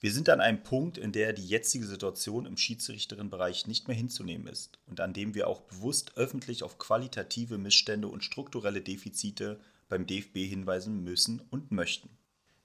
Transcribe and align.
Wir 0.00 0.12
sind 0.12 0.28
an 0.28 0.40
einem 0.40 0.62
Punkt, 0.64 0.98
in 0.98 1.12
der 1.12 1.32
die 1.32 1.46
jetzige 1.46 1.86
Situation 1.86 2.46
im 2.46 2.56
Schiedsrichterinnenbereich 2.56 3.68
nicht 3.68 3.86
mehr 3.86 3.96
hinzunehmen 3.96 4.48
ist 4.48 4.80
und 4.86 5.00
an 5.00 5.12
dem 5.12 5.34
wir 5.34 5.46
auch 5.46 5.60
bewusst 5.60 6.16
öffentlich 6.16 6.64
auf 6.64 6.78
qualitative 6.78 7.58
Missstände 7.58 8.08
und 8.08 8.24
strukturelle 8.24 8.80
Defizite 8.80 9.60
beim 9.88 10.04
DFB 10.04 10.38
hinweisen 10.38 11.04
müssen 11.04 11.42
und 11.50 11.70
möchten. 11.70 12.10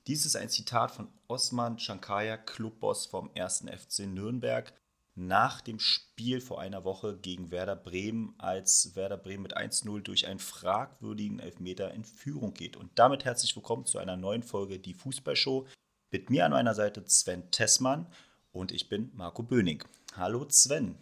Dies 0.07 0.25
ist 0.25 0.37
ein 0.37 0.49
Zitat 0.49 0.89
von 0.89 1.07
Osman 1.27 1.77
Shankaya, 1.77 2.35
Clubboss 2.35 3.05
vom 3.05 3.29
1. 3.35 3.65
FC 3.67 4.07
Nürnberg, 4.07 4.73
nach 5.19 5.59
dem 5.59 5.79
Spiel 5.79 6.39
vor 6.39 6.61
einer 6.61 6.85
Woche 6.85 7.17
gegen 7.17 7.51
Werder 7.51 7.75
Bremen, 7.75 8.33
als 8.37 8.95
Werder 8.95 9.17
Bremen 9.17 9.43
mit 9.43 9.57
1-0 9.57 10.01
durch 10.01 10.27
einen 10.27 10.39
fragwürdigen 10.39 11.39
Elfmeter 11.39 11.93
in 11.93 12.05
Führung 12.05 12.53
geht. 12.53 12.77
Und 12.77 12.89
damit 12.95 13.25
herzlich 13.25 13.55
willkommen 13.55 13.85
zu 13.85 13.97
einer 13.97 14.15
neuen 14.15 14.43
Folge 14.43 14.79
Die 14.79 14.93
Fußballshow. 14.93 15.67
Mit 16.11 16.29
mir 16.29 16.45
an 16.45 16.51
meiner 16.51 16.73
Seite 16.73 17.03
Sven 17.05 17.51
Tessmann 17.51 18.07
und 18.51 18.71
ich 18.71 18.87
bin 18.87 19.11
Marco 19.13 19.43
Böning. 19.43 19.83
Hallo 20.15 20.47
Sven. 20.49 20.97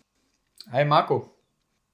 Hi 0.72 0.84
Marco. 0.84 1.34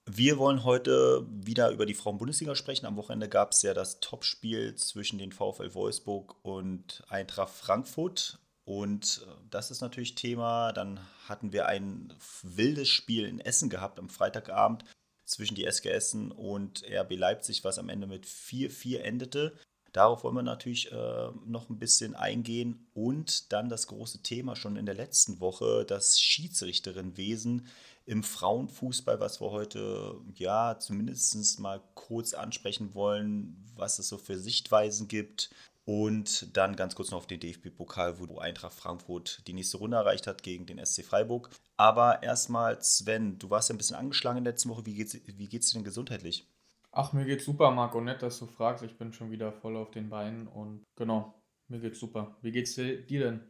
Wir 0.05 0.37
wollen 0.37 0.63
heute 0.63 1.27
wieder 1.29 1.71
über 1.71 1.85
die 1.85 1.93
Frauen-Bundesliga 1.93 2.55
sprechen. 2.55 2.85
Am 2.85 2.95
Wochenende 2.95 3.29
gab 3.29 3.51
es 3.51 3.61
ja 3.61 3.73
das 3.73 3.99
Topspiel 3.99 4.75
zwischen 4.75 5.19
den 5.19 5.31
VfL 5.31 5.73
Wolfsburg 5.73 6.35
und 6.41 7.03
Eintracht 7.09 7.53
Frankfurt. 7.53 8.39
Und 8.65 9.25
äh, 9.25 9.31
das 9.49 9.71
ist 9.71 9.81
natürlich 9.81 10.15
Thema. 10.15 10.71
Dann 10.71 10.99
hatten 11.27 11.53
wir 11.53 11.67
ein 11.67 12.13
wildes 12.41 12.89
Spiel 12.89 13.25
in 13.25 13.39
Essen 13.39 13.69
gehabt 13.69 13.99
am 13.99 14.09
Freitagabend 14.09 14.85
zwischen 15.25 15.55
die 15.55 15.65
SG 15.65 15.89
Essen 15.89 16.31
und 16.31 16.83
RB 16.89 17.15
Leipzig, 17.15 17.63
was 17.63 17.79
am 17.79 17.89
Ende 17.89 18.07
mit 18.07 18.25
4-4 18.25 18.99
endete. 18.99 19.57
Darauf 19.93 20.23
wollen 20.23 20.35
wir 20.35 20.43
natürlich 20.43 20.91
äh, 20.91 21.29
noch 21.45 21.69
ein 21.69 21.77
bisschen 21.77 22.15
eingehen. 22.15 22.87
Und 22.93 23.53
dann 23.53 23.69
das 23.69 23.87
große 23.87 24.23
Thema 24.23 24.55
schon 24.55 24.75
in 24.75 24.87
der 24.87 24.95
letzten 24.95 25.39
Woche, 25.39 25.85
das 25.85 26.19
Schiedsrichterinwesen 26.19 27.67
im 28.05 28.23
Frauenfußball, 28.23 29.19
was 29.19 29.39
wir 29.39 29.51
heute 29.51 30.15
ja 30.33 30.77
zumindest 30.79 31.59
mal 31.59 31.81
kurz 31.93 32.33
ansprechen 32.33 32.95
wollen, 32.95 33.55
was 33.75 33.99
es 33.99 34.09
so 34.09 34.17
für 34.17 34.37
Sichtweisen 34.37 35.07
gibt. 35.07 35.51
Und 35.85 36.55
dann 36.55 36.77
ganz 36.77 36.95
kurz 36.95 37.11
noch 37.11 37.17
auf 37.17 37.27
den 37.27 37.41
DFB-Pokal, 37.41 38.19
wo 38.19 38.37
Eintracht 38.37 38.73
Frankfurt 38.73 39.45
die 39.47 39.53
nächste 39.53 39.77
Runde 39.77 39.97
erreicht 39.97 40.27
hat 40.27 40.41
gegen 40.41 40.65
den 40.65 40.83
SC 40.83 41.03
Freiburg. 41.03 41.49
Aber 41.75 42.23
erstmal, 42.23 42.81
Sven, 42.81 43.37
du 43.37 43.49
warst 43.49 43.69
ja 43.69 43.75
ein 43.75 43.77
bisschen 43.77 43.97
angeschlagen 43.97 44.37
in 44.37 44.45
der 44.45 44.53
letzten 44.53 44.69
Woche. 44.69 44.85
Wie 44.85 44.95
geht's, 44.95 45.13
wie 45.13 45.49
geht's 45.49 45.71
dir 45.71 45.79
denn 45.79 45.83
gesundheitlich? 45.83 46.47
Ach, 46.93 47.11
mir 47.11 47.25
geht's 47.25 47.45
super, 47.45 47.71
Marco. 47.71 47.99
Nett, 47.99 48.21
dass 48.21 48.39
du 48.39 48.45
fragst. 48.45 48.83
Ich 48.83 48.97
bin 48.97 49.11
schon 49.11 49.31
wieder 49.31 49.51
voll 49.51 49.75
auf 49.75 49.91
den 49.91 50.09
Beinen 50.09 50.47
und 50.47 50.83
genau, 50.95 51.33
mir 51.67 51.79
geht's 51.79 51.99
super. 51.99 52.37
Wie 52.41 52.51
geht's 52.51 52.75
dir 52.75 53.03
denn? 53.05 53.41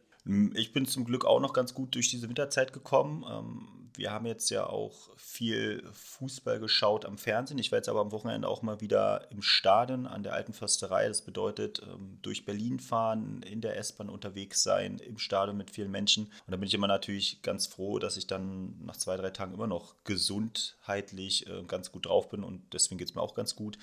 Ich 0.54 0.72
bin 0.72 0.86
zum 0.86 1.04
Glück 1.04 1.26
auch 1.26 1.40
noch 1.40 1.52
ganz 1.52 1.74
gut 1.74 1.94
durch 1.94 2.08
diese 2.08 2.28
Winterzeit 2.28 2.72
gekommen. 2.72 3.24
Ähm, 3.30 3.83
wir 3.96 4.10
haben 4.10 4.26
jetzt 4.26 4.50
ja 4.50 4.66
auch 4.66 5.10
viel 5.16 5.84
Fußball 5.92 6.58
geschaut 6.58 7.04
am 7.04 7.18
Fernsehen. 7.18 7.58
Ich 7.58 7.70
war 7.70 7.78
jetzt 7.78 7.88
aber 7.88 8.00
am 8.00 8.12
Wochenende 8.12 8.48
auch 8.48 8.62
mal 8.62 8.80
wieder 8.80 9.30
im 9.30 9.42
Stadion 9.42 10.06
an 10.06 10.22
der 10.22 10.32
Alten 10.32 10.52
Försterei. 10.52 11.06
Das 11.08 11.22
bedeutet, 11.22 11.82
ähm, 11.82 12.18
durch 12.22 12.44
Berlin 12.44 12.80
fahren, 12.80 13.42
in 13.42 13.60
der 13.60 13.76
S-Bahn 13.76 14.08
unterwegs 14.08 14.62
sein, 14.62 14.98
im 14.98 15.18
Stadion 15.18 15.56
mit 15.56 15.70
vielen 15.70 15.90
Menschen. 15.90 16.24
Und 16.24 16.50
da 16.50 16.56
bin 16.56 16.66
ich 16.66 16.74
immer 16.74 16.88
natürlich 16.88 17.42
ganz 17.42 17.66
froh, 17.66 17.98
dass 17.98 18.16
ich 18.16 18.26
dann 18.26 18.74
nach 18.84 18.96
zwei, 18.96 19.16
drei 19.16 19.30
Tagen 19.30 19.54
immer 19.54 19.66
noch 19.68 19.94
gesundheitlich 20.04 21.46
äh, 21.46 21.62
ganz 21.64 21.92
gut 21.92 22.06
drauf 22.06 22.28
bin 22.28 22.42
und 22.42 22.62
deswegen 22.72 22.98
geht 22.98 23.08
es 23.08 23.14
mir 23.14 23.22
auch 23.22 23.34
ganz 23.34 23.54
gut. 23.54 23.78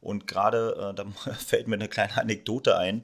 Und 0.00 0.26
gerade, 0.26 0.90
äh, 0.90 0.94
da 0.94 1.06
fällt 1.32 1.68
mir 1.68 1.76
eine 1.76 1.88
kleine 1.88 2.16
Anekdote 2.18 2.76
ein. 2.76 3.02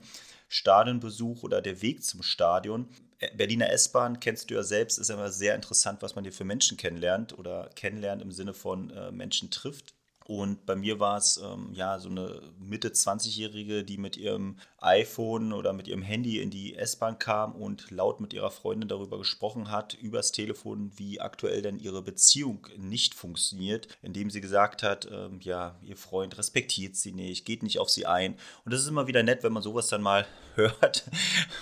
Stadionbesuch 0.51 1.45
oder 1.45 1.63
der 1.63 1.81
Weg 1.81 2.03
zum 2.03 2.23
Stadion. 2.23 2.89
Äh, 3.21 3.35
Berliner 3.37 3.71
S-Bahn 3.71 4.19
kennst 4.19 4.51
du 4.51 4.55
ja 4.55 4.63
selbst, 4.65 4.99
ist 4.99 5.09
immer 5.09 5.31
sehr 5.31 5.55
interessant, 5.55 6.03
was 6.03 6.17
man 6.17 6.25
hier 6.25 6.33
für 6.33 6.45
Menschen 6.45 6.77
kennenlernt 6.77 7.39
oder 7.39 7.71
kennenlernt 7.77 8.21
im 8.21 8.33
Sinne 8.33 8.53
von 8.53 8.91
äh, 8.91 9.13
Menschen 9.13 9.51
trifft. 9.51 9.95
Und 10.31 10.65
bei 10.65 10.77
mir 10.77 11.01
war 11.01 11.17
es 11.17 11.39
ähm, 11.39 11.71
ja 11.73 11.99
so 11.99 12.09
eine 12.09 12.41
Mitte 12.61 12.91
20-Jährige, 12.91 13.83
die 13.83 13.99
mit 13.99 14.17
ihrem 14.17 14.61
iPhone 14.79 15.53
oder 15.53 15.73
mit 15.73 15.89
ihrem 15.89 16.03
Handy 16.03 16.41
in 16.41 16.51
die 16.51 16.77
S-Bahn 16.77 17.19
kam 17.19 17.57
und 17.57 17.91
laut 17.91 18.21
mit 18.21 18.33
ihrer 18.33 18.53
Freundin 18.53 18.89
darüber 18.89 19.19
gesprochen 19.19 19.73
hat, 19.73 19.95
übers 19.95 20.31
Telefon, 20.31 20.93
wie 20.95 21.21
aktuell 21.21 21.63
denn 21.63 21.81
ihre 21.81 22.01
Beziehung 22.01 22.69
nicht 22.77 23.15
funktioniert, 23.15 23.89
indem 24.03 24.31
sie 24.31 24.41
gesagt 24.41 24.85
hat, 24.85 25.09
ähm, 25.11 25.41
ja, 25.43 25.75
ihr 25.83 25.97
Freund 25.97 26.39
respektiert 26.39 26.95
sie 26.95 27.11
nicht, 27.11 27.45
geht 27.45 27.65
nicht 27.65 27.81
auf 27.81 27.91
sie 27.91 28.07
ein. 28.07 28.37
Und 28.65 28.73
das 28.73 28.83
ist 28.83 28.87
immer 28.87 29.09
wieder 29.09 29.25
nett, 29.25 29.43
wenn 29.43 29.53
man 29.53 29.65
sowas 29.65 29.89
dann 29.89 30.01
mal 30.01 30.29
hört 30.55 31.11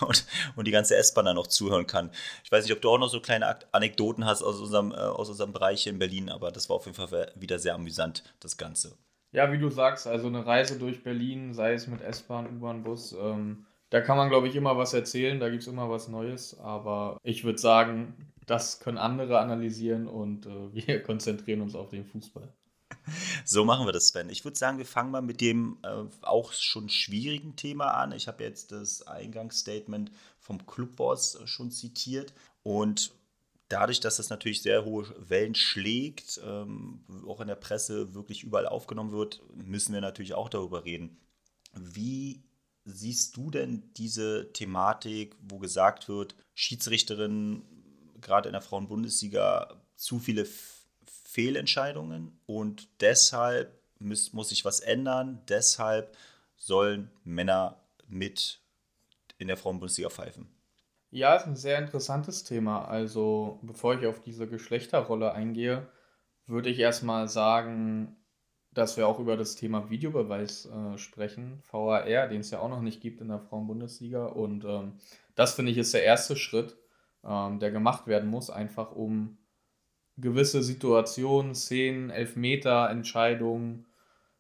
und, 0.01 0.27
und 0.57 0.67
die 0.67 0.73
ganze 0.73 0.95
S-Bahn 0.95 1.25
dann 1.25 1.37
noch 1.37 1.47
zuhören 1.47 1.87
kann. 1.87 2.11
Ich 2.45 2.53
weiß 2.53 2.65
nicht, 2.65 2.75
ob 2.75 2.83
du 2.83 2.91
auch 2.91 2.99
noch 2.99 3.09
so 3.09 3.21
kleine 3.21 3.59
Anekdoten 3.73 4.27
hast 4.27 4.43
aus 4.43 4.61
unserem, 4.61 4.93
äh, 4.93 4.97
aus 4.97 5.31
unserem 5.31 5.55
Bereich 5.55 5.85
hier 5.85 5.93
in 5.93 5.99
Berlin, 5.99 6.29
aber 6.29 6.51
das 6.53 6.69
war 6.69 6.77
auf 6.77 6.85
jeden 6.85 6.97
Fall 6.97 7.33
wieder 7.35 7.59
sehr 7.59 7.75
amüsant, 7.75 8.25
das 8.41 8.58
Ganze. 8.59 8.99
Ja, 9.31 9.53
wie 9.53 9.59
du 9.59 9.71
sagst, 9.71 10.07
also 10.07 10.27
eine 10.27 10.47
Reise 10.47 10.79
durch 10.79 11.03
Berlin, 11.03 11.53
sei 11.53 11.75
es 11.75 11.87
mit 11.87 12.01
S-Bahn, 12.01 12.57
U-Bahn, 12.57 12.83
Bus, 12.83 13.13
ähm, 13.13 13.67
da 13.91 14.01
kann 14.01 14.17
man, 14.17 14.29
glaube 14.29 14.49
ich, 14.49 14.57
immer 14.57 14.77
was 14.77 14.93
erzählen, 14.93 15.41
da 15.41 15.49
gibt 15.49 15.63
es 15.63 15.69
immer 15.69 15.89
was 15.91 16.09
Neues, 16.09 16.59
aber 16.59 17.19
ich 17.23 17.45
würde 17.45 17.59
sagen, 17.59 18.33
das 18.47 18.81
können 18.81 18.99
andere 18.99 19.39
analysieren 19.39 20.07
und 20.07 20.47
äh, 20.47 20.73
wir 20.87 21.03
konzentrieren 21.03 21.61
uns 21.61 21.75
auf 21.75 21.91
den 21.91 22.05
Fußball. 22.05 22.53
So 23.45 23.65
machen 23.65 23.87
wir 23.87 23.93
das, 23.93 24.09
Sven. 24.09 24.29
Ich 24.29 24.45
würde 24.45 24.59
sagen, 24.59 24.79
wir 24.79 24.85
fangen 24.85 25.11
mal 25.11 25.23
mit 25.23 25.41
dem 25.41 25.79
äh, 25.83 26.05
auch 26.23 26.53
schon 26.53 26.89
schwierigen 26.89 27.57
Thema 27.57 27.93
an. 27.93 28.13
Ich 28.13 28.29
habe 28.29 28.45
jetzt 28.45 28.73
das 28.73 29.07
Eingangsstatement 29.07 30.11
vom 30.39 30.67
Clubboss 30.67 31.39
schon 31.47 31.71
zitiert 31.71 32.35
und 32.63 33.13
dadurch, 33.69 34.01
dass 34.01 34.17
das 34.17 34.31
natürlich 34.31 34.63
sehr 34.63 34.85
hohe 34.85 35.07
Wellen 35.29 35.55
schlägt, 35.55 36.41
ähm, 36.45 37.05
auch 37.27 37.41
in 37.41 37.49
der 37.49 37.55
Presse 37.55 38.15
wirklich 38.15 38.43
überall 38.43 38.67
aufgenommen 38.67 39.13
wird, 39.13 39.43
müssen 39.55 39.93
wir 39.93 40.01
natürlich 40.01 40.35
auch 40.35 40.49
darüber 40.49 40.85
reden. 40.85 41.19
Wie 41.75 42.43
siehst 42.85 43.37
du 43.37 43.51
denn 43.51 43.91
diese 43.97 44.53
Thematik, 44.53 45.37
wo 45.41 45.59
gesagt 45.59 46.09
wird, 46.09 46.35
Schiedsrichterinnen, 46.55 47.63
gerade 48.21 48.49
in 48.49 48.55
der 48.55 48.63
Frauenbundesliga, 48.63 49.81
zu 49.97 50.19
viele 50.19 50.47
Fehlentscheidungen 51.25 52.39
und 52.47 52.89
deshalb 53.01 53.79
muss, 53.99 54.33
muss 54.33 54.49
sich 54.51 54.65
was 54.65 54.81
ändern. 54.81 55.43
Deshalb 55.49 56.17
sollen 56.57 57.11
Männer 57.25 57.81
mit 58.09 58.61
in 59.39 59.49
der 59.49 59.57
Frauenbundesliga 59.57 60.11
pfeifen. 60.11 60.49
Ja, 61.11 61.35
ist 61.37 61.47
ein 61.47 61.57
sehr 61.57 61.79
interessantes 61.79 62.45
Thema. 62.45 62.85
Also, 62.87 63.61
bevor 63.63 63.95
ich 63.95 64.07
auf 64.07 64.21
diese 64.21 64.47
Geschlechterrolle 64.47 65.33
eingehe, 65.33 65.89
würde 66.47 66.69
ich 66.71 66.79
erstmal 66.79 67.29
sagen, 67.29 68.17
dass 68.73 68.97
wir 68.97 69.09
auch 69.09 69.19
über 69.19 69.37
das 69.37 69.55
Thema 69.57 69.91
Videobeweis 69.91 70.67
äh, 70.67 70.99
sprechen, 70.99 71.63
VAR, 71.71 72.29
den 72.29 72.41
es 72.41 72.51
ja 72.51 72.61
auch 72.61 72.69
noch 72.69 72.83
nicht 72.83 73.01
gibt 73.01 73.21
in 73.23 73.29
der 73.29 73.41
Frauenbundesliga. 73.41 74.27
Und 74.27 74.65
ähm, 74.65 74.99
das 75.35 75.55
finde 75.55 75.73
ich 75.73 75.79
ist 75.79 75.95
der 75.95 76.05
erste 76.05 76.37
Schritt, 76.37 76.77
ähm, 77.25 77.59
der 77.59 77.71
gemacht 77.71 78.07
werden 78.07 78.29
muss, 78.29 78.51
einfach 78.51 78.93
um 78.93 79.39
gewisse 80.19 80.63
Situationen, 80.63 81.55
Szenen, 81.55 82.11
Elfmeter, 82.11 82.91
Entscheidungen 82.91 83.87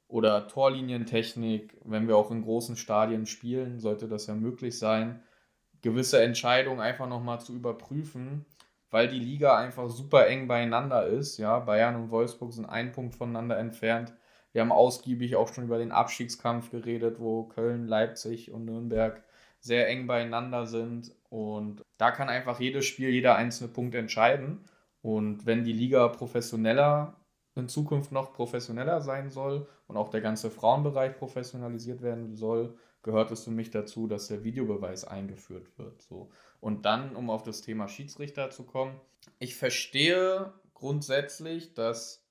oder 0.08 0.48
Torlinientechnik, 0.48 1.78
wenn 1.84 2.08
wir 2.08 2.16
auch 2.16 2.30
in 2.30 2.42
großen 2.42 2.76
Stadien 2.76 3.26
spielen, 3.26 3.80
sollte 3.80 4.08
das 4.08 4.26
ja 4.26 4.34
möglich 4.34 4.78
sein, 4.78 5.22
gewisse 5.82 6.22
Entscheidungen 6.22 6.80
einfach 6.80 7.08
nochmal 7.08 7.40
zu 7.40 7.54
überprüfen, 7.54 8.44
weil 8.90 9.08
die 9.08 9.18
Liga 9.18 9.56
einfach 9.56 9.88
super 9.90 10.26
eng 10.26 10.48
beieinander 10.48 11.06
ist. 11.06 11.38
Ja, 11.38 11.58
Bayern 11.60 11.96
und 11.96 12.10
Wolfsburg 12.10 12.52
sind 12.52 12.66
ein 12.66 12.92
Punkt 12.92 13.14
voneinander 13.14 13.58
entfernt. 13.58 14.12
Wir 14.52 14.62
haben 14.62 14.72
ausgiebig 14.72 15.36
auch 15.36 15.52
schon 15.52 15.64
über 15.64 15.78
den 15.78 15.92
Abstiegskampf 15.92 16.70
geredet, 16.70 17.20
wo 17.20 17.44
Köln, 17.44 17.86
Leipzig 17.86 18.50
und 18.50 18.64
Nürnberg 18.64 19.22
sehr 19.60 19.88
eng 19.88 20.06
beieinander 20.06 20.66
sind. 20.66 21.14
Und 21.28 21.82
da 21.98 22.10
kann 22.10 22.28
einfach 22.28 22.58
jedes 22.60 22.86
Spiel, 22.86 23.10
jeder 23.10 23.36
einzelne 23.36 23.70
Punkt 23.70 23.94
entscheiden. 23.94 24.64
Und 25.02 25.46
wenn 25.46 25.64
die 25.64 25.72
Liga 25.72 26.08
professioneller 26.08 27.14
in 27.54 27.68
Zukunft 27.68 28.12
noch 28.12 28.32
professioneller 28.32 29.00
sein 29.00 29.30
soll 29.30 29.68
und 29.86 29.96
auch 29.96 30.08
der 30.08 30.20
ganze 30.20 30.50
Frauenbereich 30.50 31.16
professionalisiert 31.18 32.02
werden 32.02 32.36
soll, 32.36 32.74
gehört 33.02 33.30
es 33.30 33.44
für 33.44 33.50
mich 33.50 33.70
dazu, 33.70 34.06
dass 34.06 34.28
der 34.28 34.44
Videobeweis 34.44 35.04
eingeführt 35.04 35.78
wird. 35.78 36.02
So. 36.02 36.30
Und 36.60 36.84
dann, 36.84 37.16
um 37.16 37.30
auf 37.30 37.42
das 37.42 37.62
Thema 37.62 37.88
Schiedsrichter 37.88 38.50
zu 38.50 38.64
kommen, 38.64 39.00
ich 39.38 39.56
verstehe 39.56 40.52
grundsätzlich, 40.74 41.74
dass 41.74 42.24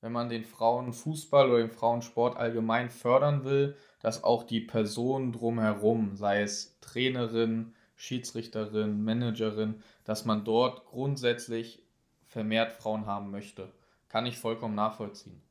wenn 0.00 0.12
man 0.12 0.28
den 0.28 0.44
Frauenfußball 0.44 1.48
oder 1.48 1.58
den 1.58 1.70
Frauensport 1.70 2.36
allgemein 2.36 2.90
fördern 2.90 3.44
will, 3.44 3.76
dass 4.00 4.22
auch 4.22 4.44
die 4.44 4.60
Person 4.60 5.32
drumherum, 5.32 6.16
sei 6.16 6.42
es 6.42 6.78
Trainerin, 6.80 7.74
Schiedsrichterin, 7.96 9.02
Managerin, 9.02 9.82
dass 10.04 10.24
man 10.24 10.44
dort 10.44 10.84
grundsätzlich 10.84 11.82
vermehrt 12.26 12.72
Frauen 12.72 13.06
haben 13.06 13.30
möchte. 13.30 13.72
Kann 14.08 14.26
ich 14.26 14.38
vollkommen 14.38 14.74
nachvollziehen. 14.74 15.42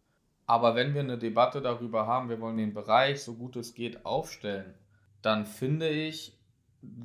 Aber 0.45 0.75
wenn 0.75 0.93
wir 0.93 1.01
eine 1.01 1.17
Debatte 1.17 1.61
darüber 1.61 2.05
haben, 2.05 2.29
wir 2.29 2.39
wollen 2.39 2.57
den 2.57 2.73
Bereich 2.73 3.23
so 3.23 3.33
gut 3.33 3.55
es 3.55 3.73
geht 3.73 4.05
aufstellen, 4.05 4.73
dann 5.21 5.45
finde 5.45 5.89
ich, 5.89 6.37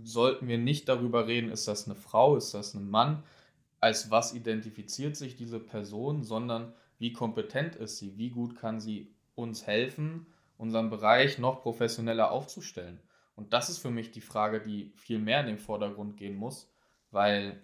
sollten 0.02 0.46
wir 0.46 0.58
nicht 0.58 0.88
darüber 0.88 1.26
reden, 1.26 1.50
ist 1.50 1.66
das 1.66 1.86
eine 1.86 1.94
Frau, 1.94 2.36
ist 2.36 2.52
das 2.52 2.74
ein 2.74 2.90
Mann, 2.90 3.22
als 3.80 4.10
was 4.10 4.34
identifiziert 4.34 5.16
sich 5.16 5.36
diese 5.36 5.58
Person, 5.58 6.22
sondern 6.22 6.74
wie 6.98 7.12
kompetent 7.12 7.76
ist 7.76 7.96
sie, 7.96 8.18
wie 8.18 8.28
gut 8.28 8.56
kann 8.56 8.78
sie 8.78 9.14
uns 9.34 9.66
helfen, 9.66 10.26
unseren 10.58 10.90
Bereich 10.90 11.38
noch 11.38 11.62
professioneller 11.62 12.30
aufzustellen. 12.30 13.00
Und 13.36 13.54
das 13.54 13.70
ist 13.70 13.78
für 13.78 13.90
mich 13.90 14.10
die 14.10 14.20
Frage, 14.20 14.60
die 14.60 14.92
viel 14.96 15.18
mehr 15.18 15.40
in 15.40 15.46
den 15.46 15.58
Vordergrund 15.58 16.18
gehen 16.18 16.36
muss, 16.36 16.70
weil 17.10 17.58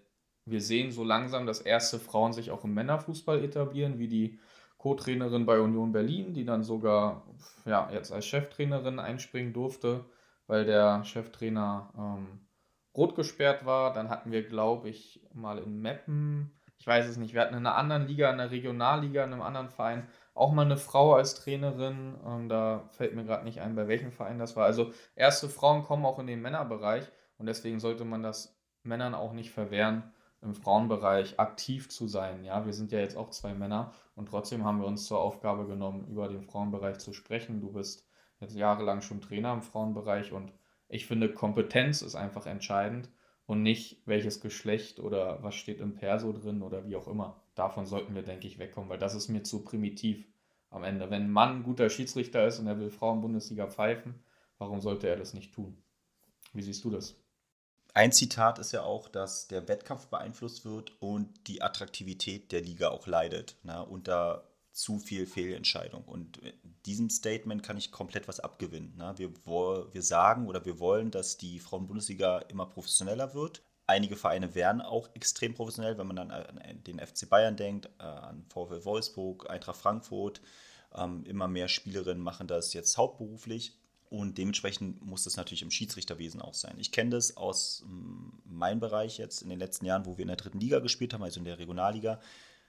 wir 0.46 0.62
sehen 0.62 0.90
so 0.90 1.04
langsam, 1.04 1.44
dass 1.44 1.60
erste 1.60 1.98
Frauen 1.98 2.32
sich 2.32 2.50
auch 2.50 2.64
im 2.64 2.72
Männerfußball 2.72 3.44
etablieren, 3.44 3.98
wie 3.98 4.08
die 4.08 4.38
Co-Trainerin 4.78 5.46
bei 5.46 5.60
Union 5.60 5.92
Berlin, 5.92 6.34
die 6.34 6.44
dann 6.44 6.62
sogar 6.62 7.26
ja, 7.64 7.90
jetzt 7.92 8.12
als 8.12 8.26
Cheftrainerin 8.26 8.98
einspringen 8.98 9.52
durfte, 9.52 10.04
weil 10.46 10.64
der 10.64 11.04
Cheftrainer 11.04 11.92
ähm, 11.96 12.46
rot 12.96 13.14
gesperrt 13.14 13.64
war. 13.66 13.92
Dann 13.92 14.10
hatten 14.10 14.32
wir, 14.32 14.46
glaube 14.46 14.88
ich, 14.88 15.26
mal 15.32 15.58
in 15.58 15.80
Meppen, 15.80 16.52
ich 16.78 16.86
weiß 16.86 17.08
es 17.08 17.16
nicht, 17.16 17.34
wir 17.34 17.40
hatten 17.40 17.54
in 17.54 17.66
einer 17.66 17.76
anderen 17.76 18.06
Liga, 18.06 18.30
in 18.30 18.38
der 18.38 18.50
Regionalliga, 18.50 19.24
in 19.24 19.32
einem 19.32 19.42
anderen 19.42 19.68
Verein, 19.68 20.08
auch 20.34 20.52
mal 20.52 20.64
eine 20.64 20.76
Frau 20.76 21.14
als 21.14 21.34
Trainerin. 21.34 22.16
Ähm, 22.24 22.48
da 22.48 22.88
fällt 22.90 23.14
mir 23.14 23.24
gerade 23.24 23.44
nicht 23.44 23.60
ein, 23.60 23.74
bei 23.74 23.88
welchem 23.88 24.12
Verein 24.12 24.38
das 24.38 24.56
war. 24.56 24.66
Also 24.66 24.92
erste 25.14 25.48
Frauen 25.48 25.82
kommen 25.82 26.04
auch 26.04 26.18
in 26.18 26.26
den 26.26 26.42
Männerbereich 26.42 27.10
und 27.38 27.46
deswegen 27.46 27.80
sollte 27.80 28.04
man 28.04 28.22
das 28.22 28.60
Männern 28.82 29.14
auch 29.14 29.32
nicht 29.32 29.50
verwehren, 29.50 30.12
im 30.46 30.54
Frauenbereich 30.54 31.38
aktiv 31.38 31.88
zu 31.88 32.08
sein. 32.08 32.44
Ja, 32.44 32.64
wir 32.64 32.72
sind 32.72 32.92
ja 32.92 33.00
jetzt 33.00 33.16
auch 33.16 33.30
zwei 33.30 33.52
Männer 33.52 33.92
und 34.14 34.28
trotzdem 34.28 34.64
haben 34.64 34.80
wir 34.80 34.86
uns 34.86 35.04
zur 35.06 35.20
Aufgabe 35.20 35.66
genommen, 35.66 36.06
über 36.08 36.28
den 36.28 36.42
Frauenbereich 36.42 36.98
zu 36.98 37.12
sprechen. 37.12 37.60
Du 37.60 37.72
bist 37.72 38.08
jetzt 38.40 38.54
jahrelang 38.54 39.02
schon 39.02 39.20
Trainer 39.20 39.52
im 39.52 39.62
Frauenbereich 39.62 40.32
und 40.32 40.52
ich 40.88 41.06
finde, 41.06 41.32
Kompetenz 41.32 42.00
ist 42.00 42.14
einfach 42.14 42.46
entscheidend 42.46 43.10
und 43.46 43.62
nicht 43.62 44.02
welches 44.06 44.40
Geschlecht 44.40 45.00
oder 45.00 45.42
was 45.42 45.56
steht 45.56 45.80
im 45.80 45.94
Perso 45.94 46.32
drin 46.32 46.62
oder 46.62 46.86
wie 46.86 46.96
auch 46.96 47.08
immer. 47.08 47.42
Davon 47.54 47.86
sollten 47.86 48.14
wir, 48.14 48.22
denke 48.22 48.46
ich, 48.46 48.58
wegkommen, 48.58 48.88
weil 48.88 48.98
das 48.98 49.14
ist 49.14 49.28
mir 49.28 49.42
zu 49.42 49.64
primitiv 49.64 50.26
am 50.70 50.84
Ende. 50.84 51.10
Wenn 51.10 51.24
ein 51.24 51.30
Mann 51.30 51.56
ein 51.56 51.62
guter 51.64 51.90
Schiedsrichter 51.90 52.46
ist 52.46 52.58
und 52.60 52.66
er 52.66 52.78
will 52.78 52.90
Frauen-Bundesliga 52.90 53.66
pfeifen, 53.66 54.14
warum 54.58 54.80
sollte 54.80 55.08
er 55.08 55.16
das 55.16 55.34
nicht 55.34 55.54
tun? 55.54 55.76
Wie 56.52 56.62
siehst 56.62 56.84
du 56.84 56.90
das? 56.90 57.20
Ein 57.96 58.12
Zitat 58.12 58.58
ist 58.58 58.72
ja 58.72 58.82
auch, 58.82 59.08
dass 59.08 59.48
der 59.48 59.68
Wettkampf 59.68 60.08
beeinflusst 60.08 60.66
wird 60.66 60.92
und 61.00 61.48
die 61.48 61.62
Attraktivität 61.62 62.52
der 62.52 62.60
Liga 62.60 62.90
auch 62.90 63.06
leidet 63.06 63.56
ne, 63.62 63.82
unter 63.86 64.50
zu 64.70 64.98
viel 64.98 65.26
Fehlentscheidung. 65.26 66.04
Und 66.04 66.38
diesem 66.84 67.08
Statement 67.08 67.62
kann 67.62 67.78
ich 67.78 67.92
komplett 67.92 68.28
was 68.28 68.38
abgewinnen. 68.38 68.94
Ne. 68.98 69.14
Wir, 69.16 69.30
wir 69.94 70.02
sagen 70.02 70.46
oder 70.46 70.66
wir 70.66 70.78
wollen, 70.78 71.10
dass 71.10 71.38
die 71.38 71.58
Frauen-Bundesliga 71.58 72.40
immer 72.40 72.66
professioneller 72.66 73.32
wird. 73.32 73.62
Einige 73.86 74.16
Vereine 74.16 74.54
werden 74.54 74.82
auch 74.82 75.08
extrem 75.14 75.54
professionell, 75.54 75.96
wenn 75.96 76.06
man 76.06 76.16
dann 76.16 76.30
an 76.30 76.60
den 76.86 76.98
FC 76.98 77.30
Bayern 77.30 77.56
denkt, 77.56 77.88
äh, 77.98 78.02
an 78.02 78.44
VfL 78.50 78.84
Wolfsburg, 78.84 79.48
Eintracht 79.48 79.78
Frankfurt. 79.78 80.42
Ähm, 80.94 81.24
immer 81.24 81.48
mehr 81.48 81.68
Spielerinnen 81.68 82.22
machen 82.22 82.46
das 82.46 82.74
jetzt 82.74 82.98
hauptberuflich. 82.98 83.72
Und 84.08 84.38
dementsprechend 84.38 85.04
muss 85.04 85.24
das 85.24 85.36
natürlich 85.36 85.62
im 85.62 85.70
Schiedsrichterwesen 85.70 86.40
auch 86.40 86.54
sein. 86.54 86.76
Ich 86.78 86.92
kenne 86.92 87.10
das 87.10 87.36
aus 87.36 87.84
mm, 87.86 88.28
meinem 88.44 88.80
Bereich 88.80 89.18
jetzt 89.18 89.42
in 89.42 89.48
den 89.48 89.58
letzten 89.58 89.84
Jahren, 89.84 90.06
wo 90.06 90.16
wir 90.16 90.22
in 90.22 90.28
der 90.28 90.36
dritten 90.36 90.60
Liga 90.60 90.78
gespielt 90.78 91.12
haben, 91.12 91.22
also 91.22 91.40
in 91.40 91.44
der 91.44 91.58
Regionalliga. 91.58 92.20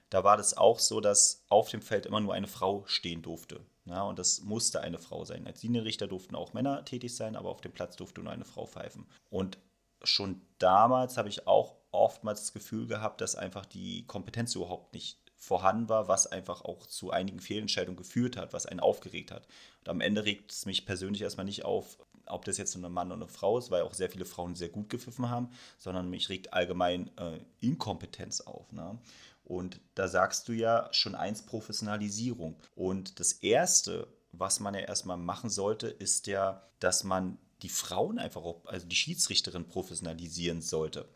Da 0.09 0.23
war 0.23 0.37
das 0.37 0.55
auch 0.57 0.79
so, 0.79 1.01
dass 1.01 1.43
auf 1.49 1.69
dem 1.69 1.81
Feld 1.81 2.05
immer 2.05 2.19
nur 2.19 2.33
eine 2.33 2.47
Frau 2.47 2.83
stehen 2.87 3.21
durfte. 3.21 3.59
Ja, 3.85 4.03
und 4.03 4.19
das 4.19 4.41
musste 4.41 4.81
eine 4.81 4.97
Frau 4.97 5.25
sein. 5.25 5.47
Als 5.47 5.63
Linienrichter 5.63 6.07
durften 6.07 6.35
auch 6.35 6.53
Männer 6.53 6.83
tätig 6.85 7.15
sein, 7.15 7.35
aber 7.35 7.49
auf 7.49 7.61
dem 7.61 7.71
Platz 7.71 7.95
durfte 7.95 8.21
nur 8.21 8.31
eine 8.31 8.45
Frau 8.45 8.65
pfeifen. 8.65 9.05
Und 9.29 9.57
schon 10.03 10.41
damals 10.59 11.17
habe 11.17 11.29
ich 11.29 11.47
auch 11.47 11.75
oftmals 11.91 12.41
das 12.41 12.53
Gefühl 12.53 12.87
gehabt, 12.87 13.21
dass 13.21 13.35
einfach 13.35 13.65
die 13.65 14.05
Kompetenz 14.05 14.55
überhaupt 14.55 14.93
nicht 14.93 15.19
vorhanden 15.37 15.87
war, 15.87 16.07
was 16.07 16.27
einfach 16.27 16.61
auch 16.61 16.85
zu 16.87 17.11
einigen 17.11 17.39
Fehlentscheidungen 17.39 17.97
geführt 17.97 18.37
hat, 18.37 18.53
was 18.53 18.65
einen 18.65 18.79
aufgeregt 18.79 19.31
hat. 19.31 19.47
Und 19.81 19.89
am 19.89 20.01
Ende 20.01 20.25
regt 20.25 20.51
es 20.51 20.65
mich 20.65 20.85
persönlich 20.85 21.21
erstmal 21.21 21.45
nicht 21.45 21.63
auf, 21.63 21.97
ob 22.25 22.43
das 22.43 22.57
jetzt 22.57 22.75
ein 22.75 22.91
Mann 22.91 23.07
oder 23.07 23.21
eine 23.21 23.27
Frau 23.27 23.57
ist, 23.57 23.71
weil 23.71 23.83
auch 23.83 23.93
sehr 23.93 24.09
viele 24.09 24.25
Frauen 24.25 24.55
sehr 24.55 24.69
gut 24.69 24.89
gepfiffen 24.89 25.29
haben, 25.29 25.49
sondern 25.77 26.09
mich 26.09 26.29
regt 26.29 26.53
allgemein 26.53 27.15
äh, 27.17 27.39
Inkompetenz 27.61 28.41
auf. 28.41 28.71
Ne? 28.73 28.99
Und 29.43 29.79
da 29.95 30.07
sagst 30.07 30.47
du 30.49 30.53
ja 30.53 30.89
schon 30.91 31.15
eins 31.15 31.43
Professionalisierung. 31.43 32.57
Und 32.75 33.19
das 33.19 33.31
Erste, 33.31 34.07
was 34.31 34.59
man 34.59 34.73
ja 34.73 34.81
erstmal 34.81 35.17
machen 35.17 35.49
sollte, 35.49 35.87
ist 35.87 36.27
ja, 36.27 36.67
dass 36.79 37.03
man 37.03 37.37
die 37.61 37.69
Frauen 37.69 38.19
einfach 38.19 38.43
auch, 38.43 38.65
also 38.65 38.85
die 38.85 38.95
Schiedsrichterin 38.95 39.67
professionalisieren 39.67 40.61
sollte. 40.61 41.07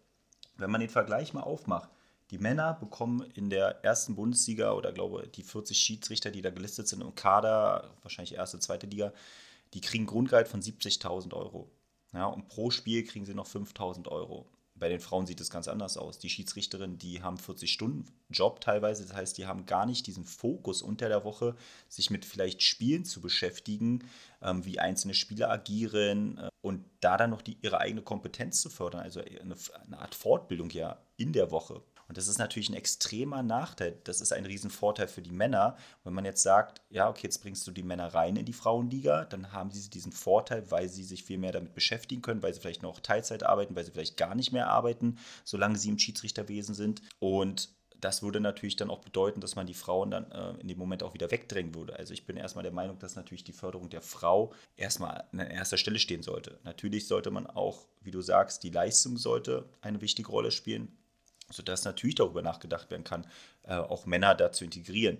Wenn 0.55 0.71
man 0.71 0.81
den 0.81 0.89
Vergleich 0.89 1.33
mal 1.33 1.41
aufmacht, 1.41 1.89
die 2.31 2.37
Männer 2.37 2.73
bekommen 2.73 3.21
in 3.35 3.49
der 3.49 3.83
ersten 3.83 4.15
Bundesliga 4.15 4.71
oder 4.73 4.93
glaube 4.93 5.27
die 5.27 5.43
40 5.43 5.77
Schiedsrichter, 5.77 6.31
die 6.31 6.41
da 6.41 6.49
gelistet 6.49 6.87
sind 6.87 7.01
im 7.01 7.13
Kader, 7.13 7.93
wahrscheinlich 8.01 8.35
erste, 8.35 8.59
zweite 8.59 8.87
Liga, 8.87 9.13
die 9.73 9.81
kriegen 9.81 10.05
Grundgehalt 10.05 10.47
von 10.47 10.61
70.000 10.61 11.33
Euro. 11.33 11.69
Ja, 12.13 12.25
und 12.25 12.47
pro 12.47 12.71
Spiel 12.71 13.05
kriegen 13.05 13.25
sie 13.25 13.33
noch 13.33 13.47
5.000 13.47 14.07
Euro. 14.07 14.47
Bei 14.75 14.89
den 14.89 14.99
Frauen 14.99 15.27
sieht 15.27 15.39
es 15.39 15.51
ganz 15.51 15.67
anders 15.67 15.95
aus. 15.95 16.17
Die 16.17 16.29
Schiedsrichterinnen, 16.29 16.97
die 16.97 17.21
haben 17.21 17.37
40 17.37 17.71
Stunden 17.71 18.05
Job 18.29 18.61
teilweise. 18.61 19.05
Das 19.05 19.15
heißt, 19.15 19.37
die 19.37 19.45
haben 19.45 19.67
gar 19.67 19.85
nicht 19.85 20.07
diesen 20.07 20.25
Fokus 20.25 20.81
unter 20.81 21.07
der 21.07 21.23
Woche, 21.23 21.55
sich 21.87 22.09
mit 22.09 22.25
vielleicht 22.25 22.63
Spielen 22.63 23.05
zu 23.05 23.21
beschäftigen, 23.21 24.03
ähm, 24.41 24.65
wie 24.65 24.79
einzelne 24.79 25.13
Spieler 25.13 25.51
agieren 25.51 26.39
äh, 26.39 26.49
und 26.61 26.83
da 26.99 27.15
dann 27.15 27.29
noch 27.29 27.43
die, 27.43 27.57
ihre 27.61 27.79
eigene 27.79 28.01
Kompetenz 28.01 28.61
zu 28.61 28.69
fördern. 28.69 29.01
Also 29.01 29.19
eine, 29.21 29.55
eine 29.85 29.99
Art 29.99 30.15
Fortbildung 30.15 30.71
ja 30.71 30.97
in 31.15 31.31
der 31.31 31.51
Woche. 31.51 31.83
Und 32.11 32.17
das 32.17 32.27
ist 32.27 32.39
natürlich 32.39 32.67
ein 32.67 32.73
extremer 32.73 33.41
Nachteil. 33.41 33.97
Das 34.03 34.19
ist 34.19 34.33
ein 34.33 34.45
Riesenvorteil 34.45 35.07
für 35.07 35.21
die 35.21 35.31
Männer. 35.31 35.77
Wenn 36.03 36.11
man 36.11 36.25
jetzt 36.25 36.43
sagt, 36.43 36.81
ja, 36.89 37.07
okay, 37.07 37.21
jetzt 37.23 37.41
bringst 37.41 37.65
du 37.65 37.71
die 37.71 37.83
Männer 37.83 38.13
rein 38.13 38.35
in 38.35 38.43
die 38.43 38.51
Frauenliga, 38.51 39.23
dann 39.23 39.53
haben 39.53 39.71
sie 39.71 39.89
diesen 39.89 40.11
Vorteil, 40.11 40.69
weil 40.71 40.89
sie 40.89 41.05
sich 41.05 41.23
viel 41.23 41.37
mehr 41.37 41.53
damit 41.53 41.73
beschäftigen 41.73 42.21
können, 42.21 42.43
weil 42.43 42.53
sie 42.53 42.59
vielleicht 42.59 42.83
noch 42.83 42.99
Teilzeit 42.99 43.43
arbeiten, 43.43 43.77
weil 43.77 43.85
sie 43.85 43.91
vielleicht 43.91 44.17
gar 44.17 44.35
nicht 44.35 44.51
mehr 44.51 44.67
arbeiten, 44.67 45.19
solange 45.45 45.77
sie 45.77 45.87
im 45.87 45.97
Schiedsrichterwesen 45.99 46.75
sind. 46.75 47.01
Und 47.19 47.69
das 48.01 48.21
würde 48.21 48.41
natürlich 48.41 48.75
dann 48.75 48.89
auch 48.89 48.99
bedeuten, 48.99 49.39
dass 49.39 49.55
man 49.55 49.65
die 49.65 49.73
Frauen 49.73 50.11
dann 50.11 50.29
äh, 50.31 50.59
in 50.59 50.67
dem 50.67 50.77
Moment 50.77 51.03
auch 51.03 51.13
wieder 51.13 51.31
wegdrängen 51.31 51.73
würde. 51.75 51.97
Also 51.97 52.13
ich 52.13 52.25
bin 52.25 52.35
erstmal 52.35 52.63
der 52.63 52.73
Meinung, 52.73 52.99
dass 52.99 53.15
natürlich 53.15 53.45
die 53.45 53.53
Förderung 53.53 53.89
der 53.89 54.01
Frau 54.01 54.51
erstmal 54.75 55.23
an 55.31 55.39
erster 55.39 55.77
Stelle 55.77 55.97
stehen 55.97 56.23
sollte. 56.23 56.59
Natürlich 56.65 57.07
sollte 57.07 57.31
man 57.31 57.47
auch, 57.47 57.85
wie 58.01 58.11
du 58.11 58.19
sagst, 58.19 58.63
die 58.63 58.69
Leistung 58.69 59.15
sollte 59.15 59.69
eine 59.79 60.01
wichtige 60.01 60.29
Rolle 60.29 60.51
spielen 60.51 60.97
sodass 61.51 61.85
natürlich 61.85 62.15
darüber 62.15 62.41
nachgedacht 62.41 62.89
werden 62.89 63.03
kann, 63.03 63.27
äh, 63.63 63.75
auch 63.75 64.05
Männer 64.05 64.35
da 64.35 64.51
zu 64.51 64.65
integrieren. 64.65 65.19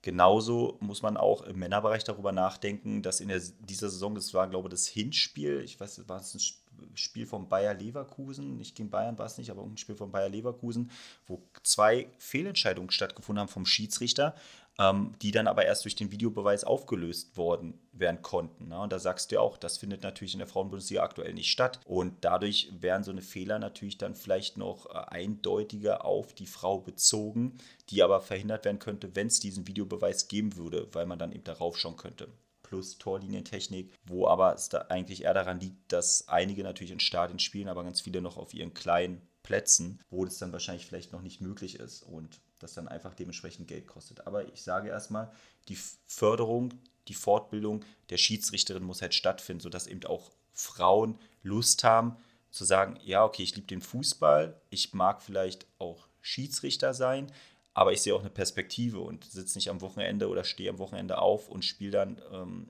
Genauso 0.00 0.76
muss 0.80 1.02
man 1.02 1.16
auch 1.16 1.42
im 1.42 1.58
Männerbereich 1.58 2.04
darüber 2.04 2.30
nachdenken, 2.30 3.02
dass 3.02 3.18
in 3.20 3.28
der, 3.28 3.40
dieser 3.58 3.90
Saison, 3.90 4.14
das 4.14 4.32
war 4.32 4.48
glaube 4.48 4.68
ich 4.68 4.70
das 4.70 4.86
Hinspiel, 4.86 5.60
ich 5.64 5.80
weiß, 5.80 6.08
war 6.08 6.20
es 6.20 6.34
ein 6.34 6.96
Spiel 6.96 7.26
von 7.26 7.48
Bayer 7.48 7.74
Leverkusen, 7.74 8.56
nicht 8.56 8.76
gegen 8.76 8.90
Bayern 8.90 9.18
war 9.18 9.26
es 9.26 9.38
nicht, 9.38 9.50
aber 9.50 9.64
ein 9.64 9.76
Spiel 9.76 9.96
von 9.96 10.12
Bayer 10.12 10.28
Leverkusen, 10.28 10.92
wo 11.26 11.42
zwei 11.64 12.08
Fehlentscheidungen 12.18 12.90
stattgefunden 12.90 13.40
haben 13.40 13.48
vom 13.48 13.66
Schiedsrichter 13.66 14.36
ähm, 14.78 15.14
die 15.20 15.32
dann 15.32 15.48
aber 15.48 15.64
erst 15.64 15.84
durch 15.84 15.96
den 15.96 16.12
Videobeweis 16.12 16.64
aufgelöst 16.64 17.36
worden 17.36 17.80
werden 17.92 18.22
konnten. 18.22 18.68
Ne? 18.68 18.80
Und 18.80 18.92
da 18.92 18.98
sagst 18.98 19.30
du 19.30 19.36
ja 19.36 19.40
auch, 19.40 19.56
das 19.56 19.78
findet 19.78 20.02
natürlich 20.02 20.34
in 20.34 20.38
der 20.38 20.46
Frauenbundesliga 20.46 21.02
aktuell 21.02 21.34
nicht 21.34 21.50
statt. 21.50 21.80
Und 21.84 22.14
dadurch 22.20 22.70
werden 22.80 23.04
so 23.04 23.10
eine 23.10 23.22
Fehler 23.22 23.58
natürlich 23.58 23.98
dann 23.98 24.14
vielleicht 24.14 24.56
noch 24.56 24.86
äh, 24.86 24.98
eindeutiger 25.08 26.04
auf 26.04 26.32
die 26.32 26.46
Frau 26.46 26.78
bezogen, 26.78 27.58
die 27.90 28.02
aber 28.02 28.20
verhindert 28.20 28.64
werden 28.64 28.78
könnte, 28.78 29.14
wenn 29.16 29.26
es 29.26 29.40
diesen 29.40 29.66
Videobeweis 29.66 30.28
geben 30.28 30.56
würde, 30.56 30.88
weil 30.92 31.06
man 31.06 31.18
dann 31.18 31.32
eben 31.32 31.44
darauf 31.44 31.76
schauen 31.76 31.96
könnte 31.96 32.28
plus 32.62 32.98
Torlinientechnik, 32.98 33.94
wo 34.04 34.26
aber 34.26 34.54
es 34.54 34.68
da 34.68 34.82
eigentlich 34.90 35.24
eher 35.24 35.32
daran 35.32 35.58
liegt, 35.58 35.90
dass 35.90 36.28
einige 36.28 36.62
natürlich 36.62 36.92
in 36.92 37.00
Stadien 37.00 37.38
spielen, 37.38 37.68
aber 37.68 37.82
ganz 37.82 38.02
viele 38.02 38.20
noch 38.20 38.36
auf 38.36 38.52
ihren 38.52 38.74
kleinen 38.74 39.22
Plätzen, 39.42 40.02
wo 40.10 40.26
das 40.26 40.36
dann 40.36 40.52
wahrscheinlich 40.52 40.84
vielleicht 40.84 41.12
noch 41.12 41.22
nicht 41.22 41.40
möglich 41.40 41.80
ist 41.80 42.02
und 42.02 42.42
das 42.58 42.74
dann 42.74 42.88
einfach 42.88 43.14
dementsprechend 43.14 43.68
Geld 43.68 43.86
kostet. 43.86 44.26
Aber 44.26 44.46
ich 44.52 44.62
sage 44.62 44.88
erstmal, 44.88 45.30
die 45.68 45.78
Förderung, 46.06 46.74
die 47.08 47.14
Fortbildung 47.14 47.84
der 48.10 48.18
Schiedsrichterin 48.18 48.82
muss 48.82 49.02
halt 49.02 49.14
stattfinden, 49.14 49.60
sodass 49.60 49.86
eben 49.86 50.04
auch 50.04 50.30
Frauen 50.52 51.18
Lust 51.42 51.84
haben 51.84 52.16
zu 52.50 52.64
sagen, 52.64 52.98
ja, 53.04 53.24
okay, 53.24 53.42
ich 53.42 53.54
liebe 53.54 53.66
den 53.66 53.82
Fußball, 53.82 54.60
ich 54.70 54.94
mag 54.94 55.22
vielleicht 55.22 55.66
auch 55.78 56.08
Schiedsrichter 56.20 56.94
sein, 56.94 57.30
aber 57.74 57.92
ich 57.92 58.02
sehe 58.02 58.14
auch 58.14 58.20
eine 58.20 58.30
Perspektive 58.30 59.00
und 59.00 59.24
sitze 59.24 59.56
nicht 59.56 59.70
am 59.70 59.80
Wochenende 59.80 60.28
oder 60.28 60.44
stehe 60.44 60.70
am 60.70 60.78
Wochenende 60.78 61.18
auf 61.18 61.48
und 61.48 61.64
spiele 61.64 61.92
dann 61.92 62.20
ähm, 62.32 62.68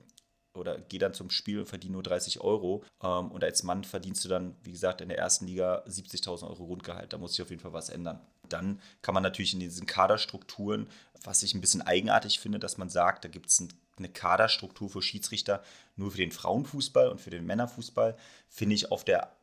oder 0.59 0.77
gehe 0.77 0.99
dann 0.99 1.13
zum 1.13 1.29
Spiel 1.29 1.59
und 1.59 1.65
verdiene 1.65 1.93
nur 1.93 2.03
30 2.03 2.41
Euro. 2.41 2.83
Ähm, 3.01 3.31
und 3.31 3.43
als 3.43 3.63
Mann 3.63 3.83
verdienst 3.83 4.23
du 4.23 4.29
dann, 4.29 4.55
wie 4.63 4.71
gesagt, 4.71 5.01
in 5.01 5.09
der 5.09 5.17
ersten 5.17 5.47
Liga 5.47 5.83
70.000 5.87 6.47
Euro 6.47 6.65
Rundgehalt. 6.65 7.13
Da 7.13 7.17
muss 7.17 7.31
sich 7.31 7.41
auf 7.41 7.49
jeden 7.49 7.61
Fall 7.61 7.73
was 7.73 7.89
ändern. 7.89 8.19
Dann 8.47 8.81
kann 9.01 9.13
man 9.13 9.23
natürlich 9.23 9.53
in 9.53 9.59
diesen 9.59 9.85
Kaderstrukturen, 9.85 10.89
was 11.23 11.43
ich 11.43 11.53
ein 11.53 11.61
bisschen 11.61 11.81
eigenartig 11.81 12.39
finde, 12.39 12.59
dass 12.59 12.77
man 12.77 12.89
sagt, 12.89 13.25
da 13.25 13.29
gibt 13.29 13.49
es 13.49 13.67
eine 13.97 14.09
Kaderstruktur 14.09 14.89
für 14.89 15.01
Schiedsrichter 15.01 15.63
nur 15.95 16.11
für 16.11 16.17
den 16.17 16.31
Frauenfußball 16.31 17.09
und 17.09 17.19
für 17.19 17.29
den 17.29 17.45
Männerfußball, 17.45 18.17
finde 18.47 18.75
ich 18.75 18.91
auf 18.91 19.03
der 19.03 19.35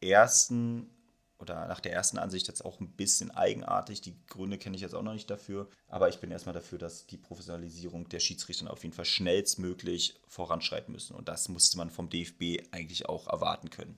ersten 0.00 0.90
oder 1.38 1.66
nach 1.68 1.80
der 1.80 1.92
ersten 1.92 2.18
Ansicht 2.18 2.48
jetzt 2.48 2.64
auch 2.64 2.80
ein 2.80 2.90
bisschen 2.90 3.30
eigenartig. 3.30 4.00
Die 4.00 4.16
Gründe 4.26 4.58
kenne 4.58 4.76
ich 4.76 4.82
jetzt 4.82 4.94
auch 4.94 5.02
noch 5.02 5.12
nicht 5.12 5.30
dafür. 5.30 5.68
Aber 5.86 6.08
ich 6.08 6.18
bin 6.18 6.30
erstmal 6.30 6.54
dafür, 6.54 6.78
dass 6.78 7.06
die 7.06 7.16
Professionalisierung 7.16 8.08
der 8.08 8.20
Schiedsrichter 8.20 8.70
auf 8.72 8.82
jeden 8.82 8.94
Fall 8.94 9.04
schnellstmöglich 9.04 10.20
voranschreiten 10.26 10.92
müssen. 10.92 11.14
Und 11.14 11.28
das 11.28 11.48
musste 11.48 11.78
man 11.78 11.90
vom 11.90 12.10
DFB 12.10 12.68
eigentlich 12.72 13.08
auch 13.08 13.28
erwarten 13.28 13.70
können. 13.70 13.96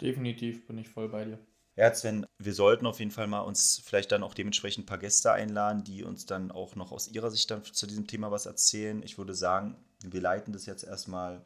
Definitiv 0.00 0.66
bin 0.66 0.78
ich 0.78 0.88
voll 0.88 1.08
bei 1.08 1.24
dir. 1.24 1.38
Ja, 1.76 1.94
Sven, 1.94 2.26
wir 2.38 2.52
sollten 2.52 2.86
auf 2.86 2.98
jeden 2.98 3.10
Fall 3.10 3.26
mal 3.26 3.40
uns 3.40 3.80
vielleicht 3.84 4.12
dann 4.12 4.22
auch 4.22 4.34
dementsprechend 4.34 4.84
ein 4.84 4.86
paar 4.86 4.98
Gäste 4.98 5.32
einladen, 5.32 5.84
die 5.84 6.02
uns 6.02 6.26
dann 6.26 6.50
auch 6.50 6.76
noch 6.76 6.92
aus 6.92 7.08
ihrer 7.08 7.30
Sicht 7.30 7.50
dann 7.50 7.62
zu 7.64 7.86
diesem 7.86 8.06
Thema 8.06 8.30
was 8.30 8.46
erzählen. 8.46 9.02
Ich 9.02 9.18
würde 9.18 9.34
sagen, 9.34 9.76
wir 10.02 10.20
leiten 10.20 10.52
das 10.52 10.66
jetzt 10.66 10.82
erstmal 10.84 11.44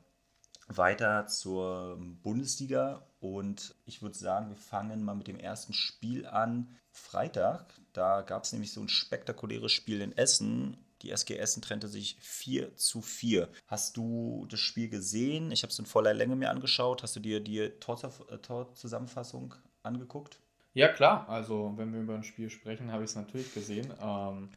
weiter 0.66 1.26
zur 1.26 1.98
Bundesliga 2.22 3.06
und 3.24 3.74
ich 3.86 4.02
würde 4.02 4.18
sagen, 4.18 4.50
wir 4.50 4.56
fangen 4.56 5.02
mal 5.02 5.14
mit 5.14 5.28
dem 5.28 5.38
ersten 5.38 5.72
Spiel 5.72 6.26
an. 6.26 6.76
Freitag, 6.90 7.72
da 7.94 8.20
gab 8.20 8.44
es 8.44 8.52
nämlich 8.52 8.70
so 8.70 8.82
ein 8.82 8.90
spektakuläres 8.90 9.72
Spiel 9.72 10.02
in 10.02 10.14
Essen. 10.14 10.76
Die 11.00 11.10
SG 11.10 11.38
Essen 11.38 11.62
trennte 11.62 11.88
sich 11.88 12.18
4 12.20 12.76
zu 12.76 13.00
4. 13.00 13.48
Hast 13.66 13.96
du 13.96 14.46
das 14.50 14.60
Spiel 14.60 14.90
gesehen? 14.90 15.52
Ich 15.52 15.62
habe 15.62 15.70
es 15.70 15.78
in 15.78 15.86
voller 15.86 16.12
Länge 16.12 16.36
mir 16.36 16.50
angeschaut. 16.50 17.02
Hast 17.02 17.16
du 17.16 17.20
dir 17.20 17.40
die 17.40 17.60
äh, 17.60 17.70
Torzusammenfassung 17.80 19.54
angeguckt? 19.82 20.38
Ja, 20.74 20.88
klar. 20.88 21.26
Also, 21.26 21.72
wenn 21.76 21.94
wir 21.94 22.02
über 22.02 22.16
ein 22.16 22.24
Spiel 22.24 22.50
sprechen, 22.50 22.92
habe 22.92 23.04
ich 23.04 23.10
es 23.10 23.16
natürlich 23.16 23.54
gesehen. 23.54 23.90
Ähm, 24.02 24.50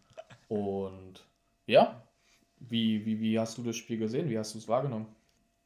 und 0.49 1.25
ja, 1.67 2.05
wie, 2.59 3.05
wie, 3.05 3.21
wie 3.21 3.39
hast 3.39 3.57
du 3.57 3.63
das 3.63 3.77
Spiel 3.77 3.97
gesehen? 3.97 4.29
Wie 4.29 4.37
hast 4.37 4.55
du 4.55 4.57
es 4.57 4.67
wahrgenommen? 4.67 5.07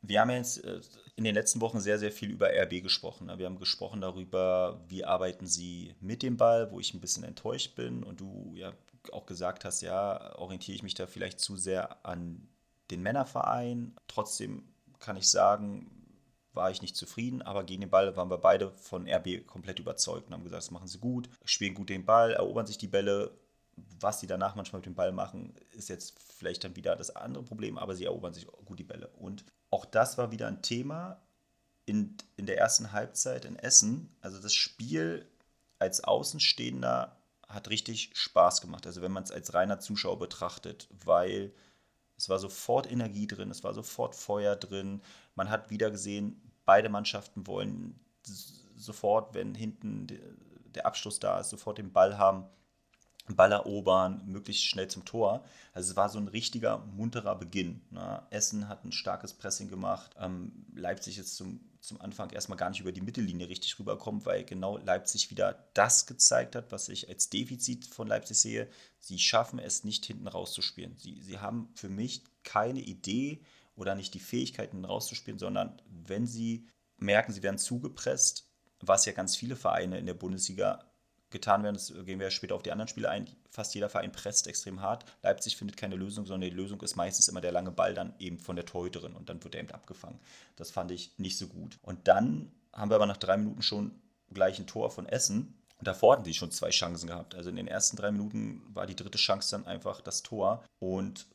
Wir 0.01 0.21
haben 0.21 0.31
jetzt 0.31 0.63
äh, 0.63 0.81
in 1.15 1.23
den 1.23 1.35
letzten 1.35 1.61
Wochen 1.61 1.79
sehr, 1.79 1.99
sehr 1.99 2.11
viel 2.11 2.31
über 2.31 2.49
RB 2.49 2.81
gesprochen. 2.81 3.27
Ne? 3.27 3.37
Wir 3.37 3.45
haben 3.45 3.59
gesprochen 3.59 4.01
darüber, 4.01 4.81
wie 4.87 5.05
arbeiten 5.05 5.45
sie 5.45 5.95
mit 5.99 6.23
dem 6.23 6.37
Ball, 6.37 6.71
wo 6.71 6.79
ich 6.79 6.93
ein 6.93 7.01
bisschen 7.01 7.23
enttäuscht 7.23 7.75
bin 7.75 8.03
und 8.03 8.19
du 8.19 8.53
ja 8.55 8.73
auch 9.11 9.25
gesagt 9.25 9.65
hast, 9.65 9.81
ja, 9.81 10.35
orientiere 10.37 10.75
ich 10.75 10.83
mich 10.83 10.93
da 10.93 11.07
vielleicht 11.07 11.39
zu 11.39 11.55
sehr 11.57 12.05
an 12.05 12.47
den 12.91 13.01
Männerverein. 13.01 13.95
Trotzdem 14.07 14.63
kann 14.99 15.17
ich 15.17 15.27
sagen, 15.29 15.89
war 16.53 16.69
ich 16.69 16.81
nicht 16.81 16.95
zufrieden, 16.95 17.41
aber 17.41 17.63
gegen 17.63 17.81
den 17.81 17.89
Ball 17.89 18.15
waren 18.15 18.29
wir 18.29 18.37
beide 18.37 18.71
von 18.71 19.07
RB 19.07 19.45
komplett 19.47 19.79
überzeugt 19.79 20.27
und 20.27 20.33
haben 20.33 20.43
gesagt, 20.43 20.63
das 20.63 20.71
machen 20.71 20.87
sie 20.87 20.99
gut, 20.99 21.29
spielen 21.45 21.73
gut 21.73 21.89
den 21.89 22.05
Ball, 22.05 22.33
erobern 22.33 22.67
sich 22.67 22.77
die 22.77 22.87
Bälle. 22.87 23.31
Was 23.99 24.19
sie 24.19 24.27
danach 24.27 24.55
manchmal 24.55 24.79
mit 24.79 24.85
dem 24.85 24.95
Ball 24.95 25.11
machen, 25.11 25.53
ist 25.71 25.89
jetzt 25.89 26.15
vielleicht 26.19 26.63
dann 26.63 26.75
wieder 26.75 26.95
das 26.95 27.15
andere 27.15 27.43
Problem, 27.43 27.77
aber 27.77 27.95
sie 27.95 28.05
erobern 28.05 28.33
sich 28.33 28.47
gut 28.65 28.79
die 28.79 28.83
Bälle. 28.83 29.07
Und 29.19 29.45
auch 29.69 29.85
das 29.85 30.17
war 30.17 30.31
wieder 30.31 30.47
ein 30.47 30.61
Thema 30.61 31.21
in, 31.85 32.15
in 32.37 32.45
der 32.45 32.57
ersten 32.57 32.91
Halbzeit 32.91 33.45
in 33.45 33.55
Essen. 33.55 34.15
Also 34.21 34.39
das 34.39 34.53
Spiel 34.53 35.25
als 35.79 36.03
Außenstehender 36.03 37.15
hat 37.47 37.69
richtig 37.69 38.11
Spaß 38.13 38.61
gemacht. 38.61 38.85
Also 38.85 39.01
wenn 39.01 39.11
man 39.11 39.23
es 39.23 39.31
als 39.31 39.53
reiner 39.53 39.79
Zuschauer 39.79 40.19
betrachtet, 40.19 40.87
weil 41.05 41.51
es 42.17 42.29
war 42.29 42.39
sofort 42.39 42.89
Energie 42.89 43.27
drin, 43.27 43.51
es 43.51 43.63
war 43.63 43.73
sofort 43.73 44.15
Feuer 44.15 44.55
drin. 44.55 45.01
Man 45.35 45.49
hat 45.49 45.69
wieder 45.69 45.91
gesehen, 45.91 46.41
beide 46.65 46.89
Mannschaften 46.89 47.47
wollen 47.47 47.99
sofort, 48.75 49.33
wenn 49.33 49.55
hinten 49.55 50.07
der 50.73 50.85
Abschluss 50.85 51.19
da 51.19 51.39
ist, 51.39 51.49
sofort 51.49 51.77
den 51.77 51.91
Ball 51.91 52.17
haben. 52.17 52.45
Ball 53.35 53.51
erobern, 53.51 54.21
möglichst 54.25 54.63
schnell 54.65 54.87
zum 54.87 55.05
Tor. 55.05 55.43
Also 55.73 55.91
es 55.91 55.95
war 55.95 56.09
so 56.09 56.19
ein 56.19 56.27
richtiger 56.27 56.79
munterer 56.79 57.35
Beginn. 57.35 57.81
Ne? 57.91 58.21
Essen 58.29 58.67
hat 58.67 58.83
ein 58.83 58.91
starkes 58.91 59.33
Pressing 59.33 59.69
gemacht. 59.69 60.15
Ähm, 60.19 60.65
Leipzig 60.75 61.17
ist 61.17 61.35
zum, 61.35 61.59
zum 61.79 61.99
Anfang 62.01 62.29
erstmal 62.31 62.57
gar 62.57 62.69
nicht 62.69 62.79
über 62.79 62.91
die 62.91 63.01
Mittellinie 63.01 63.49
richtig 63.49 63.79
rüberkommt, 63.79 64.25
weil 64.25 64.43
genau 64.43 64.77
Leipzig 64.77 65.29
wieder 65.31 65.67
das 65.73 66.05
gezeigt 66.05 66.55
hat, 66.55 66.71
was 66.71 66.89
ich 66.89 67.09
als 67.09 67.29
Defizit 67.29 67.85
von 67.85 68.07
Leipzig 68.07 68.37
sehe. 68.37 68.67
Sie 68.99 69.19
schaffen 69.19 69.59
es 69.59 69.83
nicht 69.83 70.05
hinten 70.05 70.27
rauszuspielen. 70.27 70.97
Sie, 70.97 71.21
sie 71.21 71.39
haben 71.39 71.69
für 71.75 71.89
mich 71.89 72.23
keine 72.43 72.81
Idee 72.81 73.41
oder 73.75 73.95
nicht 73.95 74.13
die 74.13 74.19
Fähigkeiten 74.19 74.85
rauszuspielen, 74.85 75.39
sondern 75.39 75.81
wenn 75.87 76.27
sie 76.27 76.67
merken, 76.97 77.33
sie 77.33 77.43
werden 77.43 77.57
zugepresst, 77.57 78.47
was 78.79 79.05
ja 79.05 79.13
ganz 79.13 79.35
viele 79.35 79.55
Vereine 79.55 79.97
in 79.97 80.05
der 80.05 80.13
Bundesliga 80.13 80.90
getan 81.31 81.63
werden. 81.63 81.75
Das 81.75 81.93
gehen 82.05 82.19
wir 82.19 82.29
später 82.31 82.55
auf 82.55 82.63
die 82.63 82.71
anderen 82.71 82.87
Spiele 82.87 83.09
ein. 83.09 83.27
Fast 83.49 83.73
jeder 83.73 83.89
Verein 83.89 84.11
presst 84.11 84.47
extrem 84.47 84.81
hart. 84.81 85.05
Leipzig 85.23 85.57
findet 85.57 85.77
keine 85.77 85.95
Lösung, 85.95 86.25
sondern 86.25 86.49
die 86.49 86.55
Lösung 86.55 86.81
ist 86.81 86.95
meistens 86.95 87.27
immer 87.27 87.41
der 87.41 87.51
lange 87.51 87.71
Ball 87.71 87.93
dann 87.93 88.13
eben 88.19 88.39
von 88.39 88.55
der 88.55 88.65
Torhüterin 88.65 89.15
und 89.15 89.29
dann 89.29 89.43
wird 89.43 89.55
er 89.55 89.61
eben 89.61 89.71
abgefangen. 89.71 90.19
Das 90.55 90.71
fand 90.71 90.91
ich 90.91 91.17
nicht 91.17 91.37
so 91.37 91.47
gut. 91.47 91.79
Und 91.81 92.07
dann 92.07 92.51
haben 92.73 92.91
wir 92.91 92.95
aber 92.95 93.05
nach 93.05 93.17
drei 93.17 93.37
Minuten 93.37 93.61
schon 93.61 93.91
gleich 94.33 94.59
ein 94.59 94.67
Tor 94.67 94.91
von 94.91 95.05
Essen. 95.05 95.55
Und 95.79 95.87
davor 95.87 96.13
hatten 96.13 96.25
sie 96.25 96.33
schon 96.33 96.51
zwei 96.51 96.69
Chancen 96.69 97.07
gehabt. 97.07 97.33
Also 97.35 97.49
in 97.49 97.55
den 97.55 97.67
ersten 97.67 97.97
drei 97.97 98.11
Minuten 98.11 98.61
war 98.73 98.85
die 98.85 98.95
dritte 98.95 99.17
Chance 99.17 99.51
dann 99.51 99.65
einfach 99.65 100.01
das 100.01 100.21
Tor. 100.21 100.63
Und 100.79 101.25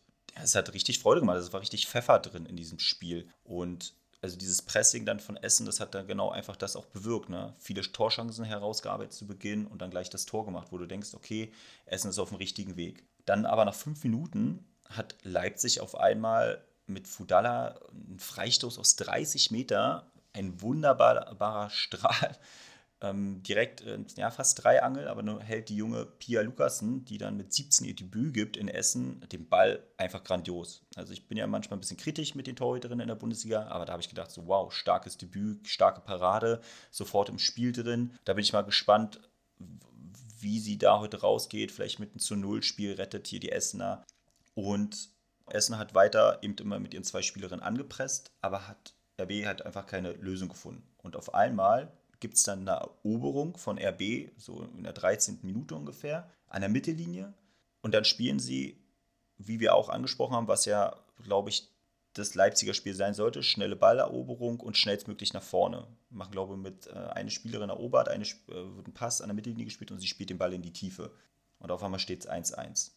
es 0.43 0.55
hat 0.55 0.73
richtig 0.73 1.01
Freude 1.01 1.21
gemacht. 1.21 1.39
Es 1.39 1.53
war 1.53 1.61
richtig 1.61 1.87
Pfeffer 1.87 2.19
drin 2.21 2.47
in 2.47 2.57
diesem 2.57 2.79
Spiel. 2.79 3.29
Und 3.45 3.95
also 4.27 4.37
dieses 4.37 4.61
Pressing 4.61 5.07
dann 5.07 5.21
von 5.21 5.37
Essen, 5.37 5.67
das 5.67 5.79
hat 5.79 5.95
dann 5.95 6.09
genau 6.09 6.31
einfach 6.31 6.57
das 6.57 6.75
auch 6.75 6.87
bewirkt. 6.87 7.29
Ne? 7.29 7.55
Viele 7.59 7.81
Torchancen 7.83 8.45
herausgearbeitet 8.45 9.13
zu 9.13 9.25
Beginn 9.25 9.69
und 9.69 9.81
dann 9.81 9.91
gleich 9.91 10.11
das 10.11 10.27
Tor 10.27 10.45
gemacht, 10.45 10.69
wo 10.73 10.79
du 10.79 10.87
denkst, 10.87 11.15
okay, 11.15 11.53
Essen 11.85 12.11
ist 12.11 12.19
auf 12.19 12.31
dem 12.31 12.39
richtigen 12.39 12.77
Weg. 12.77 13.05
Dann 13.25 13.47
aber 13.47 13.65
nach 13.65 13.75
fünf 13.75 14.03
Minuten 14.03 14.67
hat 14.89 15.15
Leipzig 15.23 15.81
auf 15.81 15.97
einmal 15.97 16.61
mit 16.89 17.07
Fudala 17.07 17.79
einen 17.93 18.19
Freistoß 18.19 18.81
aus 18.81 18.97
30 18.97 19.53
Meter, 19.53 20.11
ein 20.33 20.61
wunderbarer 20.61 21.71
Strahl 21.71 22.37
ähm, 23.03 23.43
direkt 23.43 23.83
äh, 23.83 23.99
ja, 24.17 24.31
fast 24.31 24.63
drei 24.65 24.83
Angel, 24.83 25.09
aber 25.09 25.23
nur 25.23 25.43
hält 25.43 25.69
die 25.69 25.77
junge 25.77 26.07
Pia 26.07 26.41
Lukassen, 26.41 27.05
die 27.05 27.19
dann 27.19 27.37
mit 27.37 27.53
17 27.53 27.87
ihr 27.87 27.95
Debüt 27.95 28.33
gibt 28.33 28.57
in 28.57 28.69
Essen, 28.69 29.21
den 29.33 29.49
Ball 29.49 29.83
einfach 29.99 30.25
grandios. 30.25 30.83
Also 30.95 31.13
ich 31.13 31.29
bin 31.29 31.37
ja 31.37 31.47
manchmal 31.47 31.77
ein 31.77 31.81
bisschen 31.81 31.99
kritisch 31.99 32.35
mit 32.35 32.47
den 32.47 32.57
Torhüterinnen 32.57 33.01
in 33.01 33.09
der 33.09 33.15
Bundesliga, 33.15 33.67
aber 33.67 33.85
da 33.85 33.93
habe 33.93 34.03
ich 34.03 34.09
gedacht, 34.09 34.31
so 34.31 34.47
wow, 34.47 34.73
starkes 34.73 35.19
Debüt, 35.19 35.69
starke 35.69 36.01
Parade, 36.01 36.61
sofort 36.91 37.29
im 37.29 37.39
Spiel 37.39 37.73
drin. 37.73 38.13
Da 38.25 38.33
bin 38.33 38.43
ich 38.43 38.53
mal 38.53 38.63
gespannt, 38.63 39.21
wie 40.41 40.59
sie 40.59 40.79
da 40.79 41.01
heute 41.01 41.21
rausgeht. 41.21 41.73
Vielleicht 41.73 41.99
mit 41.99 42.11
einem 42.11 42.21
zu 42.21 42.35
Null 42.35 42.63
Spiel 42.63 42.95
rettet 42.95 43.27
hier 43.27 43.41
die 43.41 43.53
Essener. 43.53 44.05
Und 44.55 45.11
Essen 45.51 45.79
hat 45.79 45.95
weiter 45.95 46.39
eben 46.43 46.57
immer 46.57 46.79
mit 46.79 46.95
ihren 46.95 47.05
zwei 47.05 47.23
Spielerinnen 47.23 47.63
angepresst, 47.63 48.33
aber 48.41 48.67
hat 48.67 48.95
RB 49.21 49.45
hat 49.47 49.65
einfach 49.65 49.87
keine 49.87 50.13
Lösung 50.13 50.49
gefunden. 50.49 50.83
Und 51.03 51.17
auf 51.17 51.35
einmal 51.35 51.93
gibt 52.27 52.39
es 52.39 52.43
dann 52.43 52.69
eine 52.69 52.81
Eroberung 53.05 53.57
von 53.57 53.79
RB, 53.79 54.33
so 54.37 54.69
in 54.77 54.83
der 54.83 54.93
13. 54.93 55.39
Minute 55.43 55.77
ungefähr, 55.77 56.29
an 56.49 56.61
der 56.61 56.69
Mittellinie. 56.69 57.33
Und 57.83 57.95
dann 57.95 58.05
spielen 58.05 58.41
sie, 58.41 58.77
wie 59.39 59.61
wir 59.61 59.77
auch 59.77 59.89
angesprochen 59.89 60.35
haben, 60.35 60.49
was 60.49 60.65
ja, 60.65 60.97
glaube 61.23 61.51
ich, 61.51 61.69
das 62.15 62.35
Leipziger 62.35 62.75
Spiel 62.75 62.97
sein 62.97 63.15
sollte, 63.15 63.45
schnelle 63.45 63.77
Balleroberung 63.77 64.59
und 64.59 64.77
schnellstmöglich 64.77 65.35
nach 65.35 65.43
vorne. 65.45 65.87
Machen, 66.11 66.33
glaube 66.33 66.55
ich, 66.55 66.61
mit 66.61 66.89
äh, 66.89 66.95
eine 66.95 67.31
Spielerin 67.31 67.71
erobert, 67.71 68.09
eine 68.09 68.25
äh, 68.25 68.77
wird 68.77 68.89
ein 68.89 68.95
Pass 68.95 69.21
an 69.21 69.29
der 69.29 69.37
Mittellinie 69.37 69.67
gespielt 69.67 69.93
und 69.93 70.01
sie 70.01 70.09
spielt 70.09 70.31
den 70.31 70.39
Ball 70.39 70.53
in 70.53 70.63
die 70.63 70.73
Tiefe. 70.73 71.13
Und 71.61 71.71
auf 71.71 71.85
einmal 71.85 72.01
steht 72.01 72.25
es 72.25 72.29
1-1. 72.29 72.91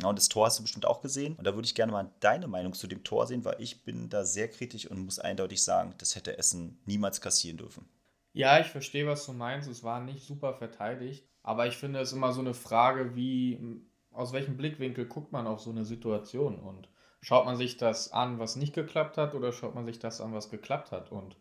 Ja, 0.00 0.08
und 0.08 0.16
das 0.16 0.28
Tor 0.28 0.46
hast 0.46 0.60
du 0.60 0.62
bestimmt 0.62 0.86
auch 0.86 1.02
gesehen. 1.02 1.34
Und 1.34 1.48
da 1.48 1.56
würde 1.56 1.66
ich 1.66 1.74
gerne 1.74 1.90
mal 1.90 2.12
deine 2.20 2.46
Meinung 2.46 2.74
zu 2.74 2.86
dem 2.86 3.02
Tor 3.02 3.26
sehen, 3.26 3.44
weil 3.44 3.56
ich 3.58 3.82
bin 3.82 4.08
da 4.08 4.24
sehr 4.24 4.46
kritisch 4.46 4.86
und 4.86 5.04
muss 5.04 5.18
eindeutig 5.18 5.64
sagen, 5.64 5.94
das 5.98 6.14
hätte 6.14 6.38
Essen 6.38 6.78
niemals 6.86 7.20
kassieren 7.20 7.58
dürfen. 7.58 7.88
Ja, 8.32 8.60
ich 8.60 8.68
verstehe, 8.68 9.06
was 9.06 9.26
du 9.26 9.32
meinst. 9.32 9.68
Es 9.68 9.82
war 9.82 10.00
nicht 10.00 10.24
super 10.24 10.54
verteidigt. 10.54 11.28
Aber 11.42 11.66
ich 11.66 11.76
finde 11.76 12.00
es 12.00 12.12
immer 12.12 12.32
so 12.32 12.40
eine 12.40 12.54
Frage, 12.54 13.16
wie, 13.16 13.82
aus 14.12 14.32
welchem 14.32 14.56
Blickwinkel 14.56 15.06
guckt 15.06 15.32
man 15.32 15.46
auf 15.46 15.60
so 15.60 15.70
eine 15.70 15.84
Situation? 15.84 16.58
Und 16.58 16.88
schaut 17.20 17.46
man 17.46 17.56
sich 17.56 17.76
das 17.76 18.12
an, 18.12 18.38
was 18.38 18.56
nicht 18.56 18.74
geklappt 18.74 19.16
hat, 19.16 19.34
oder 19.34 19.52
schaut 19.52 19.74
man 19.74 19.86
sich 19.86 19.98
das 19.98 20.20
an, 20.20 20.34
was 20.34 20.50
geklappt 20.50 20.92
hat? 20.92 21.10
Und 21.10 21.36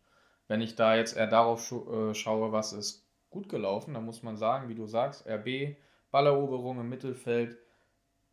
wenn 0.48 0.62
ich 0.62 0.75
da 0.75 0.96
jetzt 0.96 1.17
eher 1.17 1.27
darauf 1.27 1.72
äh, 1.72 2.13
schaue, 2.13 2.51
was 2.51 2.74
ist 2.74 3.06
gut 3.29 3.50
gelaufen, 3.50 3.94
dann 3.94 4.06
muss 4.06 4.24
man 4.24 4.38
sagen, 4.38 4.70
wie 4.70 4.75
du 4.75 4.86
sagst, 4.86 5.27
RB, 5.27 5.75
Balleroberung 6.12 6.79
im 6.79 6.89
Mittelfeld, 6.89 7.58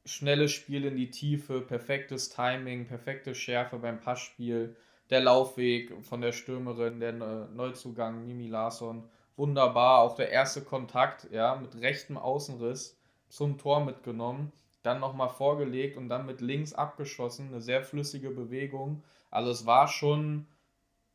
schnelles 0.04 0.52
Spiel 0.52 0.84
in 0.84 0.96
die 0.96 1.10
Tiefe, 1.10 1.60
perfektes 1.60 2.28
Timing, 2.28 2.86
perfekte 2.86 3.34
Schärfe 3.34 3.78
beim 3.78 4.00
Passspiel 4.00 4.76
der 5.10 5.20
Laufweg 5.20 5.92
von 6.04 6.20
der 6.20 6.32
Stürmerin, 6.32 7.00
der 7.00 7.12
Neuzugang 7.12 8.24
Mimi 8.26 8.48
Larsson, 8.48 9.08
wunderbar. 9.36 10.00
Auch 10.00 10.16
der 10.16 10.30
erste 10.30 10.62
Kontakt, 10.62 11.28
ja, 11.30 11.56
mit 11.56 11.80
rechtem 11.80 12.16
Außenriss 12.16 12.98
zum 13.28 13.58
Tor 13.58 13.84
mitgenommen. 13.84 14.52
dann 14.82 15.00
nochmal 15.00 15.30
vorgelegt 15.30 15.96
und 15.96 16.08
dann 16.10 16.26
mit 16.26 16.42
links 16.42 16.74
abgeschossen. 16.74 17.48
Eine 17.48 17.62
sehr 17.62 17.82
flüssige 17.82 18.30
Bewegung. 18.30 19.02
Also 19.30 19.50
es 19.50 19.64
war 19.64 19.88
schon 19.88 20.46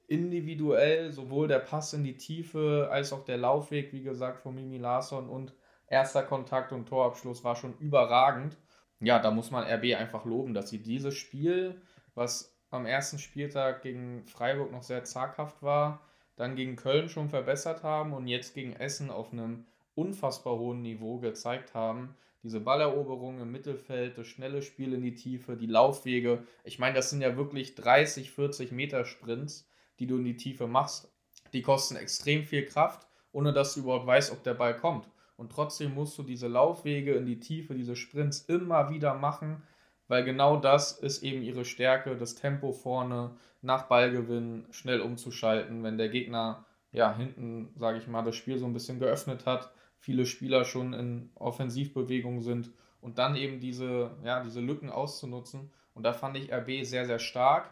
individuell, 0.08 1.12
sowohl 1.14 1.48
der 1.48 1.60
Pass 1.60 1.94
in 1.94 2.04
die 2.04 2.18
Tiefe 2.18 2.90
als 2.92 3.14
auch 3.14 3.24
der 3.26 3.38
Laufweg, 3.38 3.94
wie 3.94 4.02
gesagt, 4.02 4.42
von 4.42 4.56
Mimi 4.56 4.78
Larsson 4.80 5.30
und 5.30 5.54
erster 5.86 6.24
Kontakt 6.24 6.72
und 6.72 6.88
Torabschluss 6.88 7.44
war 7.44 7.56
schon 7.56 7.78
überragend. 7.78 8.58
Ja, 9.00 9.20
da 9.20 9.30
muss 9.30 9.52
man 9.52 9.64
RB 9.64 9.96
einfach 9.96 10.26
loben, 10.26 10.56
dass 10.56 10.70
sie 10.70 10.82
dieses 10.82 11.14
Spiel, 11.14 11.80
was 12.16 12.49
am 12.70 12.86
ersten 12.86 13.20
Spieltag 13.20 13.82
gegen 13.82 14.26
Freiburg 14.26 14.72
noch 14.72 14.84
sehr 14.84 15.04
zaghaft 15.04 15.62
war, 15.62 16.02
dann 16.36 16.56
gegen 16.56 16.76
Köln 16.76 17.10
schon 17.10 17.30
verbessert 17.30 17.84
haben 17.84 18.14
und 18.14 18.28
jetzt 18.28 18.54
gegen 18.54 18.74
Essen 18.74 19.10
auf 19.10 19.34
einem 19.34 19.66
unfassbar 19.96 20.58
hohen 20.58 20.82
Niveau 20.82 21.20
gezeigt 21.20 21.74
haben. 21.74 22.16
Diese 22.44 22.62
Balleroberung 22.62 23.42
im 23.42 23.52
Mittelfeld, 23.52 24.18
das 24.18 24.28
schnelle 24.28 24.62
Spiel 24.62 24.94
in 24.94 25.02
die 25.02 25.16
Tiefe, 25.16 25.58
die 25.58 25.66
Laufwege. 25.66 26.44
Ich 26.64 26.80
meine, 26.80 26.96
das 26.96 27.10
sind 27.10 27.22
ja 27.22 27.36
wirklich 27.36 27.76
30, 27.76 28.32
40 28.32 28.72
Meter 28.72 29.04
Sprints, 29.04 29.68
die 30.00 30.08
du 30.08 30.18
in 30.18 30.24
die 30.24 30.38
Tiefe 30.38 30.68
machst. 30.68 31.12
Die 31.52 31.62
kosten 31.62 31.98
extrem 31.98 32.44
viel 32.44 32.66
Kraft, 32.66 33.08
ohne 33.34 33.52
dass 33.52 33.74
du 33.74 33.82
überhaupt 33.82 34.08
weißt, 34.08 34.32
ob 34.32 34.44
der 34.44 34.54
Ball 34.54 34.78
kommt. 34.78 35.10
Und 35.36 35.52
trotzdem 35.52 35.94
musst 35.94 36.18
du 36.18 36.24
diese 36.24 36.48
Laufwege 36.48 37.14
in 37.14 37.26
die 37.26 37.40
Tiefe, 37.40 37.74
diese 37.74 37.96
Sprints 37.96 38.42
immer 38.42 38.90
wieder 38.90 39.14
machen, 39.16 39.64
weil 40.10 40.26
genau 40.26 40.58
das 40.58 40.92
ist 40.92 41.24
eben 41.24 41.44
ihre 41.44 41.64
Stärke, 41.64 42.18
das 42.18 42.36
Tempo 42.36 42.74
vorne, 42.74 43.38
nach 43.62 43.84
Ballgewinn 43.84 44.66
schnell 44.72 45.02
umzuschalten, 45.02 45.84
wenn 45.84 45.98
der 45.98 46.10
Gegner 46.10 46.66
ja 46.92 47.16
hinten, 47.16 47.72
sage 47.76 48.00
ich 48.00 48.08
mal, 48.08 48.24
das 48.24 48.36
Spiel 48.36 48.58
so 48.58 48.66
ein 48.66 48.74
bisschen 48.74 49.00
geöffnet 49.00 49.46
hat, 49.46 49.72
viele 50.00 50.26
Spieler 50.26 50.66
schon 50.66 50.94
in 50.94 51.30
Offensivbewegung 51.36 52.42
sind 52.42 52.72
und 53.02 53.20
dann 53.20 53.36
eben 53.36 53.60
diese, 53.60 54.12
ja, 54.24 54.44
diese 54.44 54.62
Lücken 54.62 54.90
auszunutzen. 54.90 55.72
Und 55.94 56.04
da 56.04 56.14
fand 56.14 56.38
ich 56.38 56.52
RB 56.52 56.84
sehr, 56.84 57.06
sehr 57.06 57.20
stark. 57.20 57.70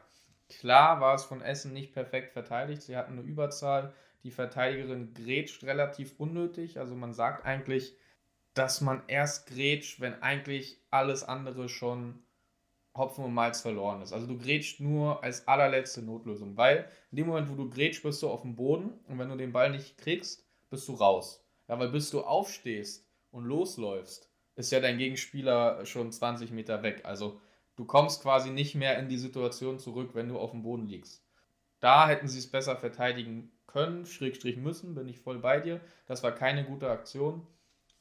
Klar 0.47 1.01
war 1.01 1.15
es 1.15 1.23
von 1.23 1.41
Essen 1.41 1.73
nicht 1.73 1.91
perfekt 1.91 2.33
verteidigt. 2.33 2.83
Sie 2.83 2.95
hatten 2.95 3.13
eine 3.13 3.21
Überzahl. 3.21 3.93
Die 4.23 4.31
Verteidigerin 4.31 5.13
grätscht 5.15 5.63
relativ 5.63 6.13
unnötig. 6.19 6.79
Also 6.79 6.95
man 6.95 7.13
sagt 7.13 7.45
eigentlich, 7.45 7.95
dass 8.53 8.81
man 8.81 9.01
erst 9.07 9.47
grätscht, 9.47 10.01
wenn 10.01 10.21
eigentlich 10.21 10.81
alles 10.91 11.23
andere 11.23 11.69
schon 11.69 12.23
Hopfen 12.97 13.23
und 13.23 13.33
Malz 13.33 13.61
verloren 13.61 14.01
ist. 14.01 14.13
Also 14.13 14.27
du 14.27 14.37
grätschst 14.37 14.79
nur 14.79 15.23
als 15.23 15.47
allerletzte 15.47 16.01
Notlösung, 16.01 16.57
weil 16.57 16.89
in 17.11 17.17
dem 17.17 17.27
Moment, 17.27 17.49
wo 17.49 17.55
du 17.55 17.69
grätschst, 17.69 18.03
bist 18.03 18.21
du 18.21 18.29
auf 18.29 18.41
dem 18.41 18.55
Boden 18.55 18.91
und 19.07 19.19
wenn 19.19 19.29
du 19.29 19.37
den 19.37 19.53
Ball 19.53 19.69
nicht 19.69 19.97
kriegst, 19.97 20.45
bist 20.69 20.87
du 20.87 20.93
raus. 20.93 21.45
Ja, 21.67 21.79
weil 21.79 21.89
bis 21.89 22.09
du 22.09 22.21
aufstehst 22.21 23.07
und 23.31 23.45
losläufst, 23.45 24.29
ist 24.55 24.71
ja 24.71 24.79
dein 24.79 24.97
Gegenspieler 24.97 25.85
schon 25.85 26.11
20 26.11 26.51
Meter 26.51 26.81
weg. 26.83 27.01
Also 27.03 27.39
du 27.75 27.85
kommst 27.85 28.21
quasi 28.21 28.49
nicht 28.49 28.75
mehr 28.75 28.97
in 28.97 29.09
die 29.09 29.17
Situation 29.17 29.79
zurück, 29.79 30.11
wenn 30.13 30.29
du 30.29 30.39
auf 30.39 30.51
dem 30.51 30.63
Boden 30.63 30.87
liegst. 30.87 31.23
Da 31.79 32.07
hätten 32.07 32.27
sie 32.27 32.39
es 32.39 32.49
besser 32.49 32.75
verteidigen 32.75 33.51
können, 33.67 34.05
Schrägstrich 34.05 34.57
müssen, 34.57 34.95
bin 34.95 35.07
ich 35.07 35.19
voll 35.19 35.39
bei 35.39 35.59
dir. 35.59 35.81
Das 36.07 36.23
war 36.23 36.31
keine 36.31 36.65
gute 36.65 36.89
Aktion. 36.89 37.45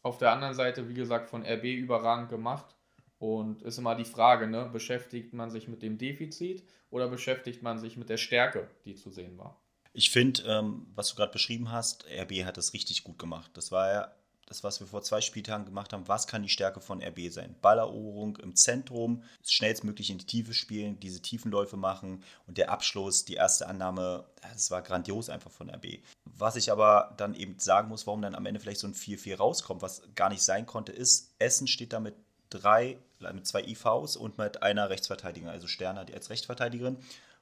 Auf 0.03 0.19
der 0.19 0.33
anderen 0.33 0.55
Seite, 0.55 0.89
wie 0.89 0.95
gesagt, 0.95 1.29
von 1.29 1.45
RB 1.45 1.65
überragend 1.65 2.31
gemacht. 2.31 2.76
Und 3.19 3.63
ist 3.63 3.79
immer 3.79 3.95
die 3.95 4.05
Frage, 4.05 4.47
ne? 4.47 4.69
beschäftigt 4.73 5.33
man 5.33 5.51
sich 5.51 5.69
mit 5.69 5.83
dem 5.83 5.97
Defizit 5.99 6.65
oder 6.91 7.09
beschäftigt 7.09 7.63
man 7.63 7.79
sich 7.79 7.97
mit 7.97 8.09
der 8.09 8.19
Stärke, 8.19 8.69
die 8.85 8.95
zu 8.95 9.11
sehen 9.11 9.39
war? 9.39 9.61
Ich 9.93 10.11
finde, 10.11 10.43
ähm, 10.43 10.87
was 10.95 11.09
du 11.09 11.17
gerade 11.17 11.33
beschrieben 11.33 11.73
hast, 11.73 12.05
RB 12.07 12.45
hat 12.45 12.59
das 12.59 12.75
richtig 12.75 13.03
gut 13.05 13.19
gemacht. 13.19 13.51
Das 13.55 13.73
war 13.73 13.93
ja 13.93 14.13
das, 14.47 14.63
was 14.63 14.79
wir 14.81 14.87
vor 14.87 15.03
zwei 15.03 15.21
Spieltagen 15.21 15.67
gemacht 15.67 15.93
haben. 15.93 16.07
Was 16.07 16.27
kann 16.27 16.43
die 16.43 16.49
Stärke 16.49 16.81
von 16.81 17.03
RB 17.03 17.31
sein? 17.31 17.57
Balleroberung 17.61 18.37
im 18.37 18.55
Zentrum, 18.55 19.25
schnellstmöglich 19.43 20.11
in 20.11 20.19
die 20.19 20.27
Tiefe 20.27 20.55
spielen, 20.55 21.01
diese 21.01 21.21
Tiefenläufe 21.21 21.77
machen 21.77 22.23
und 22.47 22.59
der 22.59 22.71
Abschluss, 22.71 23.25
die 23.25 23.35
erste 23.35 23.67
Annahme, 23.67 24.25
das 24.43 24.71
war 24.71 24.83
grandios 24.83 25.29
einfach 25.29 25.51
von 25.51 25.69
RB. 25.69 25.99
Was 26.25 26.57
ich 26.57 26.71
aber 26.71 27.15
dann 27.17 27.35
eben 27.35 27.59
sagen 27.59 27.89
muss, 27.89 28.07
warum 28.07 28.23
dann 28.23 28.35
am 28.35 28.47
Ende 28.47 28.61
vielleicht 28.61 28.81
so 28.81 28.87
ein 28.87 28.95
4-4 28.95 29.37
rauskommt, 29.37 29.83
was 29.83 30.03
gar 30.15 30.29
nicht 30.29 30.43
sein 30.43 30.67
konnte, 30.67 30.93
ist, 30.93 31.35
Essen 31.39 31.67
steht 31.67 31.93
da 31.93 32.01
mit 32.01 32.15
drei, 32.51 32.99
mit 33.21 33.47
zwei 33.47 33.63
IVs 33.63 34.17
und 34.17 34.39
mit 34.39 34.63
einer 34.63 34.91
Rechtsverteidigerin, 34.91 35.53
also 35.53 35.67
Sterner 35.67 36.07
als 36.13 36.31
Rechtsverteidigerin, 36.31 36.99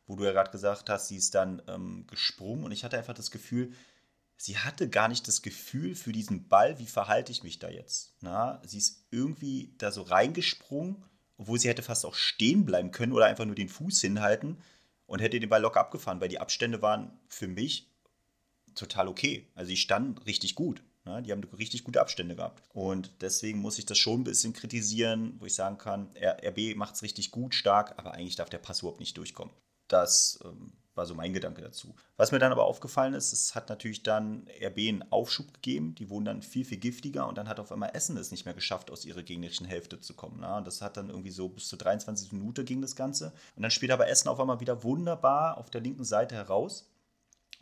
wo 0.07 0.17
du 0.17 0.25
ja 0.25 0.33
gerade 0.33 0.51
gesagt 0.51 0.91
hast, 0.91 1.09
sie 1.09 1.17
ist 1.17 1.35
dann 1.35 1.63
ähm, 1.67 2.07
gesprungen 2.07 2.65
und 2.65 2.73
ich 2.73 2.85
hatte 2.85 2.99
einfach 2.99 3.15
das 3.15 3.31
Gefühl, 3.31 3.73
sie 4.37 4.59
hatte 4.59 4.89
gar 4.89 5.09
nicht 5.09 5.27
das 5.27 5.43
Gefühl 5.43 5.95
für 5.95 6.13
diesen 6.13 6.49
Ball, 6.49 6.79
wie 6.79 6.87
verhalte 6.87 7.33
ich 7.33 7.43
mich 7.43 7.59
da 7.59 7.69
jetzt. 7.69 8.15
Na, 8.21 8.61
sie 8.65 8.79
ist 8.79 9.07
irgendwie 9.11 9.75
da 9.79 9.91
so 9.91 10.03
reingesprungen, 10.03 11.05
obwohl 11.37 11.59
sie 11.59 11.69
hätte 11.69 11.83
fast 11.83 12.05
auch 12.05 12.15
stehen 12.15 12.65
bleiben 12.65 12.91
können 12.91 13.13
oder 13.13 13.27
einfach 13.27 13.45
nur 13.45 13.55
den 13.55 13.69
Fuß 13.69 14.01
hinhalten 14.01 14.59
und 15.07 15.21
hätte 15.21 15.41
den 15.41 15.49
Ball 15.49 15.63
locker 15.63 15.81
abgefahren, 15.81 16.21
weil 16.21 16.29
die 16.29 16.41
Abstände 16.41 16.83
waren 16.83 17.19
für 17.29 17.49
mich 17.49 17.91
total 18.75 19.09
okay. 19.09 19.49
Also 19.55 19.69
sie 19.69 19.77
standen 19.77 20.19
richtig 20.19 20.55
gut. 20.55 20.83
Ja, 21.07 21.21
die 21.21 21.33
haben 21.33 21.45
richtig 21.59 21.85
gute 21.85 22.01
Abstände 22.01 22.35
gehabt. 22.35 22.63
Und 22.73 23.11
deswegen 23.21 23.61
muss 23.61 23.79
ich 23.79 23.85
das 23.85 23.99
schon 23.99 24.21
ein 24.21 24.25
bisschen 24.25 24.55
kritisieren, 24.55 25.37
wo 25.39 25.47
ich 25.47 25.55
sagen 25.55 25.77
kann, 25.77 26.11
RB 26.17 26.77
macht 26.77 26.95
es 26.95 27.03
richtig 27.03 27.31
gut, 27.31 27.55
stark, 27.55 27.99
aber 27.99 28.13
eigentlich 28.13 28.37
darf 28.37 28.49
der 28.49 28.59
Pass 28.59 28.81
überhaupt 28.81 29.01
nicht 29.01 29.17
durchkommen. 29.19 29.53
Das 29.89 30.39
ähm, 30.45 30.73
war 30.95 31.05
so 31.05 31.15
mein 31.15 31.35
Gedanke 31.35 31.61
dazu. 31.61 31.95
Was 32.17 32.33
mir 32.33 32.39
dann 32.39 32.53
aber 32.53 32.65
aufgefallen 32.65 33.13
ist, 33.13 33.33
es 33.33 33.55
hat 33.55 33.69
natürlich 33.69 34.03
dann 34.03 34.49
RB 34.63 34.79
einen 34.79 35.13
Aufschub 35.13 35.53
gegeben. 35.53 35.95
Die 35.95 36.09
wurden 36.09 36.25
dann 36.25 36.43
viel, 36.43 36.65
viel 36.65 36.79
giftiger 36.79 37.29
und 37.29 37.37
dann 37.37 37.49
hat 37.49 37.61
auf 37.61 37.71
einmal 37.71 37.91
Essen 37.95 38.17
es 38.17 38.31
nicht 38.31 38.47
mehr 38.47 38.55
geschafft, 38.55 38.91
aus 38.91 39.05
ihrer 39.05 39.23
gegnerischen 39.23 39.67
Hälfte 39.67 40.01
zu 40.01 40.15
kommen. 40.15 40.39
Na? 40.41 40.57
Und 40.57 40.67
das 40.67 40.81
hat 40.81 40.97
dann 40.97 41.11
irgendwie 41.11 41.31
so 41.31 41.49
bis 41.49 41.69
zur 41.69 41.79
23. 41.79 42.33
Minute 42.33 42.65
ging 42.65 42.81
das 42.81 42.97
Ganze. 42.97 43.33
Und 43.57 43.63
dann 43.63 43.71
spielt 43.71 43.93
aber 43.93 44.09
Essen 44.09 44.29
auf 44.29 44.41
einmal 44.41 44.61
wieder 44.61 44.83
wunderbar 44.83 45.59
auf 45.59 45.69
der 45.69 45.83
linken 45.83 46.05
Seite 46.05 46.35
heraus. 46.35 46.91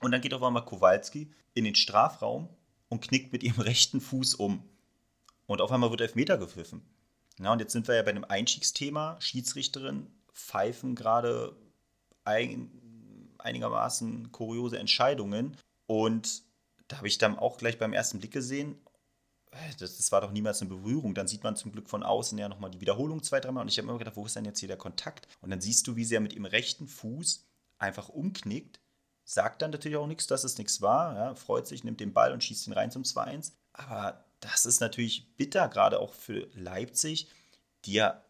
Und 0.00 0.12
dann 0.12 0.20
geht 0.20 0.34
auf 0.34 0.42
einmal 0.42 0.64
Kowalski 0.64 1.32
in 1.54 1.64
den 1.64 1.74
Strafraum 1.74 2.48
und 2.92 3.00
knickt 3.00 3.32
mit 3.32 3.42
ihrem 3.42 3.60
rechten 3.62 4.02
Fuß 4.02 4.34
um. 4.34 4.62
Und 5.46 5.62
auf 5.62 5.72
einmal 5.72 5.90
wird 5.90 6.02
Elfmeter 6.02 6.36
gepfiffen. 6.36 6.82
Ja, 7.40 7.52
und 7.52 7.58
jetzt 7.58 7.72
sind 7.72 7.88
wir 7.88 7.94
ja 7.94 8.02
bei 8.02 8.10
einem 8.10 8.24
Einstiegsthema. 8.24 9.16
Schiedsrichterin 9.18 10.06
pfeifen 10.32 10.94
gerade 10.94 11.56
ein, 12.24 12.70
einigermaßen 13.38 14.30
kuriose 14.30 14.78
Entscheidungen. 14.78 15.56
Und 15.86 16.42
da 16.88 16.98
habe 16.98 17.08
ich 17.08 17.16
dann 17.16 17.38
auch 17.38 17.56
gleich 17.56 17.78
beim 17.78 17.94
ersten 17.94 18.18
Blick 18.18 18.32
gesehen, 18.32 18.76
äh, 19.52 19.56
das, 19.78 19.96
das, 19.96 20.12
war 20.12 20.20
doch 20.20 20.30
niemals 20.30 20.60
eine 20.60 20.68
Berührung. 20.68 21.14
Dann 21.14 21.26
sieht 21.26 21.42
man 21.42 21.56
zum 21.56 21.72
Glück 21.72 21.88
von 21.88 22.02
außen 22.02 22.36
ja 22.36 22.50
nochmal 22.50 22.70
die 22.70 22.80
Wiederholung 22.82 23.22
zwei, 23.22 23.40
dreimal. 23.40 23.62
Und 23.62 23.68
ich 23.68 23.78
habe 23.78 23.88
immer 23.88 23.98
gedacht, 23.98 24.16
wo 24.16 24.26
ist 24.26 24.36
denn 24.36 24.44
jetzt 24.44 24.60
hier 24.60 24.68
der 24.68 24.76
Kontakt? 24.76 25.28
Und 25.40 25.48
dann 25.48 25.62
siehst 25.62 25.86
du, 25.86 25.96
wie 25.96 26.04
sie 26.04 26.14
ja 26.14 26.20
mit 26.20 26.34
ihrem 26.34 26.44
rechten 26.44 26.86
Fuß 26.86 27.46
einfach 27.78 28.10
umknickt 28.10 28.81
sagt 29.32 29.62
dann 29.62 29.70
natürlich 29.70 29.96
auch 29.96 30.06
nichts, 30.06 30.26
dass 30.26 30.44
es 30.44 30.58
nichts 30.58 30.82
war, 30.82 31.16
ja, 31.16 31.34
freut 31.34 31.66
sich, 31.66 31.84
nimmt 31.84 32.00
den 32.00 32.12
Ball 32.12 32.32
und 32.32 32.44
schießt 32.44 32.66
ihn 32.66 32.74
rein 32.74 32.90
zum 32.90 33.02
2-1. 33.02 33.52
Aber 33.72 34.24
das 34.40 34.66
ist 34.66 34.80
natürlich 34.80 35.34
bitter, 35.36 35.68
gerade 35.68 36.00
auch 36.00 36.12
für 36.12 36.48
Leipzig, 36.54 37.30
die 37.86 37.94
ja 37.94 38.22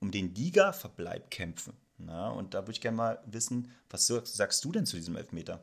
um 0.00 0.10
den 0.10 0.34
Liga-Verbleib 0.34 1.30
kämpfen. 1.30 1.74
Na, 1.98 2.30
und 2.30 2.54
da 2.54 2.62
würde 2.62 2.72
ich 2.72 2.80
gerne 2.80 2.96
mal 2.96 3.22
wissen, 3.26 3.72
was 3.90 4.06
sagst 4.06 4.64
du 4.64 4.72
denn 4.72 4.86
zu 4.86 4.96
diesem 4.96 5.16
Elfmeter? 5.16 5.60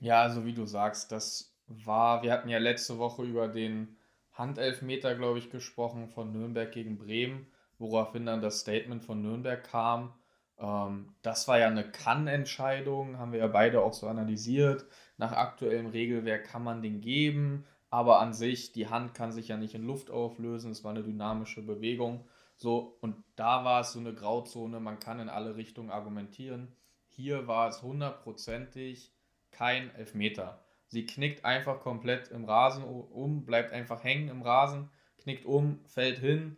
Ja, 0.00 0.22
also 0.22 0.44
wie 0.44 0.54
du 0.54 0.64
sagst, 0.64 1.10
das 1.10 1.52
war, 1.66 2.22
wir 2.22 2.32
hatten 2.32 2.48
ja 2.48 2.58
letzte 2.58 2.98
Woche 2.98 3.24
über 3.24 3.48
den 3.48 3.96
Handelfmeter, 4.32 5.16
glaube 5.16 5.38
ich, 5.38 5.50
gesprochen 5.50 6.08
von 6.08 6.32
Nürnberg 6.32 6.70
gegen 6.70 6.98
Bremen, 6.98 7.46
woraufhin 7.78 8.26
dann 8.26 8.40
das 8.40 8.60
Statement 8.60 9.02
von 9.02 9.22
Nürnberg 9.22 9.62
kam. 9.64 10.14
Ähm, 10.58 11.14
das 11.22 11.48
war 11.48 11.58
ja 11.58 11.66
eine 11.68 11.90
Kann-Entscheidung, 11.90 13.18
haben 13.18 13.32
wir 13.32 13.40
ja 13.40 13.48
beide 13.48 13.82
auch 13.82 13.92
so 13.92 14.06
analysiert. 14.08 14.86
Nach 15.16 15.32
aktuellem 15.32 15.86
Regelwerk 15.86 16.44
kann 16.44 16.62
man 16.62 16.82
den 16.82 17.00
geben, 17.00 17.64
aber 17.90 18.20
an 18.20 18.32
sich, 18.32 18.72
die 18.72 18.88
Hand 18.88 19.14
kann 19.14 19.32
sich 19.32 19.48
ja 19.48 19.56
nicht 19.56 19.74
in 19.74 19.86
Luft 19.86 20.10
auflösen, 20.10 20.70
es 20.70 20.84
war 20.84 20.90
eine 20.90 21.02
dynamische 21.02 21.62
Bewegung. 21.62 22.26
So, 22.56 22.96
und 23.00 23.22
da 23.36 23.64
war 23.64 23.82
es 23.82 23.92
so 23.92 24.00
eine 24.00 24.14
Grauzone, 24.14 24.80
man 24.80 24.98
kann 24.98 25.20
in 25.20 25.28
alle 25.28 25.56
Richtungen 25.56 25.90
argumentieren. 25.90 26.74
Hier 27.08 27.46
war 27.46 27.68
es 27.68 27.82
hundertprozentig 27.82 29.14
kein 29.50 29.94
Elfmeter. 29.94 30.62
Sie 30.88 31.06
knickt 31.06 31.44
einfach 31.44 31.80
komplett 31.80 32.28
im 32.28 32.44
Rasen 32.44 32.84
um, 32.84 33.44
bleibt 33.44 33.72
einfach 33.72 34.04
hängen 34.04 34.28
im 34.28 34.42
Rasen, 34.42 34.90
knickt 35.18 35.44
um, 35.44 35.80
fällt 35.86 36.18
hin. 36.18 36.56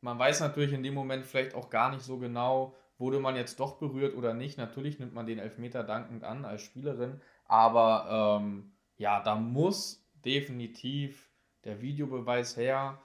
Man 0.00 0.18
weiß 0.18 0.40
natürlich 0.40 0.72
in 0.72 0.82
dem 0.82 0.94
Moment 0.94 1.24
vielleicht 1.24 1.54
auch 1.54 1.70
gar 1.70 1.90
nicht 1.90 2.02
so 2.02 2.18
genau, 2.18 2.74
wurde 3.02 3.18
man 3.18 3.34
jetzt 3.34 3.58
doch 3.58 3.78
berührt 3.78 4.16
oder 4.16 4.32
nicht. 4.32 4.56
Natürlich 4.58 5.00
nimmt 5.00 5.12
man 5.12 5.26
den 5.26 5.40
Elfmeter 5.40 5.82
dankend 5.82 6.22
an 6.22 6.44
als 6.44 6.62
Spielerin, 6.62 7.20
aber 7.46 8.38
ähm, 8.40 8.72
ja, 8.96 9.20
da 9.20 9.34
muss 9.34 10.08
definitiv 10.24 11.28
der 11.64 11.82
Videobeweis 11.82 12.56
her. 12.56 13.02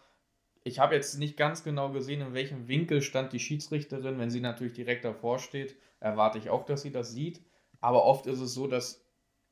Ich 0.64 0.78
habe 0.78 0.94
jetzt 0.94 1.18
nicht 1.18 1.36
ganz 1.36 1.64
genau 1.64 1.90
gesehen, 1.90 2.22
in 2.22 2.34
welchem 2.36 2.68
Winkel 2.68 3.02
stand 3.02 3.34
die 3.34 3.40
Schiedsrichterin. 3.40 4.20
Wenn 4.20 4.30
sie 4.30 4.40
natürlich 4.40 4.74
direkt 4.74 5.04
davor 5.04 5.40
steht, 5.40 5.76
erwarte 6.00 6.38
ich 6.38 6.52
auch, 6.52 6.64
dass 6.64 6.84
sie 6.84 6.92
das 6.92 7.12
sieht. 7.12 7.42
Aber 7.82 8.06
oft 8.06 8.28
ist 8.28 8.40
es 8.40 8.54
so, 8.54 8.68
dass 8.68 9.04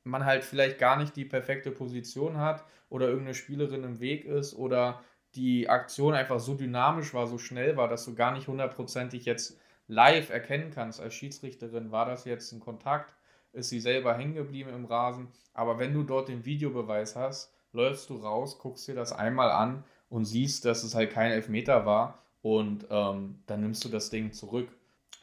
man 0.04 0.24
halt 0.24 0.44
vielleicht 0.44 0.78
gar 0.78 0.96
nicht 0.96 1.16
die 1.16 1.24
perfekte 1.24 1.72
Position 1.72 2.38
hat 2.38 2.64
oder 2.88 3.08
irgendeine 3.08 3.34
Spielerin 3.34 3.82
im 3.82 3.98
Weg 3.98 4.24
ist 4.24 4.54
oder 4.54 5.02
die 5.34 5.68
Aktion 5.68 6.14
einfach 6.14 6.38
so 6.38 6.54
dynamisch 6.54 7.14
war, 7.14 7.26
so 7.26 7.38
schnell 7.38 7.76
war, 7.76 7.88
dass 7.88 8.04
du 8.04 8.14
gar 8.14 8.32
nicht 8.32 8.46
hundertprozentig 8.46 9.24
jetzt 9.24 9.58
live 9.88 10.30
erkennen 10.30 10.70
kannst 10.74 11.00
als 11.00 11.14
Schiedsrichterin, 11.14 11.90
war 11.90 12.06
das 12.06 12.24
jetzt 12.24 12.52
ein 12.52 12.60
Kontakt, 12.60 13.14
ist 13.52 13.68
sie 13.68 13.80
selber 13.80 14.14
hängen 14.14 14.34
geblieben 14.34 14.70
im 14.74 14.84
Rasen. 14.84 15.28
Aber 15.54 15.78
wenn 15.78 15.94
du 15.94 16.02
dort 16.02 16.28
den 16.28 16.44
Videobeweis 16.44 17.16
hast, 17.16 17.52
läufst 17.72 18.10
du 18.10 18.16
raus, 18.16 18.58
guckst 18.58 18.86
dir 18.88 18.94
das 18.94 19.12
einmal 19.12 19.50
an 19.50 19.84
und 20.08 20.24
siehst, 20.24 20.64
dass 20.64 20.82
es 20.82 20.94
halt 20.94 21.10
kein 21.10 21.32
Elfmeter 21.32 21.86
war 21.86 22.22
und 22.42 22.86
ähm, 22.90 23.42
dann 23.46 23.60
nimmst 23.60 23.84
du 23.84 23.88
das 23.88 24.10
Ding 24.10 24.32
zurück. 24.32 24.68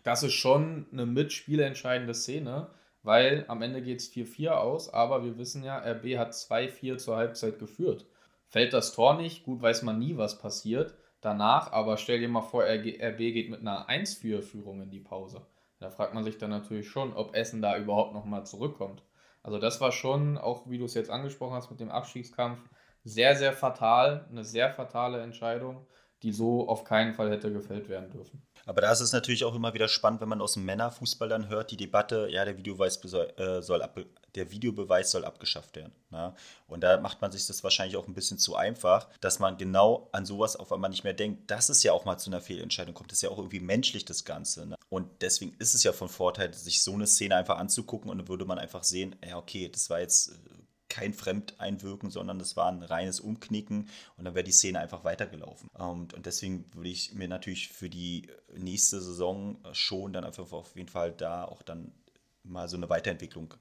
Das 0.03 0.23
ist 0.23 0.33
schon 0.33 0.87
eine 0.91 1.05
mitspielentscheidende 1.05 2.13
Szene, 2.13 2.69
weil 3.03 3.45
am 3.47 3.61
Ende 3.61 3.81
geht 3.81 3.99
es 3.99 4.11
4-4 4.11 4.49
aus, 4.49 4.93
aber 4.93 5.23
wir 5.23 5.37
wissen 5.37 5.63
ja, 5.63 5.77
RB 5.77 6.17
hat 6.17 6.33
2-4 6.33 6.97
zur 6.97 7.17
Halbzeit 7.17 7.59
geführt. 7.59 8.05
Fällt 8.47 8.73
das 8.73 8.93
Tor 8.93 9.15
nicht, 9.15 9.43
gut 9.43 9.61
weiß 9.61 9.83
man 9.83 9.99
nie, 9.99 10.17
was 10.17 10.39
passiert 10.39 10.95
danach, 11.23 11.71
aber 11.71 11.97
stell 11.97 12.19
dir 12.19 12.27
mal 12.27 12.41
vor, 12.41 12.63
RB 12.63 13.17
geht 13.17 13.49
mit 13.49 13.61
einer 13.61 13.89
1-4-Führung 13.89 14.81
in 14.81 14.91
die 14.91 14.99
Pause. 14.99 15.41
Da 15.79 15.89
fragt 15.89 16.13
man 16.13 16.23
sich 16.23 16.37
dann 16.37 16.49
natürlich 16.49 16.89
schon, 16.89 17.13
ob 17.13 17.35
Essen 17.35 17.61
da 17.61 17.77
überhaupt 17.77 18.13
nochmal 18.13 18.45
zurückkommt. 18.45 19.03
Also 19.41 19.59
das 19.59 19.81
war 19.81 19.91
schon, 19.91 20.37
auch 20.37 20.69
wie 20.69 20.77
du 20.77 20.85
es 20.85 20.93
jetzt 20.93 21.09
angesprochen 21.09 21.55
hast 21.55 21.69
mit 21.69 21.79
dem 21.79 21.91
Abstiegskampf, 21.91 22.59
sehr, 23.03 23.35
sehr 23.35 23.51
fatal, 23.51 24.25
eine 24.31 24.45
sehr 24.45 24.71
fatale 24.71 25.21
Entscheidung, 25.21 25.85
die 26.23 26.31
so 26.31 26.69
auf 26.69 26.85
keinen 26.85 27.13
Fall 27.13 27.29
hätte 27.29 27.51
gefällt 27.51 27.89
werden 27.89 28.09
dürfen. 28.09 28.41
Aber 28.65 28.79
da 28.79 28.91
ist 28.91 29.01
es 29.01 29.11
natürlich 29.11 29.43
auch 29.43 29.55
immer 29.55 29.73
wieder 29.73 29.89
spannend, 29.89 30.21
wenn 30.21 30.29
man 30.29 30.41
aus 30.41 30.53
dem 30.53 30.63
Männerfußball 30.63 31.27
dann 31.27 31.49
hört, 31.49 31.71
die 31.71 31.77
Debatte, 31.77 32.29
ja, 32.29 32.45
der 32.45 32.57
Videobeweis 32.57 32.95
soll, 33.03 33.33
äh, 33.37 33.61
soll, 33.61 33.81
der 34.35 34.51
Videobeweis 34.51 35.11
soll 35.11 35.25
abgeschafft 35.25 35.75
werden. 35.75 35.93
Ne? 36.09 36.33
Und 36.67 36.81
da 36.81 36.99
macht 36.99 37.21
man 37.21 37.31
sich 37.31 37.45
das 37.45 37.63
wahrscheinlich 37.63 37.97
auch 37.97 38.07
ein 38.07 38.13
bisschen 38.13 38.37
zu 38.37 38.55
einfach, 38.55 39.09
dass 39.21 39.39
man 39.39 39.57
genau 39.57 40.09
an 40.11 40.25
sowas 40.25 40.55
auf 40.55 40.71
einmal 40.71 40.89
nicht 40.89 41.03
mehr 41.03 41.13
denkt, 41.13 41.49
dass 41.51 41.69
es 41.69 41.83
ja 41.83 41.93
auch 41.93 42.05
mal 42.05 42.17
zu 42.17 42.29
einer 42.29 42.41
Fehlentscheidung 42.41 42.93
kommt. 42.93 43.11
Das 43.11 43.19
ist 43.19 43.23
ja 43.23 43.29
auch 43.29 43.37
irgendwie 43.37 43.59
menschlich, 43.59 44.05
das 44.05 44.25
Ganze. 44.25 44.65
Ne? 44.65 44.75
Und 44.89 45.07
deswegen 45.21 45.55
ist 45.59 45.75
es 45.75 45.83
ja 45.83 45.93
von 45.93 46.09
Vorteil, 46.09 46.53
sich 46.53 46.81
so 46.81 46.93
eine 46.93 47.07
Szene 47.07 47.35
einfach 47.35 47.57
anzugucken 47.57 48.09
und 48.09 48.17
dann 48.17 48.27
würde 48.27 48.45
man 48.45 48.59
einfach 48.59 48.83
sehen, 48.83 49.15
ja, 49.27 49.37
okay, 49.37 49.69
das 49.69 49.89
war 49.89 49.99
jetzt 49.99 50.29
äh, 50.29 50.33
kein 50.89 51.13
Fremdeinwirken, 51.13 52.11
sondern 52.11 52.37
das 52.37 52.55
war 52.55 52.67
ein 52.67 52.83
reines 52.83 53.19
Umknicken 53.19 53.89
und 54.17 54.25
dann 54.25 54.35
wäre 54.35 54.43
die 54.43 54.51
Szene 54.51 54.79
einfach 54.79 55.03
weitergelaufen. 55.03 55.69
Und, 55.69 56.13
und 56.13 56.25
deswegen 56.25 56.65
würde 56.73 56.89
ich 56.89 57.13
mir 57.13 57.27
natürlich 57.27 57.69
für 57.69 57.89
die 57.89 58.27
nächste 58.55 59.01
Saison 59.01 59.57
schon 59.71 60.13
dann 60.13 60.23
einfach 60.23 60.51
auf 60.51 60.75
jeden 60.75 60.89
Fall 60.89 61.11
da 61.11 61.45
auch 61.45 61.63
dann 61.63 61.91
mal 62.43 62.67
so 62.67 62.77
eine 62.77 62.89
Weiterentwicklung 62.89 63.55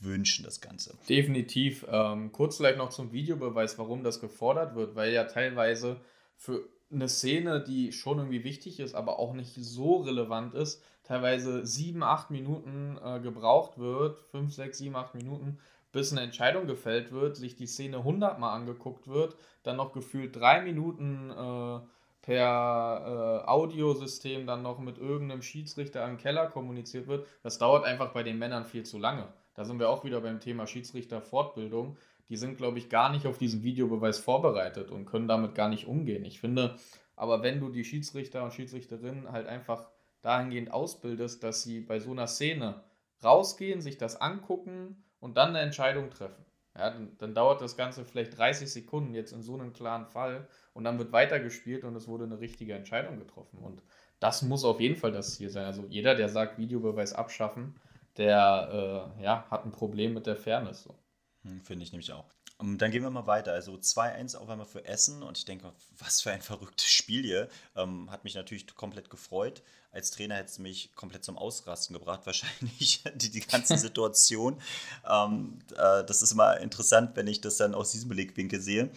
wünschen, 0.00 0.44
das 0.44 0.60
Ganze. 0.60 0.96
Definitiv. 1.08 1.86
Ähm, 1.88 2.32
kurz 2.32 2.56
vielleicht 2.56 2.78
noch 2.78 2.90
zum 2.90 3.12
Videobeweis, 3.12 3.78
warum 3.78 4.02
das 4.02 4.20
gefordert 4.20 4.74
wird, 4.74 4.94
weil 4.94 5.12
ja 5.12 5.24
teilweise 5.24 6.00
für 6.36 6.68
eine 6.90 7.08
Szene, 7.08 7.62
die 7.62 7.92
schon 7.92 8.18
irgendwie 8.18 8.44
wichtig 8.44 8.78
ist, 8.80 8.94
aber 8.94 9.18
auch 9.18 9.32
nicht 9.32 9.54
so 9.54 9.96
relevant 9.96 10.54
ist, 10.54 10.82
teilweise 11.02 11.66
sieben, 11.66 12.02
acht 12.02 12.30
Minuten 12.30 12.98
äh, 13.02 13.20
gebraucht 13.20 13.78
wird, 13.78 14.20
fünf, 14.22 14.54
sechs, 14.54 14.78
sieben, 14.78 14.96
acht 14.96 15.14
Minuten, 15.14 15.58
bis 15.92 16.12
eine 16.12 16.20
Entscheidung 16.20 16.66
gefällt 16.66 17.10
wird, 17.12 17.36
sich 17.36 17.56
die 17.56 17.66
Szene 17.66 18.04
hundertmal 18.04 18.54
angeguckt 18.54 19.08
wird, 19.08 19.36
dann 19.62 19.76
noch 19.76 19.92
gefühlt 19.92 20.36
drei 20.36 20.60
Minuten 20.60 21.30
äh, 21.30 21.80
per 22.22 23.42
äh, 23.44 23.48
Audiosystem 23.48 24.46
dann 24.46 24.62
noch 24.62 24.78
mit 24.78 24.98
irgendeinem 24.98 25.42
Schiedsrichter 25.42 26.06
im 26.06 26.18
Keller 26.18 26.48
kommuniziert 26.48 27.06
wird. 27.06 27.26
Das 27.42 27.58
dauert 27.58 27.84
einfach 27.84 28.12
bei 28.12 28.22
den 28.24 28.38
Männern 28.38 28.64
viel 28.64 28.84
zu 28.84 28.98
lange. 28.98 29.28
Da 29.56 29.64
sind 29.64 29.78
wir 29.78 29.88
auch 29.88 30.04
wieder 30.04 30.20
beim 30.20 30.38
Thema 30.38 30.66
Schiedsrichterfortbildung. 30.66 31.96
Die 32.28 32.36
sind, 32.36 32.58
glaube 32.58 32.78
ich, 32.78 32.88
gar 32.90 33.10
nicht 33.10 33.26
auf 33.26 33.38
diesen 33.38 33.62
Videobeweis 33.62 34.18
vorbereitet 34.18 34.90
und 34.90 35.06
können 35.06 35.28
damit 35.28 35.54
gar 35.54 35.68
nicht 35.68 35.86
umgehen. 35.86 36.24
Ich 36.24 36.40
finde, 36.40 36.76
aber 37.16 37.42
wenn 37.42 37.60
du 37.60 37.70
die 37.70 37.84
Schiedsrichter 37.84 38.44
und 38.44 38.52
Schiedsrichterinnen 38.52 39.32
halt 39.32 39.46
einfach 39.46 39.88
dahingehend 40.20 40.70
ausbildest, 40.70 41.42
dass 41.42 41.62
sie 41.62 41.80
bei 41.80 41.98
so 42.00 42.10
einer 42.10 42.26
Szene 42.26 42.82
rausgehen, 43.24 43.80
sich 43.80 43.96
das 43.96 44.20
angucken 44.20 45.02
und 45.20 45.36
dann 45.36 45.50
eine 45.50 45.60
Entscheidung 45.60 46.10
treffen. 46.10 46.44
Ja, 46.76 46.90
dann, 46.90 47.16
dann, 47.16 47.34
dauert 47.34 47.62
das 47.62 47.78
Ganze 47.78 48.04
vielleicht 48.04 48.36
30 48.36 48.70
Sekunden 48.70 49.14
jetzt 49.14 49.32
in 49.32 49.40
so 49.40 49.54
einem 49.54 49.72
klaren 49.72 50.04
Fall 50.04 50.46
und 50.74 50.84
dann 50.84 50.98
wird 50.98 51.10
weitergespielt 51.10 51.84
und 51.84 51.96
es 51.96 52.06
wurde 52.06 52.24
eine 52.24 52.38
richtige 52.38 52.74
Entscheidung 52.74 53.18
getroffen. 53.18 53.58
Und 53.60 53.82
das 54.20 54.42
muss 54.42 54.62
auf 54.64 54.80
jeden 54.80 54.96
Fall 54.96 55.12
das 55.12 55.36
Ziel 55.36 55.48
sein. 55.48 55.64
Also 55.64 55.86
jeder, 55.88 56.14
der 56.14 56.28
sagt, 56.28 56.58
Videobeweis 56.58 57.14
abschaffen, 57.14 57.80
der 58.18 59.14
äh, 59.18 59.22
ja, 59.22 59.46
hat 59.50 59.64
ein 59.64 59.72
Problem 59.72 60.14
mit 60.14 60.26
der 60.26 60.36
Fairness. 60.36 60.84
So. 60.84 60.94
Hm, 61.42 61.60
Finde 61.62 61.84
ich 61.84 61.92
nämlich 61.92 62.12
auch. 62.12 62.26
Und 62.58 62.78
dann 62.78 62.90
gehen 62.90 63.02
wir 63.02 63.10
mal 63.10 63.26
weiter. 63.26 63.52
Also 63.52 63.74
2-1 63.74 64.36
auf 64.36 64.48
einmal 64.48 64.66
für 64.66 64.84
Essen 64.86 65.22
und 65.22 65.36
ich 65.36 65.44
denke, 65.44 65.72
was 65.98 66.22
für 66.22 66.32
ein 66.32 66.42
verrücktes 66.42 66.90
Spiel 66.90 67.22
hier. 67.22 67.48
Ähm, 67.74 68.10
hat 68.10 68.24
mich 68.24 68.34
natürlich 68.34 68.66
komplett 68.74 69.10
gefreut. 69.10 69.62
Als 69.90 70.10
Trainer 70.10 70.36
hätte 70.36 70.50
es 70.50 70.58
mich 70.58 70.94
komplett 70.94 71.24
zum 71.24 71.36
Ausrasten 71.36 71.94
gebracht, 71.94 72.20
wahrscheinlich 72.24 73.02
die, 73.14 73.30
die 73.30 73.40
ganze 73.40 73.76
Situation. 73.78 74.60
ähm, 75.08 75.58
äh, 75.72 76.04
das 76.04 76.22
ist 76.22 76.32
immer 76.32 76.58
interessant, 76.58 77.16
wenn 77.16 77.26
ich 77.26 77.40
das 77.40 77.56
dann 77.56 77.74
aus 77.74 77.92
diesem 77.92 78.08
Blickwinkel 78.08 78.60
sehe. 78.60 78.90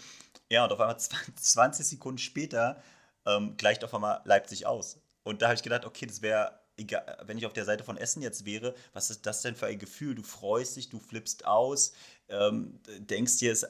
Ja, 0.49 0.63
und 0.63 0.71
auf 0.71 0.79
einmal 0.79 0.97
20 0.97 1.85
Sekunden 1.85 2.17
später 2.17 2.81
ähm, 3.25 3.55
gleicht 3.57 3.83
auf 3.83 3.93
einmal 3.93 4.21
Leipzig 4.23 4.65
aus. 4.65 4.99
Und 5.23 5.41
da 5.41 5.47
habe 5.47 5.55
ich 5.55 5.63
gedacht, 5.63 5.85
okay, 5.85 6.05
das 6.05 6.21
wäre 6.21 6.59
egal, 6.79 7.17
wenn 7.25 7.37
ich 7.37 7.45
auf 7.45 7.53
der 7.53 7.65
Seite 7.65 7.83
von 7.83 7.97
Essen 7.97 8.21
jetzt 8.21 8.45
wäre, 8.45 8.73
was 8.93 9.09
ist 9.09 9.25
das 9.25 9.41
denn 9.41 9.55
für 9.55 9.67
ein 9.67 9.79
Gefühl? 9.79 10.15
Du 10.15 10.23
freust 10.23 10.75
dich, 10.75 10.89
du 10.89 10.99
flippst 10.99 11.45
aus, 11.45 11.93
ähm, 12.29 12.79
denkst 12.99 13.37
dir, 13.37 13.51
es 13.51 13.65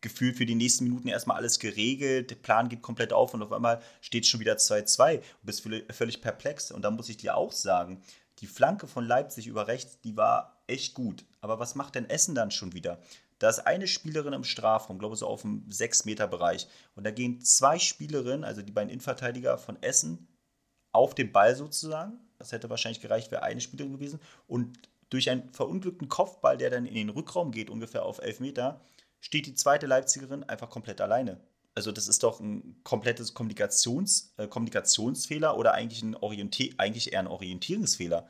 gefühlt 0.00 0.36
für 0.36 0.46
die 0.46 0.56
nächsten 0.56 0.84
Minuten 0.84 1.08
erstmal 1.08 1.36
alles 1.36 1.60
geregelt, 1.60 2.30
der 2.30 2.34
Plan 2.34 2.68
geht 2.68 2.82
komplett 2.82 3.12
auf 3.12 3.32
und 3.34 3.42
auf 3.42 3.52
einmal 3.52 3.80
steht 4.00 4.26
schon 4.26 4.40
wieder 4.40 4.56
2-2 4.56 5.18
und 5.18 5.24
bist 5.42 5.66
völlig 5.90 6.20
perplex. 6.20 6.72
Und 6.72 6.82
da 6.82 6.90
muss 6.90 7.08
ich 7.08 7.16
dir 7.16 7.36
auch 7.36 7.52
sagen, 7.52 8.02
die 8.40 8.48
Flanke 8.48 8.88
von 8.88 9.06
Leipzig 9.06 9.46
über 9.46 9.68
rechts, 9.68 10.00
die 10.00 10.16
war 10.16 10.62
echt 10.66 10.94
gut. 10.94 11.24
Aber 11.40 11.60
was 11.60 11.76
macht 11.76 11.94
denn 11.94 12.10
Essen 12.10 12.34
dann 12.34 12.50
schon 12.50 12.74
wieder? 12.74 12.98
Da 13.38 13.48
ist 13.48 13.60
eine 13.60 13.86
Spielerin 13.86 14.32
im 14.32 14.44
Strafraum, 14.44 14.98
glaube 14.98 15.14
ich, 15.14 15.20
so 15.20 15.26
auf 15.26 15.42
dem 15.42 15.68
6-Meter-Bereich. 15.68 16.68
Und 16.94 17.04
da 17.04 17.10
gehen 17.10 17.40
zwei 17.40 17.78
Spielerinnen, 17.78 18.44
also 18.44 18.62
die 18.62 18.72
beiden 18.72 18.90
Innenverteidiger 18.90 19.58
von 19.58 19.80
Essen, 19.82 20.28
auf 20.92 21.14
den 21.14 21.32
Ball 21.32 21.56
sozusagen. 21.56 22.20
Das 22.42 22.50
hätte 22.50 22.68
wahrscheinlich 22.70 23.00
gereicht, 23.00 23.30
wäre 23.30 23.44
eine 23.44 23.60
Spielerin 23.60 23.92
gewesen. 23.92 24.18
Und 24.48 24.76
durch 25.10 25.30
einen 25.30 25.48
verunglückten 25.52 26.08
Kopfball, 26.08 26.58
der 26.58 26.70
dann 26.70 26.86
in 26.86 26.94
den 26.94 27.08
Rückraum 27.08 27.52
geht, 27.52 27.70
ungefähr 27.70 28.04
auf 28.04 28.18
11 28.18 28.40
Meter, 28.40 28.80
steht 29.20 29.46
die 29.46 29.54
zweite 29.54 29.86
Leipzigerin 29.86 30.42
einfach 30.42 30.68
komplett 30.68 31.00
alleine. 31.00 31.38
Also 31.76 31.92
das 31.92 32.08
ist 32.08 32.24
doch 32.24 32.40
ein 32.40 32.74
komplettes 32.82 33.32
Kommunikations, 33.32 34.34
äh, 34.38 34.48
Kommunikationsfehler 34.48 35.56
oder 35.56 35.72
eigentlich, 35.72 36.02
ein 36.02 36.16
Orientier 36.16 36.74
eigentlich 36.78 37.12
eher 37.12 37.20
ein 37.20 37.28
Orientierungsfehler. 37.28 38.26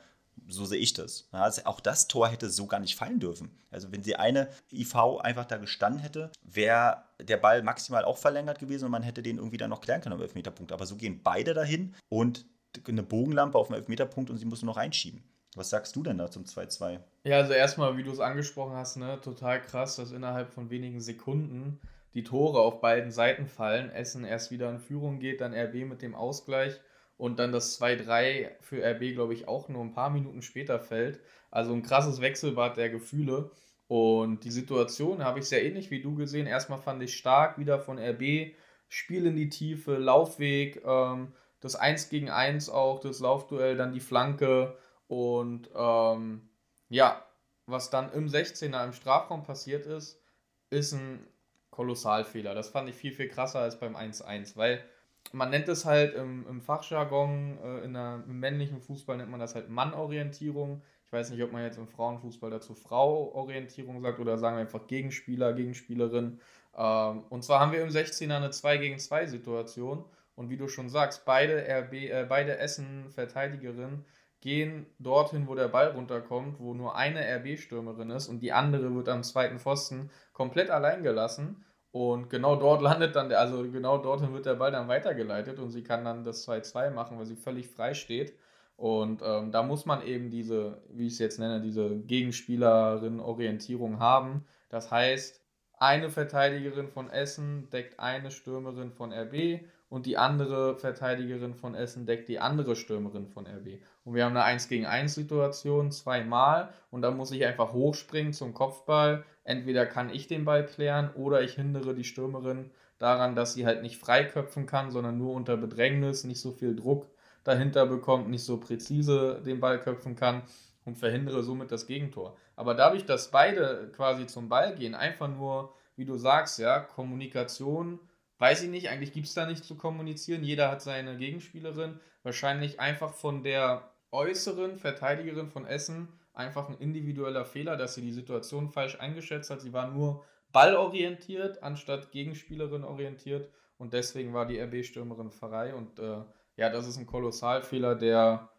So 0.47 0.65
sehe 0.65 0.77
ich 0.77 0.93
das. 0.93 1.27
Also 1.31 1.63
auch 1.65 1.79
das 1.79 2.07
Tor 2.07 2.29
hätte 2.29 2.51
so 2.51 2.67
gar 2.67 2.79
nicht 2.79 2.95
fallen 2.95 3.19
dürfen. 3.19 3.57
Also 3.71 3.91
wenn 3.91 4.03
sie 4.03 4.15
eine 4.15 4.47
IV 4.71 4.95
einfach 5.21 5.45
da 5.45 5.57
gestanden 5.57 6.01
hätte, 6.01 6.31
wäre 6.43 7.03
der 7.19 7.37
Ball 7.37 7.63
maximal 7.63 8.05
auch 8.05 8.17
verlängert 8.17 8.59
gewesen 8.59 8.85
und 8.85 8.91
man 8.91 9.03
hätte 9.03 9.23
den 9.23 9.37
irgendwie 9.37 9.57
dann 9.57 9.71
noch 9.71 9.81
klären 9.81 10.01
können 10.01 10.13
am 10.13 10.21
Elfmeterpunkt. 10.21 10.71
Aber 10.71 10.85
so 10.85 10.97
gehen 10.97 11.21
beide 11.23 11.55
dahin 11.55 11.95
und 12.09 12.45
eine 12.87 13.03
Bogenlampe 13.03 13.57
auf 13.57 13.67
dem 13.67 13.75
Elfmeterpunkt 13.75 14.29
und 14.29 14.37
sie 14.37 14.45
muss 14.45 14.61
nur 14.61 14.73
noch 14.73 14.77
einschieben. 14.77 15.23
Was 15.55 15.69
sagst 15.69 15.95
du 15.95 16.03
denn 16.03 16.17
da 16.17 16.31
zum 16.31 16.43
2-2? 16.43 16.99
Ja, 17.25 17.37
also 17.37 17.53
erstmal, 17.53 17.95
wie 17.97 18.03
du 18.03 18.11
es 18.11 18.19
angesprochen 18.19 18.75
hast, 18.75 18.97
ne, 18.97 19.19
total 19.21 19.61
krass, 19.61 19.97
dass 19.97 20.11
innerhalb 20.11 20.49
von 20.49 20.69
wenigen 20.69 20.99
Sekunden 20.99 21.79
die 22.13 22.23
Tore 22.23 22.59
auf 22.59 22.81
beiden 22.81 23.11
Seiten 23.11 23.47
fallen. 23.47 23.91
Essen 23.91 24.23
erst 24.23 24.51
wieder 24.51 24.69
in 24.69 24.79
Führung 24.79 25.19
geht, 25.19 25.41
dann 25.41 25.53
RB 25.53 25.85
mit 25.85 26.01
dem 26.01 26.15
Ausgleich 26.15 26.79
und 27.17 27.39
dann 27.39 27.51
das 27.51 27.79
2-3 27.79 28.49
für 28.61 28.83
RB, 28.83 29.13
glaube 29.13 29.33
ich, 29.33 29.47
auch 29.47 29.69
nur 29.69 29.83
ein 29.83 29.93
paar 29.93 30.09
Minuten 30.09 30.41
später 30.41 30.79
fällt. 30.79 31.19
Also 31.51 31.73
ein 31.73 31.83
krasses 31.83 32.21
Wechselbad 32.21 32.77
der 32.77 32.89
Gefühle. 32.89 33.51
Und 33.87 34.43
die 34.43 34.51
Situation 34.51 35.23
habe 35.23 35.39
ich 35.39 35.45
sehr 35.45 35.63
ähnlich 35.63 35.91
wie 35.91 36.01
du 36.01 36.15
gesehen. 36.15 36.47
Erstmal 36.47 36.79
fand 36.79 37.03
ich 37.03 37.15
stark 37.15 37.59
wieder 37.59 37.79
von 37.79 37.99
RB. 37.99 38.53
Spiel 38.89 39.25
in 39.25 39.35
die 39.35 39.49
Tiefe, 39.49 39.97
Laufweg, 39.97 40.83
ähm, 40.85 41.33
das 41.63 41.75
1 41.75 42.09
gegen 42.09 42.29
1 42.29 42.69
auch, 42.69 42.99
das 42.99 43.19
Laufduell, 43.19 43.77
dann 43.77 43.93
die 43.93 43.99
Flanke. 43.99 44.77
Und 45.07 45.69
ähm, 45.75 46.49
ja, 46.89 47.23
was 47.65 47.89
dann 47.89 48.11
im 48.11 48.27
16er 48.27 48.83
im 48.83 48.93
Strafraum 48.93 49.43
passiert 49.43 49.85
ist, 49.85 50.21
ist 50.69 50.93
ein 50.93 51.25
Kolossalfehler. 51.71 52.53
Das 52.53 52.69
fand 52.69 52.89
ich 52.89 52.95
viel, 52.95 53.13
viel 53.13 53.29
krasser 53.29 53.59
als 53.59 53.79
beim 53.79 53.95
1-1, 53.95 54.57
weil 54.57 54.83
man 55.31 55.49
nennt 55.49 55.69
es 55.69 55.85
halt 55.85 56.15
im, 56.15 56.45
im 56.47 56.61
Fachjargon, 56.61 57.57
äh, 57.63 57.85
in 57.85 57.93
der, 57.93 58.23
im 58.27 58.39
männlichen 58.39 58.81
Fußball 58.81 59.17
nennt 59.17 59.31
man 59.31 59.39
das 59.39 59.55
halt 59.55 59.69
Mannorientierung. 59.69 60.81
Ich 61.05 61.13
weiß 61.13 61.29
nicht, 61.29 61.41
ob 61.43 61.51
man 61.51 61.63
jetzt 61.63 61.77
im 61.77 61.87
Frauenfußball 61.87 62.49
dazu 62.49 62.75
Frauorientierung 62.75 64.01
sagt 64.01 64.19
oder 64.19 64.37
sagen 64.37 64.57
wir 64.57 64.61
einfach 64.61 64.87
Gegenspieler, 64.87 65.53
Gegenspielerin. 65.53 66.39
Ähm, 66.75 67.23
und 67.29 67.43
zwar 67.43 67.59
haben 67.59 67.71
wir 67.71 67.81
im 67.81 67.89
16er 67.89 68.35
eine 68.35 68.51
2 68.51 68.77
gegen 68.77 68.99
2 68.99 69.27
Situation. 69.27 70.03
Und 70.35 70.49
wie 70.49 70.57
du 70.57 70.67
schon 70.67 70.89
sagst, 70.89 71.25
beide, 71.25 71.65
RB, 71.67 71.93
äh, 71.93 72.25
beide 72.27 72.57
Essen-Verteidigerinnen 72.57 74.05
gehen 74.41 74.87
dorthin, 74.99 75.47
wo 75.47 75.55
der 75.55 75.69
Ball 75.69 75.91
runterkommt, 75.91 76.59
wo 76.59 76.73
nur 76.73 76.97
eine 76.97 77.21
RB-Stürmerin 77.37 78.09
ist 78.09 78.27
und 78.27 78.41
die 78.41 78.51
andere 78.51 78.93
wird 78.93 79.07
am 79.07 79.23
zweiten 79.23 79.57
Pfosten 79.57 80.09
komplett 80.33 80.69
allein 80.69 81.01
gelassen. 81.01 81.63
Und 81.91 82.29
genau 82.29 82.55
dort 82.55 82.81
landet 82.81 83.15
dann, 83.15 83.29
der, 83.29 83.39
also 83.39 83.69
genau 83.71 83.99
dorthin 83.99 84.33
wird 84.33 84.45
der 84.45 84.55
Ball 84.55 84.71
dann 84.71 84.87
weitergeleitet 84.87 85.59
und 85.59 85.69
sie 85.69 85.83
kann 85.83 86.03
dann 86.03 86.25
das 86.25 86.47
2-2 86.47 86.89
machen, 86.89 87.17
weil 87.17 87.25
sie 87.25 87.35
völlig 87.35 87.69
frei 87.69 87.93
steht. 87.93 88.33
Und 88.75 89.21
ähm, 89.23 89.51
da 89.51 89.63
muss 89.63 89.85
man 89.85 90.05
eben 90.05 90.29
diese, 90.29 90.81
wie 90.89 91.07
ich 91.07 91.13
es 91.13 91.19
jetzt 91.19 91.39
nenne, 91.39 91.61
diese 91.61 91.97
Gegenspielerin-Orientierung 91.99 93.99
haben. 93.99 94.45
Das 94.69 94.91
heißt, 94.91 95.41
eine 95.77 96.09
Verteidigerin 96.09 96.87
von 96.87 97.09
Essen 97.09 97.69
deckt 97.69 97.99
eine 97.99 98.31
Stürmerin 98.31 98.91
von 98.91 99.13
RB 99.13 99.61
und 99.93 100.07
die 100.07 100.17
andere 100.17 100.75
Verteidigerin 100.75 101.53
von 101.53 101.75
Essen 101.75 102.07
deckt 102.07 102.27
die 102.27 102.39
andere 102.39 102.75
Stürmerin 102.75 103.27
von 103.27 103.45
RB. 103.45 103.79
Und 104.03 104.15
wir 104.15 104.25
haben 104.25 104.35
eine 104.35 104.43
1 104.43 104.67
gegen 104.67 104.87
1 104.87 105.13
Situation 105.13 105.91
zweimal 105.91 106.69
und 106.89 107.03
da 107.03 107.11
muss 107.11 107.29
ich 107.29 107.45
einfach 107.45 107.73
hochspringen 107.73 108.33
zum 108.33 108.55
Kopfball. 108.55 109.23
Entweder 109.43 109.85
kann 109.85 110.09
ich 110.09 110.25
den 110.25 110.45
Ball 110.45 110.65
klären 110.65 111.11
oder 111.13 111.43
ich 111.43 111.53
hindere 111.53 111.93
die 111.93 112.05
Stürmerin 112.05 112.71
daran, 112.97 113.35
dass 113.35 113.53
sie 113.53 113.67
halt 113.67 113.83
nicht 113.83 113.99
freiköpfen 113.99 114.65
kann, 114.65 114.89
sondern 114.89 115.19
nur 115.19 115.35
unter 115.35 115.57
Bedrängnis, 115.57 116.23
nicht 116.23 116.41
so 116.41 116.49
viel 116.49 116.75
Druck 116.75 117.05
dahinter 117.43 117.85
bekommt, 117.85 118.29
nicht 118.29 118.43
so 118.43 118.59
präzise 118.59 119.43
den 119.45 119.59
Ball 119.59 119.79
köpfen 119.79 120.15
kann 120.15 120.41
und 120.85 120.97
verhindere 120.97 121.43
somit 121.43 121.71
das 121.71 121.85
Gegentor. 121.85 122.35
Aber 122.55 122.73
dadurch, 122.73 123.05
dass 123.05 123.29
beide 123.29 123.91
quasi 123.95 124.25
zum 124.25 124.49
Ball 124.49 124.73
gehen, 124.73 124.95
einfach 124.95 125.27
nur, 125.27 125.71
wie 125.95 126.05
du 126.05 126.17
sagst, 126.17 126.57
ja, 126.57 126.79
Kommunikation 126.79 127.99
Weiß 128.43 128.61
ich 128.61 128.69
nicht, 128.69 128.89
eigentlich 128.89 129.13
gibt 129.13 129.27
es 129.27 129.33
da 129.35 129.45
nicht 129.45 129.63
zu 129.63 129.77
kommunizieren. 129.77 130.43
Jeder 130.43 130.69
hat 130.69 130.81
seine 130.81 131.15
Gegenspielerin. 131.15 132.01
Wahrscheinlich 132.23 132.77
einfach 132.77 133.13
von 133.13 133.41
der 133.41 133.89
äußeren 134.11 134.75
Verteidigerin 134.75 135.47
von 135.47 135.65
Essen 135.65 136.09
einfach 136.33 136.67
ein 136.67 136.77
individueller 136.77 137.45
Fehler, 137.45 137.77
dass 137.77 137.95
sie 137.95 138.01
die 138.01 138.11
Situation 138.11 138.67
falsch 138.67 138.99
eingeschätzt 138.99 139.49
hat. 139.49 139.61
Sie 139.61 139.71
war 139.71 139.89
nur 139.89 140.25
ballorientiert 140.51 141.63
anstatt 141.63 142.11
Gegenspielerin 142.11 142.83
orientiert 142.83 143.49
und 143.77 143.93
deswegen 143.93 144.33
war 144.33 144.45
die 144.45 144.59
RB-Stürmerin 144.59 145.31
Pfarrei 145.31 145.73
und 145.73 145.99
äh, 145.99 146.17
ja, 146.57 146.69
das 146.69 146.85
ist 146.85 146.97
ein 146.97 147.07
Kolossalfehler, 147.07 147.95
der 147.95 148.49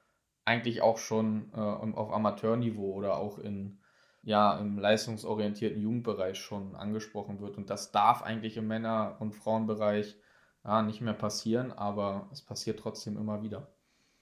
eigentlich 0.46 0.80
auch 0.80 0.96
schon 0.96 1.52
äh, 1.52 1.58
auf 1.60 2.10
Amateurniveau 2.10 2.90
oder 2.94 3.18
auch 3.18 3.38
in 3.38 3.78
ja 4.24 4.58
im 4.58 4.78
leistungsorientierten 4.78 5.80
Jugendbereich 5.80 6.38
schon 6.38 6.74
angesprochen 6.74 7.40
wird. 7.40 7.56
Und 7.56 7.70
das 7.70 7.92
darf 7.92 8.22
eigentlich 8.22 8.56
im 8.56 8.66
Männer- 8.66 9.16
und 9.20 9.32
Frauenbereich 9.32 10.16
ja, 10.64 10.82
nicht 10.82 11.00
mehr 11.00 11.14
passieren, 11.14 11.72
aber 11.72 12.28
es 12.32 12.40
passiert 12.40 12.80
trotzdem 12.80 13.16
immer 13.16 13.42
wieder. 13.42 13.68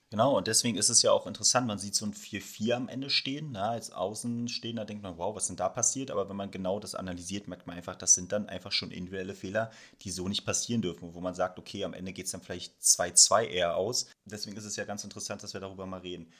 Genau, 0.09 0.37
und 0.37 0.45
deswegen 0.45 0.77
ist 0.77 0.89
es 0.89 1.01
ja 1.01 1.11
auch 1.11 1.25
interessant, 1.25 1.65
man 1.65 1.79
sieht 1.79 1.95
so 1.95 2.05
ein 2.05 2.13
4-4 2.13 2.73
am 2.73 2.87
Ende 2.87 3.09
stehen. 3.09 3.49
Na, 3.51 3.71
als 3.71 3.91
Außenstehender 3.91 4.85
denkt 4.85 5.01
man, 5.01 5.17
wow, 5.17 5.35
was 5.35 5.47
denn 5.47 5.55
da 5.55 5.69
passiert? 5.69 6.11
Aber 6.11 6.29
wenn 6.29 6.35
man 6.35 6.51
genau 6.51 6.79
das 6.79 6.93
analysiert, 6.93 7.47
merkt 7.47 7.65
man 7.65 7.75
einfach, 7.75 7.95
das 7.95 8.13
sind 8.13 8.31
dann 8.31 8.47
einfach 8.47 8.71
schon 8.71 8.91
individuelle 8.91 9.33
Fehler, 9.33 9.71
die 10.01 10.11
so 10.11 10.27
nicht 10.27 10.45
passieren 10.45 10.83
dürfen, 10.83 11.15
wo 11.15 11.19
man 11.19 11.33
sagt, 11.33 11.57
okay, 11.57 11.83
am 11.83 11.95
Ende 11.95 12.13
geht 12.13 12.27
es 12.27 12.31
dann 12.31 12.41
vielleicht 12.41 12.79
2-2 12.79 13.45
eher 13.45 13.75
aus. 13.75 14.05
Deswegen 14.25 14.55
ist 14.55 14.65
es 14.65 14.75
ja 14.75 14.85
ganz 14.85 15.03
interessant, 15.03 15.41
dass 15.41 15.55
wir 15.55 15.61
darüber 15.61 15.87
mal 15.87 16.01
reden. 16.01 16.31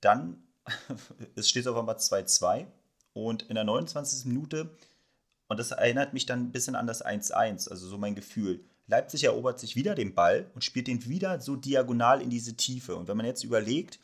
Dann, 0.00 0.44
es 1.34 1.48
steht 1.48 1.66
auf 1.66 1.76
einmal 1.76 1.96
2-2 1.96 2.66
und 3.16 3.44
in 3.44 3.54
der 3.54 3.64
29. 3.64 4.26
Minute, 4.26 4.70
und 5.48 5.58
das 5.58 5.70
erinnert 5.70 6.12
mich 6.12 6.26
dann 6.26 6.40
ein 6.40 6.52
bisschen 6.52 6.76
an 6.76 6.86
das 6.86 7.04
1-1, 7.04 7.70
also 7.70 7.88
so 7.88 7.96
mein 7.96 8.14
Gefühl. 8.14 8.64
Leipzig 8.88 9.24
erobert 9.24 9.58
sich 9.58 9.74
wieder 9.74 9.94
den 9.94 10.14
Ball 10.14 10.50
und 10.54 10.62
spielt 10.62 10.86
den 10.86 11.04
wieder 11.06 11.40
so 11.40 11.56
diagonal 11.56 12.20
in 12.20 12.30
diese 12.30 12.54
Tiefe. 12.54 12.94
Und 12.94 13.08
wenn 13.08 13.16
man 13.16 13.26
jetzt 13.26 13.42
überlegt, 13.42 13.98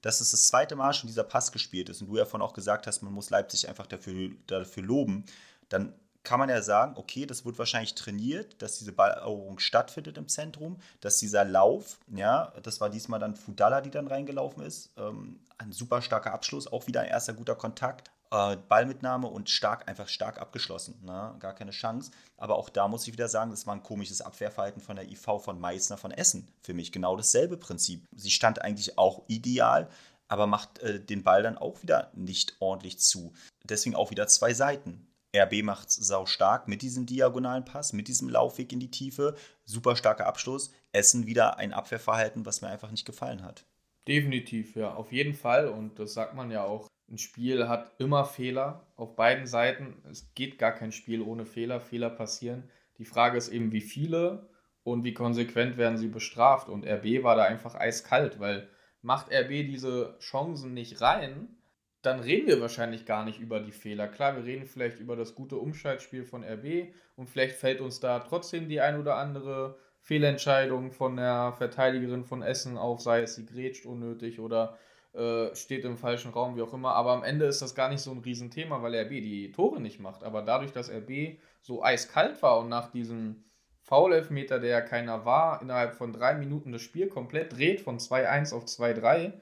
dass 0.00 0.20
es 0.20 0.30
das 0.30 0.46
zweite 0.46 0.76
Mal 0.76 0.94
schon 0.94 1.08
dieser 1.08 1.24
Pass 1.24 1.50
gespielt 1.52 1.88
ist 1.88 2.00
und 2.00 2.08
du 2.08 2.16
ja 2.16 2.24
vorhin 2.24 2.46
auch 2.46 2.54
gesagt 2.54 2.86
hast, 2.86 3.02
man 3.02 3.12
muss 3.12 3.30
Leipzig 3.30 3.68
einfach 3.68 3.86
dafür, 3.86 4.30
dafür 4.46 4.82
loben, 4.82 5.24
dann 5.68 5.92
kann 6.22 6.38
man 6.38 6.48
ja 6.48 6.62
sagen, 6.62 6.94
okay, 6.96 7.26
das 7.26 7.44
wird 7.44 7.58
wahrscheinlich 7.58 7.96
trainiert, 7.96 8.62
dass 8.62 8.78
diese 8.78 8.92
Balleroberung 8.92 9.58
stattfindet 9.58 10.18
im 10.18 10.28
Zentrum, 10.28 10.76
dass 11.00 11.18
dieser 11.18 11.44
Lauf, 11.44 11.98
ja, 12.14 12.52
das 12.62 12.80
war 12.80 12.90
diesmal 12.90 13.18
dann 13.18 13.34
Fudala, 13.34 13.80
die 13.80 13.90
dann 13.90 14.06
reingelaufen 14.06 14.62
ist, 14.62 14.90
ähm, 14.96 15.40
ein 15.58 15.72
super 15.72 16.00
starker 16.00 16.32
Abschluss, 16.32 16.68
auch 16.68 16.86
wieder 16.86 17.00
ein 17.00 17.08
erster 17.08 17.32
guter 17.32 17.56
Kontakt, 17.56 18.10
äh, 18.32 18.56
Ballmitnahme 18.56 19.28
und 19.28 19.50
stark, 19.50 19.88
einfach 19.88 20.08
stark 20.08 20.38
abgeschlossen. 20.40 20.98
Ne? 21.04 21.36
Gar 21.38 21.54
keine 21.54 21.70
Chance. 21.70 22.10
Aber 22.38 22.56
auch 22.56 22.70
da 22.70 22.88
muss 22.88 23.06
ich 23.06 23.12
wieder 23.12 23.28
sagen, 23.28 23.50
das 23.50 23.66
war 23.66 23.74
ein 23.74 23.82
komisches 23.82 24.22
Abwehrverhalten 24.22 24.80
von 24.80 24.96
der 24.96 25.08
IV 25.08 25.42
von 25.42 25.60
Meißner 25.60 25.98
von 25.98 26.10
Essen. 26.10 26.48
Für 26.62 26.72
mich 26.72 26.92
genau 26.92 27.16
dasselbe 27.16 27.58
Prinzip. 27.58 28.04
Sie 28.16 28.30
stand 28.30 28.62
eigentlich 28.62 28.98
auch 28.98 29.22
ideal, 29.28 29.88
aber 30.28 30.46
macht 30.46 30.78
äh, 30.78 30.98
den 30.98 31.22
Ball 31.22 31.42
dann 31.42 31.58
auch 31.58 31.82
wieder 31.82 32.10
nicht 32.14 32.56
ordentlich 32.58 32.98
zu. 32.98 33.34
Deswegen 33.64 33.94
auch 33.94 34.10
wieder 34.10 34.26
zwei 34.26 34.54
Seiten. 34.54 35.06
RB 35.36 35.62
macht 35.62 35.88
es 35.88 35.96
sau 35.96 36.26
stark 36.26 36.68
mit 36.68 36.82
diesem 36.82 37.06
diagonalen 37.06 37.64
Pass, 37.64 37.92
mit 37.92 38.08
diesem 38.08 38.28
Laufweg 38.28 38.72
in 38.72 38.80
die 38.80 38.90
Tiefe. 38.90 39.34
Super 39.64 39.94
starker 39.96 40.26
Abschluss. 40.26 40.70
Essen 40.92 41.26
wieder 41.26 41.58
ein 41.58 41.72
Abwehrverhalten, 41.72 42.44
was 42.46 42.62
mir 42.62 42.68
einfach 42.68 42.90
nicht 42.90 43.06
gefallen 43.06 43.42
hat. 43.42 43.64
Definitiv, 44.08 44.74
ja, 44.74 44.94
auf 44.94 45.12
jeden 45.12 45.34
Fall. 45.34 45.68
Und 45.68 45.98
das 45.98 46.14
sagt 46.14 46.34
man 46.34 46.50
ja 46.50 46.64
auch 46.64 46.88
ein 47.12 47.18
Spiel 47.18 47.68
hat 47.68 47.92
immer 47.98 48.24
Fehler 48.24 48.86
auf 48.96 49.14
beiden 49.16 49.46
Seiten. 49.46 50.02
Es 50.10 50.34
geht 50.34 50.58
gar 50.58 50.72
kein 50.72 50.92
Spiel 50.92 51.20
ohne 51.20 51.44
Fehler. 51.44 51.78
Fehler 51.78 52.08
passieren. 52.08 52.70
Die 52.96 53.04
Frage 53.04 53.36
ist 53.36 53.50
eben, 53.50 53.70
wie 53.70 53.82
viele 53.82 54.48
und 54.82 55.04
wie 55.04 55.12
konsequent 55.12 55.76
werden 55.76 55.98
sie 55.98 56.08
bestraft. 56.08 56.70
Und 56.70 56.86
RB 56.86 57.22
war 57.22 57.36
da 57.36 57.44
einfach 57.44 57.74
eiskalt, 57.74 58.40
weil 58.40 58.68
macht 59.02 59.30
RB 59.30 59.48
diese 59.48 60.16
Chancen 60.20 60.72
nicht 60.72 61.02
rein, 61.02 61.56
dann 62.00 62.18
reden 62.18 62.48
wir 62.48 62.60
wahrscheinlich 62.60 63.04
gar 63.04 63.24
nicht 63.24 63.40
über 63.40 63.60
die 63.60 63.72
Fehler. 63.72 64.08
Klar, 64.08 64.34
wir 64.36 64.44
reden 64.44 64.66
vielleicht 64.66 64.98
über 64.98 65.14
das 65.14 65.34
gute 65.34 65.56
Umschaltspiel 65.56 66.24
von 66.24 66.42
RB 66.42 66.94
und 67.14 67.28
vielleicht 67.28 67.56
fällt 67.56 67.80
uns 67.80 68.00
da 68.00 68.20
trotzdem 68.20 68.68
die 68.68 68.80
ein 68.80 68.98
oder 68.98 69.16
andere 69.16 69.78
Fehlentscheidung 70.00 70.90
von 70.90 71.16
der 71.16 71.52
Verteidigerin 71.52 72.24
von 72.24 72.42
Essen 72.42 72.76
auf, 72.76 73.00
sei 73.00 73.22
es 73.22 73.36
sie 73.36 73.46
grätscht 73.46 73.86
unnötig 73.86 74.40
oder 74.40 74.78
äh, 75.14 75.54
steht 75.54 75.84
im 75.84 75.96
falschen 75.96 76.32
Raum, 76.32 76.56
wie 76.56 76.62
auch 76.62 76.72
immer. 76.72 76.94
Aber 76.94 77.12
am 77.12 77.22
Ende 77.22 77.44
ist 77.46 77.62
das 77.62 77.74
gar 77.74 77.88
nicht 77.88 78.00
so 78.00 78.10
ein 78.10 78.18
Riesenthema, 78.20 78.82
weil 78.82 78.94
RB 78.94 79.10
die 79.10 79.52
Tore 79.52 79.80
nicht 79.80 80.00
macht. 80.00 80.24
Aber 80.24 80.42
dadurch, 80.42 80.72
dass 80.72 80.90
RB 80.90 81.38
so 81.60 81.82
eiskalt 81.82 82.42
war 82.42 82.58
und 82.60 82.68
nach 82.68 82.90
diesem 82.90 83.44
Foul-Elfmeter, 83.82 84.58
der 84.58 84.70
ja 84.70 84.80
keiner 84.80 85.24
war, 85.24 85.60
innerhalb 85.60 85.94
von 85.94 86.12
drei 86.12 86.34
Minuten 86.34 86.72
das 86.72 86.82
Spiel 86.82 87.08
komplett 87.08 87.56
dreht 87.56 87.80
von 87.80 87.98
2-1 87.98 88.54
auf 88.54 88.64
2-3, 88.64 89.32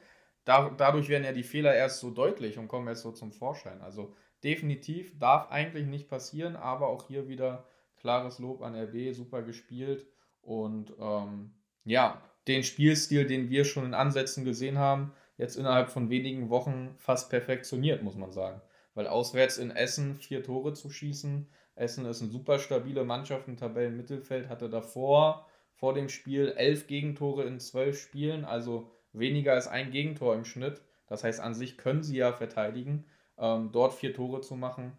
da, 0.44 0.70
dadurch 0.70 1.08
werden 1.08 1.24
ja 1.24 1.32
die 1.32 1.42
Fehler 1.42 1.74
erst 1.74 2.00
so 2.00 2.10
deutlich 2.10 2.58
und 2.58 2.66
kommen 2.66 2.88
erst 2.88 3.02
so 3.02 3.12
zum 3.12 3.30
Vorschein. 3.30 3.80
Also 3.82 4.16
definitiv 4.42 5.18
darf 5.18 5.50
eigentlich 5.50 5.86
nicht 5.86 6.08
passieren, 6.08 6.56
aber 6.56 6.88
auch 6.88 7.06
hier 7.06 7.28
wieder 7.28 7.66
klares 7.96 8.38
Lob 8.38 8.62
an 8.62 8.74
RB, 8.74 9.14
super 9.14 9.42
gespielt 9.42 10.06
und 10.40 10.94
ähm, 10.98 11.52
ja, 11.84 12.22
den 12.48 12.64
Spielstil, 12.64 13.26
den 13.26 13.50
wir 13.50 13.64
schon 13.64 13.84
in 13.84 13.94
Ansätzen 13.94 14.44
gesehen 14.44 14.78
haben, 14.78 15.12
jetzt 15.40 15.56
innerhalb 15.56 15.88
von 15.88 16.10
wenigen 16.10 16.50
Wochen 16.50 16.94
fast 16.98 17.30
perfektioniert, 17.30 18.02
muss 18.02 18.14
man 18.14 18.30
sagen. 18.30 18.60
Weil 18.94 19.06
auswärts 19.06 19.56
in 19.56 19.70
Essen 19.70 20.14
vier 20.14 20.42
Tore 20.42 20.74
zu 20.74 20.90
schießen, 20.90 21.48
Essen 21.76 22.04
ist 22.04 22.20
eine 22.20 22.30
super 22.30 22.58
stabile 22.58 23.04
Mannschaft 23.04 23.48
im 23.48 23.56
Tabellenmittelfeld, 23.56 24.50
hatte 24.50 24.68
davor, 24.68 25.46
vor 25.72 25.94
dem 25.94 26.10
Spiel, 26.10 26.52
elf 26.56 26.86
Gegentore 26.86 27.44
in 27.44 27.58
zwölf 27.58 27.98
Spielen, 27.98 28.44
also 28.44 28.90
weniger 29.14 29.54
als 29.54 29.66
ein 29.66 29.90
Gegentor 29.90 30.34
im 30.34 30.44
Schnitt. 30.44 30.82
Das 31.06 31.24
heißt, 31.24 31.40
an 31.40 31.54
sich 31.54 31.78
können 31.78 32.02
sie 32.02 32.18
ja 32.18 32.32
verteidigen. 32.34 33.06
Ähm, 33.38 33.70
dort 33.72 33.94
vier 33.94 34.12
Tore 34.12 34.42
zu 34.42 34.56
machen, 34.56 34.92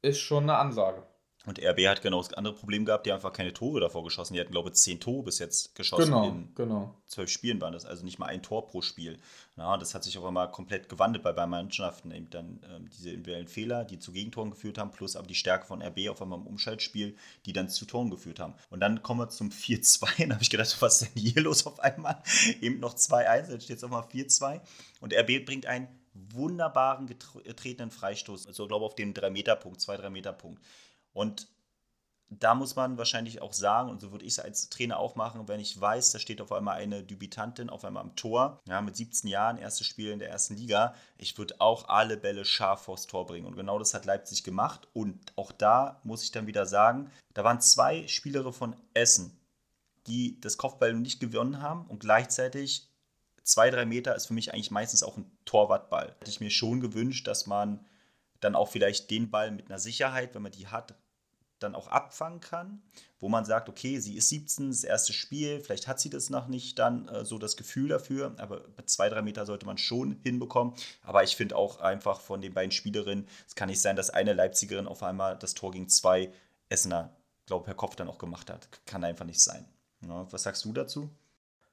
ist 0.00 0.20
schon 0.20 0.44
eine 0.44 0.58
Ansage. 0.58 1.02
Und 1.48 1.58
RB 1.64 1.86
hat 1.88 2.02
genau 2.02 2.20
das 2.20 2.34
andere 2.34 2.52
Problem 2.52 2.84
gehabt, 2.84 3.06
die 3.06 3.10
haben 3.10 3.16
einfach 3.16 3.32
keine 3.32 3.54
Tore 3.54 3.80
davor 3.80 4.04
geschossen. 4.04 4.34
Die 4.34 4.40
hatten, 4.40 4.50
glaube 4.50 4.68
ich, 4.68 4.74
zehn 4.74 5.00
Tore 5.00 5.22
bis 5.22 5.38
jetzt 5.38 5.74
geschossen. 5.74 6.04
Genau, 6.04 6.28
in 6.28 6.54
genau. 6.54 6.94
zwölf 7.06 7.30
Spielen 7.30 7.58
waren 7.62 7.72
das, 7.72 7.86
also 7.86 8.04
nicht 8.04 8.18
mal 8.18 8.26
ein 8.26 8.42
Tor 8.42 8.66
pro 8.66 8.82
Spiel. 8.82 9.18
Ja, 9.56 9.78
das 9.78 9.94
hat 9.94 10.04
sich 10.04 10.18
auf 10.18 10.26
einmal 10.26 10.50
komplett 10.50 10.90
gewandelt 10.90 11.24
bei 11.24 11.32
beiden 11.32 11.48
Mannschaften. 11.48 12.10
Eben 12.10 12.28
dann 12.28 12.60
ähm, 12.70 12.90
diese 12.90 13.08
individuellen 13.08 13.48
Fehler, 13.48 13.86
die 13.86 13.98
zu 13.98 14.12
Gegentoren 14.12 14.50
geführt 14.50 14.76
haben, 14.76 14.90
plus 14.90 15.16
aber 15.16 15.26
die 15.26 15.34
Stärke 15.34 15.64
von 15.64 15.80
RB 15.80 16.10
auf 16.10 16.20
einmal 16.20 16.38
im 16.38 16.46
Umschaltspiel, 16.46 17.16
die 17.46 17.54
dann 17.54 17.70
zu 17.70 17.86
Toren 17.86 18.10
geführt 18.10 18.40
haben. 18.40 18.52
Und 18.68 18.80
dann 18.80 19.02
kommen 19.02 19.20
wir 19.20 19.30
zum 19.30 19.48
4-2. 19.48 20.18
Dann 20.18 20.34
habe 20.34 20.42
ich 20.42 20.50
gedacht, 20.50 20.76
was 20.80 21.00
ist 21.00 21.14
denn 21.14 21.22
hier 21.22 21.40
los 21.40 21.66
auf 21.66 21.80
einmal? 21.80 22.22
Eben 22.60 22.78
noch 22.78 22.94
2-1, 22.94 23.48
dann 23.48 23.60
steht 23.62 23.78
es 23.78 23.84
auf 23.84 23.90
einmal 23.90 24.06
4-2. 24.06 24.60
Und 25.00 25.14
RB 25.14 25.46
bringt 25.46 25.64
einen 25.64 25.88
wunderbaren 26.12 27.06
getretenen 27.06 27.90
Freistoß, 27.90 28.46
also 28.46 28.66
glaube 28.66 28.84
auf 28.84 28.94
den 28.94 29.14
3-Meter-Punkt, 29.14 29.80
2-3-Meter-Punkt. 29.80 30.60
Und 31.18 31.48
da 32.30 32.54
muss 32.54 32.76
man 32.76 32.96
wahrscheinlich 32.96 33.42
auch 33.42 33.52
sagen, 33.52 33.90
und 33.90 34.00
so 34.00 34.12
würde 34.12 34.24
ich 34.24 34.34
es 34.34 34.38
als 34.38 34.68
Trainer 34.68 34.98
auch 34.98 35.16
machen, 35.16 35.48
wenn 35.48 35.58
ich 35.58 35.80
weiß, 35.80 36.12
da 36.12 36.20
steht 36.20 36.40
auf 36.40 36.52
einmal 36.52 36.76
eine 36.76 37.02
Debütantin 37.02 37.70
auf 37.70 37.84
einmal 37.84 38.04
am 38.04 38.14
Tor, 38.14 38.60
ja, 38.68 38.80
mit 38.82 38.94
17 38.94 39.28
Jahren, 39.28 39.58
erstes 39.58 39.88
Spiel 39.88 40.12
in 40.12 40.20
der 40.20 40.30
ersten 40.30 40.54
Liga, 40.54 40.94
ich 41.16 41.36
würde 41.36 41.60
auch 41.60 41.88
alle 41.88 42.16
Bälle 42.18 42.44
scharf 42.44 42.82
vors 42.82 43.08
Tor 43.08 43.26
bringen. 43.26 43.46
Und 43.46 43.56
genau 43.56 43.80
das 43.80 43.94
hat 43.94 44.04
Leipzig 44.04 44.44
gemacht. 44.44 44.86
Und 44.92 45.18
auch 45.34 45.50
da 45.50 46.00
muss 46.04 46.22
ich 46.22 46.30
dann 46.30 46.46
wieder 46.46 46.66
sagen, 46.66 47.10
da 47.34 47.42
waren 47.42 47.60
zwei 47.60 48.06
Spielere 48.06 48.52
von 48.52 48.76
Essen, 48.94 49.40
die 50.06 50.40
das 50.40 50.56
Kopfball 50.56 50.94
nicht 50.94 51.18
gewonnen 51.18 51.60
haben 51.62 51.84
und 51.86 51.98
gleichzeitig 51.98 52.88
zwei, 53.42 53.70
drei 53.70 53.86
Meter 53.86 54.14
ist 54.14 54.26
für 54.26 54.34
mich 54.34 54.52
eigentlich 54.52 54.70
meistens 54.70 55.02
auch 55.02 55.16
ein 55.16 55.28
Torwartball. 55.46 56.14
Hätte 56.20 56.30
ich 56.30 56.40
mir 56.40 56.50
schon 56.50 56.80
gewünscht, 56.80 57.26
dass 57.26 57.46
man 57.46 57.84
dann 58.40 58.54
auch 58.54 58.68
vielleicht 58.68 59.10
den 59.10 59.30
Ball 59.30 59.50
mit 59.50 59.66
einer 59.66 59.78
Sicherheit, 59.78 60.34
wenn 60.34 60.42
man 60.42 60.52
die 60.52 60.68
hat, 60.68 60.94
dann 61.58 61.74
auch 61.74 61.88
abfangen 61.88 62.40
kann, 62.40 62.82
wo 63.20 63.28
man 63.28 63.44
sagt, 63.44 63.68
okay, 63.68 63.98
sie 63.98 64.16
ist 64.16 64.28
17, 64.28 64.70
das 64.70 64.84
erste 64.84 65.12
Spiel, 65.12 65.60
vielleicht 65.60 65.88
hat 65.88 66.00
sie 66.00 66.10
das 66.10 66.30
noch 66.30 66.48
nicht 66.48 66.78
dann 66.78 67.08
äh, 67.08 67.24
so 67.24 67.38
das 67.38 67.56
Gefühl 67.56 67.88
dafür, 67.88 68.34
aber 68.38 68.62
zwei, 68.86 69.08
drei 69.08 69.22
Meter 69.22 69.46
sollte 69.46 69.66
man 69.66 69.78
schon 69.78 70.20
hinbekommen. 70.22 70.74
Aber 71.02 71.22
ich 71.22 71.36
finde 71.36 71.56
auch 71.56 71.80
einfach 71.80 72.20
von 72.20 72.40
den 72.40 72.54
beiden 72.54 72.72
Spielerinnen, 72.72 73.26
es 73.46 73.54
kann 73.54 73.68
nicht 73.68 73.80
sein, 73.80 73.96
dass 73.96 74.10
eine 74.10 74.32
Leipzigerin 74.32 74.86
auf 74.86 75.02
einmal 75.02 75.38
das 75.38 75.54
Tor 75.54 75.72
gegen 75.72 75.88
zwei 75.88 76.32
Essener, 76.68 77.16
glaube 77.46 77.64
per 77.64 77.74
Kopf 77.74 77.96
dann 77.96 78.08
auch 78.08 78.18
gemacht 78.18 78.50
hat. 78.50 78.68
Kann 78.86 79.04
einfach 79.04 79.24
nicht 79.24 79.40
sein. 79.40 79.64
Ja, 80.00 80.30
was 80.30 80.42
sagst 80.44 80.64
du 80.64 80.72
dazu? 80.72 81.10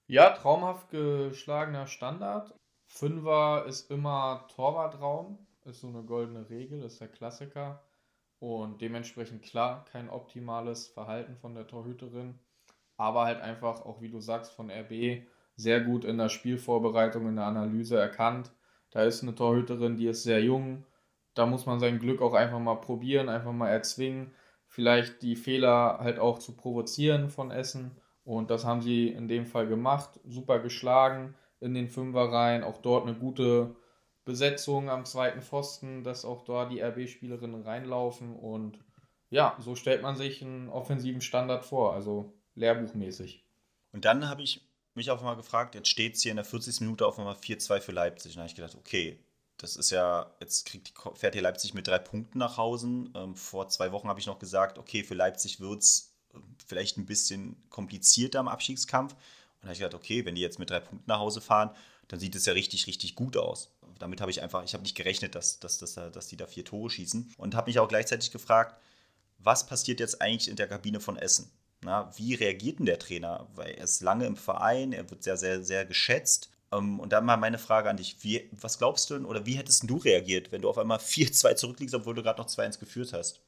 Ja, 0.07 0.31
traumhaft 0.31 0.89
geschlagener 0.89 1.87
Standard. 1.87 2.53
Fünfer 2.87 3.65
ist 3.67 3.89
immer 3.89 4.47
Torwartraum, 4.55 5.39
ist 5.65 5.81
so 5.81 5.87
eine 5.87 6.03
goldene 6.03 6.49
Regel, 6.49 6.83
ist 6.83 7.01
der 7.01 7.07
Klassiker. 7.07 7.83
Und 8.45 8.79
dementsprechend 8.79 9.41
klar, 9.41 9.85
kein 9.91 10.07
optimales 10.07 10.87
Verhalten 10.87 11.35
von 11.35 11.55
der 11.55 11.65
Torhüterin, 11.65 12.37
aber 12.95 13.25
halt 13.25 13.41
einfach, 13.41 13.83
auch 13.83 14.01
wie 14.01 14.09
du 14.09 14.19
sagst, 14.19 14.53
von 14.53 14.69
RB 14.69 15.23
sehr 15.55 15.81
gut 15.81 16.05
in 16.05 16.19
der 16.19 16.29
Spielvorbereitung, 16.29 17.27
in 17.27 17.37
der 17.37 17.45
Analyse 17.45 17.97
erkannt. 17.97 18.51
Da 18.91 19.01
ist 19.01 19.23
eine 19.23 19.33
Torhüterin, 19.33 19.97
die 19.97 20.05
ist 20.05 20.21
sehr 20.21 20.43
jung. 20.43 20.85
Da 21.33 21.47
muss 21.47 21.65
man 21.65 21.79
sein 21.79 21.97
Glück 21.97 22.21
auch 22.21 22.35
einfach 22.35 22.59
mal 22.59 22.75
probieren, 22.75 23.29
einfach 23.29 23.51
mal 23.51 23.69
erzwingen, 23.69 24.31
vielleicht 24.67 25.23
die 25.23 25.35
Fehler 25.35 25.97
halt 25.99 26.19
auch 26.19 26.37
zu 26.37 26.55
provozieren 26.55 27.29
von 27.31 27.49
Essen. 27.49 27.97
Und 28.25 28.51
das 28.51 28.63
haben 28.63 28.83
sie 28.83 29.07
in 29.07 29.27
dem 29.27 29.47
Fall 29.47 29.65
gemacht. 29.65 30.19
Super 30.23 30.59
geschlagen 30.59 31.33
in 31.61 31.73
den 31.73 31.87
Fünfer 31.87 32.31
rein, 32.31 32.63
auch 32.63 32.77
dort 32.77 33.07
eine 33.07 33.17
gute 33.17 33.75
Besetzung 34.25 34.89
am 34.89 35.05
zweiten 35.05 35.41
Pfosten, 35.41 36.03
dass 36.03 36.25
auch 36.25 36.43
da 36.43 36.65
die 36.65 36.81
RB-Spielerinnen 36.81 37.61
reinlaufen 37.61 38.35
und 38.35 38.79
ja, 39.29 39.55
so 39.59 39.75
stellt 39.75 40.01
man 40.01 40.15
sich 40.15 40.41
einen 40.41 40.69
offensiven 40.69 41.21
Standard 41.21 41.63
vor, 41.63 41.93
also 41.93 42.33
lehrbuchmäßig. 42.55 43.43
Und 43.91 44.05
dann 44.05 44.27
habe 44.27 44.43
ich 44.43 44.67
mich 44.93 45.11
auch 45.11 45.21
mal 45.21 45.35
gefragt, 45.35 45.75
jetzt 45.75 45.89
steht 45.89 46.15
es 46.15 46.21
hier 46.21 46.31
in 46.31 46.37
der 46.37 46.45
40. 46.45 46.81
Minute 46.81 47.05
auf 47.05 47.19
einmal 47.19 47.35
4-2 47.35 47.81
für 47.81 47.91
Leipzig. 47.91 48.31
Und 48.31 48.37
da 48.37 48.41
habe 48.41 48.49
ich 48.49 48.55
gedacht, 48.55 48.75
okay, 48.75 49.19
das 49.57 49.75
ist 49.75 49.91
ja, 49.91 50.31
jetzt 50.39 50.65
kriegt, 50.65 50.93
fährt 51.15 51.33
hier 51.33 51.41
Leipzig 51.41 51.73
mit 51.73 51.87
drei 51.87 51.99
Punkten 51.99 52.39
nach 52.39 52.57
Hause. 52.57 52.87
Ähm, 53.15 53.35
vor 53.35 53.67
zwei 53.69 53.91
Wochen 53.91 54.07
habe 54.07 54.19
ich 54.19 54.25
noch 54.25 54.39
gesagt, 54.39 54.77
okay, 54.77 55.03
für 55.03 55.13
Leipzig 55.13 55.59
wird 55.59 55.81
es 55.81 56.13
ähm, 56.33 56.55
vielleicht 56.65 56.97
ein 56.97 57.05
bisschen 57.05 57.55
komplizierter 57.69 58.39
im 58.39 58.47
Abstiegskampf. 58.47 59.13
Und 59.13 59.19
da 59.61 59.67
habe 59.67 59.73
ich 59.73 59.79
gedacht, 59.79 59.95
okay, 59.95 60.25
wenn 60.25 60.35
die 60.35 60.41
jetzt 60.41 60.59
mit 60.59 60.69
drei 60.69 60.79
Punkten 60.79 61.09
nach 61.09 61.19
Hause 61.19 61.41
fahren, 61.41 61.71
dann 62.07 62.19
sieht 62.19 62.35
es 62.35 62.45
ja 62.45 62.53
richtig, 62.53 62.87
richtig 62.87 63.15
gut 63.15 63.37
aus. 63.37 63.74
Damit 63.99 64.21
habe 64.21 64.31
ich 64.31 64.41
einfach, 64.41 64.63
ich 64.63 64.73
habe 64.73 64.83
nicht 64.83 64.95
gerechnet, 64.95 65.35
dass, 65.35 65.59
dass, 65.59 65.77
dass, 65.77 65.95
dass 65.95 66.27
die 66.27 66.37
da 66.37 66.47
vier 66.47 66.65
Tore 66.65 66.89
schießen. 66.89 67.33
Und 67.37 67.55
habe 67.55 67.69
mich 67.69 67.79
auch 67.79 67.87
gleichzeitig 67.87 68.31
gefragt, 68.31 68.75
was 69.39 69.65
passiert 69.65 69.99
jetzt 69.99 70.21
eigentlich 70.21 70.49
in 70.49 70.55
der 70.55 70.67
Kabine 70.67 70.99
von 70.99 71.17
Essen? 71.17 71.51
Na, 71.81 72.11
wie 72.17 72.33
reagiert 72.33 72.79
denn 72.79 72.85
der 72.85 72.99
Trainer? 72.99 73.47
Weil 73.53 73.73
er 73.75 73.83
ist 73.83 74.01
lange 74.01 74.25
im 74.25 74.37
Verein, 74.37 74.91
er 74.91 75.09
wird 75.09 75.23
sehr, 75.23 75.37
sehr, 75.37 75.63
sehr 75.63 75.85
geschätzt. 75.85 76.49
Ähm, 76.71 76.99
und 76.99 77.13
dann 77.13 77.25
mal 77.25 77.37
meine 77.37 77.57
Frage 77.57 77.89
an 77.89 77.97
dich: 77.97 78.17
wie, 78.23 78.49
Was 78.51 78.77
glaubst 78.77 79.09
du 79.09 79.15
denn 79.15 79.25
oder 79.25 79.45
wie 79.45 79.55
hättest 79.55 79.89
du 79.89 79.97
reagiert, 79.97 80.51
wenn 80.51 80.61
du 80.61 80.69
auf 80.69 80.77
einmal 80.77 80.97
4-2 80.99 81.55
zurückliegst, 81.55 81.95
obwohl 81.95 82.15
du 82.15 82.23
gerade 82.23 82.41
noch 82.41 82.47
2-1 82.47 82.79
geführt 82.79 83.13
hast? 83.13 83.41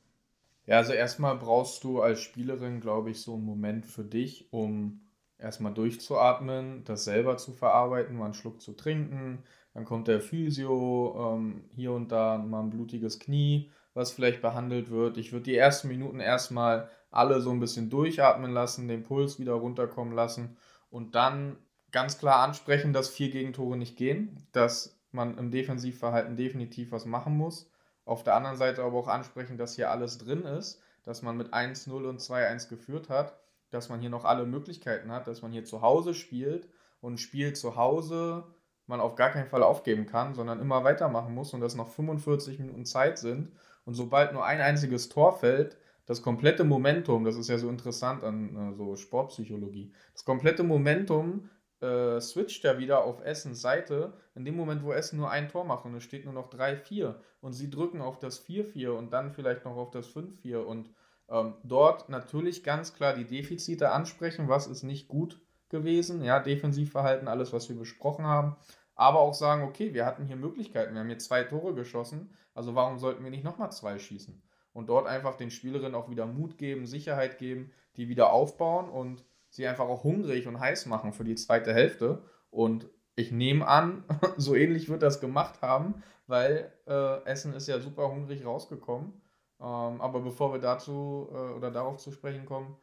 Ja, 0.65 0.77
also 0.77 0.91
erstmal 0.93 1.37
brauchst 1.37 1.83
du 1.83 2.01
als 2.01 2.19
Spielerin, 2.19 2.81
glaube 2.81 3.09
ich, 3.11 3.21
so 3.21 3.35
einen 3.35 3.45
Moment 3.45 3.85
für 3.85 4.03
dich, 4.03 4.51
um 4.51 5.01
erstmal 5.37 5.73
durchzuatmen, 5.73 6.83
das 6.83 7.05
selber 7.05 7.37
zu 7.37 7.53
verarbeiten, 7.53 8.17
mal 8.17 8.25
einen 8.25 8.33
Schluck 8.33 8.61
zu 8.61 8.73
trinken. 8.73 9.43
Dann 9.77 9.85
kommt 9.85 10.07
der 10.07 10.21
Physio, 10.21 11.35
ähm, 11.35 11.65
hier 11.75 11.91
und 11.91 12.11
da 12.11 12.39
mal 12.39 12.61
ein 12.61 12.71
blutiges 12.71 13.19
Knie, 13.19 13.69
was 13.93 14.11
vielleicht 14.11 14.41
behandelt 14.41 14.89
wird. 14.89 15.19
Ich 15.19 15.31
würde 15.31 15.43
die 15.43 15.55
ersten 15.55 15.89
Minuten 15.89 16.19
erstmal 16.19 16.89
alle 17.11 17.41
so 17.41 17.51
ein 17.51 17.59
bisschen 17.59 17.91
durchatmen 17.91 18.51
lassen, 18.51 18.87
den 18.87 19.03
Puls 19.03 19.37
wieder 19.37 19.53
runterkommen 19.53 20.15
lassen 20.15 20.57
und 20.89 21.13
dann 21.13 21.57
ganz 21.91 22.17
klar 22.17 22.39
ansprechen, 22.39 22.91
dass 22.91 23.09
vier 23.09 23.29
Gegentore 23.29 23.77
nicht 23.77 23.97
gehen, 23.97 24.47
dass 24.51 24.99
man 25.11 25.37
im 25.37 25.51
Defensivverhalten 25.51 26.35
definitiv 26.35 26.91
was 26.91 27.05
machen 27.05 27.37
muss. 27.37 27.69
Auf 28.03 28.23
der 28.23 28.33
anderen 28.33 28.57
Seite 28.57 28.81
aber 28.81 28.97
auch 28.97 29.07
ansprechen, 29.07 29.59
dass 29.59 29.75
hier 29.75 29.91
alles 29.91 30.17
drin 30.17 30.41
ist, 30.41 30.81
dass 31.03 31.21
man 31.21 31.37
mit 31.37 31.53
1-0 31.53 31.91
und 31.91 32.19
2-1 32.19 32.67
geführt 32.67 33.09
hat 33.09 33.37
dass 33.69 33.89
man 33.89 33.99
hier 33.99 34.09
noch 34.09 34.25
alle 34.25 34.45
Möglichkeiten 34.45 35.11
hat, 35.11 35.27
dass 35.27 35.41
man 35.41 35.51
hier 35.51 35.65
zu 35.65 35.81
Hause 35.81 36.13
spielt 36.13 36.69
und 37.01 37.13
ein 37.13 37.17
Spiel 37.17 37.53
zu 37.53 37.75
Hause 37.75 38.45
man 38.87 39.01
auf 39.01 39.15
gar 39.15 39.29
keinen 39.29 39.47
Fall 39.47 39.63
aufgeben 39.63 40.05
kann, 40.05 40.33
sondern 40.33 40.59
immer 40.59 40.83
weitermachen 40.83 41.33
muss 41.33 41.53
und 41.53 41.61
dass 41.61 41.75
noch 41.75 41.89
45 41.89 42.59
Minuten 42.59 42.85
Zeit 42.85 43.17
sind. 43.17 43.51
Und 43.85 43.93
sobald 43.93 44.33
nur 44.33 44.45
ein 44.45 44.61
einziges 44.61 45.09
Tor 45.09 45.37
fällt, 45.37 45.77
das 46.05 46.21
komplette 46.21 46.63
Momentum, 46.63 47.25
das 47.25 47.35
ist 47.35 47.49
ja 47.49 47.57
so 47.57 47.69
interessant 47.69 48.23
an 48.23 48.71
äh, 48.71 48.75
so 48.75 48.95
Sportpsychologie, 48.95 49.91
das 50.13 50.23
komplette 50.23 50.63
Momentum 50.63 51.49
äh, 51.81 52.19
switcht 52.21 52.63
ja 52.63 52.79
wieder 52.79 53.03
auf 53.03 53.23
Essens 53.23 53.61
Seite, 53.61 54.13
in 54.33 54.45
dem 54.45 54.55
Moment, 54.55 54.83
wo 54.83 54.93
Essen 54.93 55.17
nur 55.17 55.29
ein 55.29 55.49
Tor 55.49 55.65
macht 55.65 55.85
und 55.85 55.93
es 55.95 56.03
steht 56.03 56.25
nur 56.25 56.33
noch 56.33 56.49
3-4 56.49 57.15
und 57.41 57.53
sie 57.53 57.69
drücken 57.69 58.01
auf 58.01 58.19
das 58.19 58.45
4-4 58.47 58.89
und 58.89 59.11
dann 59.11 59.31
vielleicht 59.31 59.65
noch 59.65 59.75
auf 59.75 59.91
das 59.91 60.07
5-4 60.07 60.57
und 60.59 60.89
ähm, 61.29 61.55
dort 61.63 62.07
natürlich 62.07 62.63
ganz 62.63 62.93
klar 62.93 63.13
die 63.13 63.27
Defizite 63.27 63.91
ansprechen, 63.91 64.47
was 64.47 64.67
ist 64.67 64.83
nicht 64.83 65.09
gut 65.09 65.41
gewesen, 65.69 66.23
ja, 66.23 66.39
Defensivverhalten, 66.39 67.27
alles, 67.27 67.53
was 67.53 67.69
wir 67.69 67.77
besprochen 67.77 68.25
haben, 68.25 68.55
aber 68.95 69.19
auch 69.19 69.33
sagen, 69.33 69.63
okay, 69.63 69.93
wir 69.93 70.05
hatten 70.05 70.25
hier 70.25 70.35
Möglichkeiten, 70.35 70.93
wir 70.93 71.01
haben 71.01 71.07
hier 71.07 71.19
zwei 71.19 71.43
Tore 71.43 71.73
geschossen, 71.73 72.33
also 72.53 72.75
warum 72.75 72.97
sollten 72.97 73.23
wir 73.23 73.31
nicht 73.31 73.43
nochmal 73.43 73.71
zwei 73.71 73.99
schießen? 73.99 74.41
Und 74.73 74.89
dort 74.89 75.07
einfach 75.07 75.35
den 75.35 75.51
Spielerinnen 75.51 75.95
auch 75.95 76.09
wieder 76.09 76.25
Mut 76.25 76.57
geben, 76.57 76.85
Sicherheit 76.85 77.39
geben, 77.39 77.71
die 77.95 78.09
wieder 78.09 78.31
aufbauen 78.31 78.89
und 78.89 79.23
sie 79.49 79.67
einfach 79.67 79.87
auch 79.87 80.03
hungrig 80.03 80.47
und 80.47 80.59
heiß 80.59 80.85
machen 80.85 81.13
für 81.13 81.23
die 81.23 81.35
zweite 81.35 81.73
Hälfte. 81.73 82.23
Und 82.51 82.87
ich 83.15 83.31
nehme 83.31 83.67
an, 83.67 84.03
so 84.37 84.55
ähnlich 84.55 84.89
wird 84.89 85.01
das 85.01 85.19
gemacht 85.19 85.61
haben, 85.61 86.03
weil 86.27 86.71
äh, 86.87 87.23
Essen 87.25 87.53
ist 87.53 87.67
ja 87.67 87.79
super 87.79 88.09
hungrig 88.09 88.45
rausgekommen. 88.45 89.13
Ähm, 89.59 90.01
aber 90.01 90.19
bevor 90.21 90.53
wir 90.53 90.59
dazu 90.59 91.27
äh, 91.31 91.53
oder 91.55 91.71
darauf 91.71 91.97
zu 91.97 92.11
sprechen 92.11 92.45
kommen, 92.45 92.75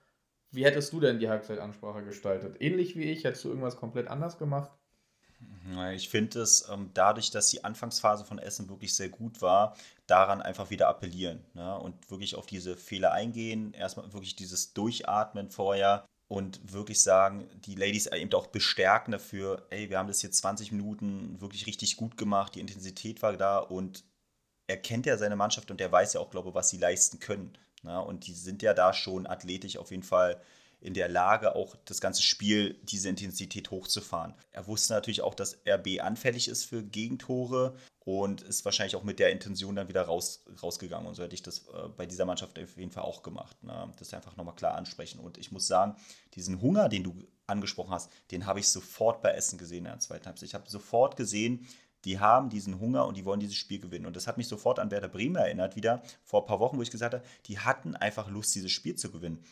wie 0.54 0.64
hättest 0.64 0.92
du 0.92 1.00
denn 1.00 1.18
die 1.18 1.28
Halbzeitansprache 1.28 2.04
gestaltet? 2.04 2.56
Ähnlich 2.60 2.96
wie 2.96 3.04
ich, 3.04 3.24
hättest 3.24 3.44
du 3.44 3.48
irgendwas 3.48 3.76
komplett 3.76 4.08
anders 4.08 4.38
gemacht? 4.38 4.70
Ich 5.94 6.08
finde 6.08 6.40
es 6.40 6.68
ähm, 6.70 6.90
dadurch, 6.94 7.30
dass 7.30 7.48
die 7.48 7.64
Anfangsphase 7.64 8.24
von 8.24 8.38
Essen 8.38 8.68
wirklich 8.68 8.94
sehr 8.94 9.08
gut 9.08 9.40
war, 9.42 9.76
daran 10.06 10.42
einfach 10.42 10.70
wieder 10.70 10.88
appellieren 10.88 11.44
ne? 11.54 11.78
und 11.78 12.10
wirklich 12.10 12.34
auf 12.34 12.46
diese 12.46 12.76
Fehler 12.76 13.12
eingehen. 13.12 13.72
Erstmal 13.72 14.12
wirklich 14.12 14.36
dieses 14.36 14.74
Durchatmen 14.74 15.50
vorher 15.50 16.06
und 16.28 16.72
wirklich 16.72 17.02
sagen, 17.02 17.48
die 17.64 17.74
Ladies 17.74 18.06
eben 18.06 18.32
auch 18.34 18.48
bestärken 18.48 19.12
dafür, 19.12 19.66
ey, 19.70 19.90
wir 19.90 19.98
haben 19.98 20.08
das 20.08 20.22
jetzt 20.22 20.38
20 20.38 20.72
Minuten 20.72 21.40
wirklich 21.40 21.66
richtig 21.66 21.96
gut 21.96 22.16
gemacht, 22.16 22.54
die 22.54 22.60
Intensität 22.60 23.22
war 23.22 23.36
da 23.36 23.58
und 23.58 24.04
er 24.66 24.78
kennt 24.78 25.06
ja 25.06 25.18
seine 25.18 25.36
Mannschaft 25.36 25.70
und 25.70 25.80
er 25.80 25.92
weiß 25.92 26.14
ja 26.14 26.20
auch, 26.20 26.30
glaube 26.30 26.48
ich, 26.50 26.54
was 26.54 26.70
sie 26.70 26.78
leisten 26.78 27.18
können. 27.18 27.52
Ne? 27.84 28.00
und 28.00 28.26
die 28.26 28.34
sind 28.34 28.62
ja 28.62 28.74
da 28.74 28.92
schon 28.92 29.26
athletisch 29.26 29.76
auf 29.76 29.90
jeden 29.90 30.02
Fall 30.02 30.40
in 30.84 30.92
der 30.92 31.08
Lage, 31.08 31.56
auch 31.56 31.76
das 31.86 32.02
ganze 32.02 32.22
Spiel, 32.22 32.78
diese 32.82 33.08
Intensität 33.08 33.70
hochzufahren. 33.70 34.34
Er 34.52 34.66
wusste 34.66 34.92
natürlich 34.92 35.22
auch, 35.22 35.34
dass 35.34 35.56
RB 35.66 36.02
anfällig 36.02 36.46
ist 36.46 36.64
für 36.64 36.82
Gegentore 36.82 37.74
und 38.00 38.42
ist 38.42 38.66
wahrscheinlich 38.66 38.94
auch 38.94 39.02
mit 39.02 39.18
der 39.18 39.32
Intention 39.32 39.76
dann 39.76 39.88
wieder 39.88 40.02
raus, 40.02 40.44
rausgegangen. 40.62 41.08
Und 41.08 41.14
so 41.14 41.22
hätte 41.22 41.34
ich 41.34 41.42
das 41.42 41.60
äh, 41.68 41.88
bei 41.96 42.04
dieser 42.04 42.26
Mannschaft 42.26 42.58
auf 42.58 42.76
jeden 42.76 42.90
Fall 42.90 43.04
auch 43.04 43.22
gemacht. 43.22 43.56
Ne? 43.64 43.90
Das 43.98 44.12
einfach 44.12 44.36
nochmal 44.36 44.56
klar 44.56 44.74
ansprechen. 44.74 45.20
Und 45.20 45.38
ich 45.38 45.50
muss 45.50 45.66
sagen, 45.66 45.96
diesen 46.34 46.60
Hunger, 46.60 46.90
den 46.90 47.02
du 47.02 47.14
angesprochen 47.46 47.92
hast, 47.92 48.10
den 48.30 48.44
habe 48.44 48.60
ich 48.60 48.68
sofort 48.68 49.22
bei 49.22 49.30
Essen 49.30 49.56
gesehen 49.58 49.86
in 49.86 49.92
der 49.92 50.00
zweiten 50.00 50.26
Halbzeit. 50.26 50.48
Ich 50.48 50.54
habe 50.54 50.68
sofort 50.68 51.16
gesehen, 51.16 51.66
die 52.04 52.18
haben 52.18 52.50
diesen 52.50 52.80
Hunger 52.80 53.06
und 53.06 53.16
die 53.16 53.24
wollen 53.24 53.40
dieses 53.40 53.56
Spiel 53.56 53.80
gewinnen. 53.80 54.06
Und 54.06 54.16
das 54.16 54.26
hat 54.26 54.36
mich 54.36 54.48
sofort 54.48 54.78
an 54.78 54.90
Werder 54.90 55.08
Bremen 55.08 55.36
erinnert, 55.36 55.76
wieder 55.76 56.02
vor 56.24 56.42
ein 56.42 56.46
paar 56.46 56.60
Wochen, 56.60 56.78
wo 56.78 56.82
ich 56.82 56.90
gesagt 56.90 57.14
habe, 57.14 57.24
die 57.46 57.58
hatten 57.58 57.96
einfach 57.96 58.28
Lust, 58.28 58.54
dieses 58.54 58.72
Spiel 58.72 58.96
zu 58.96 59.10
gewinnen. 59.10 59.44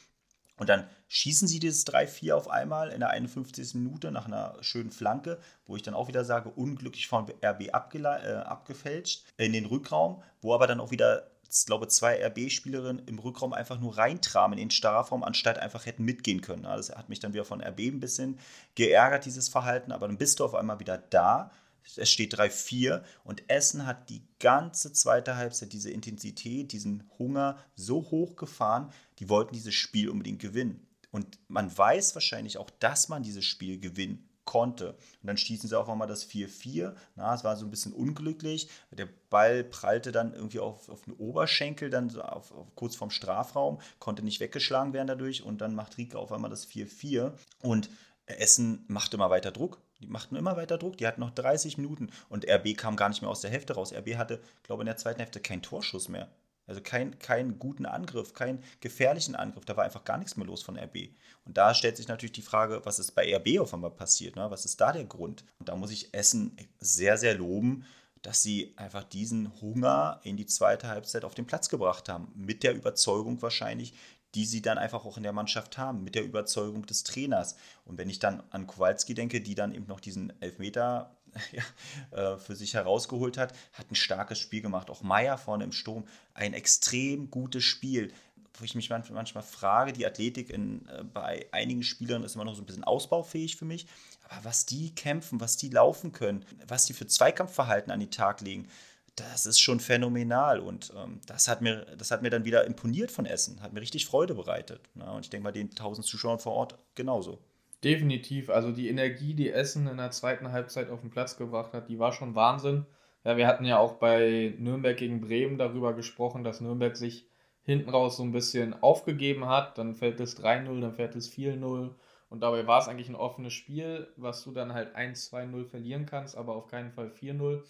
Und 0.63 0.69
dann 0.69 0.87
schießen 1.09 1.49
sie 1.49 1.59
dieses 1.59 1.87
3-4 1.87 2.35
auf 2.35 2.49
einmal 2.49 2.91
in 2.91 3.01
der 3.01 3.11
51. 3.11 3.75
Minute 3.75 4.13
nach 4.13 4.27
einer 4.27 4.57
schönen 4.61 4.93
Flanke, 4.93 5.41
wo 5.67 5.77
ich 5.77 5.83
dann 5.83 5.95
auch 5.95 6.09
wieder 6.09 6.25
sage, 6.25 6.51
unglücklich 6.51 7.09
von 7.09 7.25
RB 7.45 7.63
äh, 7.63 8.07
abgefälscht 8.45 9.25
in 9.39 9.53
den 9.53 9.67
Rückraum, 9.67 10.23
wo 10.41 10.55
aber 10.55 10.67
dann 10.67 10.79
auch 10.79 10.91
wieder, 10.91 11.31
ich 11.51 11.67
glaube, 11.67 11.89
zwei 11.89 12.25
RB-Spielerinnen 12.25 13.07
im 13.07 13.19
Rückraum 13.19 13.55
einfach 13.55 13.81
nur 13.81 13.97
reintramen 13.97 14.59
in 14.59 14.69
den 14.69 14.71
Strafraum, 14.71 15.25
anstatt 15.25 15.59
einfach 15.59 15.87
hätten 15.87 16.05
mitgehen 16.05 16.43
können. 16.43 16.65
Das 16.65 16.91
hat 16.91 17.09
mich 17.09 17.19
dann 17.19 17.33
wieder 17.33 17.45
von 17.45 17.61
RB 17.61 17.81
ein 17.81 18.01
bisschen 18.01 18.39
geärgert, 18.77 19.25
dieses 19.25 19.49
Verhalten, 19.49 19.91
aber 19.91 20.07
dann 20.07 20.19
bist 20.19 20.39
du 20.39 20.45
auf 20.45 20.55
einmal 20.55 20.79
wieder 20.79 20.99
da 20.99 21.51
es 21.97 22.11
steht 22.11 22.35
3-4 22.35 23.03
und 23.25 23.49
Essen 23.51 23.87
hat 23.87 24.09
die 24.11 24.23
ganze 24.39 24.93
zweite 24.93 25.37
Halbzeit 25.37 25.73
diese 25.73 25.91
Intensität, 25.91 26.73
diesen 26.73 27.05
Hunger 27.19 27.59
so 27.75 28.11
hoch 28.11 28.37
gefahren, 28.37 28.93
die 29.19 29.29
wollten 29.29 29.55
dieses 29.55 29.75
Spiel 29.75 30.09
unbedingt 30.09 30.41
gewinnen. 30.41 30.87
Und 31.11 31.39
man 31.49 31.77
weiß 31.77 32.15
wahrscheinlich 32.15 32.57
auch, 32.59 32.71
dass 32.71 33.09
man 33.09 33.23
dieses 33.23 33.45
Spiel 33.45 33.79
gewinnen 33.79 34.29
konnte. 34.45 34.91
Und 34.93 35.27
dann 35.27 35.37
stießen 35.37 35.69
sie 35.69 35.79
auch 35.79 35.95
mal 35.95 36.07
das 36.07 36.29
4-4. 36.29 36.95
es 37.35 37.45
war 37.45 37.57
so 37.57 37.65
ein 37.65 37.71
bisschen 37.71 37.93
unglücklich. 37.93 38.69
Der 38.91 39.09
Ball 39.31 39.63
prallte 39.63 40.11
dann 40.11 40.35
irgendwie 40.35 40.59
auf, 40.59 40.89
auf 40.89 41.03
den 41.03 41.15
Oberschenkel, 41.15 41.91
dann 41.91 42.11
so 42.11 42.23
auf, 42.23 42.53
auf, 42.53 42.75
kurz 42.75 42.97
vorm 42.97 43.11
Strafraum, 43.11 43.81
konnte 43.99 44.23
nicht 44.23 44.41
weggeschlagen 44.41 44.93
werden 44.93 45.07
dadurch. 45.07 45.43
Und 45.43 45.61
dann 45.61 45.75
macht 45.75 45.99
Rieke 45.99 46.19
auf 46.19 46.33
einmal 46.33 46.51
das 46.51 46.69
4-4. 46.69 47.33
Und 47.61 47.89
Essen 48.27 48.85
macht 48.89 49.15
immer 49.15 49.31
weiter 49.31 49.53
Druck. 49.53 49.81
Die 50.03 50.09
machten 50.09 50.37
immer 50.37 50.57
weiter 50.57 50.79
Druck. 50.79 50.97
Die 50.99 51.07
hatten 51.07 51.21
noch 51.21 51.31
30 51.31 51.79
Minuten 51.79 52.11
und 52.29 52.49
RB 52.49 52.77
kam 52.77 52.97
gar 52.97 53.09
nicht 53.09 53.23
mehr 53.23 53.31
aus 53.31 53.41
der 53.41 53.51
Hälfte 53.51 53.75
raus. 53.75 53.93
RB 53.93 54.17
hatte, 54.17 54.41
glaube 54.63 54.81
ich, 54.81 54.85
in 54.85 54.87
der 54.87 54.97
zweiten 54.97 55.21
Hälfte 55.21 55.41
keinen 55.41 55.63
Torschuss 55.63 56.09
mehr. 56.09 56.29
Also 56.67 56.81
keinen 56.81 57.19
kein 57.19 57.59
guten 57.59 57.87
Angriff, 57.87 58.35
keinen 58.35 58.63
gefährlichen 58.81 59.35
Angriff. 59.35 59.65
Da 59.65 59.77
war 59.77 59.85
einfach 59.85 60.05
gar 60.05 60.19
nichts 60.19 60.37
mehr 60.37 60.47
los 60.47 60.63
von 60.63 60.79
RB. 60.79 61.11
Und 61.45 61.57
da 61.57 61.75
stellt 61.75 61.97
sich 61.97 62.09
natürlich 62.09 62.33
die 62.33 62.43
Frage, 62.43 62.81
was 62.85 62.99
ist 62.99 63.13
bei 63.13 63.35
RB 63.35 63.61
auf 63.61 63.75
einmal 63.75 63.91
passiert? 63.91 64.37
Ne? 64.37 64.51
Was 64.51 64.65
ist 64.65 64.81
da 64.81 64.93
der 64.93 65.05
Grund? 65.05 65.45
Und 65.59 65.69
da 65.69 65.77
muss 65.77 65.91
ich 65.91 66.15
Essen 66.15 66.57
sehr, 66.79 67.19
sehr 67.19 67.35
loben, 67.35 67.85
dass 68.23 68.43
sie 68.43 68.73
einfach 68.77 69.03
diesen 69.03 69.61
Hunger 69.61 70.21
in 70.23 70.37
die 70.37 70.47
zweite 70.47 70.87
Halbzeit 70.87 71.25
auf 71.25 71.35
den 71.35 71.47
Platz 71.47 71.69
gebracht 71.69 72.09
haben. 72.09 72.31
Mit 72.37 72.63
der 72.63 72.75
Überzeugung 72.75 73.43
wahrscheinlich, 73.43 73.95
die 74.35 74.47
sie 74.47 74.63
dann 74.63 74.79
einfach 74.79 75.05
auch 75.05 75.17
in 75.17 75.23
der 75.23 75.33
Mannschaft 75.33 75.79
haben, 75.79 76.05
mit 76.05 76.15
der 76.15 76.25
Überzeugung 76.25 76.87
des 76.87 77.05
Trainers. 77.05 77.57
Und 77.85 77.99
wenn 77.99 78.09
ich 78.09 78.19
dann 78.19 78.43
an 78.51 78.67
Kowalski 78.67 79.15
denke, 79.15 79.41
die 79.41 79.55
dann 79.55 79.75
eben 79.75 79.87
noch 79.87 80.01
diesen 80.01 80.33
Elfmeter 80.41 81.15
ja, 81.53 82.35
äh, 82.35 82.39
für 82.39 82.57
sich 82.57 82.75
herausgeholt 82.75 83.39
hat, 83.39 83.55
hat 83.73 83.91
ein 83.91 83.95
starkes 83.95 84.39
Spiel 84.39 84.63
gemacht. 84.63 84.91
Auch 84.91 85.03
Meier 85.03 85.39
vorne 85.39 85.65
im 85.65 85.73
Sturm, 85.73 86.05
ein 86.35 86.55
extrem 86.55 87.31
gutes 87.31 87.65
Spiel. 87.65 88.13
Wo 88.59 88.65
ich 88.65 88.75
mich 88.75 88.91
manchmal 88.91 89.43
frage, 89.43 89.95
die 89.95 90.05
Athletik 90.05 90.51
in, 90.51 90.87
äh, 90.89 91.05
bei 91.05 91.47
einigen 91.53 91.83
Spielern 91.83 92.23
ist 92.23 92.35
immer 92.35 92.45
noch 92.45 92.55
so 92.55 92.63
ein 92.63 92.67
bisschen 92.67 92.85
ausbaufähig 92.85 93.57
für 93.57 93.65
mich. 93.65 93.87
Aber 94.29 94.45
was 94.45 94.67
die 94.67 94.95
kämpfen, 94.95 95.41
was 95.41 95.57
die 95.57 95.69
laufen 95.69 96.13
können, 96.13 96.45
was 96.67 96.87
die 96.87 96.93
für 96.93 97.07
Zweikampfverhalten 97.07 97.91
an 97.91 98.01
den 98.01 98.11
Tag 98.11 98.41
legen, 98.41 98.69
das 99.17 99.47
ist 99.47 99.61
schon 99.61 99.81
phänomenal 99.81 100.61
und 100.61 100.93
ähm, 100.97 101.21
das, 101.27 101.49
hat 101.49 101.61
mir, 101.61 101.87
das 101.99 102.11
hat 102.11 102.23
mir 102.23 102.31
dann 102.31 102.45
wieder 102.45 102.65
imponiert 102.65 103.11
von 103.11 103.27
Essen, 103.27 103.63
hat 103.63 103.73
mir 103.73 103.81
richtig 103.81 104.07
Freude 104.07 104.35
bereitet. 104.35 104.89
Ne? 104.95 105.11
Und 105.11 105.25
ich 105.25 105.31
denke 105.31 105.45
mal, 105.45 105.53
den 105.53 105.71
1000 105.71 106.07
Zuschauern 106.07 106.39
vor 106.39 106.53
Ort 106.55 106.79
genauso. 106.95 107.39
Definitiv, 107.85 108.49
also 108.49 108.71
die 108.71 108.89
Energie, 108.89 109.35
die 109.35 109.51
Essen 109.51 109.87
in 109.89 109.97
der 109.97 110.13
zweiten 110.13 110.53
Halbzeit 110.53 110.89
auf 110.89 111.01
den 111.01 111.11
Platz 111.11 111.37
gebracht 111.37 111.73
hat, 111.73 111.89
die 111.89 111.99
war 111.99 112.13
schon 112.13 112.35
Wahnsinn. 112.35 112.87
Ja, 113.25 113.37
wir 113.37 113.47
hatten 113.47 113.65
ja 113.65 113.79
auch 113.79 113.95
bei 113.95 114.55
Nürnberg 114.59 114.97
gegen 114.97 115.21
Bremen 115.21 115.59
darüber 115.59 115.93
gesprochen, 115.93 116.45
dass 116.45 116.61
Nürnberg 116.61 116.97
sich 116.97 117.27
hinten 117.65 117.91
raus 117.91 118.17
so 118.17 118.23
ein 118.23 118.33
bisschen 118.33 118.81
aufgegeben 118.83 119.47
hat. 119.47 119.79
Dann 119.79 119.95
fällt 119.95 120.21
es 120.21 120.41
3-0, 120.41 120.81
dann 120.81 120.95
fällt 120.95 121.15
es 121.17 121.31
4-0. 121.33 121.91
Und 122.31 122.41
dabei 122.41 122.67
war 122.67 122.81
es 122.81 122.89
eigentlich 122.89 123.09
ein 123.09 123.15
offenes 123.15 123.53
Spiel, 123.53 124.09
was 124.17 124.43
du 124.43 124.53
dann 124.53 124.73
halt 124.73 124.97
1-2-0 124.97 125.67
verlieren 125.67 126.07
kannst, 126.07 126.37
aber 126.37 126.57
auf 126.57 126.67
keinen 126.69 126.91
Fall 126.91 127.09
4-0. 127.09 127.63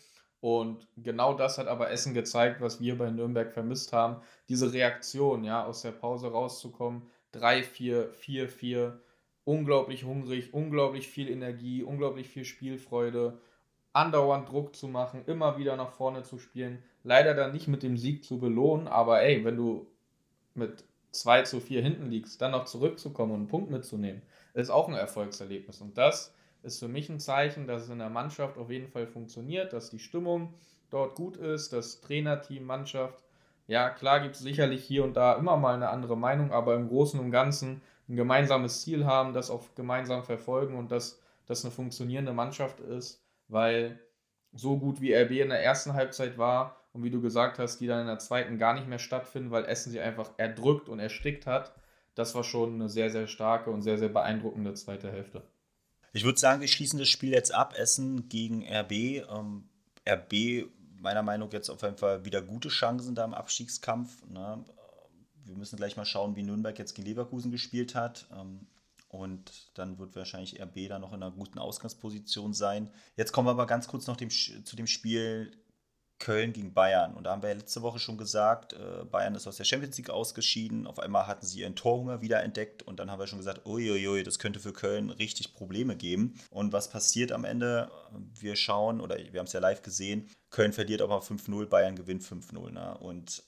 Und 0.42 0.88
genau 0.96 1.34
das 1.34 1.56
hat 1.56 1.68
aber 1.68 1.92
Essen 1.92 2.14
gezeigt, 2.14 2.60
was 2.60 2.80
wir 2.80 2.98
bei 2.98 3.10
Nürnberg 3.10 3.52
vermisst 3.52 3.92
haben. 3.92 4.20
Diese 4.48 4.72
Reaktion, 4.72 5.44
ja, 5.44 5.64
aus 5.64 5.82
der 5.82 5.92
Pause 5.92 6.32
rauszukommen. 6.32 7.02
3-4, 7.32 8.08
4-4, 8.10 8.92
unglaublich 9.44 10.02
hungrig, 10.02 10.52
unglaublich 10.52 11.06
viel 11.06 11.30
Energie, 11.30 11.84
unglaublich 11.84 12.28
viel 12.28 12.44
Spielfreude, 12.44 13.38
andauernd 13.92 14.48
Druck 14.48 14.74
zu 14.74 14.88
machen, 14.88 15.22
immer 15.26 15.58
wieder 15.58 15.76
nach 15.76 15.92
vorne 15.92 16.24
zu 16.24 16.38
spielen. 16.38 16.82
Leider 17.04 17.34
dann 17.34 17.52
nicht 17.52 17.68
mit 17.68 17.84
dem 17.84 17.96
Sieg 17.96 18.24
zu 18.24 18.40
belohnen, 18.40 18.88
aber 18.88 19.22
ey, 19.22 19.44
wenn 19.44 19.56
du 19.56 19.86
mit 20.54 20.82
2 21.12 21.42
zu 21.42 21.60
4 21.60 21.82
hinten 21.82 22.10
liegst, 22.10 22.42
dann 22.42 22.50
noch 22.50 22.64
zurückzukommen 22.64 23.30
und 23.30 23.38
einen 23.38 23.48
Punkt 23.48 23.70
mitzunehmen, 23.70 24.22
ist 24.54 24.70
auch 24.70 24.88
ein 24.88 24.94
Erfolgserlebnis. 24.94 25.80
Und 25.80 25.96
das 25.96 26.34
ist 26.62 26.78
für 26.78 26.88
mich 26.88 27.08
ein 27.08 27.20
Zeichen, 27.20 27.66
dass 27.66 27.82
es 27.82 27.88
in 27.90 27.98
der 27.98 28.10
Mannschaft 28.10 28.58
auf 28.58 28.70
jeden 28.70 28.88
Fall 28.88 29.06
funktioniert, 29.06 29.72
dass 29.72 29.90
die 29.90 29.98
Stimmung 29.98 30.54
dort 30.90 31.14
gut 31.14 31.36
ist, 31.36 31.72
das 31.72 32.00
Trainerteam, 32.00 32.64
Mannschaft. 32.64 33.24
Ja, 33.66 33.90
klar 33.90 34.20
gibt 34.20 34.36
es 34.36 34.42
sicherlich 34.42 34.84
hier 34.84 35.04
und 35.04 35.14
da 35.14 35.34
immer 35.34 35.56
mal 35.56 35.74
eine 35.74 35.88
andere 35.88 36.16
Meinung, 36.16 36.52
aber 36.52 36.74
im 36.74 36.88
Großen 36.88 37.18
und 37.18 37.30
Ganzen 37.30 37.80
ein 38.08 38.16
gemeinsames 38.16 38.82
Ziel 38.82 39.06
haben, 39.06 39.32
das 39.32 39.50
auch 39.50 39.62
gemeinsam 39.74 40.22
verfolgen 40.24 40.76
und 40.76 40.90
dass 40.92 41.20
das 41.46 41.64
eine 41.64 41.72
funktionierende 41.72 42.32
Mannschaft 42.32 42.80
ist, 42.80 43.22
weil 43.48 43.98
so 44.52 44.78
gut 44.78 45.00
wie 45.00 45.14
RB 45.14 45.30
in 45.32 45.48
der 45.48 45.64
ersten 45.64 45.94
Halbzeit 45.94 46.38
war 46.38 46.76
und 46.92 47.02
wie 47.02 47.10
du 47.10 47.20
gesagt 47.20 47.58
hast, 47.58 47.78
die 47.78 47.86
dann 47.86 48.02
in 48.02 48.06
der 48.06 48.18
zweiten 48.18 48.58
gar 48.58 48.74
nicht 48.74 48.88
mehr 48.88 48.98
stattfinden, 48.98 49.50
weil 49.50 49.64
Essen 49.64 49.90
sie 49.90 50.00
einfach 50.00 50.30
erdrückt 50.36 50.88
und 50.88 50.98
erstickt 50.98 51.46
hat, 51.46 51.74
das 52.14 52.34
war 52.34 52.44
schon 52.44 52.74
eine 52.74 52.88
sehr, 52.88 53.10
sehr 53.10 53.26
starke 53.26 53.70
und 53.70 53.82
sehr, 53.82 53.98
sehr 53.98 54.10
beeindruckende 54.10 54.74
zweite 54.74 55.10
Hälfte. 55.10 55.42
Ich 56.12 56.24
würde 56.24 56.38
sagen, 56.38 56.60
wir 56.60 56.68
schließen 56.68 56.98
das 56.98 57.08
Spiel 57.08 57.30
jetzt 57.30 57.54
ab. 57.54 57.74
Essen 57.76 58.28
gegen 58.28 58.66
RB. 58.66 58.92
Ähm, 58.92 59.68
RB, 60.08 60.68
meiner 60.98 61.22
Meinung 61.22 61.48
nach, 61.48 61.54
jetzt 61.54 61.70
auf 61.70 61.82
jeden 61.82 61.96
Fall 61.96 62.24
wieder 62.24 62.42
gute 62.42 62.68
Chancen 62.68 63.14
da 63.14 63.24
im 63.24 63.34
Abstiegskampf. 63.34 64.26
Ne? 64.28 64.64
Wir 65.44 65.56
müssen 65.56 65.76
gleich 65.76 65.96
mal 65.96 66.04
schauen, 66.04 66.36
wie 66.36 66.42
Nürnberg 66.42 66.78
jetzt 66.78 66.94
gegen 66.94 67.08
Leverkusen 67.08 67.50
gespielt 67.50 67.94
hat. 67.94 68.26
Ähm, 68.32 68.66
und 69.08 69.70
dann 69.74 69.98
wird 69.98 70.16
wahrscheinlich 70.16 70.60
RB 70.60 70.88
da 70.88 70.98
noch 70.98 71.12
in 71.12 71.22
einer 71.22 71.32
guten 71.32 71.58
Ausgangsposition 71.58 72.54
sein. 72.54 72.90
Jetzt 73.16 73.32
kommen 73.32 73.46
wir 73.46 73.52
aber 73.52 73.66
ganz 73.66 73.86
kurz 73.86 74.06
noch 74.06 74.16
dem, 74.16 74.30
zu 74.30 74.74
dem 74.74 74.86
Spiel 74.86 75.61
Köln 76.22 76.52
gegen 76.52 76.72
Bayern. 76.72 77.14
Und 77.14 77.24
da 77.24 77.32
haben 77.32 77.42
wir 77.42 77.48
ja 77.48 77.56
letzte 77.56 77.82
Woche 77.82 77.98
schon 77.98 78.16
gesagt, 78.16 78.74
äh, 78.74 79.04
Bayern 79.10 79.34
ist 79.34 79.48
aus 79.48 79.56
der 79.56 79.64
Champions 79.64 79.98
League 79.98 80.08
ausgeschieden. 80.08 80.86
Auf 80.86 81.00
einmal 81.00 81.26
hatten 81.26 81.44
sie 81.44 81.60
ihren 81.60 81.74
Torhunger 81.74 82.20
wieder 82.20 82.44
entdeckt. 82.44 82.84
Und 82.84 83.00
dann 83.00 83.10
haben 83.10 83.18
wir 83.18 83.26
schon 83.26 83.40
gesagt, 83.40 83.66
uiuiui, 83.66 84.22
das 84.22 84.38
könnte 84.38 84.60
für 84.60 84.72
Köln 84.72 85.10
richtig 85.10 85.52
Probleme 85.52 85.96
geben. 85.96 86.38
Und 86.50 86.72
was 86.72 86.88
passiert 86.88 87.32
am 87.32 87.44
Ende? 87.44 87.90
Wir 88.38 88.54
schauen, 88.54 89.00
oder 89.00 89.18
wir 89.18 89.40
haben 89.40 89.48
es 89.48 89.52
ja 89.52 89.58
live 89.58 89.82
gesehen, 89.82 90.30
Köln 90.50 90.72
verliert 90.72 91.02
aber 91.02 91.18
5-0, 91.18 91.66
Bayern 91.66 91.96
gewinnt 91.96 92.22
5-0. 92.22 92.70
Ne? 92.70 92.96
Und 92.98 93.42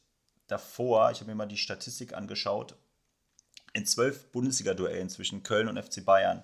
davor, 0.49 1.13
ich 1.13 1.21
habe 1.21 1.31
mir 1.31 1.37
mal 1.37 1.47
die 1.47 1.57
Statistik 1.57 2.13
angeschaut, 2.13 2.75
in 3.73 3.87
zwölf 3.87 4.33
Bundesliga-Duellen 4.33 5.09
zwischen 5.11 5.45
Köln 5.45 5.69
und 5.69 5.81
FC 5.81 6.05
Bayern, 6.05 6.43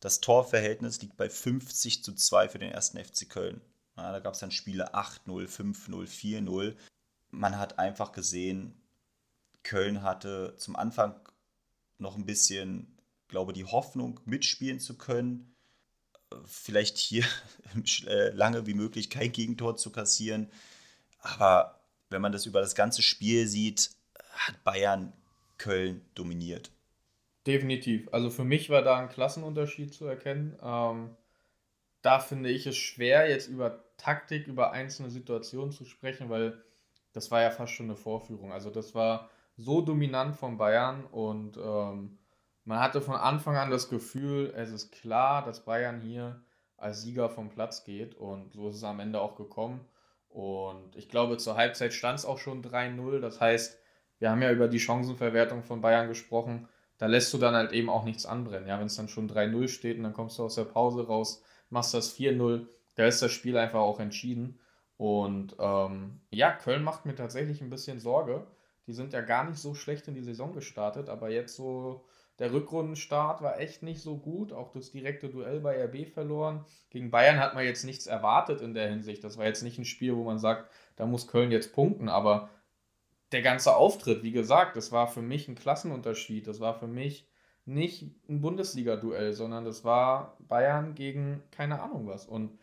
das 0.00 0.20
Torverhältnis 0.20 1.00
liegt 1.00 1.16
bei 1.16 1.30
50 1.30 2.02
zu 2.02 2.12
2 2.12 2.48
für 2.48 2.58
den 2.58 2.72
ersten 2.72 2.98
FC 2.98 3.28
Köln. 3.28 3.60
Ja, 3.96 4.12
da 4.12 4.20
gab 4.20 4.34
es 4.34 4.40
dann 4.40 4.50
Spiele 4.50 4.94
8-0, 4.94 5.48
5-0, 5.48 6.06
4-0. 6.06 6.76
Man 7.30 7.58
hat 7.58 7.78
einfach 7.78 8.12
gesehen, 8.12 8.80
Köln 9.62 10.02
hatte 10.02 10.54
zum 10.56 10.76
Anfang 10.76 11.14
noch 11.98 12.16
ein 12.16 12.26
bisschen, 12.26 12.96
glaube 13.28 13.52
die 13.52 13.64
Hoffnung, 13.64 14.20
mitspielen 14.24 14.80
zu 14.80 14.96
können. 14.96 15.54
Vielleicht 16.44 16.98
hier 16.98 17.24
äh, 18.06 18.30
lange 18.30 18.66
wie 18.66 18.74
möglich 18.74 19.10
kein 19.10 19.32
Gegentor 19.32 19.76
zu 19.76 19.90
kassieren. 19.90 20.50
Aber 21.20 21.80
wenn 22.08 22.22
man 22.22 22.32
das 22.32 22.46
über 22.46 22.60
das 22.60 22.74
ganze 22.74 23.02
Spiel 23.02 23.46
sieht, 23.46 23.90
hat 24.32 24.62
Bayern 24.64 25.12
Köln 25.58 26.02
dominiert. 26.14 26.70
Definitiv. 27.46 28.08
Also 28.12 28.30
für 28.30 28.44
mich 28.44 28.70
war 28.70 28.82
da 28.82 28.98
ein 28.98 29.08
Klassenunterschied 29.08 29.94
zu 29.94 30.06
erkennen. 30.06 30.56
Ähm, 30.62 31.10
da 32.02 32.18
finde 32.18 32.50
ich 32.50 32.66
es 32.66 32.76
schwer, 32.76 33.28
jetzt 33.28 33.48
über 33.48 33.84
Taktik, 33.96 34.46
über 34.46 34.72
einzelne 34.72 35.10
Situationen 35.10 35.72
zu 35.72 35.84
sprechen, 35.84 36.30
weil 36.30 36.62
das 37.12 37.30
war 37.30 37.42
ja 37.42 37.50
fast 37.50 37.72
schon 37.72 37.86
eine 37.86 37.96
Vorführung. 37.96 38.52
Also 38.52 38.70
das 38.70 38.94
war 38.94 39.30
so 39.56 39.80
dominant 39.82 40.36
von 40.36 40.56
Bayern 40.56 41.04
und 41.06 41.56
ähm, 41.56 42.18
man 42.64 42.80
hatte 42.80 43.00
von 43.00 43.16
Anfang 43.16 43.56
an 43.56 43.70
das 43.70 43.88
Gefühl, 43.88 44.52
es 44.56 44.70
ist 44.70 44.92
klar, 44.92 45.44
dass 45.44 45.64
Bayern 45.64 46.00
hier 46.00 46.42
als 46.76 47.02
Sieger 47.02 47.28
vom 47.28 47.50
Platz 47.50 47.84
geht 47.84 48.14
und 48.14 48.52
so 48.52 48.68
ist 48.68 48.76
es 48.76 48.84
am 48.84 49.00
Ende 49.00 49.20
auch 49.20 49.36
gekommen. 49.36 49.84
Und 50.28 50.94
ich 50.94 51.08
glaube, 51.08 51.36
zur 51.36 51.56
Halbzeit 51.56 51.92
stand 51.92 52.20
es 52.20 52.24
auch 52.24 52.38
schon 52.38 52.62
3-0. 52.62 53.18
Das 53.18 53.40
heißt, 53.40 53.78
wir 54.18 54.30
haben 54.30 54.42
ja 54.42 54.52
über 54.52 54.68
die 54.68 54.78
Chancenverwertung 54.78 55.62
von 55.62 55.80
Bayern 55.80 56.08
gesprochen. 56.08 56.68
Da 56.98 57.06
lässt 57.06 57.34
du 57.34 57.38
dann 57.38 57.54
halt 57.54 57.72
eben 57.72 57.90
auch 57.90 58.04
nichts 58.04 58.26
anbrennen. 58.26 58.68
Ja, 58.68 58.78
wenn 58.78 58.86
es 58.86 58.96
dann 58.96 59.08
schon 59.08 59.28
3-0 59.28 59.68
steht 59.68 59.96
und 59.96 60.04
dann 60.04 60.12
kommst 60.12 60.38
du 60.38 60.44
aus 60.44 60.54
der 60.54 60.64
Pause 60.64 61.06
raus, 61.06 61.42
machst 61.70 61.94
das 61.94 62.16
4-0, 62.16 62.66
da 62.96 63.06
ist 63.06 63.22
das 63.22 63.32
Spiel 63.32 63.56
einfach 63.56 63.80
auch 63.80 64.00
entschieden. 64.00 64.58
Und 64.96 65.56
ähm, 65.58 66.20
ja, 66.30 66.52
Köln 66.52 66.82
macht 66.82 67.06
mir 67.06 67.14
tatsächlich 67.14 67.62
ein 67.62 67.70
bisschen 67.70 68.00
Sorge. 68.00 68.46
Die 68.86 68.92
sind 68.92 69.12
ja 69.12 69.22
gar 69.22 69.48
nicht 69.48 69.58
so 69.58 69.74
schlecht 69.74 70.08
in 70.08 70.14
die 70.14 70.22
Saison 70.22 70.52
gestartet, 70.52 71.08
aber 71.08 71.30
jetzt 71.30 71.56
so 71.56 72.04
der 72.40 72.52
Rückrundenstart 72.52 73.42
war 73.42 73.60
echt 73.60 73.82
nicht 73.82 74.00
so 74.00 74.16
gut. 74.16 74.52
Auch 74.52 74.72
das 74.72 74.90
direkte 74.90 75.28
Duell 75.28 75.60
bei 75.60 75.84
RB 75.84 76.08
verloren. 76.08 76.64
Gegen 76.88 77.10
Bayern 77.10 77.38
hat 77.38 77.54
man 77.54 77.64
jetzt 77.64 77.84
nichts 77.84 78.06
erwartet 78.06 78.62
in 78.62 78.74
der 78.74 78.88
Hinsicht. 78.88 79.22
Das 79.22 79.38
war 79.38 79.46
jetzt 79.46 79.62
nicht 79.62 79.78
ein 79.78 79.84
Spiel, 79.84 80.16
wo 80.16 80.24
man 80.24 80.38
sagt, 80.38 80.70
da 80.96 81.06
muss 81.06 81.28
Köln 81.28 81.50
jetzt 81.50 81.74
punkten. 81.74 82.08
Aber 82.08 82.48
der 83.32 83.42
ganze 83.42 83.76
Auftritt, 83.76 84.22
wie 84.22 84.32
gesagt, 84.32 84.76
das 84.76 84.90
war 84.90 85.06
für 85.06 85.22
mich 85.22 85.48
ein 85.48 85.54
Klassenunterschied. 85.54 86.46
Das 86.46 86.60
war 86.60 86.74
für 86.74 86.88
mich 86.88 87.29
nicht 87.70 88.02
ein 88.28 88.40
Bundesliga-Duell, 88.40 89.32
sondern 89.32 89.64
das 89.64 89.84
war 89.84 90.36
Bayern 90.48 90.94
gegen 90.94 91.42
keine 91.50 91.80
Ahnung 91.80 92.06
was. 92.06 92.26
Und 92.26 92.58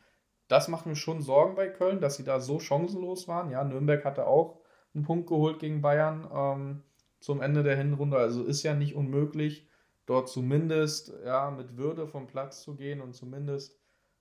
das 0.48 0.68
macht 0.68 0.86
mir 0.86 0.96
schon 0.96 1.22
Sorgen 1.22 1.56
bei 1.56 1.68
Köln, 1.68 2.00
dass 2.00 2.18
sie 2.18 2.24
da 2.24 2.40
so 2.40 2.60
chancenlos 2.60 3.28
waren. 3.28 3.50
Ja, 3.50 3.64
Nürnberg 3.64 4.04
hatte 4.06 4.28
auch 4.28 4.60
einen 4.94 5.04
Punkt 5.04 5.28
geholt 5.28 5.60
gegen 5.60 5.82
Bayern 5.82 6.28
ähm, 6.34 6.84
zum 7.20 7.42
Ende 7.42 7.64
der 7.64 7.78
Hinrunde. 7.78 8.18
Also 8.18 8.44
ist 8.44 8.64
ja 8.64 8.74
nicht 8.74 8.96
unmöglich, 8.96 9.68
dort 10.06 10.30
zumindest 10.30 11.14
ja, 11.26 11.52
mit 11.52 11.78
Würde 11.78 12.08
vom 12.08 12.28
Platz 12.28 12.62
zu 12.62 12.76
gehen 12.76 13.02
und 13.02 13.14
zumindest 13.14 13.80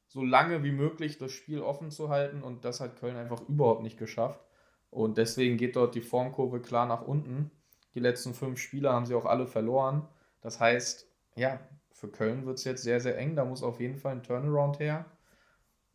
so 0.09 0.23
lange 0.23 0.63
wie 0.63 0.73
möglich 0.73 1.19
das 1.19 1.33
Spiel 1.33 1.61
offen 1.61 1.91
zu 1.91 2.09
halten. 2.09 2.43
Und 2.43 2.65
das 2.65 2.81
hat 2.81 2.97
Köln 2.97 3.17
einfach 3.17 3.41
überhaupt 3.49 3.83
nicht 3.83 3.99
geschafft. 3.99 4.41
Und 4.91 5.19
deswegen 5.19 5.57
geht 5.57 5.77
dort 5.77 5.95
die 5.95 6.01
Formkurve 6.01 6.61
klar 6.61 6.87
nach 6.87 7.03
unten. 7.03 7.51
Die 7.95 8.01
letzten 8.01 8.35
fünf 8.35 8.59
Spiele 8.59 8.93
haben 8.93 9.07
sie 9.07 9.15
auch 9.15 9.27
alle 9.27 9.47
verloren. 9.47 10.09
Das 10.47 10.61
heißt, 10.61 11.09
ja, 11.35 11.59
für 11.91 12.07
Köln 12.07 12.47
wird 12.47 12.59
es 12.59 12.63
jetzt 12.63 12.85
sehr, 12.85 13.01
sehr 13.01 13.19
eng. 13.19 13.35
Da 13.35 13.45
muss 13.45 13.65
auf 13.65 13.81
jeden 13.81 13.97
Fall 13.97 14.13
ein 14.13 14.23
Turnaround 14.23 14.79
her. 14.79 15.05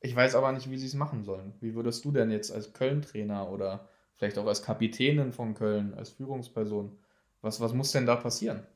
Ich 0.02 0.14
weiß 0.14 0.36
aber 0.36 0.52
nicht, 0.52 0.70
wie 0.70 0.78
sie 0.78 0.88
es 0.88 0.94
machen 0.94 1.24
sollen. 1.24 1.54
Wie 1.62 1.74
würdest 1.74 2.04
du 2.04 2.12
denn 2.12 2.30
jetzt 2.32 2.52
als 2.52 2.74
Köln-Trainer 2.74 3.50
oder 3.50 3.88
vielleicht 4.18 4.38
auch 4.38 4.46
als 4.46 4.62
Kapitänin 4.62 5.32
von 5.32 5.54
Köln, 5.54 5.94
als 5.94 6.10
Führungsperson, 6.10 7.00
was, 7.40 7.62
was 7.62 7.72
muss 7.72 7.94
denn 7.94 8.06
da 8.06 8.18
passieren? 8.18 8.68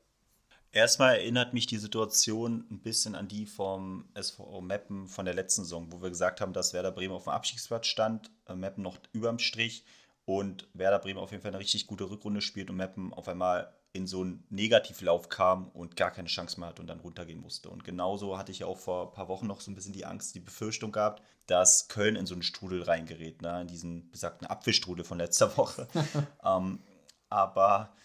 Erstmal 0.72 1.16
erinnert 1.16 1.52
mich 1.52 1.66
die 1.66 1.76
Situation 1.76 2.64
ein 2.70 2.80
bisschen 2.80 3.14
an 3.14 3.28
die 3.28 3.44
vom 3.44 4.08
SVO 4.18 4.62
Meppen 4.62 5.08
von 5.08 5.26
der 5.26 5.34
letzten 5.34 5.64
Saison, 5.64 5.92
wo 5.92 6.00
wir 6.00 6.08
gesagt 6.08 6.40
haben, 6.40 6.54
dass 6.54 6.72
Werder 6.72 6.92
Bremen 6.92 7.12
auf 7.12 7.24
dem 7.24 7.34
Abstiegsplatz 7.34 7.86
stand, 7.86 8.30
äh, 8.48 8.54
Meppen 8.54 8.82
noch 8.82 8.96
überm 9.12 9.38
Strich 9.38 9.84
und 10.24 10.70
Werder 10.72 11.00
Bremen 11.00 11.20
auf 11.20 11.32
jeden 11.32 11.42
Fall 11.42 11.50
eine 11.50 11.60
richtig 11.60 11.86
gute 11.86 12.08
Rückrunde 12.08 12.40
spielt 12.40 12.70
und 12.70 12.76
Meppen 12.76 13.12
auf 13.12 13.28
einmal 13.28 13.74
in 13.96 14.06
so 14.06 14.20
einen 14.20 14.44
Negativlauf 14.50 15.28
kam 15.28 15.68
und 15.68 15.96
gar 15.96 16.10
keine 16.10 16.28
Chance 16.28 16.60
mehr 16.60 16.68
hat 16.68 16.80
und 16.80 16.86
dann 16.86 17.00
runtergehen 17.00 17.40
musste. 17.40 17.70
Und 17.70 17.84
genauso 17.84 18.38
hatte 18.38 18.52
ich 18.52 18.64
auch 18.64 18.78
vor 18.78 19.08
ein 19.08 19.12
paar 19.12 19.28
Wochen 19.28 19.46
noch 19.46 19.60
so 19.60 19.70
ein 19.70 19.74
bisschen 19.74 19.92
die 19.92 20.04
Angst, 20.04 20.34
die 20.34 20.40
Befürchtung 20.40 20.92
gehabt, 20.92 21.22
dass 21.46 21.88
Köln 21.88 22.16
in 22.16 22.26
so 22.26 22.34
einen 22.34 22.42
Strudel 22.42 22.82
reingerät, 22.82 23.42
ne? 23.42 23.62
in 23.62 23.68
diesen 23.68 24.10
besagten 24.10 24.46
Apfelstrudel 24.46 25.04
von 25.04 25.18
letzter 25.18 25.56
Woche. 25.56 25.88
ähm, 26.44 26.80
aber 27.28 27.96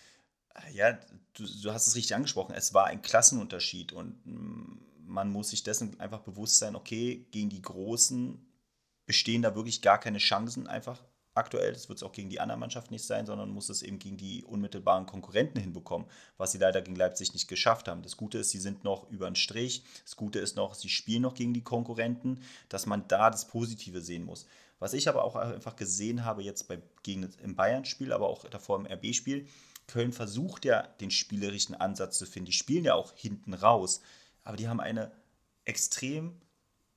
äh, 0.56 0.74
ja, 0.74 0.94
du, 1.34 1.46
du, 1.46 1.72
hast 1.72 1.88
es 1.88 1.96
richtig 1.96 2.16
angesprochen, 2.16 2.56
es 2.56 2.74
war 2.74 2.88
ein 2.88 3.02
Klassenunterschied 3.02 3.94
und 3.94 4.26
mm, 4.26 4.80
man 5.06 5.30
muss 5.30 5.50
sich 5.50 5.64
dessen 5.64 6.00
einfach 6.00 6.22
bewusst 6.22 6.58
sein, 6.58 6.76
okay, 6.76 7.28
gegen 7.32 7.50
die 7.50 7.62
Großen 7.62 8.40
bestehen 9.06 9.42
da 9.42 9.56
wirklich 9.56 9.82
gar 9.82 10.00
keine 10.00 10.20
Chancen 10.20 10.68
einfach 10.68 11.04
aktuell. 11.34 11.74
Das 11.74 11.90
wird 11.90 11.98
es 11.98 12.04
auch 12.04 12.12
gegen 12.12 12.30
die 12.30 12.40
andere 12.40 12.58
Mannschaft 12.58 12.92
nicht 12.92 13.06
sein, 13.06 13.26
sondern 13.26 13.50
muss 13.50 13.70
es 13.70 13.82
eben 13.82 14.00
gegen 14.00 14.18
die 14.18 14.44
unmittelbaren 14.44 15.06
Konkurrenten 15.06 15.60
hinbekommen, 15.60 16.08
was 16.38 16.52
sie 16.52 16.58
leider 16.58 16.82
gegen 16.82 16.96
Leipzig 16.96 17.34
nicht 17.34 17.48
geschafft 17.48 17.88
haben. 17.88 18.02
Das 18.02 18.18
Gute 18.18 18.40
ist, 18.40 18.50
sie 18.50 18.60
sind 18.60 18.84
noch 18.84 19.10
über 19.10 19.30
den 19.30 19.36
Strich. 19.36 19.84
Das 20.04 20.16
Gute 20.16 20.40
ist 20.40 20.56
noch, 20.56 20.74
sie 20.74 20.90
spielen 20.90 21.22
noch 21.22 21.34
gegen 21.34 21.54
die 21.54 21.64
Konkurrenten, 21.64 22.42
dass 22.70 22.86
man 22.86 23.08
da 23.08 23.30
das 23.30 23.48
Positive 23.48 24.02
sehen 24.02 24.26
muss. 24.26 24.46
Was 24.80 24.94
ich 24.94 25.08
aber 25.08 25.24
auch 25.24 25.36
einfach 25.36 25.76
gesehen 25.76 26.26
habe 26.26 26.42
jetzt 26.42 26.68
bei, 26.68 26.82
gegen, 27.04 27.30
im 27.44 27.56
Bayern-Spiel, 27.56 28.12
aber 28.12 28.28
auch 28.28 28.46
davor 28.46 28.80
im 28.80 28.88
RB-Spiel, 28.88 29.48
Köln 29.88 30.14
versucht 30.14 30.66
ja 30.66 30.88
den 31.02 31.12
spielerischen 31.12 31.76
Ansatz 31.76 32.18
zu 32.18 32.26
finden. 32.26 32.48
Die 32.48 32.54
spielen 32.54 32.86
ja 32.86 32.96
auch 32.96 33.14
hinten 33.14 33.54
raus, 33.54 34.02
aber 34.44 34.58
die 34.58 34.68
haben 34.68 34.80
eine 34.80 35.12
extrem 35.66 36.42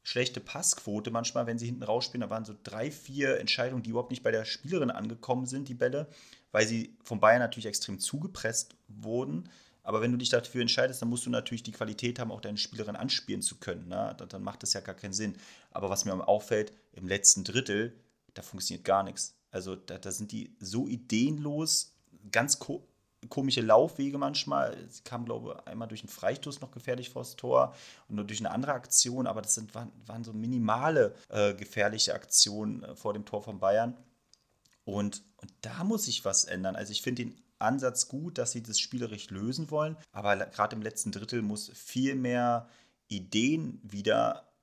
schlechte 0.05 0.39
Passquote 0.39 1.11
manchmal, 1.11 1.47
wenn 1.47 1.59
sie 1.59 1.67
hinten 1.67 1.83
rausspielen. 1.83 2.21
Da 2.21 2.31
waren 2.31 2.45
so 2.45 2.55
drei, 2.63 2.91
vier 2.91 3.41
Entscheidungen, 3.41 3.83
die 3.83 3.91
überhaupt 3.91 4.11
nicht 4.11 4.23
bei 4.23 4.31
der 4.31 4.45
Spielerin 4.45 4.91
angekommen 4.91 5.47
sind, 5.47 5.69
die 5.69 5.75
Bälle, 5.75 6.09
weil 6.53 6.69
sie 6.69 6.97
von 7.03 7.19
Bayern 7.19 7.41
natürlich 7.41 7.67
extrem 7.67 7.99
zugepresst 7.99 8.77
wurden. 8.87 9.49
Aber 9.83 10.01
wenn 10.01 10.13
du 10.13 10.19
dich 10.19 10.29
dafür 10.29 10.61
entscheidest, 10.61 11.03
dann 11.03 11.09
musst 11.09 11.27
du 11.27 11.31
natürlich 11.31 11.63
die 11.63 11.73
Qualität 11.73 12.19
haben, 12.19 12.31
auch 12.31 12.41
deine 12.41 12.59
Spielerin 12.59 12.97
anspielen 12.97 13.43
zu 13.43 13.57
können. 13.57 13.89
Ne? 13.89 14.15
Dann 14.29 14.43
macht 14.43 14.63
das 14.63 14.75
ja 14.75 14.81
gar 14.81 14.95
keinen 14.95 15.13
Sinn. 15.13 15.37
Aber 15.73 15.91
was 15.91 16.05
mir 16.05 16.29
auffällt, 16.29 16.73
im 16.93 17.09
letzten 17.09 17.43
Drittel, 17.43 17.99
da 18.35 18.43
funktioniert 18.43 18.85
gar 18.85 19.03
nichts. 19.03 19.37
Also 19.51 19.75
da, 19.75 19.99
da 19.99 20.13
sind 20.13 20.33
die 20.33 20.55
so 20.61 20.87
ideenlos, 20.87 21.95
ganz 22.31 22.59
ko 22.59 22.87
komische 23.29 23.61
Laufwege 23.61 24.19
manchmal. 24.19 24.77
Sie 24.89 25.03
kam, 25.03 25.25
glaube 25.25 25.57
ich, 25.59 25.67
einmal 25.67 25.89
durch 25.89 26.03
einen 26.03 26.09
Freistoß 26.09 26.61
noch 26.61 26.71
gefährlich 26.71 27.11
vors 27.11 27.37
Tor 27.37 27.75
und 28.09 28.17
nur 28.17 28.25
durch 28.25 28.41
eine 28.41 28.51
andere 28.51 28.73
Aktion, 28.73 29.27
aber 29.27 29.43
das 29.43 29.55
sind, 29.55 29.75
waren, 29.75 29.93
waren 30.07 30.25
so 30.25 30.33
minimale 30.33 31.15
äh, 31.29 31.55
gefährliche 31.55 32.15
Aktionen 32.15 32.83
äh, 32.83 32.95
vor 32.95 33.13
dem 33.13 33.25
Tor 33.25 33.43
von 33.43 33.59
Bayern. 33.59 33.97
Und, 34.85 35.23
und 35.39 35.53
da 35.63 35.85
muss 35.85 36.05
sich 36.05 36.25
was 36.25 36.45
ändern. 36.45 36.77
Also 36.77 36.93
ich 36.93 37.03
finde 37.03 37.25
den 37.25 37.41
Ansatz 37.59 38.09
gut, 38.09 38.39
dass 38.39 38.53
sie 38.53 38.63
das 38.63 38.79
spielerisch 38.79 39.31
lösen 39.31 39.71
wollen, 39.71 39.97
aber 40.13 40.37
gerade 40.37 40.77
im 40.77 40.83
letzten 40.83 41.13
Drittel 41.13 41.43
muss 41.43 41.71
viel 41.75 42.15
mehr 42.15 42.69
Ideen 43.09 43.81
wieder 43.83 44.54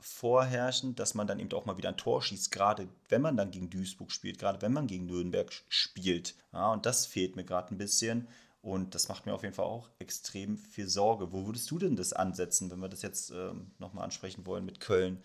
vorherrschen, 0.00 0.94
dass 0.94 1.14
man 1.14 1.26
dann 1.26 1.40
eben 1.40 1.52
auch 1.52 1.66
mal 1.66 1.76
wieder 1.76 1.88
ein 1.88 1.96
Tor 1.96 2.22
schießt, 2.22 2.52
gerade 2.52 2.88
wenn 3.08 3.22
man 3.22 3.36
dann 3.36 3.50
gegen 3.50 3.70
Duisburg 3.70 4.12
spielt, 4.12 4.38
gerade 4.38 4.62
wenn 4.62 4.72
man 4.72 4.86
gegen 4.86 5.06
Nürnberg 5.06 5.50
spielt. 5.68 6.34
Ja, 6.52 6.72
und 6.72 6.86
das 6.86 7.06
fehlt 7.06 7.36
mir 7.36 7.44
gerade 7.44 7.74
ein 7.74 7.78
bisschen. 7.78 8.28
Und 8.60 8.94
das 8.94 9.08
macht 9.08 9.24
mir 9.24 9.34
auf 9.34 9.42
jeden 9.42 9.54
Fall 9.54 9.66
auch 9.66 9.88
extrem 9.98 10.58
viel 10.58 10.88
Sorge. 10.88 11.32
Wo 11.32 11.46
würdest 11.46 11.70
du 11.70 11.78
denn 11.78 11.96
das 11.96 12.12
ansetzen, 12.12 12.70
wenn 12.70 12.80
wir 12.80 12.88
das 12.88 13.02
jetzt 13.02 13.30
ähm, 13.30 13.70
nochmal 13.78 14.04
ansprechen 14.04 14.46
wollen 14.46 14.64
mit 14.64 14.80
Köln? 14.80 15.22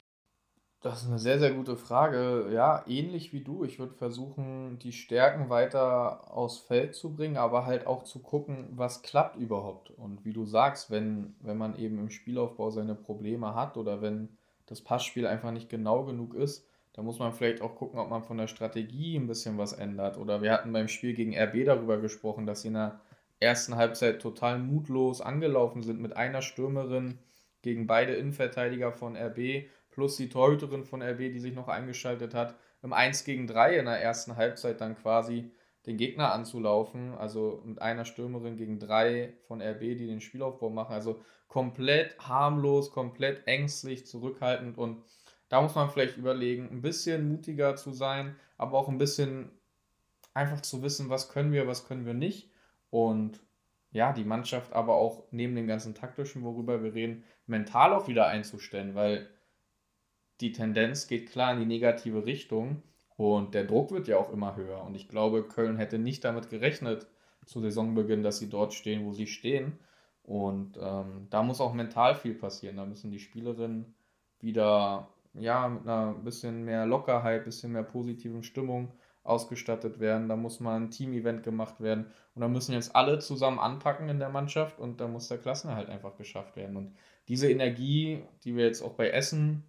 Das 0.82 1.02
ist 1.02 1.08
eine 1.08 1.18
sehr, 1.18 1.40
sehr 1.40 1.54
gute 1.54 1.78
Frage. 1.78 2.50
Ja, 2.52 2.84
ähnlich 2.88 3.32
wie 3.32 3.42
du. 3.42 3.64
Ich 3.64 3.80
würde 3.80 3.94
versuchen, 3.94 4.80
die 4.80 4.92
Stärken 4.92 5.50
weiter 5.50 6.30
aufs 6.30 6.58
Feld 6.58 6.94
zu 6.94 7.16
bringen, 7.16 7.38
aber 7.38 7.66
halt 7.66 7.88
auch 7.88 8.04
zu 8.04 8.20
gucken, 8.20 8.68
was 8.72 9.02
klappt 9.02 9.38
überhaupt. 9.38 9.92
Und 9.92 10.26
wie 10.26 10.34
du 10.34 10.46
sagst, 10.46 10.92
wenn, 10.92 11.36
wenn 11.40 11.58
man 11.58 11.78
eben 11.78 12.00
im 12.00 12.10
Spielaufbau 12.10 12.70
seine 12.70 12.96
Probleme 12.96 13.56
hat 13.56 13.78
oder 13.78 14.02
wenn 14.02 14.38
das 14.66 14.82
Passspiel 14.82 15.28
einfach 15.28 15.52
nicht 15.52 15.70
genau 15.70 16.04
genug 16.04 16.34
ist. 16.36 16.68
Da 16.94 17.02
muss 17.02 17.20
man 17.20 17.34
vielleicht 17.34 17.62
auch 17.62 17.76
gucken, 17.76 18.00
ob 18.00 18.10
man 18.10 18.24
von 18.24 18.38
der 18.38 18.48
Strategie 18.48 19.18
ein 19.18 19.28
bisschen 19.28 19.58
was 19.58 19.74
ändert. 19.74 20.18
Oder 20.18 20.42
wir 20.42 20.52
hatten 20.52 20.72
beim 20.72 20.88
Spiel 20.88 21.14
gegen 21.14 21.36
RB 21.38 21.66
darüber 21.66 21.98
gesprochen, 21.98 22.46
dass 22.46 22.62
sie 22.62 22.68
in 22.68 22.76
der 22.76 23.02
ersten 23.40 23.76
Halbzeit 23.76 24.22
total 24.22 24.60
mutlos 24.60 25.20
angelaufen 25.20 25.82
sind 25.82 26.00
mit 26.00 26.16
einer 26.16 26.42
Stürmerin 26.42 27.18
gegen 27.62 27.88
beide 27.88 28.14
Innenverteidiger 28.14 28.92
von 28.92 29.16
RB 29.16 29.66
plus 29.90 30.18
die 30.18 30.30
Torhüterin 30.30 30.86
von 30.86 31.02
RB, 31.02 31.18
die 31.32 31.40
sich 31.40 31.54
noch 31.54 31.68
eingeschaltet 31.68 32.34
hat, 32.34 32.56
im 32.82 32.94
1 32.94 33.24
gegen 33.24 33.48
3 33.48 33.78
in 33.78 33.86
der 33.86 34.02
ersten 34.02 34.36
Halbzeit 34.36 34.82
dann 34.82 34.96
quasi 34.96 35.52
den 35.86 35.98
Gegner 35.98 36.32
anzulaufen, 36.32 37.14
also 37.16 37.62
mit 37.66 37.82
einer 37.82 38.06
Stürmerin 38.06 38.56
gegen 38.56 38.80
drei 38.80 39.34
von 39.48 39.62
RB, 39.62 39.80
die 39.80 40.08
den 40.08 40.22
Spielaufbau 40.22 40.70
machen. 40.70 40.94
Also 40.94 41.22
komplett 41.48 42.18
harmlos, 42.20 42.92
komplett 42.92 43.46
ängstlich, 43.48 44.06
zurückhaltend. 44.08 44.78
Und 44.78 45.04
da 45.50 45.62
muss 45.62 45.76
man 45.76 45.90
vielleicht 45.90 46.18
überlegen, 46.18 46.70
ein 46.70 46.82
bisschen 46.82 47.28
mutiger 47.28 47.76
zu 47.76 47.92
sein, 47.92 48.36
aber 48.58 48.78
auch 48.78 48.88
ein 48.88 48.98
bisschen 48.98 49.52
einfach 50.34 50.62
zu 50.62 50.82
wissen, 50.82 51.10
was 51.10 51.30
können 51.30 51.52
wir, 51.52 51.68
was 51.68 51.88
können 51.88 52.06
wir 52.06 52.14
nicht. 52.14 52.50
Und 52.90 53.42
ja, 53.92 54.14
die 54.14 54.24
Mannschaft 54.24 54.74
aber 54.74 54.96
auch 54.96 55.26
neben 55.32 55.56
dem 55.56 55.68
ganzen 55.68 55.94
taktischen, 55.94 56.44
worüber 56.44 56.82
wir 56.82 56.94
reden, 56.94 57.24
mental 57.46 57.94
auch 57.94 58.08
wieder 58.08 58.28
einzustellen, 58.28 58.96
weil 58.96 59.30
die 60.42 60.54
Tendenz 60.54 61.08
geht 61.08 61.30
klar 61.30 61.54
in 61.54 61.60
die 61.60 61.66
negative 61.66 62.26
Richtung 62.26 62.82
und 63.32 63.54
der 63.54 63.66
Druck 63.66 63.92
wird 63.92 64.08
ja 64.08 64.18
auch 64.18 64.32
immer 64.32 64.56
höher 64.56 64.84
und 64.84 64.96
ich 64.96 65.08
glaube, 65.08 65.44
Köln 65.44 65.78
hätte 65.78 66.00
nicht 66.00 66.24
damit 66.24 66.50
gerechnet 66.50 67.08
zu 67.46 67.60
Saisonbeginn, 67.62 68.24
dass 68.24 68.40
sie 68.40 68.50
dort 68.50 68.74
stehen, 68.74 69.06
wo 69.06 69.14
sie 69.14 69.28
stehen 69.28 69.80
und 70.24 70.78
ähm, 70.82 71.28
da 71.30 71.44
muss 71.44 71.62
auch 71.62 71.74
mental 71.74 72.16
viel 72.16 72.34
passieren. 72.34 72.78
Da 72.78 72.86
müssen 72.86 73.12
die 73.12 73.20
Spielerinnen 73.20 73.94
wieder 74.40 75.10
ja, 75.34 75.68
mit 75.68 75.84
einer 75.84 76.14
bisschen 76.14 76.64
mehr 76.64 76.86
Lockerheit, 76.86 77.44
bisschen 77.44 77.74
mehr 77.74 77.84
positiven 77.84 78.44
Stimmung 78.44 78.94
ausgestattet 79.24 80.00
werden. 80.00 80.30
Da 80.30 80.36
muss 80.36 80.60
mal 80.60 80.76
ein 80.78 80.92
Team-Event 80.92 81.44
gemacht 81.44 81.82
werden. 81.82 82.08
Und 82.36 82.42
da 82.42 82.48
müssen 82.48 82.74
jetzt 82.74 82.96
alle 82.96 83.20
zusammen 83.20 83.60
anpacken 83.60 84.10
in 84.10 84.20
der 84.20 84.30
Mannschaft 84.30 84.80
und 84.80 85.00
da 85.02 85.08
muss 85.08 85.28
der 85.28 85.38
Klassenerhalt 85.38 85.90
einfach 85.90 86.18
geschafft 86.18 86.56
werden. 86.56 86.78
Und 86.78 86.96
diese 87.28 87.50
Energie, 87.50 88.24
die 88.44 88.56
wir 88.56 88.66
jetzt 88.66 88.82
auch 88.82 88.94
bei 88.94 89.10
Essen 89.10 89.64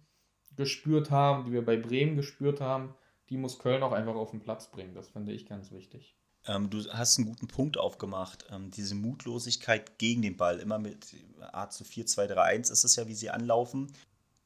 gespürt 0.55 1.11
haben, 1.11 1.45
die 1.45 1.51
wir 1.51 1.65
bei 1.65 1.77
Bremen 1.77 2.15
gespürt 2.15 2.61
haben, 2.61 2.93
die 3.29 3.37
muss 3.37 3.59
Köln 3.59 3.83
auch 3.83 3.91
einfach 3.91 4.15
auf 4.15 4.31
den 4.31 4.41
Platz 4.41 4.69
bringen. 4.69 4.93
Das 4.93 5.09
finde 5.09 5.33
ich 5.33 5.45
ganz 5.45 5.71
wichtig. 5.71 6.15
Ähm, 6.47 6.69
du 6.69 6.83
hast 6.91 7.17
einen 7.17 7.27
guten 7.27 7.47
Punkt 7.47 7.77
aufgemacht. 7.77 8.45
Ähm, 8.51 8.71
diese 8.71 8.95
Mutlosigkeit 8.95 9.97
gegen 9.97 10.21
den 10.21 10.37
Ball, 10.37 10.59
immer 10.59 10.79
mit 10.79 11.15
A 11.39 11.69
zu 11.69 11.83
4, 11.83 12.05
2, 12.05 12.27
3, 12.27 12.41
1 12.41 12.69
ist 12.69 12.83
es 12.83 12.95
ja, 12.95 13.07
wie 13.07 13.15
sie 13.15 13.29
anlaufen. 13.29 13.91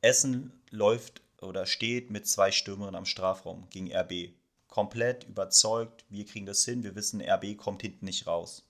Essen 0.01 0.53
läuft 0.71 1.21
oder 1.41 1.65
steht 1.65 2.09
mit 2.09 2.27
zwei 2.27 2.51
Stürmerinnen 2.51 2.95
am 2.95 3.05
Strafraum 3.05 3.67
gegen 3.69 3.93
RB. 3.93 4.33
Komplett 4.67 5.25
überzeugt, 5.25 6.05
wir 6.09 6.25
kriegen 6.25 6.45
das 6.45 6.63
hin, 6.63 6.83
wir 6.83 6.95
wissen, 6.95 7.21
RB 7.21 7.57
kommt 7.57 7.81
hinten 7.81 8.05
nicht 8.05 8.27
raus. 8.27 8.65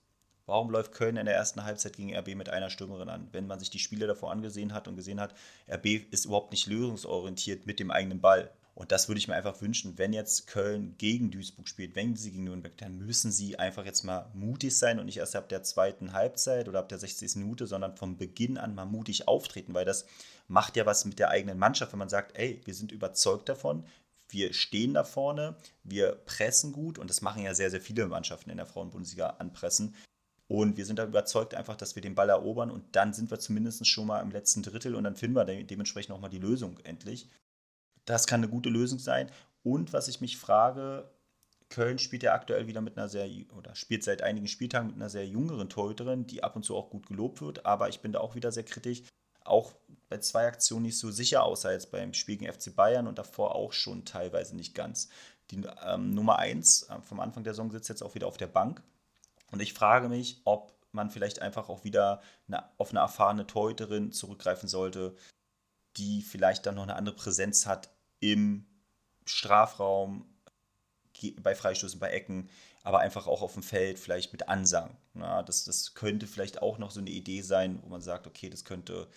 Warum 0.45 0.72
läuft 0.72 0.93
Köln 0.93 1.18
in 1.18 1.26
der 1.26 1.36
ersten 1.36 1.64
Halbzeit 1.64 1.95
gegen 1.95 2.16
RB 2.16 2.34
mit 2.34 2.49
einer 2.49 2.72
Stürmerin 2.72 3.10
an? 3.10 3.28
Wenn 3.32 3.45
man 3.45 3.60
sich 3.60 3.70
die 3.70 3.78
Spiele 3.78 4.07
davor 4.07 4.32
angesehen 4.32 4.74
hat 4.74 4.88
und 4.88 4.95
gesehen 4.95 5.20
hat, 5.20 5.36
RB 5.68 5.86
ist 6.10 6.26
überhaupt 6.26 6.51
nicht 6.51 6.66
lösungsorientiert 6.66 7.68
mit 7.68 7.80
dem 7.80 7.91
eigenen 7.91 8.20
Ball. 8.20 8.49
Und 8.80 8.94
das 8.94 9.10
würde 9.10 9.20
ich 9.20 9.28
mir 9.28 9.36
einfach 9.36 9.60
wünschen, 9.60 9.98
wenn 9.98 10.14
jetzt 10.14 10.48
Köln 10.48 10.96
gegen 10.98 11.32
Duisburg 11.32 11.68
spielt, 11.68 11.98
wenn 11.98 12.16
sie 12.16 12.32
gegen 12.32 12.46
Nürnberg, 12.46 12.78
dann 12.78 12.98
müssen 12.98 13.30
sie 13.30 13.60
einfach 13.60 13.84
jetzt 13.84 14.04
mal 14.04 14.32
mutig 14.34 14.78
sein 14.78 15.00
und 15.00 15.06
nicht 15.06 15.18
erst 15.18 15.36
ab 15.36 15.50
der 15.50 15.64
zweiten 15.64 16.14
Halbzeit 16.14 16.70
oder 16.70 16.80
ab 16.80 16.88
der 16.88 16.98
60. 16.98 17.36
Minute, 17.36 17.68
sondern 17.68 17.98
vom 17.98 18.16
Beginn 18.16 18.58
an 18.58 18.76
mal 18.76 18.86
mutig 18.86 19.28
auftreten, 19.28 19.74
weil 19.74 19.84
das 19.84 20.06
macht 20.48 20.78
ja 20.78 20.86
was 20.86 21.04
mit 21.04 21.20
der 21.20 21.30
eigenen 21.30 21.60
Mannschaft, 21.60 21.92
wenn 21.92 22.00
man 22.00 22.08
sagt, 22.08 22.38
ey, 22.38 22.62
wir 22.64 22.74
sind 22.74 22.94
überzeugt 22.94 23.50
davon, 23.50 23.84
wir 24.30 24.54
stehen 24.54 24.94
da 24.94 25.04
vorne, 25.04 25.58
wir 25.84 26.14
pressen 26.14 26.72
gut 26.72 27.00
und 27.00 27.10
das 27.10 27.22
machen 27.22 27.44
ja 27.44 27.54
sehr, 27.54 27.72
sehr 27.72 27.82
viele 27.82 28.08
Mannschaften 28.08 28.50
in 28.50 28.58
der 28.58 28.66
Frauenbundesliga 28.66 29.28
anpressen. 29.40 29.94
Und 30.48 30.78
wir 30.78 30.86
sind 30.86 31.00
da 31.00 31.06
überzeugt 31.06 31.54
einfach, 31.54 31.76
dass 31.76 31.96
wir 31.96 32.02
den 32.02 32.16
Ball 32.16 32.30
erobern 32.30 32.72
und 32.72 32.96
dann 32.96 33.12
sind 33.14 33.30
wir 33.30 33.40
zumindest 33.40 33.86
schon 33.86 34.08
mal 34.08 34.22
im 34.22 34.32
letzten 34.32 34.64
Drittel 34.64 34.96
und 34.96 35.04
dann 35.04 35.18
finden 35.18 35.36
wir 35.36 35.44
de 35.44 35.66
dementsprechend 35.66 36.16
auch 36.16 36.22
mal 36.22 36.30
die 36.30 36.40
Lösung 36.40 36.80
endlich. 36.86 37.28
Das 38.10 38.26
kann 38.26 38.39
eine 38.39 38.49
gute 38.49 38.70
Lösung 38.70 38.97
sein. 38.97 39.30
Und 39.62 39.93
was 39.93 40.07
ich 40.07 40.20
mich 40.20 40.38
frage, 40.38 41.07
Köln 41.70 41.99
spielt 41.99 42.24
ja 42.24 42.34
aktuell 42.34 42.66
wieder 42.66 42.82
mit 42.82 42.97
einer 42.97 43.07
sehr, 43.07 43.30
oder 43.55 43.76
spielt 43.76 44.03
seit 44.03 44.24
einigen 44.24 44.47
Spieltagen 44.47 44.88
mit 44.88 44.95
einer 44.95 45.12
sehr 45.12 45.28
jüngeren 45.28 45.70
Torhüterin, 45.70 46.26
die 46.26 46.41
ab 46.41 46.55
und 46.55 46.66
zu 46.66 46.76
auch 46.76 46.89
gut 46.89 47.05
gelobt 47.05 47.39
wird, 47.39 47.68
aber 47.68 47.88
ich 47.88 47.99
bin 47.99 48.12
da 48.12 48.20
auch 48.20 48.34
wieder 48.34 48.51
sehr 48.51 48.64
kritisch. 48.64 49.03
Auch 49.43 49.76
bei 50.10 50.18
zwei 50.18 50.47
Aktionen 50.47 50.88
nicht 50.88 50.97
so 50.97 51.12
sicher, 51.12 51.43
außer 51.43 51.72
jetzt 51.72 51.91
beim 51.91 52.16
Spiel 52.16 52.38
gegen 52.38 52.51
FC 52.51 52.76
Bayern 52.76 53.05
und 53.05 53.20
davor 53.20 53.53
auch 53.53 53.74
schon 53.74 54.05
teilweise 54.05 54.55
nicht 54.55 54.74
ganz. 54.74 55.10
Die 55.51 55.62
ähm, 55.86 56.16
Nummer 56.16 56.39
1 56.39 56.89
äh, 56.89 57.01
vom 57.01 57.20
Anfang 57.20 57.43
der 57.43 57.53
Saison 57.53 57.70
sitzt 57.70 57.89
jetzt 57.89 58.01
auch 58.01 58.16
wieder 58.16 58.26
auf 58.26 58.38
der 58.38 58.47
Bank. 58.47 58.82
Und 59.51 59.62
ich 59.62 59.74
frage 59.76 60.10
mich, 60.10 60.41
ob 60.45 60.74
man 60.93 61.12
vielleicht 61.12 61.43
einfach 61.43 61.70
auch 61.70 61.84
wieder 61.84 62.24
eine, 62.47 62.64
auf 62.80 62.89
eine 62.89 63.01
erfahrene 63.01 63.45
Torhüterin 63.45 64.12
zurückgreifen 64.12 64.68
sollte, 64.68 65.16
die 65.97 66.24
vielleicht 66.24 66.66
dann 66.66 66.74
noch 66.74 66.84
eine 66.84 66.95
andere 66.95 67.16
Präsenz 67.16 67.68
hat 67.68 67.89
im 68.20 68.65
Strafraum, 69.26 70.26
bei 71.41 71.55
Freistößen, 71.55 71.99
bei 71.99 72.09
Ecken, 72.11 72.49
aber 72.84 72.99
einfach 72.99 73.28
auch 73.28 73.41
auf 73.41 73.53
dem 73.53 73.63
Feld, 73.63 73.99
vielleicht 73.99 74.32
mit 74.32 74.47
Ansang. 74.47 74.97
Ja, 75.15 75.43
das, 75.43 75.65
das 75.65 75.93
könnte 75.93 76.28
vielleicht 76.28 76.61
auch 76.61 76.78
noch 76.78 76.91
so 76.91 76.99
eine 76.99 77.09
Idee 77.09 77.41
sein, 77.41 77.80
wo 77.84 77.89
man 77.89 78.01
sagt, 78.01 78.26
okay, 78.26 78.49
das 78.49 78.63
könnte 78.63 79.09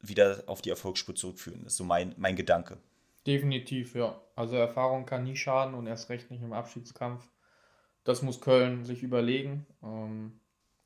wieder 0.00 0.44
auf 0.46 0.60
die 0.60 0.70
Erfolgsspur 0.70 1.14
zurückführen. 1.14 1.64
Das 1.64 1.72
ist 1.72 1.78
so 1.78 1.84
mein, 1.84 2.14
mein 2.18 2.36
Gedanke. 2.36 2.78
Definitiv, 3.26 3.94
ja. 3.94 4.20
Also 4.36 4.56
Erfahrung 4.56 5.06
kann 5.06 5.24
nie 5.24 5.36
schaden 5.36 5.74
und 5.74 5.86
erst 5.86 6.10
recht 6.10 6.30
nicht 6.30 6.42
im 6.42 6.52
Abschiedskampf. 6.52 7.28
Das 8.04 8.22
muss 8.22 8.40
Köln 8.40 8.84
sich 8.84 9.02
überlegen. 9.02 9.66
Ähm, 9.82 10.40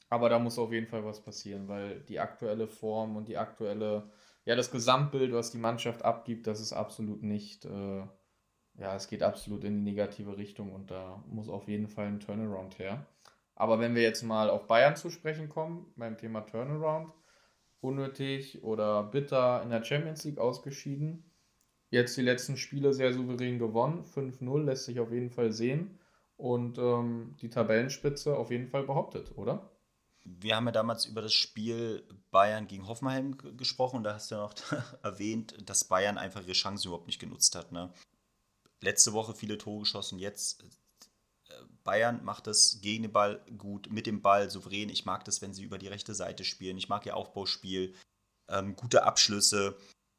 aber 0.08 0.28
da 0.28 0.38
muss 0.38 0.58
auf 0.58 0.72
jeden 0.72 0.86
Fall 0.86 1.04
was 1.04 1.22
passieren, 1.22 1.68
weil 1.68 2.00
die 2.00 2.18
aktuelle 2.18 2.66
Form 2.66 3.16
und 3.16 3.28
die 3.28 3.36
aktuelle, 3.36 4.10
ja, 4.44 4.56
das 4.56 4.70
Gesamtbild, 4.70 5.32
was 5.32 5.50
die 5.50 5.58
Mannschaft 5.58 6.04
abgibt, 6.04 6.46
das 6.46 6.60
ist 6.60 6.72
absolut 6.72 7.22
nicht, 7.22 7.64
äh, 7.64 8.00
ja, 8.74 8.94
es 8.96 9.08
geht 9.08 9.22
absolut 9.22 9.64
in 9.64 9.76
die 9.76 9.90
negative 9.90 10.36
Richtung 10.36 10.72
und 10.72 10.90
da 10.90 11.22
muss 11.26 11.48
auf 11.48 11.68
jeden 11.68 11.88
Fall 11.88 12.06
ein 12.06 12.20
Turnaround 12.20 12.78
her. 12.78 13.06
Aber 13.54 13.78
wenn 13.78 13.94
wir 13.94 14.02
jetzt 14.02 14.22
mal 14.22 14.48
auf 14.48 14.66
Bayern 14.66 14.96
zu 14.96 15.10
sprechen 15.10 15.48
kommen, 15.48 15.92
beim 15.96 16.16
Thema 16.16 16.40
Turnaround, 16.40 17.12
unnötig 17.80 18.62
oder 18.62 19.02
bitter 19.04 19.62
in 19.62 19.70
der 19.70 19.84
Champions 19.84 20.24
League 20.24 20.38
ausgeschieden. 20.38 21.24
Jetzt 21.90 22.16
die 22.16 22.22
letzten 22.22 22.56
Spiele 22.56 22.92
sehr 22.92 23.12
souverän 23.12 23.58
gewonnen. 23.58 24.04
5-0 24.04 24.64
lässt 24.64 24.84
sich 24.84 25.00
auf 25.00 25.12
jeden 25.12 25.30
Fall 25.30 25.52
sehen. 25.52 25.98
Und 26.36 26.78
ähm, 26.78 27.36
die 27.40 27.50
Tabellenspitze 27.50 28.36
auf 28.36 28.50
jeden 28.50 28.68
Fall 28.68 28.84
behauptet, 28.84 29.36
oder? 29.36 29.69
Wir 30.38 30.56
haben 30.56 30.66
ja 30.66 30.72
damals 30.72 31.06
über 31.06 31.22
das 31.22 31.32
Spiel 31.34 32.06
Bayern 32.30 32.66
gegen 32.66 32.86
Hoffenheim 32.86 33.36
gesprochen 33.56 33.96
und 33.96 34.04
da 34.04 34.14
hast 34.14 34.30
du 34.30 34.36
ja 34.36 34.42
noch 34.42 34.54
erwähnt, 35.02 35.56
dass 35.68 35.84
Bayern 35.84 36.18
einfach 36.18 36.42
ihre 36.42 36.52
Chance 36.52 36.88
überhaupt 36.88 37.06
nicht 37.06 37.18
genutzt 37.18 37.56
hat. 37.56 37.72
Ne? 37.72 37.92
Letzte 38.80 39.12
Woche 39.12 39.34
viele 39.34 39.58
Tore 39.58 39.80
geschossen, 39.80 40.18
jetzt 40.18 40.64
Bayern 41.84 42.24
macht 42.24 42.46
das 42.46 42.78
gegen 42.80 43.04
den 43.04 43.12
Ball 43.12 43.40
gut, 43.58 43.90
mit 43.90 44.06
dem 44.06 44.22
Ball 44.22 44.50
souverän. 44.50 44.88
Ich 44.88 45.04
mag 45.04 45.24
das, 45.24 45.42
wenn 45.42 45.54
sie 45.54 45.62
über 45.62 45.78
die 45.78 45.88
rechte 45.88 46.14
Seite 46.14 46.44
spielen. 46.44 46.78
Ich 46.78 46.88
mag 46.88 47.06
ihr 47.06 47.16
Aufbauspiel, 47.16 47.94
ähm, 48.48 48.76
gute 48.76 49.04
Abschlüsse. 49.04 49.76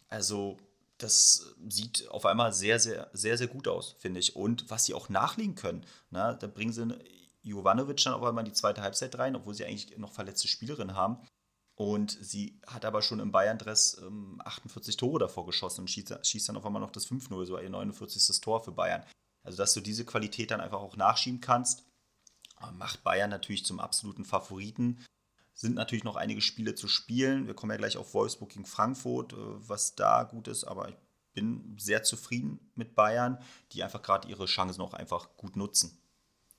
Also 0.08 0.58
das 0.98 1.56
sieht 1.70 2.08
auf 2.10 2.26
einmal 2.26 2.54
sehr, 2.54 2.80
sehr, 2.80 3.10
sehr, 3.14 3.38
sehr 3.38 3.48
gut 3.48 3.68
aus, 3.68 3.96
finde 4.00 4.20
ich. 4.20 4.36
Und 4.36 4.70
was 4.70 4.86
sie 4.86 4.94
auch 4.94 5.10
nachlegen 5.10 5.56
können, 5.56 5.86
na, 6.10 6.34
da 6.34 6.48
bringen 6.48 6.74
sie 6.74 6.98
Jovanovic 7.44 8.04
dann 8.04 8.14
auf 8.14 8.24
einmal 8.24 8.46
in 8.46 8.52
die 8.52 8.58
zweite 8.58 8.82
Halbzeit 8.82 9.18
rein, 9.18 9.36
obwohl 9.36 9.54
sie 9.54 9.66
eigentlich 9.66 9.98
noch 9.98 10.12
verletzte 10.12 10.48
Spielerin 10.48 10.96
haben. 10.96 11.18
Und 11.76 12.12
sie 12.22 12.60
hat 12.68 12.86
aber 12.86 13.02
schon 13.02 13.20
im 13.20 13.32
Bayern-Dress 13.32 14.02
ähm, 14.06 14.40
48 14.44 14.98
Tore 14.98 15.20
davor 15.20 15.46
geschossen 15.46 15.82
und 15.82 15.90
schießt, 15.90 16.50
dann 16.50 16.58
auf 16.58 16.66
einmal 16.66 16.82
noch 16.82 16.92
das 16.92 17.10
5-0, 17.10 17.46
so 17.46 17.58
ihr 17.58 17.70
49. 17.70 18.40
Tor 18.42 18.64
für 18.64 18.72
Bayern. 18.72 19.04
Also, 19.44 19.58
dass 19.58 19.74
du 19.74 19.82
diese 19.82 20.06
Qualität 20.06 20.52
dann 20.52 20.62
einfach 20.62 20.80
auch 20.80 20.96
nachschieben 20.96 21.42
kannst, 21.42 21.84
macht 22.74 23.04
Bayern 23.04 23.32
natürlich 23.32 23.66
zum 23.66 23.80
absoluten 23.80 24.26
Favoriten. 24.26 25.04
Sind 25.54 25.76
natürlich 25.76 26.04
noch 26.04 26.16
einige 26.16 26.42
Spiele 26.42 26.76
zu 26.76 26.88
spielen. 26.88 27.48
Wir 27.48 27.56
kommen 27.56 27.72
ja 27.72 27.78
gleich 27.78 27.98
auf 27.98 28.14
Wolfsburg 28.14 28.50
gegen 28.50 28.66
Frankfurt, 28.66 29.34
äh, 29.34 29.38
was 29.38 29.96
da 29.96 30.24
gut 30.24 30.48
ist, 30.48 30.64
aber 30.64 30.90
ich 30.90 30.96
bin 31.34 31.78
sehr 31.80 32.04
zufrieden 32.04 32.72
mit 32.76 32.94
Bayern, 32.94 33.38
die 33.72 33.84
einfach 33.84 34.02
gerade 34.02 34.28
ihre 34.28 34.46
Chancen 34.46 34.82
auch 34.82 34.94
einfach 34.94 35.36
gut 35.38 35.56
nutzen. 35.56 35.98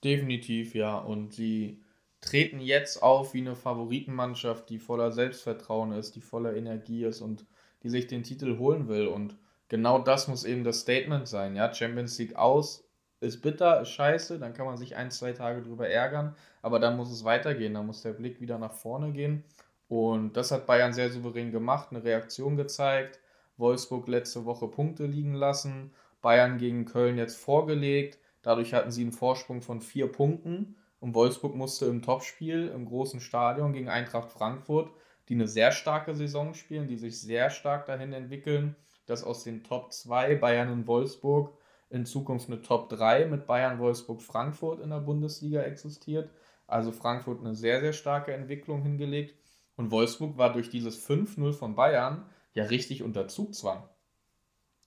Definitiv, 0.04 0.74
ja. 0.74 0.98
Und 0.98 1.32
sie 1.32 1.82
treten 2.20 2.60
jetzt 2.60 3.02
auf 3.02 3.34
wie 3.34 3.40
eine 3.40 3.56
Favoritenmannschaft, 3.56 4.68
die 4.68 4.78
voller 4.78 5.12
Selbstvertrauen 5.12 5.92
ist, 5.92 6.14
die 6.16 6.20
voller 6.20 6.54
Energie 6.56 7.04
ist 7.04 7.20
und 7.20 7.46
die 7.82 7.90
sich 7.90 8.06
den 8.06 8.22
Titel 8.22 8.58
holen 8.58 8.88
will. 8.88 9.06
Und 9.06 9.36
genau 9.68 9.98
das 9.98 10.28
muss 10.28 10.44
eben 10.44 10.64
das 10.64 10.80
Statement 10.80 11.28
sein. 11.28 11.56
Ja, 11.56 11.72
Champions 11.72 12.18
League 12.18 12.36
aus 12.36 12.84
ist 13.20 13.40
bitter, 13.42 13.82
ist 13.82 13.90
scheiße, 13.90 14.38
dann 14.38 14.52
kann 14.54 14.66
man 14.66 14.76
sich 14.76 14.96
ein, 14.96 15.10
zwei 15.12 15.32
Tage 15.32 15.62
drüber 15.62 15.88
ärgern, 15.88 16.34
aber 16.60 16.80
dann 16.80 16.96
muss 16.96 17.10
es 17.10 17.22
weitergehen, 17.24 17.74
dann 17.74 17.86
muss 17.86 18.02
der 18.02 18.12
Blick 18.12 18.40
wieder 18.40 18.58
nach 18.58 18.72
vorne 18.72 19.12
gehen. 19.12 19.44
Und 19.88 20.36
das 20.36 20.50
hat 20.50 20.66
Bayern 20.66 20.92
sehr 20.92 21.10
souverän 21.10 21.52
gemacht, 21.52 21.88
eine 21.90 22.02
Reaktion 22.02 22.56
gezeigt. 22.56 23.20
Wolfsburg 23.58 24.08
letzte 24.08 24.44
Woche 24.44 24.66
Punkte 24.68 25.06
liegen 25.06 25.34
lassen, 25.34 25.92
Bayern 26.20 26.58
gegen 26.58 26.84
Köln 26.84 27.18
jetzt 27.18 27.36
vorgelegt. 27.36 28.18
Dadurch 28.42 28.74
hatten 28.74 28.90
sie 28.90 29.02
einen 29.02 29.12
Vorsprung 29.12 29.62
von 29.62 29.80
vier 29.80 30.10
Punkten. 30.10 30.76
Und 31.00 31.14
Wolfsburg 31.14 31.54
musste 31.54 31.86
im 31.86 32.02
Topspiel 32.02 32.68
im 32.68 32.84
großen 32.84 33.20
Stadion 33.20 33.72
gegen 33.72 33.88
Eintracht 33.88 34.30
Frankfurt, 34.30 34.90
die 35.28 35.34
eine 35.34 35.48
sehr 35.48 35.72
starke 35.72 36.14
Saison 36.14 36.54
spielen, 36.54 36.88
die 36.88 36.96
sich 36.96 37.20
sehr 37.20 37.50
stark 37.50 37.86
dahin 37.86 38.12
entwickeln, 38.12 38.76
dass 39.06 39.24
aus 39.24 39.42
den 39.44 39.64
Top 39.64 39.92
2 39.92 40.36
Bayern 40.36 40.70
und 40.70 40.86
Wolfsburg 40.86 41.56
in 41.90 42.06
Zukunft 42.06 42.48
eine 42.48 42.62
Top 42.62 42.88
3 42.88 43.26
mit 43.26 43.46
Bayern, 43.46 43.78
Wolfsburg, 43.78 44.22
Frankfurt 44.22 44.80
in 44.80 44.90
der 44.90 45.00
Bundesliga 45.00 45.62
existiert. 45.62 46.30
Also 46.66 46.92
Frankfurt 46.92 47.40
eine 47.40 47.54
sehr, 47.54 47.80
sehr 47.80 47.92
starke 47.92 48.32
Entwicklung 48.32 48.82
hingelegt. 48.82 49.34
Und 49.76 49.90
Wolfsburg 49.90 50.38
war 50.38 50.52
durch 50.52 50.70
dieses 50.70 51.04
5-0 51.06 51.52
von 51.52 51.74
Bayern 51.74 52.26
ja 52.54 52.64
richtig 52.64 53.02
unter 53.02 53.28
Zugzwang. 53.28 53.82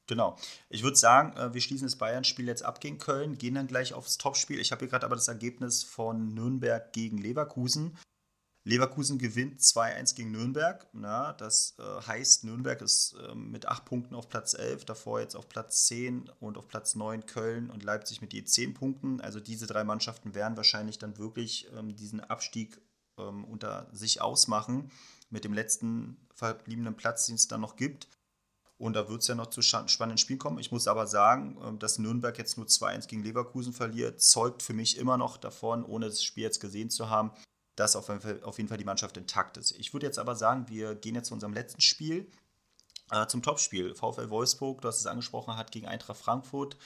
Genau. 0.07 0.37
Ich 0.69 0.83
würde 0.83 0.97
sagen, 0.97 1.35
äh, 1.37 1.53
wir 1.53 1.61
schließen 1.61 1.87
das 1.87 1.95
Bayern-Spiel 1.95 2.47
jetzt 2.47 2.63
ab 2.63 2.79
gegen 2.79 2.97
Köln, 2.97 3.37
gehen 3.37 3.55
dann 3.55 3.67
gleich 3.67 3.93
aufs 3.93 4.17
Topspiel. 4.17 4.59
Ich 4.59 4.71
habe 4.71 4.79
hier 4.79 4.89
gerade 4.89 5.05
aber 5.05 5.15
das 5.15 5.27
Ergebnis 5.27 5.83
von 5.83 6.33
Nürnberg 6.33 6.93
gegen 6.93 7.17
Leverkusen. 7.17 7.97
Leverkusen 8.67 9.19
gewinnt 9.19 9.61
2-1 9.61 10.15
gegen 10.15 10.31
Nürnberg. 10.31 10.87
Na, 10.91 11.33
das 11.33 11.75
äh, 11.77 12.01
heißt, 12.07 12.43
Nürnberg 12.45 12.81
ist 12.81 13.13
äh, 13.13 13.35
mit 13.35 13.67
8 13.67 13.85
Punkten 13.85 14.15
auf 14.15 14.27
Platz 14.27 14.55
11, 14.55 14.85
davor 14.85 15.19
jetzt 15.19 15.35
auf 15.35 15.47
Platz 15.47 15.85
10 15.85 16.29
und 16.39 16.57
auf 16.57 16.67
Platz 16.67 16.95
9 16.95 17.27
Köln 17.27 17.69
und 17.69 17.83
Leipzig 17.83 18.21
mit 18.21 18.33
je 18.33 18.43
10 18.43 18.73
Punkten. 18.73 19.21
Also 19.21 19.39
diese 19.39 19.67
drei 19.67 19.83
Mannschaften 19.83 20.33
werden 20.33 20.57
wahrscheinlich 20.57 20.97
dann 20.97 21.19
wirklich 21.19 21.67
ähm, 21.77 21.95
diesen 21.95 22.19
Abstieg 22.21 22.81
ähm, 23.19 23.45
unter 23.45 23.87
sich 23.93 24.21
ausmachen 24.21 24.91
mit 25.29 25.43
dem 25.43 25.53
letzten 25.53 26.17
verbliebenen 26.33 26.97
Platz, 26.97 27.27
den 27.27 27.35
es 27.35 27.47
dann 27.47 27.61
noch 27.61 27.75
gibt. 27.75 28.07
Und 28.77 28.93
da 28.93 29.07
wird 29.07 29.21
es 29.21 29.27
ja 29.27 29.35
noch 29.35 29.47
zu 29.47 29.61
spannenden 29.61 30.17
Spielen 30.17 30.39
kommen. 30.39 30.59
Ich 30.59 30.71
muss 30.71 30.87
aber 30.87 31.07
sagen, 31.07 31.57
ähm, 31.65 31.79
dass 31.79 31.97
Nürnberg 31.97 32.37
jetzt 32.37 32.57
nur 32.57 32.67
2-1 32.67 33.07
gegen 33.07 33.23
Leverkusen 33.23 33.73
verliert, 33.73 34.21
zeugt 34.21 34.63
für 34.63 34.73
mich 34.73 34.97
immer 34.97 35.17
noch 35.17 35.37
davon, 35.37 35.85
ohne 35.85 36.07
das 36.07 36.23
Spiel 36.23 36.43
jetzt 36.43 36.59
gesehen 36.59 36.89
zu 36.89 37.09
haben, 37.09 37.31
dass 37.75 37.95
auf 37.95 38.07
jeden, 38.07 38.67
Fall, 38.67 38.77
die 38.77 38.85
Mannschaft 38.85 39.17
intakt 39.17 39.57
ist. 39.57 39.71
Ich 39.71 39.93
würde 39.93 40.05
jetzt 40.05 40.19
aber 40.19 40.35
sagen, 40.35 40.69
wir 40.69 40.95
gehen 40.95 41.15
jetzt 41.15 41.27
zu 41.27 41.33
unserem 41.33 41.53
letzten 41.53 41.81
Spiel, 41.81 42.29
äh, 43.11 43.27
zum 43.27 43.43
Topspiel. 43.43 43.95
VfL 43.95 44.29
Wolfsburg, 44.29 44.81
du 44.81 44.87
hast 44.87 44.99
es 44.99 45.07
angesprochen, 45.07 45.57
hat 45.57 45.71
gegen 45.71 45.87
Eintracht 45.87 46.17
Frankfurt 46.17 46.77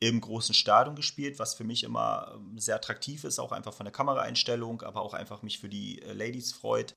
im 0.00 0.20
großen 0.20 0.54
Stadion 0.54 0.94
gespielt, 0.94 1.38
was 1.38 1.54
für 1.54 1.64
mich 1.64 1.82
immer 1.82 2.34
ähm, 2.34 2.58
sehr 2.58 2.76
attraktiv 2.76 3.24
ist, 3.24 3.38
auch 3.38 3.52
einfach 3.52 3.74
von 3.74 3.84
der 3.84 3.92
Kameraeinstellung, 3.92 4.82
aber 4.82 5.02
auch 5.02 5.14
einfach 5.14 5.42
mich 5.42 5.58
für 5.58 5.68
die 5.68 6.00
äh, 6.02 6.12
Ladies 6.12 6.52
freut, 6.52 6.94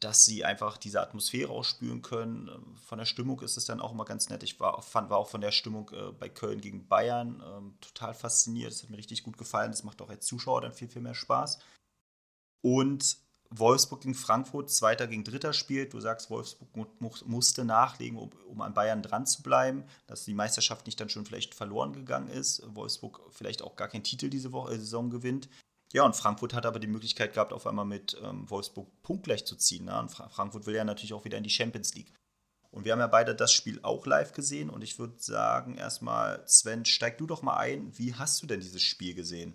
dass 0.00 0.24
sie 0.24 0.44
einfach 0.44 0.76
diese 0.76 1.00
Atmosphäre 1.00 1.50
ausspüren 1.50 2.02
können. 2.02 2.48
Ähm, 2.48 2.76
von 2.76 2.98
der 2.98 3.06
Stimmung 3.06 3.40
ist 3.40 3.56
es 3.56 3.64
dann 3.64 3.80
auch 3.80 3.92
immer 3.92 4.04
ganz 4.04 4.28
nett. 4.28 4.42
Ich 4.42 4.58
war, 4.60 4.80
fand, 4.82 5.10
war 5.10 5.18
auch 5.18 5.28
von 5.28 5.40
der 5.40 5.52
Stimmung 5.52 5.90
äh, 5.92 6.12
bei 6.12 6.28
Köln 6.28 6.60
gegen 6.60 6.86
Bayern 6.86 7.42
ähm, 7.44 7.74
total 7.80 8.14
fasziniert. 8.14 8.72
Das 8.72 8.82
hat 8.82 8.90
mir 8.90 8.98
richtig 8.98 9.22
gut 9.22 9.38
gefallen. 9.38 9.70
Das 9.70 9.84
macht 9.84 10.00
auch 10.00 10.10
als 10.10 10.26
Zuschauer 10.26 10.60
dann 10.60 10.72
viel, 10.72 10.88
viel 10.88 11.02
mehr 11.02 11.14
Spaß. 11.14 11.58
Und 12.62 13.18
Wolfsburg 13.50 14.02
gegen 14.02 14.14
Frankfurt, 14.14 14.70
Zweiter 14.70 15.06
gegen 15.06 15.24
Dritter 15.24 15.52
spielt. 15.52 15.94
Du 15.94 16.00
sagst, 16.00 16.30
Wolfsburg 16.30 16.68
mu 17.00 17.10
musste 17.24 17.64
nachlegen, 17.64 18.18
um, 18.18 18.30
um, 18.46 18.60
an 18.60 18.74
Bayern 18.74 19.02
dran 19.02 19.26
zu 19.26 19.42
bleiben, 19.42 19.84
dass 20.06 20.24
die 20.24 20.34
Meisterschaft 20.34 20.86
nicht 20.86 21.00
dann 21.00 21.08
schon 21.08 21.24
vielleicht 21.24 21.54
verloren 21.54 21.92
gegangen 21.92 22.28
ist. 22.28 22.62
Wolfsburg 22.74 23.20
vielleicht 23.30 23.62
auch 23.62 23.76
gar 23.76 23.88
keinen 23.88 24.04
Titel 24.04 24.28
diese 24.28 24.52
Woche, 24.52 24.74
äh, 24.74 24.78
Saison 24.78 25.10
gewinnt. 25.10 25.48
Ja, 25.92 26.04
und 26.04 26.14
Frankfurt 26.14 26.52
hat 26.52 26.66
aber 26.66 26.78
die 26.78 26.86
Möglichkeit 26.86 27.32
gehabt, 27.32 27.52
auf 27.52 27.66
einmal 27.66 27.86
mit 27.86 28.16
ähm, 28.22 28.48
Wolfsburg 28.50 28.88
punktgleich 29.02 29.46
zu 29.46 29.56
ziehen. 29.56 29.86
Ne? 29.86 29.98
Und 29.98 30.10
Fra 30.10 30.28
Frankfurt 30.28 30.66
will 30.66 30.74
ja 30.74 30.84
natürlich 30.84 31.14
auch 31.14 31.24
wieder 31.24 31.38
in 31.38 31.44
die 31.44 31.50
Champions 31.50 31.94
League. 31.94 32.12
Und 32.70 32.84
wir 32.84 32.92
haben 32.92 33.00
ja 33.00 33.06
beide 33.06 33.34
das 33.34 33.52
Spiel 33.52 33.80
auch 33.82 34.04
live 34.04 34.32
gesehen. 34.32 34.68
Und 34.68 34.84
ich 34.84 34.98
würde 34.98 35.18
sagen, 35.18 35.76
erstmal, 35.76 36.42
Sven, 36.46 36.84
steig 36.84 37.16
du 37.16 37.26
doch 37.26 37.40
mal 37.42 37.56
ein. 37.56 37.96
Wie 37.96 38.14
hast 38.14 38.42
du 38.42 38.46
denn 38.46 38.60
dieses 38.60 38.82
Spiel 38.82 39.14
gesehen? 39.14 39.54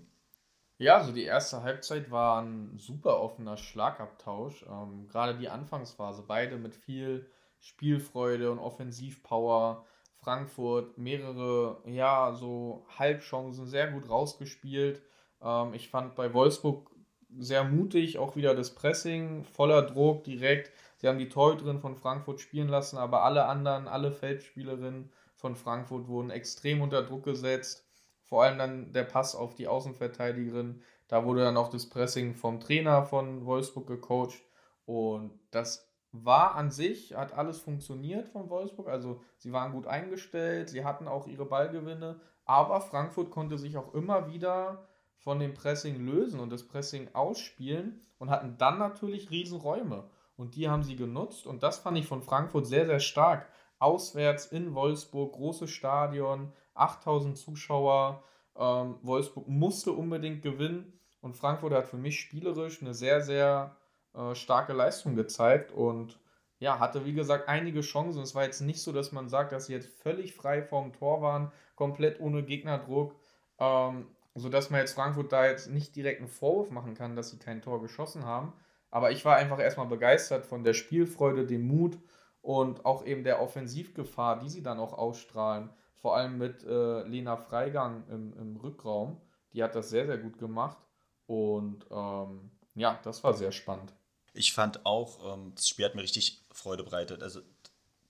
Ja, 0.80 0.98
also 0.98 1.12
die 1.12 1.24
erste 1.24 1.62
Halbzeit 1.62 2.10
war 2.10 2.42
ein 2.42 2.78
super 2.80 3.22
offener 3.22 3.58
Schlagabtausch. 3.58 4.66
Ähm, 4.68 5.08
gerade 5.08 5.38
die 5.38 5.50
Anfangsphase, 5.50 6.24
beide 6.28 6.58
mit 6.58 6.76
viel 6.76 7.30
Spielfreude 7.60 8.52
und 8.52 8.60
Offensivpower. 8.60 9.86
Frankfurt 10.18 10.98
mehrere, 10.98 11.82
ja, 11.86 12.34
so 12.34 12.88
Halbchancen 12.98 13.68
sehr 13.68 13.92
gut 13.92 14.10
rausgespielt. 14.10 15.04
Ähm, 15.44 15.74
ich 15.74 15.90
fand 15.90 16.16
bei 16.16 16.34
Wolfsburg 16.34 16.90
sehr 17.38 17.64
mutig, 17.64 18.18
auch 18.18 18.36
wieder 18.36 18.56
das 18.56 18.76
Pressing, 18.76 19.44
voller 19.44 19.82
Druck 19.82 20.24
direkt. 20.24 20.72
Sie 20.98 21.08
haben 21.08 21.18
die 21.18 21.30
Torhüterin 21.30 21.80
von 21.80 21.96
Frankfurt 21.96 22.40
spielen 22.40 22.70
lassen, 22.70 22.98
aber 22.98 23.24
alle 23.24 23.46
anderen, 23.46 23.88
alle 23.88 24.12
Feldspielerinnen 24.12 25.12
von 25.36 25.56
Frankfurt 25.56 26.08
wurden 26.08 26.30
extrem 26.30 26.82
unter 26.82 27.04
Druck 27.04 27.24
gesetzt. 27.24 27.86
Vor 28.22 28.44
allem 28.44 28.58
dann 28.58 28.94
der 28.94 29.04
Pass 29.04 29.36
auf 29.36 29.56
die 29.56 29.68
Außenverteidigerin. 29.68 30.82
Da 31.08 31.26
wurde 31.26 31.42
dann 31.42 31.58
auch 31.58 31.70
das 31.70 31.90
Pressing 31.90 32.34
vom 32.36 32.60
Trainer 32.60 33.04
von 33.04 33.46
Wolfsburg 33.46 33.88
gecoacht. 33.88 34.42
Und 34.86 35.38
das 35.52 35.92
war 36.12 36.56
an 36.56 36.72
sich, 36.72 37.16
hat 37.16 37.34
alles 37.34 37.60
funktioniert 37.60 38.30
von 38.30 38.50
Wolfsburg. 38.50 38.88
Also 38.88 39.22
sie 39.38 39.52
waren 39.52 39.74
gut 39.74 39.88
eingestellt, 39.88 40.70
sie 40.70 40.86
hatten 40.86 41.08
auch 41.08 41.28
ihre 41.28 41.46
Ballgewinne. 41.46 42.22
Aber 42.46 42.82
Frankfurt 42.82 43.32
konnte 43.32 43.58
sich 43.58 43.78
auch 43.78 43.94
immer 43.94 44.32
wieder 44.32 44.88
von 45.24 45.40
dem 45.40 45.54
Pressing 45.54 46.06
lösen 46.06 46.40
und 46.40 46.52
das 46.52 46.68
Pressing 46.68 47.10
ausspielen 47.14 48.02
und 48.18 48.30
hatten 48.30 48.58
dann 48.58 48.78
natürlich 48.78 49.32
Riesenräume. 49.32 50.10
Und 50.36 50.56
die 50.56 50.68
haben 50.68 50.84
sie 50.84 50.96
genutzt 50.96 51.48
und 51.48 51.64
das 51.64 51.80
fand 51.80 51.98
ich 51.98 52.08
von 52.08 52.22
Frankfurt 52.22 52.68
sehr, 52.68 52.86
sehr 52.86 53.00
stark. 53.00 53.48
Auswärts 53.80 54.46
in 54.46 54.76
Wolfsburg, 54.76 55.34
großes 55.34 55.70
Stadion, 55.70 56.52
8000 56.74 57.38
Zuschauer. 57.38 58.24
Ähm, 58.56 58.98
Wolfsburg 59.02 59.48
musste 59.48 59.92
unbedingt 59.92 60.42
gewinnen 60.42 61.00
und 61.22 61.38
Frankfurt 61.38 61.74
hat 61.74 61.88
für 61.88 61.98
mich 61.98 62.20
spielerisch 62.20 62.82
eine 62.82 62.94
sehr, 62.94 63.22
sehr 63.22 63.78
äh, 64.14 64.36
starke 64.36 64.74
Leistung 64.74 65.16
gezeigt 65.16 65.72
und 65.72 66.20
ja, 66.60 66.80
hatte 66.80 67.06
wie 67.06 67.14
gesagt 67.14 67.50
einige 67.50 67.82
Chancen. 67.82 68.22
Es 68.22 68.36
war 68.36 68.44
jetzt 68.44 68.62
nicht 68.62 68.82
so, 68.82 68.92
dass 68.92 69.12
man 69.12 69.28
sagt, 69.30 69.52
dass 69.52 69.68
sie 69.68 69.74
jetzt 69.74 69.90
völlig 70.02 70.34
frei 70.34 70.62
vorm 70.62 70.94
Tor 70.94 71.22
waren, 71.22 71.52
komplett 71.76 72.20
ohne 72.20 72.44
Gegnerdruck. 72.44 73.16
Ähm, 73.60 74.08
sodass 74.36 74.70
man 74.70 74.80
jetzt 74.80 74.94
Frankfurt 74.94 75.32
da 75.32 75.46
jetzt 75.46 75.70
nicht 75.70 75.96
direkt 75.96 76.20
einen 76.20 76.30
Vorwurf 76.30 76.72
machen 76.72 76.96
kann, 76.96 77.16
dass 77.16 77.30
sie 77.30 77.40
kein 77.40 77.62
Tor 77.62 77.82
geschossen 77.82 78.26
haben. 78.26 78.54
Aber 78.90 79.12
ich 79.12 79.26
war 79.26 79.36
einfach 79.36 79.60
erstmal 79.60 79.88
begeistert 79.88 80.46
von 80.46 80.64
der 80.64 80.74
Spielfreude, 80.74 81.46
dem 81.46 81.68
Mut 81.68 81.98
und 82.42 82.86
auch 82.86 83.06
eben 83.06 83.24
der 83.24 83.42
Offensivgefahr, 83.42 84.40
die 84.40 84.50
sie 84.50 84.64
dann 84.64 84.80
auch 84.80 84.94
ausstrahlen. 84.94 85.70
Vor 85.96 86.16
allem 86.16 86.38
mit 86.38 86.64
äh, 86.64 87.04
Lena 87.04 87.38
Freigang 87.38 88.04
im, 88.10 88.34
im 88.34 88.58
Rückraum. 88.58 89.22
Die 89.54 89.64
hat 89.64 89.76
das 89.76 89.90
sehr, 89.90 90.06
sehr 90.06 90.18
gut 90.18 90.38
gemacht. 90.38 90.78
Und 91.26 91.86
ähm, 91.90 92.52
ja, 92.76 93.00
das 93.04 93.24
war 93.24 93.34
sehr 93.34 93.52
spannend. 93.52 93.94
Ich 94.34 94.54
fand 94.54 94.86
auch, 94.86 95.34
ähm, 95.34 95.54
das 95.56 95.68
Spiel 95.68 95.86
hat 95.86 95.96
mir 95.96 96.02
richtig 96.02 96.44
Freude 96.52 96.84
bereitet. 96.84 97.24
Also 97.24 97.42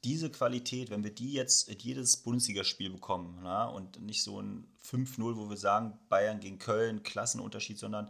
diese 0.03 0.29
Qualität, 0.29 0.89
wenn 0.89 1.03
wir 1.03 1.13
die 1.13 1.33
jetzt 1.33 1.69
in 1.69 1.79
jedes 1.79 2.17
Bundesligaspiel 2.17 2.89
bekommen 2.89 3.39
na, 3.41 3.65
und 3.65 4.01
nicht 4.01 4.23
so 4.23 4.41
ein 4.41 4.67
5-0, 4.85 5.37
wo 5.37 5.49
wir 5.49 5.57
sagen, 5.57 5.97
Bayern 6.09 6.39
gegen 6.39 6.59
Köln, 6.59 7.03
Klassenunterschied, 7.03 7.79
sondern 7.79 8.09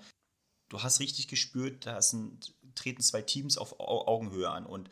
du 0.69 0.81
hast 0.81 0.99
richtig 0.99 1.27
gespürt, 1.27 1.85
da 1.85 1.99
ein, 2.13 2.39
treten 2.75 3.01
zwei 3.01 3.21
Teams 3.21 3.57
auf 3.57 3.79
Augenhöhe 3.79 4.49
an 4.49 4.65
und 4.65 4.89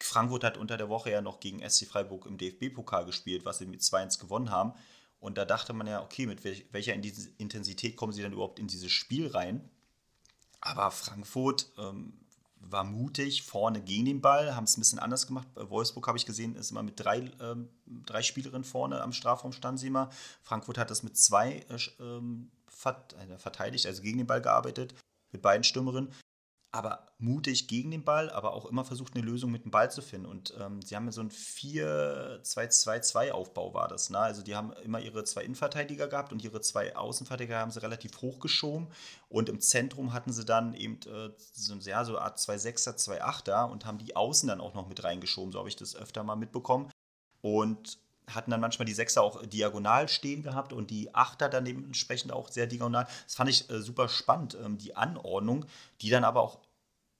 Frankfurt 0.00 0.44
hat 0.44 0.58
unter 0.58 0.76
der 0.76 0.88
Woche 0.88 1.10
ja 1.10 1.20
noch 1.20 1.40
gegen 1.40 1.68
SC 1.68 1.86
Freiburg 1.86 2.26
im 2.26 2.36
DFB-Pokal 2.36 3.06
gespielt, 3.06 3.44
was 3.44 3.58
sie 3.58 3.66
mit 3.66 3.80
2-1 3.80 4.20
gewonnen 4.20 4.50
haben. 4.50 4.74
Und 5.18 5.38
da 5.38 5.44
dachte 5.44 5.72
man 5.72 5.86
ja, 5.86 6.02
okay, 6.02 6.26
mit 6.26 6.44
welcher 6.44 6.94
Intensität 6.94 7.96
kommen 7.96 8.12
sie 8.12 8.20
dann 8.20 8.32
überhaupt 8.32 8.58
in 8.58 8.66
dieses 8.66 8.92
Spiel 8.92 9.28
rein? 9.28 9.70
Aber 10.60 10.90
Frankfurt 10.90 11.72
ähm, 11.78 12.23
war 12.70 12.84
mutig 12.84 13.42
vorne 13.42 13.80
gegen 13.80 14.04
den 14.04 14.20
Ball, 14.20 14.54
haben 14.54 14.64
es 14.64 14.76
ein 14.76 14.80
bisschen 14.80 14.98
anders 14.98 15.26
gemacht. 15.26 15.48
Bei 15.54 15.68
Wolfsburg 15.68 16.06
habe 16.06 16.18
ich 16.18 16.26
gesehen, 16.26 16.56
ist 16.56 16.70
immer 16.70 16.82
mit 16.82 16.98
drei, 16.98 17.30
ähm, 17.40 17.68
drei 17.86 18.22
Spielerinnen 18.22 18.64
vorne 18.64 19.00
am 19.02 19.12
Strafraum 19.12 19.52
standen 19.52 19.78
sie 19.78 19.88
immer. 19.88 20.10
Frankfurt 20.42 20.78
hat 20.78 20.90
das 20.90 21.02
mit 21.02 21.16
zwei 21.16 21.64
äh, 21.68 21.78
ähm, 22.00 22.50
äh, 22.84 23.38
verteidigt, 23.38 23.86
also 23.86 24.02
gegen 24.02 24.18
den 24.18 24.26
Ball 24.26 24.42
gearbeitet, 24.42 24.94
mit 25.32 25.42
beiden 25.42 25.64
Stürmerinnen 25.64 26.12
aber 26.74 27.06
mutig 27.18 27.68
gegen 27.68 27.92
den 27.92 28.02
Ball, 28.02 28.30
aber 28.30 28.52
auch 28.52 28.66
immer 28.66 28.84
versucht, 28.84 29.14
eine 29.14 29.24
Lösung 29.24 29.52
mit 29.52 29.64
dem 29.64 29.70
Ball 29.70 29.92
zu 29.92 30.02
finden. 30.02 30.26
Und 30.26 30.52
ähm, 30.60 30.82
sie 30.82 30.96
haben 30.96 31.12
so 31.12 31.20
ein 31.20 31.30
4-2-2-2-Aufbau 31.30 33.72
war 33.72 33.86
das. 33.86 34.10
Ne? 34.10 34.18
Also 34.18 34.42
die 34.42 34.56
haben 34.56 34.72
immer 34.84 34.98
ihre 34.98 35.22
zwei 35.22 35.44
Innenverteidiger 35.44 36.08
gehabt 36.08 36.32
und 36.32 36.42
ihre 36.42 36.60
zwei 36.60 36.96
Außenverteidiger 36.96 37.60
haben 37.60 37.70
sie 37.70 37.80
relativ 37.80 38.20
hochgeschoben. 38.20 38.88
Und 39.28 39.48
im 39.48 39.60
Zentrum 39.60 40.12
hatten 40.12 40.32
sie 40.32 40.44
dann 40.44 40.74
eben 40.74 40.98
äh, 41.06 41.30
so, 41.52 41.76
ja, 41.76 42.04
so 42.04 42.16
eine 42.16 42.24
Art 42.24 42.40
2-6er, 42.40 42.96
2-8er 42.96 43.70
und 43.70 43.86
haben 43.86 43.98
die 43.98 44.16
Außen 44.16 44.48
dann 44.48 44.60
auch 44.60 44.74
noch 44.74 44.88
mit 44.88 45.04
reingeschoben. 45.04 45.52
So 45.52 45.60
habe 45.60 45.68
ich 45.68 45.76
das 45.76 45.94
öfter 45.94 46.24
mal 46.24 46.34
mitbekommen. 46.34 46.90
Und 47.40 47.98
hatten 48.32 48.50
dann 48.50 48.60
manchmal 48.60 48.86
die 48.86 48.94
Sechser 48.94 49.22
auch 49.22 49.44
diagonal 49.46 50.08
stehen 50.08 50.42
gehabt 50.42 50.72
und 50.72 50.90
die 50.90 51.14
Achter 51.14 51.48
dann 51.48 51.64
dementsprechend 51.64 52.32
auch 52.32 52.48
sehr 52.48 52.66
diagonal. 52.66 53.06
Das 53.24 53.34
fand 53.34 53.50
ich 53.50 53.68
äh, 53.70 53.80
super 53.80 54.08
spannend, 54.08 54.56
ähm, 54.62 54.78
die 54.78 54.96
Anordnung, 54.96 55.66
die 56.00 56.10
dann 56.10 56.24
aber 56.24 56.42
auch 56.42 56.58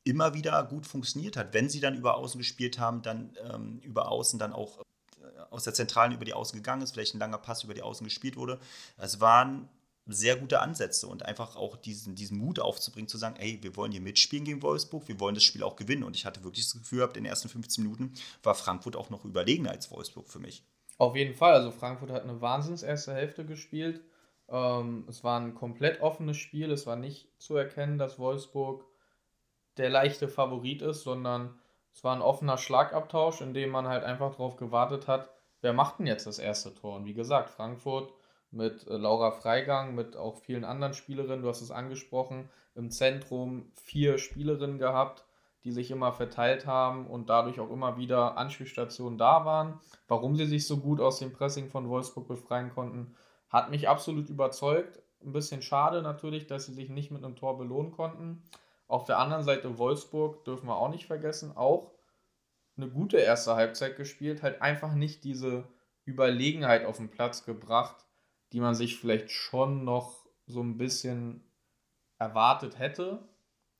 immer 0.05 0.35
wieder 0.35 0.63
gut 0.65 0.87
funktioniert 0.87 1.37
hat. 1.37 1.53
Wenn 1.55 1.69
sie 1.69 1.81
dann 1.81 1.97
über 1.97 2.17
Außen 2.17 2.39
gespielt 2.39 2.79
haben, 2.79 3.03
dann 3.03 3.37
ähm, 3.53 3.81
über 3.83 4.11
Außen 4.11 4.39
dann 4.39 4.53
auch 4.53 4.81
äh, 5.21 5.25
aus 5.51 5.65
der 5.65 5.75
Zentralen 5.75 6.13
über 6.13 6.25
die 6.25 6.35
Außen 6.35 6.57
gegangen 6.57 6.83
ist, 6.83 6.93
vielleicht 6.93 7.15
ein 7.15 7.19
langer 7.19 7.39
Pass 7.39 7.65
über 7.65 7.75
die 7.75 7.83
Außen 7.83 8.05
gespielt 8.05 8.37
wurde. 8.37 8.61
Es 8.99 9.21
waren 9.21 9.69
sehr 10.07 10.37
gute 10.37 10.61
Ansätze 10.61 11.07
und 11.07 11.25
einfach 11.25 11.57
auch 11.57 11.77
diesen, 11.77 12.15
diesen 12.15 12.39
Mut 12.39 12.61
aufzubringen, 12.61 13.09
zu 13.09 13.17
sagen, 13.17 13.37
ey, 13.39 13.59
wir 13.63 13.75
wollen 13.77 13.93
hier 13.93 14.03
mitspielen 14.03 14.45
gegen 14.45 14.63
Wolfsburg, 14.63 15.09
wir 15.09 15.19
wollen 15.19 15.35
das 15.35 15.45
Spiel 15.45 15.63
auch 15.63 15.77
gewinnen. 15.77 16.05
Und 16.05 16.15
ich 16.15 16.27
hatte 16.27 16.45
wirklich 16.45 16.67
das 16.67 16.79
Gefühl 16.79 16.99
gehabt, 16.99 17.17
in 17.17 17.25
den 17.25 17.31
ersten 17.31 17.49
15 17.49 17.83
Minuten 17.83 18.13
war 18.43 18.55
Frankfurt 18.55 18.97
auch 18.97 19.09
noch 19.09 19.25
überlegener 19.25 19.71
als 19.71 19.91
Wolfsburg 19.91 20.29
für 20.29 20.39
mich. 20.39 20.63
Auf 20.99 21.17
jeden 21.17 21.35
Fall, 21.35 21.55
also 21.55 21.71
Frankfurt 21.71 22.11
hat 22.11 22.23
eine 22.23 22.41
wahnsinns 22.41 22.83
erste 22.83 23.15
Hälfte 23.15 23.47
gespielt. 23.47 24.03
Ähm, 24.49 25.07
es 25.09 25.25
war 25.25 25.41
ein 25.41 25.55
komplett 25.55 26.03
offenes 26.03 26.37
Spiel, 26.37 26.71
es 26.71 26.87
war 26.87 26.97
nicht 26.97 27.29
zu 27.39 27.57
erkennen, 27.57 27.99
dass 27.99 28.19
Wolfsburg 28.19 28.85
der 29.77 29.91
leichte 29.91 30.29
Favorit 30.29 30.83
ist, 30.83 31.03
sondern 31.03 31.59
es 31.93 32.03
war 32.03 32.15
ein 32.15 32.23
offener 32.23 32.59
Schlagabtausch, 32.59 33.41
in 33.41 33.55
dem 33.55 33.71
man 33.71 33.87
halt 33.89 34.05
einfach 34.05 34.33
darauf 34.33 34.57
gewartet 34.57 35.07
hat, 35.07 35.31
wer 35.61 35.73
macht 35.73 35.99
denn 35.99 36.07
jetzt 36.07 36.27
das 36.27 36.39
erste 36.39 36.75
Tor? 36.75 36.97
Und 36.97 37.05
wie 37.05 37.15
gesagt, 37.15 37.51
Frankfurt 37.51 38.13
mit 38.51 38.87
äh, 38.87 38.97
Laura 38.97 39.31
Freigang, 39.31 39.95
mit 39.95 40.17
auch 40.17 40.37
vielen 40.37 40.65
anderen 40.65 40.95
Spielerinnen, 40.95 41.43
du 41.43 41.49
hast 41.49 41.61
es 41.61 41.71
angesprochen, 41.71 42.49
im 42.75 42.91
Zentrum 42.91 43.71
vier 43.75 44.19
Spielerinnen 44.19 44.79
gehabt, 44.79 45.25
die 45.65 45.73
sich 45.73 45.91
immer 45.91 46.13
verteilt 46.13 46.67
haben 46.67 47.07
und 47.07 47.31
dadurch 47.31 47.59
auch 47.59 47.71
immer 47.71 47.97
wieder 47.97 48.37
Anspielstationen 48.37 49.19
da 49.19 49.45
waren. 49.45 49.81
Warum 50.09 50.37
sie 50.37 50.47
sich 50.47 50.67
so 50.67 50.79
gut 50.79 51.01
aus 51.01 51.19
dem 51.19 51.33
Pressing 51.33 51.69
von 51.69 51.89
Wolfsburg 51.89 52.29
befreien 52.29 52.71
konnten, 52.71 53.15
hat 53.49 53.71
mich 53.71 53.89
absolut 53.89 54.29
überzeugt. 54.29 55.01
Ein 55.25 55.33
bisschen 55.33 55.63
schade 55.63 56.03
natürlich, 56.03 56.47
dass 56.47 56.67
sie 56.67 56.75
sich 56.75 56.91
nicht 56.91 57.11
mit 57.11 57.25
einem 57.25 57.37
Tor 57.37 57.57
belohnen 57.57 57.93
konnten. 57.93 58.43
Auf 58.87 59.05
der 59.05 59.19
anderen 59.19 59.45
Seite 59.45 59.79
Wolfsburg 59.79 60.45
dürfen 60.45 60.67
wir 60.67 60.77
auch 60.77 60.91
nicht 60.91 61.07
vergessen, 61.07 61.57
auch 61.57 61.93
eine 62.77 62.89
gute 62.89 63.19
erste 63.19 63.55
Halbzeit 63.55 63.97
gespielt, 63.97 64.43
halt 64.43 64.61
einfach 64.61 64.95
nicht 64.95 65.25
diese 65.25 65.65
Überlegenheit 66.05 66.85
auf 66.85 66.99
den 66.99 67.11
Platz 67.11 67.45
gebracht, 67.45 68.05
die 68.53 68.61
man 68.61 68.75
sich 68.75 68.99
vielleicht 68.99 69.31
schon 69.31 69.85
noch 69.85 70.27
so 70.47 70.61
ein 70.61 70.77
bisschen 70.77 71.51
erwartet 72.19 72.79
hätte. 72.79 73.29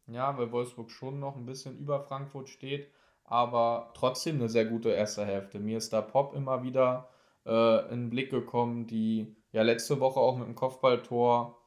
Ja, 0.07 0.37
weil 0.37 0.53
Wolfsburg 0.53 0.91
schon 0.91 1.19
noch 1.19 1.37
ein 1.37 1.47
bisschen 1.47 1.79
über 1.79 2.01
Frankfurt 2.01 2.51
steht, 2.51 2.91
aber 3.25 3.93
trotzdem 3.95 4.37
eine 4.37 4.51
sehr 4.51 4.67
gute 4.67 4.91
erste 4.91 5.25
Hälfte. 5.25 5.59
Mir 5.59 5.79
ist 5.79 5.93
da 5.93 6.03
Pop 6.03 6.35
immer 6.35 6.63
wieder 6.63 7.09
äh, 7.47 7.85
in 7.91 8.03
den 8.03 8.11
Blick 8.11 8.31
gekommen, 8.31 8.87
die 8.87 9.35
ja 9.53 9.63
letzte 9.63 10.01
Woche 10.01 10.21
auch 10.21 10.37
mit 10.37 10.47
dem 10.47 10.55
Kopfballtor 10.55 11.59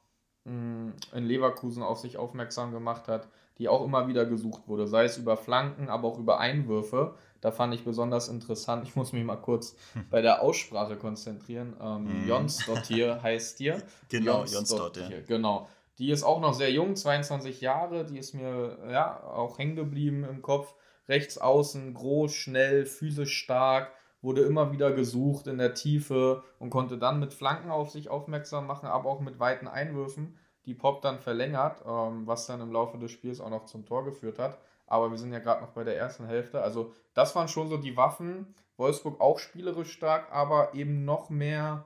in 0.48 1.26
Leverkusen 1.26 1.84
auf 1.84 2.00
sich 2.00 2.18
aufmerksam 2.18 2.72
gemacht 2.72 3.08
hat, 3.08 3.28
die 3.58 3.68
auch 3.68 3.84
immer 3.84 4.08
wieder 4.08 4.26
gesucht 4.26 4.68
wurde, 4.68 4.88
sei 4.88 5.06
es 5.06 5.18
über 5.18 5.36
Flanken, 5.36 5.89
aber 5.89 6.08
auch 6.08 6.20
über 6.20 6.39
Einwürfe. 6.39 7.16
Da 7.41 7.52
fand 7.52 7.74
ich 7.74 7.84
besonders 7.84 8.30
interessant. 8.30 8.84
Ich 8.88 8.95
muss 8.95 9.14
mich 9.14 9.24
mal 9.24 9.36
kurz 9.36 9.76
hm. 9.93 10.06
bei 10.10 10.22
der 10.22 10.41
Aussprache 10.41 10.95
konzentrieren. 10.95 11.76
Ähm, 11.80 12.26
mm. 12.26 12.28
Jonsdottir 12.28 13.22
heißt 13.24 13.60
dir. 13.60 13.82
Genau, 14.10 14.43
Jonsdottir. 14.43 15.10
Ja. 15.10 15.18
Genau. 15.28 15.68
Die 16.00 16.12
ist 16.12 16.24
auch 16.24 16.39
noch 16.39 16.54
sehr 16.54 16.72
jung, 16.72 16.95
22 16.95 17.62
Jahre. 17.62 18.06
Die 18.06 18.18
ist 18.18 18.34
mir 18.34 18.78
ja 18.89 19.24
auch 19.24 19.60
hängen 19.60 19.76
geblieben 19.76 20.24
im 20.24 20.41
Kopf. 20.41 20.74
Rechts 21.08 21.38
außen, 21.38 21.93
groß, 21.93 22.34
schnell, 22.34 22.86
physisch 22.86 23.38
stark, 23.38 23.91
wurde 24.28 24.42
immer 24.42 24.74
wieder 24.74 24.92
gesucht 24.92 25.48
in 25.48 25.58
der 25.58 25.74
Tiefe 25.74 26.44
und 26.60 26.70
konnte 26.70 26.98
dann 26.98 27.22
mit 27.22 27.34
Flanken 27.34 27.72
auf 27.72 27.92
sich 27.92 28.10
aufmerksam 28.10 28.68
machen, 28.68 28.88
aber 28.88 29.10
auch 29.10 29.22
mit 29.22 29.40
weiten 29.40 29.70
Einwürfen, 29.70 30.38
die 30.66 30.74
Pop 30.74 31.02
dann 31.02 31.18
verlängert, 31.18 31.82
ähm, 31.88 32.28
was 32.28 32.46
dann 32.46 32.60
im 32.60 32.74
Laufe 32.74 32.98
des 32.98 33.10
Spiels 33.12 33.40
auch 33.40 33.50
noch 33.50 33.68
zum 33.68 33.86
Tor 33.86 34.04
geführt 34.04 34.38
hat. 34.38 34.60
Aber 34.86 35.12
wir 35.12 35.18
sind 35.18 35.32
ja 35.32 35.40
gerade 35.40 35.62
noch 35.62 35.72
bei 35.72 35.86
der 35.86 35.98
ersten 35.98 36.26
Hälfte. 36.26 36.62
Also 36.62 36.92
das 37.14 37.38
waren 37.38 37.48
schon 37.48 37.70
so 37.70 37.78
die 37.78 37.96
Waffen. 37.96 38.54
Wolfsburg 38.76 39.22
auch 39.22 39.40
spielerisch 39.40 39.94
stark, 39.94 40.28
aber 40.30 40.74
eben 40.74 41.06
noch 41.06 41.30
mehr 41.30 41.86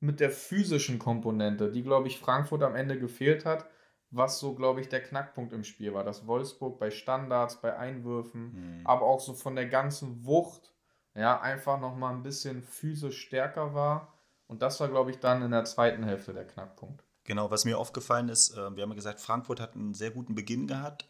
mit 0.00 0.20
der 0.20 0.30
physischen 0.30 0.98
Komponente, 0.98 1.70
die, 1.70 1.82
glaube 1.82 2.08
ich, 2.08 2.18
Frankfurt 2.18 2.62
am 2.62 2.76
Ende 2.76 2.98
gefehlt 2.98 3.44
hat, 3.44 3.66
was 4.10 4.38
so, 4.40 4.54
glaube 4.54 4.80
ich, 4.80 4.88
der 4.88 5.02
Knackpunkt 5.02 5.52
im 5.52 5.64
Spiel 5.64 5.92
war. 5.92 6.02
Dass 6.02 6.26
Wolfsburg 6.26 6.78
bei 6.78 6.90
Standards, 6.90 7.60
bei 7.60 7.76
Einwürfen, 7.76 8.78
mhm. 8.78 8.86
aber 8.86 9.02
auch 9.02 9.20
so 9.20 9.34
von 9.34 9.54
der 9.54 9.66
ganzen 9.66 10.24
Wucht, 10.24 10.73
ja, 11.14 11.40
einfach 11.40 11.80
nochmal 11.80 12.14
ein 12.14 12.22
bisschen 12.22 12.62
physisch 12.62 13.20
stärker 13.20 13.74
war. 13.74 14.12
Und 14.46 14.62
das 14.62 14.80
war, 14.80 14.88
glaube 14.88 15.10
ich, 15.10 15.18
dann 15.18 15.42
in 15.42 15.50
der 15.50 15.64
zweiten 15.64 16.02
Hälfte 16.02 16.32
der 16.32 16.46
Knackpunkt. 16.46 17.04
Genau, 17.24 17.50
was 17.50 17.64
mir 17.64 17.78
aufgefallen 17.78 18.28
ist, 18.28 18.50
äh, 18.50 18.76
wir 18.76 18.82
haben 18.82 18.90
ja 18.90 18.94
gesagt, 18.94 19.20
Frankfurt 19.20 19.60
hat 19.60 19.74
einen 19.74 19.94
sehr 19.94 20.10
guten 20.10 20.34
Beginn 20.34 20.66
gehabt. 20.66 21.06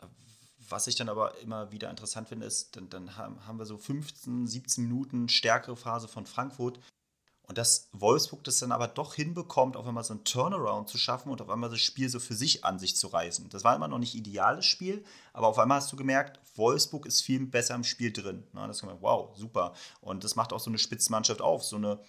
Was 0.68 0.86
ich 0.86 0.94
dann 0.94 1.08
aber 1.08 1.36
immer 1.38 1.72
wieder 1.72 1.90
interessant 1.90 2.28
finde, 2.28 2.46
ist, 2.46 2.76
dann, 2.76 2.88
dann 2.88 3.16
haben 3.16 3.58
wir 3.58 3.66
so 3.66 3.76
15, 3.76 4.46
17 4.46 4.84
Minuten 4.84 5.28
stärkere 5.28 5.76
Phase 5.76 6.08
von 6.08 6.26
Frankfurt. 6.26 6.78
Und 7.46 7.58
dass 7.58 7.88
Wolfsburg 7.92 8.42
das 8.44 8.58
dann 8.58 8.72
aber 8.72 8.88
doch 8.88 9.14
hinbekommt, 9.14 9.76
auf 9.76 9.86
einmal 9.86 10.02
so 10.02 10.14
einen 10.14 10.24
Turnaround 10.24 10.88
zu 10.88 10.96
schaffen 10.96 11.30
und 11.30 11.42
auf 11.42 11.50
einmal 11.50 11.68
das 11.68 11.80
Spiel 11.80 12.08
so 12.08 12.18
für 12.18 12.34
sich 12.34 12.64
an 12.64 12.78
sich 12.78 12.96
zu 12.96 13.08
reißen. 13.08 13.50
Das 13.50 13.64
war 13.64 13.76
immer 13.76 13.88
noch 13.88 13.98
nicht 13.98 14.14
ideales 14.14 14.64
Spiel, 14.64 15.04
aber 15.34 15.48
auf 15.48 15.58
einmal 15.58 15.78
hast 15.78 15.92
du 15.92 15.96
gemerkt, 15.96 16.40
Wolfsburg 16.56 17.04
ist 17.04 17.20
viel 17.20 17.44
besser 17.46 17.74
im 17.74 17.84
Spiel 17.84 18.12
drin. 18.12 18.44
Na, 18.52 18.66
das 18.66 18.80
gemerkt, 18.80 19.02
wow, 19.02 19.36
super. 19.36 19.74
Und 20.00 20.24
das 20.24 20.36
macht 20.36 20.54
auch 20.54 20.60
so 20.60 20.70
eine 20.70 20.78
Spitzenmannschaft 20.78 21.42
auf, 21.42 21.62
so 21.64 21.76
eine, 21.76 22.00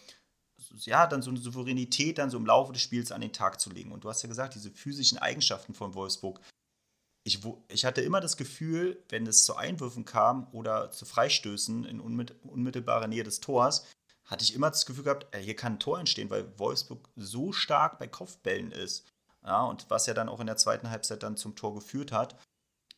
ja, 0.77 1.05
dann 1.05 1.21
so 1.21 1.31
eine 1.31 1.39
Souveränität 1.39 2.17
dann 2.17 2.29
so 2.29 2.37
im 2.37 2.45
Laufe 2.45 2.71
des 2.71 2.81
Spiels 2.81 3.11
an 3.11 3.19
den 3.19 3.33
Tag 3.33 3.59
zu 3.59 3.69
legen. 3.69 3.91
Und 3.91 4.05
du 4.05 4.09
hast 4.09 4.21
ja 4.21 4.29
gesagt, 4.29 4.55
diese 4.55 4.71
physischen 4.71 5.17
Eigenschaften 5.17 5.73
von 5.73 5.95
Wolfsburg, 5.95 6.39
ich, 7.25 7.41
ich 7.67 7.83
hatte 7.83 8.01
immer 8.01 8.21
das 8.21 8.37
Gefühl, 8.37 9.03
wenn 9.09 9.27
es 9.27 9.43
zu 9.43 9.57
Einwürfen 9.57 10.05
kam 10.05 10.47
oder 10.53 10.91
zu 10.91 11.05
Freistößen 11.05 11.83
in 11.83 11.99
unmittelbarer 11.99 13.07
Nähe 13.07 13.23
des 13.23 13.41
Tors, 13.41 13.85
hatte 14.25 14.43
ich 14.43 14.55
immer 14.55 14.69
das 14.69 14.85
Gefühl 14.85 15.03
gehabt, 15.03 15.27
hier 15.35 15.55
kann 15.55 15.73
ein 15.73 15.79
Tor 15.79 15.99
entstehen, 15.99 16.29
weil 16.29 16.57
Wolfsburg 16.57 17.09
so 17.15 17.51
stark 17.51 17.99
bei 17.99 18.07
Kopfbällen 18.07 18.71
ist. 18.71 19.05
Ja, 19.43 19.63
und 19.63 19.89
was 19.89 20.07
ja 20.07 20.13
dann 20.15 20.29
auch 20.29 20.39
in 20.39 20.47
der 20.47 20.57
zweiten 20.57 20.89
Halbzeit 20.89 21.21
dann 21.21 21.37
zum 21.37 21.55
Tor 21.55 21.75
geführt 21.75 22.11
hat, 22.11 22.35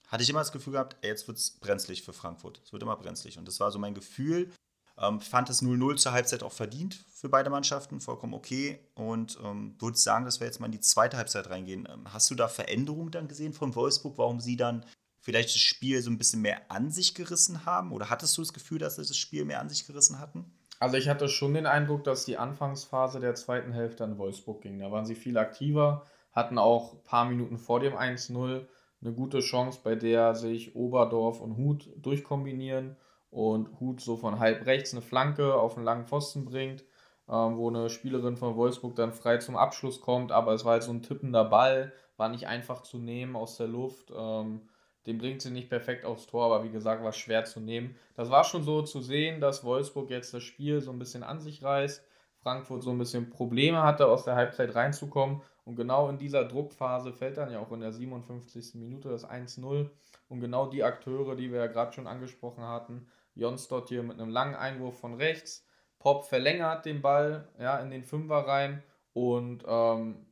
hatte 0.08 0.24
ich 0.24 0.30
immer 0.30 0.40
das 0.40 0.54
Gefühl 0.54 0.74
gehabt, 0.74 0.96
jetzt 1.04 1.28
wird 1.28 1.38
es 1.38 1.52
brenzlig 1.52 2.04
für 2.04 2.14
Frankfurt. 2.14 2.62
Es 2.64 2.72
wird 2.72 2.82
immer 2.82 2.96
brenzlig. 2.96 3.38
Und 3.38 3.46
das 3.46 3.60
war 3.60 3.72
so 3.72 3.80
mein 3.80 3.94
Gefühl. 3.94 4.52
Ähm, 4.98 5.20
fand 5.20 5.50
es 5.50 5.62
0-0 5.62 5.98
zur 5.98 6.14
Halbzeit 6.14 6.44
auch 6.44 6.54
verdient 6.54 6.96
für 7.14 7.30
beide 7.30 7.50
Mannschaften, 7.50 8.00
vollkommen 8.00 8.34
okay. 8.34 8.80
Und 8.96 9.38
ähm, 9.44 9.76
würde 9.80 9.98
sagen, 9.98 10.26
dass 10.26 10.40
wir 10.40 10.48
jetzt 10.48 10.60
mal 10.60 10.68
in 10.68 10.72
die 10.72 10.80
zweite 10.80 11.18
Halbzeit 11.18 11.50
reingehen. 11.50 11.88
Ähm, 11.92 12.12
hast 12.14 12.32
du 12.32 12.36
da 12.36 12.48
Veränderungen 12.48 13.12
dann 13.12 13.28
gesehen 13.28 13.54
von 13.54 13.76
Wolfsburg, 13.76 14.18
warum 14.18 14.40
sie 14.40 14.56
dann 14.56 14.86
vielleicht 15.20 15.50
das 15.50 15.62
Spiel 15.62 16.02
so 16.02 16.10
ein 16.10 16.18
bisschen 16.18 16.42
mehr 16.42 16.72
an 16.72 16.90
sich 16.90 17.14
gerissen 17.14 17.66
haben? 17.66 17.92
Oder 17.92 18.10
hattest 18.10 18.38
du 18.38 18.42
das 18.42 18.54
Gefühl, 18.54 18.80
dass 18.80 18.96
sie 18.96 19.06
das 19.06 19.18
Spiel 19.18 19.44
mehr 19.44 19.60
an 19.60 19.70
sich 19.70 19.86
gerissen 19.86 20.20
hatten? 20.20 20.57
Also 20.80 20.98
ich 20.98 21.10
hatte 21.10 21.28
schon 21.28 21.54
den 21.54 21.66
Eindruck, 21.66 22.04
dass 22.04 22.26
die 22.26 22.38
Anfangsphase 22.38 23.20
der 23.20 23.36
zweiten 23.36 23.72
Hälfte 23.72 24.04
an 24.04 24.18
Wolfsburg 24.18 24.62
ging. 24.62 24.80
Da 24.80 24.92
waren 24.92 25.06
sie 25.06 25.16
viel 25.16 25.38
aktiver, 25.38 26.06
hatten 26.32 26.60
auch 26.60 26.94
ein 26.94 27.04
paar 27.04 27.26
Minuten 27.26 27.58
vor 27.58 27.80
dem 27.80 27.94
1-0 27.94 28.68
eine 29.02 29.14
gute 29.14 29.40
Chance, 29.40 29.80
bei 29.84 29.96
der 29.96 30.36
sich 30.36 30.76
Oberdorf 30.76 31.42
und 31.42 31.58
Hut 31.58 31.90
durchkombinieren 31.98 32.96
und 33.30 33.80
Hut 33.80 34.02
so 34.02 34.18
von 34.18 34.40
halb 34.40 34.66
rechts 34.66 34.94
eine 34.94 35.02
Flanke 35.02 35.56
auf 35.56 35.76
einen 35.76 35.86
langen 35.86 36.06
Pfosten 36.06 36.46
bringt, 36.46 36.84
ähm, 37.30 37.58
wo 37.58 37.70
eine 37.70 37.90
Spielerin 37.90 38.38
von 38.38 38.56
Wolfsburg 38.56 38.96
dann 38.96 39.14
frei 39.14 39.38
zum 39.38 39.56
Abschluss 39.56 40.02
kommt, 40.02 40.32
aber 40.32 40.54
es 40.54 40.66
war 40.66 40.74
halt 40.74 40.84
so 40.84 40.92
ein 40.92 41.04
tippender 41.04 41.46
Ball, 41.46 41.92
war 42.18 42.30
nicht 42.30 42.48
einfach 42.48 42.82
zu 42.82 42.98
nehmen 42.98 43.36
aus 43.36 43.58
der 43.58 43.68
Luft. 43.68 44.12
Ähm, 44.16 44.62
den 45.08 45.18
bringt 45.18 45.42
sie 45.42 45.52
nicht 45.52 45.70
perfekt 45.70 46.06
aufs 46.06 46.28
Tor, 46.28 46.46
aber 46.46 46.64
wie 46.66 46.70
gesagt, 46.70 47.02
war 47.02 47.14
schwer 47.14 47.46
zu 47.46 47.62
nehmen. 47.62 47.96
Das 48.16 48.30
war 48.30 48.44
schon 48.44 48.64
so 48.64 48.82
zu 48.82 49.02
sehen, 49.02 49.40
dass 49.40 49.64
Wolfsburg 49.64 50.10
jetzt 50.10 50.34
das 50.34 50.44
Spiel 50.44 50.82
so 50.82 50.92
ein 50.92 51.00
bisschen 51.00 51.24
an 51.24 51.40
sich 51.40 51.64
reißt, 51.64 52.06
Frankfurt 52.44 52.84
so 52.84 52.92
ein 52.92 52.98
bisschen 52.98 53.30
Probleme 53.30 53.84
hatte, 53.84 54.08
aus 54.08 54.26
der 54.26 54.36
Halbzeit 54.36 54.76
reinzukommen. 54.76 55.42
Und 55.64 55.76
genau 55.76 56.10
in 56.10 56.18
dieser 56.18 56.46
Druckphase 56.46 57.14
fällt 57.14 57.38
dann 57.38 57.52
ja 57.52 57.60
auch 57.60 57.72
in 57.72 57.80
der 57.80 57.92
57. 57.92 58.76
Minute 58.76 59.10
das 59.10 59.28
1-0. 59.28 59.90
Und 60.30 60.40
genau 60.40 60.68
die 60.68 60.84
Akteure, 60.84 61.36
die 61.36 61.52
wir 61.52 61.60
ja 61.60 61.68
gerade 61.68 61.94
schon 61.94 62.08
angesprochen 62.08 62.64
hatten, 62.64 63.08
Jonsdott 63.34 63.90
hier 63.90 64.04
mit 64.04 64.20
einem 64.20 64.30
langen 64.30 64.56
Einwurf 64.56 65.00
von 65.00 65.16
rechts. 65.16 65.66
Pop 66.00 66.26
verlängert 66.26 66.86
den 66.86 67.02
Ball 67.02 67.48
ja, 67.60 67.80
in 67.80 67.90
den 67.90 68.04
Fünfer 68.04 68.48
rein. 68.48 68.84
Und 69.14 69.64
ähm, 69.68 70.27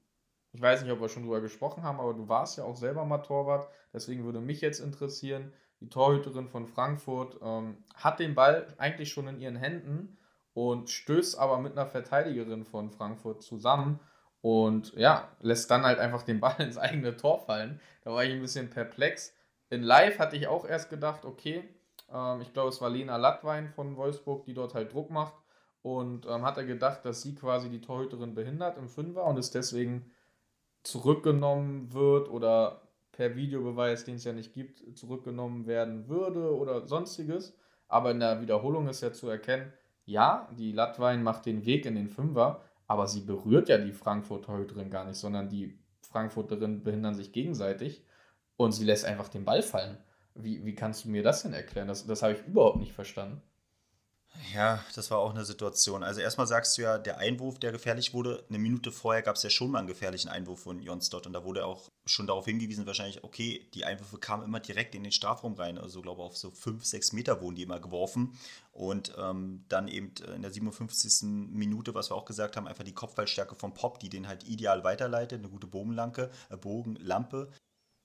ich 0.55 0.61
weiß 0.61 0.83
nicht, 0.83 0.91
ob 0.91 1.01
wir 1.01 1.09
schon 1.09 1.23
drüber 1.23 1.41
gesprochen 1.41 1.83
haben, 1.83 1.99
aber 1.99 2.13
du 2.13 2.29
warst 2.29 2.57
ja 2.57 2.63
auch 2.63 2.77
selber 2.77 3.03
mal 3.03 3.17
Torwart. 3.17 3.67
Deswegen 3.93 4.23
würde 4.23 4.39
mich 4.39 4.61
jetzt 4.61 4.79
interessieren, 4.79 5.51
die 5.81 5.89
Torhüterin 5.89 6.47
von 6.47 6.65
Frankfurt 6.65 7.37
ähm, 7.41 7.83
hat 7.93 8.19
den 8.19 8.35
Ball 8.35 8.73
eigentlich 8.77 9.11
schon 9.11 9.27
in 9.27 9.37
ihren 9.37 9.57
Händen 9.57 10.17
und 10.53 10.89
stößt 10.89 11.37
aber 11.37 11.59
mit 11.59 11.73
einer 11.73 11.87
Verteidigerin 11.87 12.63
von 12.63 12.89
Frankfurt 12.89 13.43
zusammen 13.43 13.99
und 14.39 14.93
ja, 14.93 15.27
lässt 15.41 15.69
dann 15.71 15.83
halt 15.83 15.99
einfach 15.99 16.23
den 16.23 16.39
Ball 16.39 16.55
ins 16.59 16.77
eigene 16.77 17.17
Tor 17.17 17.39
fallen. 17.39 17.81
Da 18.05 18.11
war 18.11 18.23
ich 18.23 18.31
ein 18.31 18.39
bisschen 18.39 18.69
perplex. 18.69 19.33
In 19.69 19.83
Live 19.83 20.19
hatte 20.19 20.37
ich 20.37 20.47
auch 20.47 20.63
erst 20.63 20.89
gedacht, 20.89 21.25
okay, 21.25 21.65
ähm, 22.13 22.39
ich 22.39 22.53
glaube, 22.53 22.69
es 22.69 22.79
war 22.79 22.89
Lena 22.89 23.17
Lattwein 23.17 23.67
von 23.67 23.97
Wolfsburg, 23.97 24.45
die 24.45 24.53
dort 24.53 24.73
halt 24.73 24.93
Druck 24.93 25.09
macht. 25.09 25.33
Und 25.81 26.25
ähm, 26.27 26.45
hat 26.45 26.55
er 26.55 26.63
gedacht, 26.63 27.03
dass 27.03 27.21
sie 27.21 27.35
quasi 27.35 27.69
die 27.69 27.81
Torhüterin 27.81 28.33
behindert 28.33 28.77
im 28.77 28.87
Fünfer 28.87 29.25
und 29.25 29.37
es 29.37 29.51
deswegen 29.51 30.11
zurückgenommen 30.85 31.93
wird 31.93 32.29
oder 32.29 32.81
per 33.11 33.35
Videobeweis, 33.35 34.05
den 34.05 34.15
es 34.15 34.23
ja 34.23 34.33
nicht 34.33 34.53
gibt, 34.53 34.83
zurückgenommen 34.97 35.67
werden 35.67 36.07
würde 36.07 36.55
oder 36.55 36.87
sonstiges. 36.87 37.57
Aber 37.87 38.11
in 38.11 38.19
der 38.19 38.41
Wiederholung 38.41 38.87
ist 38.87 39.01
ja 39.01 39.11
zu 39.11 39.29
erkennen, 39.29 39.71
ja, 40.05 40.49
die 40.57 40.71
Lattwein 40.71 41.23
macht 41.23 41.45
den 41.45 41.65
Weg 41.65 41.85
in 41.85 41.95
den 41.95 42.09
Fünfer, 42.09 42.61
aber 42.87 43.07
sie 43.07 43.21
berührt 43.21 43.69
ja 43.69 43.77
die 43.77 43.93
Frankfurt-Torhüterin 43.93 44.89
gar 44.89 45.05
nicht, 45.05 45.17
sondern 45.17 45.49
die 45.49 45.79
Frankfurterinnen 46.01 46.83
behindern 46.83 47.15
sich 47.15 47.31
gegenseitig 47.31 48.05
und 48.57 48.71
sie 48.71 48.85
lässt 48.85 49.05
einfach 49.05 49.29
den 49.29 49.45
Ball 49.45 49.63
fallen. 49.63 49.97
Wie, 50.35 50.65
wie 50.65 50.75
kannst 50.75 51.05
du 51.05 51.09
mir 51.09 51.23
das 51.23 51.43
denn 51.43 51.53
erklären? 51.53 51.87
Das, 51.87 52.05
das 52.05 52.21
habe 52.21 52.33
ich 52.33 52.45
überhaupt 52.45 52.77
nicht 52.77 52.93
verstanden. 52.93 53.41
Ja, 54.53 54.83
das 54.95 55.11
war 55.11 55.19
auch 55.19 55.31
eine 55.31 55.45
Situation. 55.45 56.03
Also 56.03 56.21
erstmal 56.21 56.47
sagst 56.47 56.77
du 56.77 56.83
ja, 56.83 56.97
der 56.97 57.17
Einwurf, 57.17 57.59
der 57.59 57.71
gefährlich 57.71 58.13
wurde, 58.13 58.45
eine 58.49 58.57
Minute 58.57 58.91
vorher 58.91 59.21
gab 59.21 59.35
es 59.35 59.43
ja 59.43 59.49
schon 59.49 59.71
mal 59.71 59.79
einen 59.79 59.87
gefährlichen 59.87 60.29
Einwurf 60.29 60.61
von 60.61 60.79
Jonsdott 60.79 61.27
und 61.27 61.33
da 61.33 61.43
wurde 61.43 61.65
auch 61.65 61.89
schon 62.05 62.27
darauf 62.27 62.45
hingewiesen, 62.45 62.85
wahrscheinlich, 62.85 63.23
okay, 63.23 63.67
die 63.73 63.85
Einwürfe 63.85 64.17
kamen 64.17 64.43
immer 64.43 64.59
direkt 64.59 64.95
in 64.95 65.03
den 65.03 65.11
Strafraum 65.11 65.55
rein, 65.55 65.77
also 65.77 66.01
glaube 66.01 66.21
auf 66.21 66.37
so 66.37 66.51
5, 66.51 66.85
6 66.85 67.13
Meter 67.13 67.41
wurden 67.41 67.55
die 67.55 67.63
immer 67.63 67.79
geworfen 67.79 68.37
und 68.71 69.13
ähm, 69.17 69.65
dann 69.67 69.87
eben 69.87 70.13
in 70.35 70.41
der 70.41 70.51
57. 70.51 71.23
Minute, 71.23 71.93
was 71.93 72.11
wir 72.11 72.15
auch 72.15 72.25
gesagt 72.25 72.55
haben, 72.55 72.67
einfach 72.67 72.83
die 72.83 72.93
Kopfballstärke 72.93 73.55
vom 73.55 73.73
Pop, 73.73 73.99
die 73.99 74.09
den 74.09 74.27
halt 74.27 74.43
ideal 74.47 74.83
weiterleitet, 74.83 75.39
eine 75.39 75.49
gute 75.49 75.67
Bogenlampe, 75.67 76.31
äh, 76.49 76.57
Bogenlampe 76.57 77.51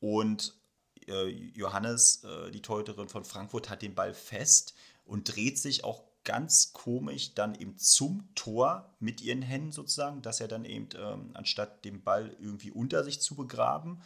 und 0.00 0.58
äh, 1.06 1.26
Johannes, 1.28 2.24
äh, 2.24 2.50
die 2.50 2.62
Torhüterin 2.62 3.08
von 3.08 3.24
Frankfurt, 3.24 3.68
hat 3.68 3.82
den 3.82 3.94
Ball 3.94 4.14
fest 4.14 4.74
und 5.04 5.36
dreht 5.36 5.58
sich 5.58 5.84
auch 5.84 6.09
ganz 6.24 6.72
komisch 6.72 7.34
dann 7.34 7.54
eben 7.54 7.78
zum 7.78 8.28
Tor 8.34 8.94
mit 8.98 9.20
ihren 9.20 9.42
Händen 9.42 9.72
sozusagen, 9.72 10.22
dass 10.22 10.40
er 10.40 10.48
dann 10.48 10.64
eben 10.64 10.88
ähm, 10.96 11.30
anstatt 11.34 11.84
den 11.84 12.02
Ball 12.02 12.36
irgendwie 12.40 12.70
unter 12.70 13.04
sich 13.04 13.20
zu 13.20 13.34
begraben 13.34 14.02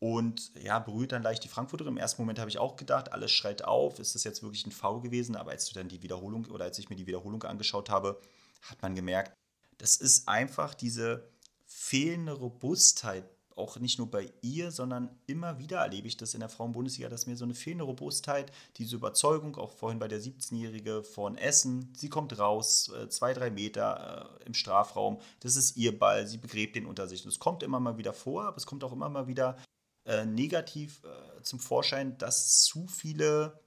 und 0.00 0.52
ja, 0.56 0.78
berührt 0.78 1.12
dann 1.12 1.22
leicht 1.22 1.44
die 1.44 1.48
Frankfurterin. 1.48 1.92
Im 1.92 1.98
ersten 1.98 2.22
Moment 2.22 2.38
habe 2.38 2.50
ich 2.50 2.58
auch 2.58 2.76
gedacht, 2.76 3.12
alles 3.12 3.30
schreit 3.30 3.64
auf, 3.64 3.98
ist 3.98 4.14
das 4.14 4.24
jetzt 4.24 4.42
wirklich 4.42 4.66
ein 4.66 4.72
Foul 4.72 5.02
gewesen? 5.02 5.36
Aber 5.36 5.50
als 5.50 5.66
du 5.66 5.74
dann 5.74 5.88
die 5.88 6.02
Wiederholung 6.02 6.46
oder 6.46 6.64
als 6.64 6.78
ich 6.78 6.88
mir 6.88 6.96
die 6.96 7.06
Wiederholung 7.06 7.42
angeschaut 7.42 7.90
habe, 7.90 8.20
hat 8.62 8.80
man 8.82 8.94
gemerkt, 8.94 9.32
das 9.78 9.96
ist 9.96 10.28
einfach 10.28 10.74
diese 10.74 11.30
fehlende 11.66 12.32
Robustheit 12.32 13.24
auch 13.56 13.78
nicht 13.78 13.98
nur 13.98 14.10
bei 14.10 14.32
ihr, 14.42 14.70
sondern 14.70 15.10
immer 15.26 15.58
wieder 15.58 15.78
erlebe 15.78 16.08
ich 16.08 16.16
das 16.16 16.34
in 16.34 16.40
der 16.40 16.48
Frauenbundesliga, 16.48 17.08
dass 17.08 17.26
mir 17.26 17.36
so 17.36 17.44
eine 17.44 17.54
fehlende 17.54 17.84
Robustheit, 17.84 18.52
diese 18.76 18.96
Überzeugung, 18.96 19.56
auch 19.56 19.72
vorhin 19.72 19.98
bei 19.98 20.08
der 20.08 20.20
17-Jährige 20.20 21.02
von 21.02 21.36
Essen, 21.36 21.92
sie 21.96 22.08
kommt 22.08 22.38
raus, 22.38 22.90
äh, 22.90 23.08
zwei, 23.08 23.34
drei 23.34 23.50
Meter 23.50 24.38
äh, 24.40 24.44
im 24.46 24.54
Strafraum, 24.54 25.20
das 25.40 25.56
ist 25.56 25.76
ihr 25.76 25.98
Ball, 25.98 26.26
sie 26.26 26.38
begräbt 26.38 26.76
den 26.76 26.86
unter 26.86 27.08
sich. 27.08 27.24
Und 27.24 27.30
es 27.30 27.38
kommt 27.38 27.62
immer 27.62 27.80
mal 27.80 27.98
wieder 27.98 28.12
vor, 28.12 28.44
aber 28.44 28.56
es 28.56 28.66
kommt 28.66 28.84
auch 28.84 28.92
immer 28.92 29.08
mal 29.08 29.26
wieder 29.26 29.56
äh, 30.04 30.24
negativ 30.24 31.02
zum 31.42 31.58
Vorschein, 31.58 32.18
dass 32.18 32.62
zu 32.62 32.86
viele 32.86 33.60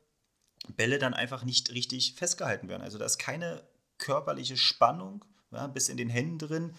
Bälle 0.76 1.00
dann 1.00 1.14
einfach 1.14 1.44
nicht 1.44 1.72
richtig 1.72 2.16
festgehalten 2.16 2.70
werden. 2.70 2.84
Also 2.84 2.98
da 2.98 3.06
ist 3.06 3.18
keine 3.18 3.64
körperliche 3.98 4.58
Spannung 4.58 5.26
ja, 5.52 5.68
bis 5.68 5.90
in 5.90 5.98
den 5.98 6.10
Händen 6.10 6.40
drin 6.40 6.74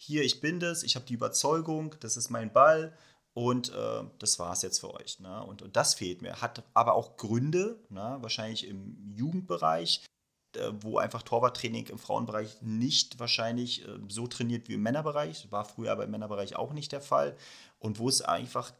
hier, 0.00 0.24
ich 0.24 0.40
bin 0.40 0.60
das, 0.60 0.82
ich 0.82 0.96
habe 0.96 1.04
die 1.04 1.14
Überzeugung, 1.14 1.94
das 2.00 2.16
ist 2.16 2.30
mein 2.30 2.52
Ball 2.52 2.96
und 3.34 3.68
äh, 3.74 4.02
das 4.18 4.38
war 4.38 4.52
es 4.54 4.62
jetzt 4.62 4.80
für 4.80 4.94
euch. 4.94 5.20
Ne? 5.20 5.44
Und, 5.44 5.60
und 5.60 5.76
das 5.76 5.94
fehlt 5.94 6.22
mir. 6.22 6.40
Hat 6.40 6.64
aber 6.72 6.94
auch 6.94 7.18
Gründe, 7.18 7.78
ne? 7.90 8.16
wahrscheinlich 8.20 8.66
im 8.66 8.96
Jugendbereich, 9.14 10.02
äh, 10.56 10.70
wo 10.80 10.96
einfach 10.96 11.22
Torwarttraining 11.22 11.88
im 11.88 11.98
Frauenbereich 11.98 12.62
nicht 12.62 13.20
wahrscheinlich 13.20 13.86
äh, 13.86 13.98
so 14.08 14.26
trainiert 14.26 14.68
wie 14.68 14.74
im 14.74 14.82
Männerbereich. 14.82 15.52
War 15.52 15.66
früher 15.66 15.92
aber 15.92 16.04
im 16.04 16.10
Männerbereich 16.12 16.56
auch 16.56 16.72
nicht 16.72 16.92
der 16.92 17.02
Fall. 17.02 17.36
Und 17.78 17.98
wo 17.98 18.08
es 18.08 18.22
einfach 18.22 18.72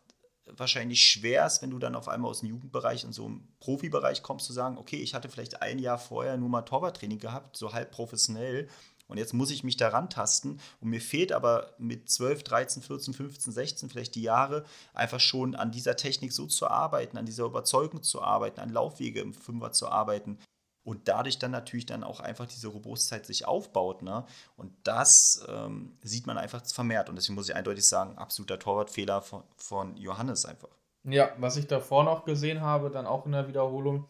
wahrscheinlich 0.57 1.03
schwer 1.03 1.47
ist, 1.47 1.61
wenn 1.61 1.71
du 1.71 1.79
dann 1.79 1.95
auf 1.95 2.09
einmal 2.09 2.31
aus 2.31 2.41
dem 2.41 2.49
Jugendbereich 2.49 3.05
und 3.05 3.13
so 3.13 3.27
im 3.27 3.47
Profibereich 3.61 4.23
kommst, 4.23 4.47
zu 4.47 4.55
sagen, 4.55 4.79
okay, 4.79 4.97
ich 4.97 5.15
hatte 5.15 5.29
vielleicht 5.29 5.61
ein 5.61 5.79
Jahr 5.79 5.99
vorher 5.99 6.39
nur 6.39 6.49
mal 6.49 6.63
Torwarttraining 6.63 7.19
gehabt, 7.19 7.59
so 7.59 7.75
halb 7.75 7.91
professionell 7.91 8.69
Und 9.11 9.19
jetzt 9.19 9.35
muss 9.35 9.51
ich 9.51 9.65
mich 9.65 9.77
daran 9.77 10.09
tasten. 10.09 10.61
Und 10.81 10.91
mir 10.91 11.01
fehlt 11.01 11.33
aber 11.33 11.75
mit 11.79 12.09
12, 12.09 12.45
13, 12.45 12.83
14, 12.83 13.15
15, 13.15 13.53
16 13.53 13.91
vielleicht 13.91 14.15
die 14.15 14.23
Jahre 14.23 14.65
einfach 14.95 15.21
schon 15.21 15.55
an 15.55 15.73
dieser 15.73 15.97
Technik 15.97 16.33
so 16.33 16.47
zu 16.47 16.69
arbeiten, 16.69 17.19
an 17.19 17.27
dieser 17.27 17.45
Überzeugung 17.45 18.03
zu 18.03 18.23
arbeiten, 18.23 18.61
an 18.61 18.71
Laufwege 18.71 19.21
im 19.21 19.35
Fünfer 19.35 19.73
zu 19.73 19.89
arbeiten. 19.89 20.39
Und 20.83 21.09
dadurch 21.09 21.39
dann 21.39 21.51
natürlich 21.51 21.87
dann 21.87 22.03
auch 22.03 22.21
einfach 22.21 22.47
diese 22.47 22.69
Robustheit 22.69 23.27
sich 23.27 23.47
aufbaut. 23.47 24.03
Ne? 24.03 24.25
Und 24.57 24.73
das 24.85 25.45
ähm, 25.49 25.99
sieht 26.03 26.27
man 26.27 26.39
einfach 26.39 26.65
vermehrt. 26.65 27.09
Und 27.09 27.17
deswegen 27.17 27.35
muss 27.35 27.49
ich 27.49 27.55
eindeutig 27.55 27.87
sagen, 27.87 28.17
absoluter 28.17 28.59
Torwartfehler 28.59 29.21
von, 29.21 29.43
von 29.57 29.97
Johannes 29.97 30.47
einfach. 30.47 30.71
Ja, 31.05 31.33
was 31.39 31.57
ich 31.57 31.67
davor 31.67 32.05
noch 32.05 32.25
gesehen 32.25 32.61
habe, 32.61 32.91
dann 32.91 33.07
auch 33.07 33.27
in 33.27 33.33
der 33.33 33.49
Wiederholung, 33.49 34.07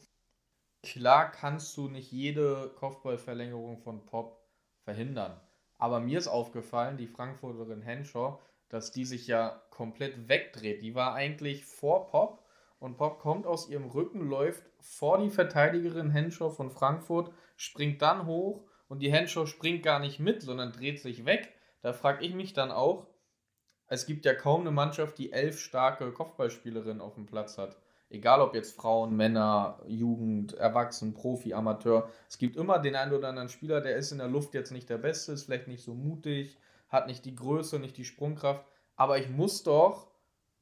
klar 0.83 1.31
kannst 1.31 1.77
du 1.77 1.89
nicht 1.89 2.11
jede 2.11 2.71
Kopfballverlängerung 2.77 3.79
von 3.79 4.05
Pop 4.07 4.40
verhindern. 4.91 5.41
Aber 5.79 6.01
mir 6.01 6.19
ist 6.19 6.27
aufgefallen, 6.27 6.97
die 6.97 7.07
Frankfurterin 7.07 7.81
Henshaw, 7.81 8.41
dass 8.69 8.91
die 8.91 9.05
sich 9.05 9.29
ja 9.29 9.63
komplett 9.71 10.29
wegdreht. 10.29 10.83
Die 10.83 10.97
war 10.97 11.15
eigentlich 11.15 11.65
vor 11.65 12.09
Pop 12.09 12.45
und 12.81 12.97
Pop 12.97 13.21
kommt 13.21 13.47
aus 13.47 13.69
ihrem 13.69 13.85
Rücken, 13.85 14.29
läuft 14.29 14.65
vor 14.81 15.19
die 15.19 15.31
Verteidigerin 15.31 16.11
Henshaw 16.11 16.51
von 16.51 16.71
Frankfurt, 16.71 17.33
springt 17.57 18.03
dann 18.03 18.27
hoch 18.27 18.65
und 18.89 18.99
die 18.99 19.13
Henshaw 19.13 19.47
springt 19.47 19.85
gar 19.85 20.01
nicht 20.01 20.19
mit, 20.19 20.43
sondern 20.43 20.73
dreht 20.73 21.01
sich 21.01 21.25
weg. 21.25 21.53
Da 21.83 21.93
frage 21.93 22.25
ich 22.25 22.35
mich 22.35 22.53
dann 22.53 22.73
auch, 22.73 23.07
es 23.87 24.07
gibt 24.07 24.25
ja 24.25 24.35
kaum 24.35 24.63
eine 24.63 24.73
Mannschaft, 24.73 25.19
die 25.19 25.33
elf 25.33 25.61
starke 25.61 26.11
Kopfballspielerinnen 26.13 27.01
auf 27.01 27.15
dem 27.15 27.27
Platz 27.27 27.59
hat. 27.59 27.77
Egal 28.11 28.41
ob 28.41 28.55
jetzt 28.55 28.75
Frauen, 28.75 29.17
Männer, 29.17 29.79
Jugend, 29.87 30.55
Erwachsen, 30.55 31.15
Profi, 31.15 31.55
Amateur. 31.55 32.11
Es 32.29 32.39
gibt 32.39 32.57
immer 32.57 32.81
den 32.81 32.97
einen 32.97 33.13
oder 33.13 33.29
anderen 33.29 33.49
Spieler, 33.49 33.81
der 33.81 33.97
ist 33.97 34.11
in 34.11 34.19
der 34.19 34.27
Luft 34.27 34.53
jetzt 34.53 34.73
nicht 34.73 34.91
der 34.91 34.99
Beste, 34.99 35.31
ist 35.31 35.45
vielleicht 35.45 35.69
nicht 35.69 35.85
so 35.85 35.95
mutig, 35.95 36.59
hat 36.89 37.07
nicht 37.07 37.25
die 37.25 37.37
Größe, 37.37 37.79
nicht 37.79 37.97
die 37.97 38.05
Sprungkraft. 38.05 38.65
Aber 38.97 39.19
ich 39.19 39.31
muss 39.31 39.63
doch, 39.63 40.09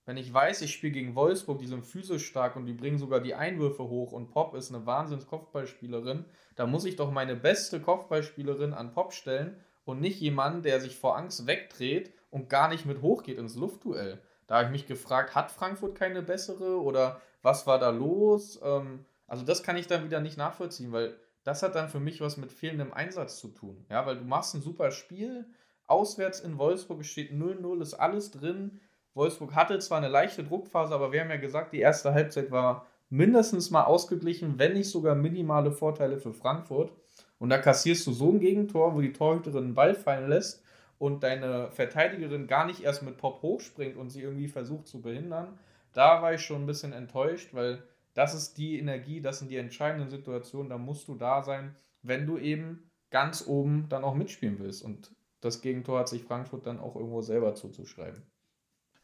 wenn 0.05 0.19
ich 0.19 0.33
weiß, 0.33 0.61
ich 0.61 0.75
spiele 0.75 0.93
gegen 0.93 1.15
Wolfsburg, 1.15 1.59
die 1.59 1.67
sind 1.67 1.87
physisch 1.87 2.27
stark 2.27 2.55
und 2.55 2.67
die 2.67 2.75
bringen 2.75 2.99
sogar 2.99 3.21
die 3.21 3.35
Einwürfe 3.35 3.85
hoch 3.85 4.13
und 4.13 4.31
Pop 4.31 4.55
ist 4.55 4.73
eine 4.73 4.85
Wahnsinns-Kopfballspielerin, 4.85 6.27
da 6.55 6.67
muss 6.67 6.85
ich 6.85 6.97
doch 6.97 7.11
meine 7.11 7.35
beste 7.35 7.81
Kopfballspielerin 7.81 8.75
an 8.75 8.93
Pop 8.93 9.15
stellen 9.15 9.57
und 9.87 10.03
nicht 10.03 10.21
jemanden, 10.21 10.63
der 10.63 10.81
sich 10.81 10.99
vor 10.99 11.17
Angst 11.17 11.47
wegdreht 11.47 12.13
und 12.31 12.51
gar 12.51 12.69
nicht 12.69 12.85
mit 12.85 13.01
hochgeht 13.01 13.39
ins 13.39 13.57
Luftduell. 13.57 14.21
Da 14.47 14.57
habe 14.57 14.65
ich 14.67 14.73
mich 14.73 14.87
gefragt, 14.87 15.35
hat 15.35 15.51
Frankfurt 15.51 15.95
keine 15.95 16.23
bessere 16.23 16.83
oder 16.83 17.21
was 17.49 17.67
war 17.67 17.79
da 17.79 17.89
los? 17.89 18.61
Ähm, 18.63 19.07
also 19.27 19.43
das 19.43 19.63
kann 19.63 19.79
ich 19.79 19.87
dann 19.87 20.05
wieder 20.05 20.21
nicht 20.21 20.37
nachvollziehen, 20.37 20.93
weil 20.93 21.17
das 21.45 21.63
hat 21.63 21.75
dann 21.75 21.89
für 21.89 21.99
mich 21.99 22.21
was 22.21 22.37
mit 22.37 22.53
fehlendem 22.53 22.93
Einsatz 22.93 23.39
zu 23.39 23.49
tun. 23.49 23.87
Ja, 23.89 24.05
weil 24.05 24.19
du 24.19 24.25
machst 24.25 24.55
ein 24.55 24.61
super 24.61 24.91
Spiel, 24.91 25.47
auswärts 25.87 26.41
in 26.41 26.59
Wolfsburg 26.59 27.07
steht 27.07 27.33
0-0, 27.33 27.81
ist 27.81 27.95
alles 27.95 28.31
drin. 28.31 28.81
Wolfsburg 29.15 29.55
hatte 29.55 29.79
zwar 29.79 29.97
eine 29.97 30.09
leichte 30.09 30.45
Druckphase, 30.45 30.95
aber 30.95 31.11
wir 31.11 31.23
haben 31.23 31.31
ja 31.31 31.39
gesagt, 31.39 31.73
die 31.73 31.81
erste 31.81 32.13
Halbzeit 32.13 32.51
war 32.51 32.87
mindestens 33.09 33.71
mal 33.71 33.85
ausgeglichen, 33.85 34.59
wenn 34.59 34.75
nicht 34.75 34.91
sogar 34.91 35.15
minimale 35.15 35.73
Vorteile 35.73 36.19
für 36.19 36.35
Frankfurt. 36.35 36.93
Und 37.39 37.49
da 37.49 37.57
kassierst 37.57 38.07
du 38.07 38.13
so 38.13 38.31
ein 38.31 38.41
Gegentor, 38.41 38.95
wo 38.95 39.01
die 39.01 39.15
Torhüterin 39.15 39.65
einen 39.65 39.75
Ball 39.75 39.95
fallen 39.95 40.29
lässt 40.29 40.63
und 40.99 41.23
deine 41.23 41.71
Verteidigerin 41.71 42.47
gar 42.47 42.67
nicht 42.67 42.83
erst 42.83 43.03
mit 43.03 43.17
Pop 43.17 43.41
hochspringt 43.41 43.97
und 43.97 44.11
sie 44.11 44.21
irgendwie 44.21 44.49
versucht 44.49 44.87
zu 44.87 45.01
behindern, 45.01 45.59
da 45.99 46.23
war 46.23 46.33
ich 46.33 46.43
schon 46.43 46.63
ein 46.63 46.67
bisschen 46.67 46.93
enttäuscht, 46.93 47.55
weil 47.55 47.83
das 48.15 48.33
ist 48.33 48.57
die 48.57 48.79
Energie, 48.79 49.21
das 49.21 49.41
sind 49.41 49.51
die 49.51 49.57
entscheidenden 49.57 50.11
Situationen, 50.11 50.71
da 50.71 50.79
musst 50.79 51.09
du 51.09 51.17
da 51.17 51.43
sein, 51.43 51.75
wenn 52.03 52.25
du 52.25 52.39
eben 52.39 52.89
ganz 53.11 53.45
oben 53.49 53.89
dann 53.89 54.05
auch 54.05 54.15
mitspielen 54.15 54.61
willst. 54.61 54.85
Und 54.85 55.11
das 55.41 55.61
Gegentor 55.61 55.99
hat 55.99 56.09
sich 56.09 56.23
Frankfurt 56.23 56.67
dann 56.67 56.79
auch 56.79 56.95
irgendwo 56.95 57.21
selber 57.21 57.57
zuzuschreiben. 57.57 58.23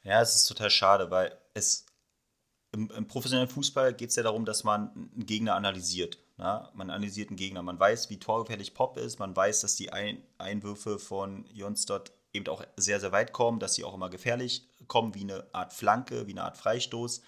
Ja, 0.05 0.23
es 0.23 0.37
ist 0.37 0.47
total 0.47 0.71
schade, 0.71 1.11
weil 1.11 1.37
es 1.55 1.85
im, 2.71 2.89
im 2.97 3.09
professionellen 3.09 3.49
Fußball 3.49 3.93
geht 3.95 4.11
es 4.11 4.17
ja 4.17 4.23
darum, 4.23 4.45
dass 4.45 4.63
man 4.63 4.91
einen 4.91 5.27
Gegner 5.27 5.57
analysiert. 5.57 6.19
Na, 6.37 6.71
man 6.75 6.91
analysiert 6.91 7.31
einen 7.31 7.37
Gegner, 7.37 7.63
man 7.63 7.79
weiß, 7.81 8.09
wie 8.11 8.21
torgefährlich 8.21 8.73
Pop 8.73 8.99
ist, 8.99 9.19
man 9.19 9.35
weiß, 9.35 9.63
dass 9.63 9.75
die 9.75 9.93
Ein 9.93 10.23
Einwürfe 10.39 11.01
von 11.01 11.45
Jonsdott 11.53 12.13
eben 12.35 12.47
auch 12.49 12.65
sehr, 12.77 13.01
sehr 13.01 13.13
weit 13.13 13.33
kommen, 13.33 13.61
dass 13.61 13.75
sie 13.75 13.85
auch 13.85 13.95
immer 13.95 14.11
gefährlich 14.11 14.69
kommen, 14.89 15.15
wie 15.15 15.23
eine 15.23 15.47
Art 15.53 15.73
Flanke, 15.73 16.27
wie 16.27 16.33
eine 16.33 16.45
Art 16.45 16.59
Freistoß. 16.59 17.23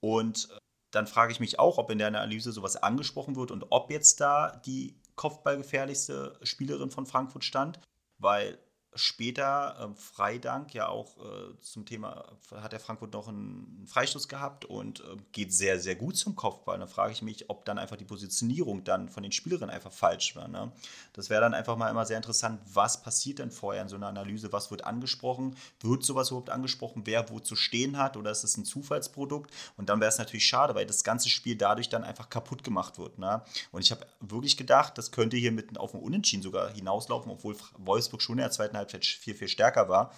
Und 0.00 0.48
äh, 0.50 0.58
dann 0.92 1.06
frage 1.06 1.32
ich 1.32 1.40
mich 1.40 1.58
auch, 1.58 1.78
ob 1.78 1.90
in 1.90 1.98
der 1.98 2.08
Analyse 2.08 2.52
sowas 2.52 2.76
angesprochen 2.76 3.36
wird 3.36 3.50
und 3.50 3.66
ob 3.70 3.90
jetzt 3.90 4.20
da 4.20 4.56
die 4.66 5.00
Kopfballgefährlichste 5.14 6.38
Spielerin 6.42 6.90
von 6.90 7.06
Frankfurt 7.06 7.44
stand, 7.44 7.78
weil 8.18 8.58
später 8.94 9.90
äh, 9.92 10.00
Freidank 10.00 10.74
ja 10.74 10.88
auch 10.88 11.16
äh, 11.18 11.60
zum 11.60 11.86
Thema, 11.86 12.24
hat 12.56 12.72
der 12.72 12.80
Frankfurt 12.80 13.12
noch 13.12 13.28
einen 13.28 13.86
Freistoß 13.86 14.28
gehabt 14.28 14.64
und 14.64 15.00
äh, 15.00 15.16
geht 15.32 15.52
sehr, 15.52 15.78
sehr 15.78 15.94
gut 15.94 16.16
zum 16.16 16.34
Kopfball. 16.34 16.78
Da 16.78 16.86
frage 16.86 17.12
ich 17.12 17.22
mich, 17.22 17.48
ob 17.48 17.64
dann 17.64 17.78
einfach 17.78 17.96
die 17.96 18.04
Positionierung 18.04 18.82
dann 18.84 19.08
von 19.08 19.22
den 19.22 19.32
Spielerinnen 19.32 19.70
einfach 19.70 19.92
falsch 19.92 20.34
war. 20.34 20.48
Ne? 20.48 20.72
Das 21.12 21.30
wäre 21.30 21.40
dann 21.40 21.54
einfach 21.54 21.76
mal 21.76 21.88
immer 21.88 22.04
sehr 22.04 22.16
interessant, 22.16 22.60
was 22.72 23.02
passiert 23.02 23.38
denn 23.38 23.50
vorher 23.50 23.82
in 23.82 23.88
so 23.88 23.96
einer 23.96 24.08
Analyse, 24.08 24.52
was 24.52 24.70
wird 24.70 24.84
angesprochen, 24.84 25.56
wird 25.80 26.04
sowas 26.04 26.30
überhaupt 26.30 26.50
angesprochen, 26.50 27.02
wer 27.04 27.28
wo 27.30 27.38
zu 27.38 27.54
stehen 27.54 27.96
hat 27.96 28.16
oder 28.16 28.30
ist 28.30 28.44
es 28.44 28.56
ein 28.56 28.64
Zufallsprodukt? 28.64 29.52
Und 29.76 29.88
dann 29.88 30.00
wäre 30.00 30.08
es 30.08 30.18
natürlich 30.18 30.46
schade, 30.46 30.74
weil 30.74 30.86
das 30.86 31.04
ganze 31.04 31.28
Spiel 31.28 31.56
dadurch 31.56 31.88
dann 31.88 32.02
einfach 32.02 32.28
kaputt 32.28 32.64
gemacht 32.64 32.98
wird. 32.98 33.18
Ne? 33.18 33.42
Und 33.70 33.82
ich 33.82 33.92
habe 33.92 34.06
wirklich 34.20 34.56
gedacht, 34.56 34.98
das 34.98 35.12
könnte 35.12 35.36
hier 35.36 35.52
mitten 35.52 35.76
auf 35.76 35.92
dem 35.92 36.00
Unentschieden 36.00 36.42
sogar 36.42 36.70
hinauslaufen, 36.70 37.30
obwohl 37.30 37.56
Wolfsburg 37.78 38.22
schon 38.22 38.38
in 38.38 38.42
der 38.42 38.50
zweiten 38.50 38.79
Halbzeit 38.80 39.04
viel, 39.04 39.34
viel 39.34 39.48
stärker 39.48 39.88
war. 39.88 40.14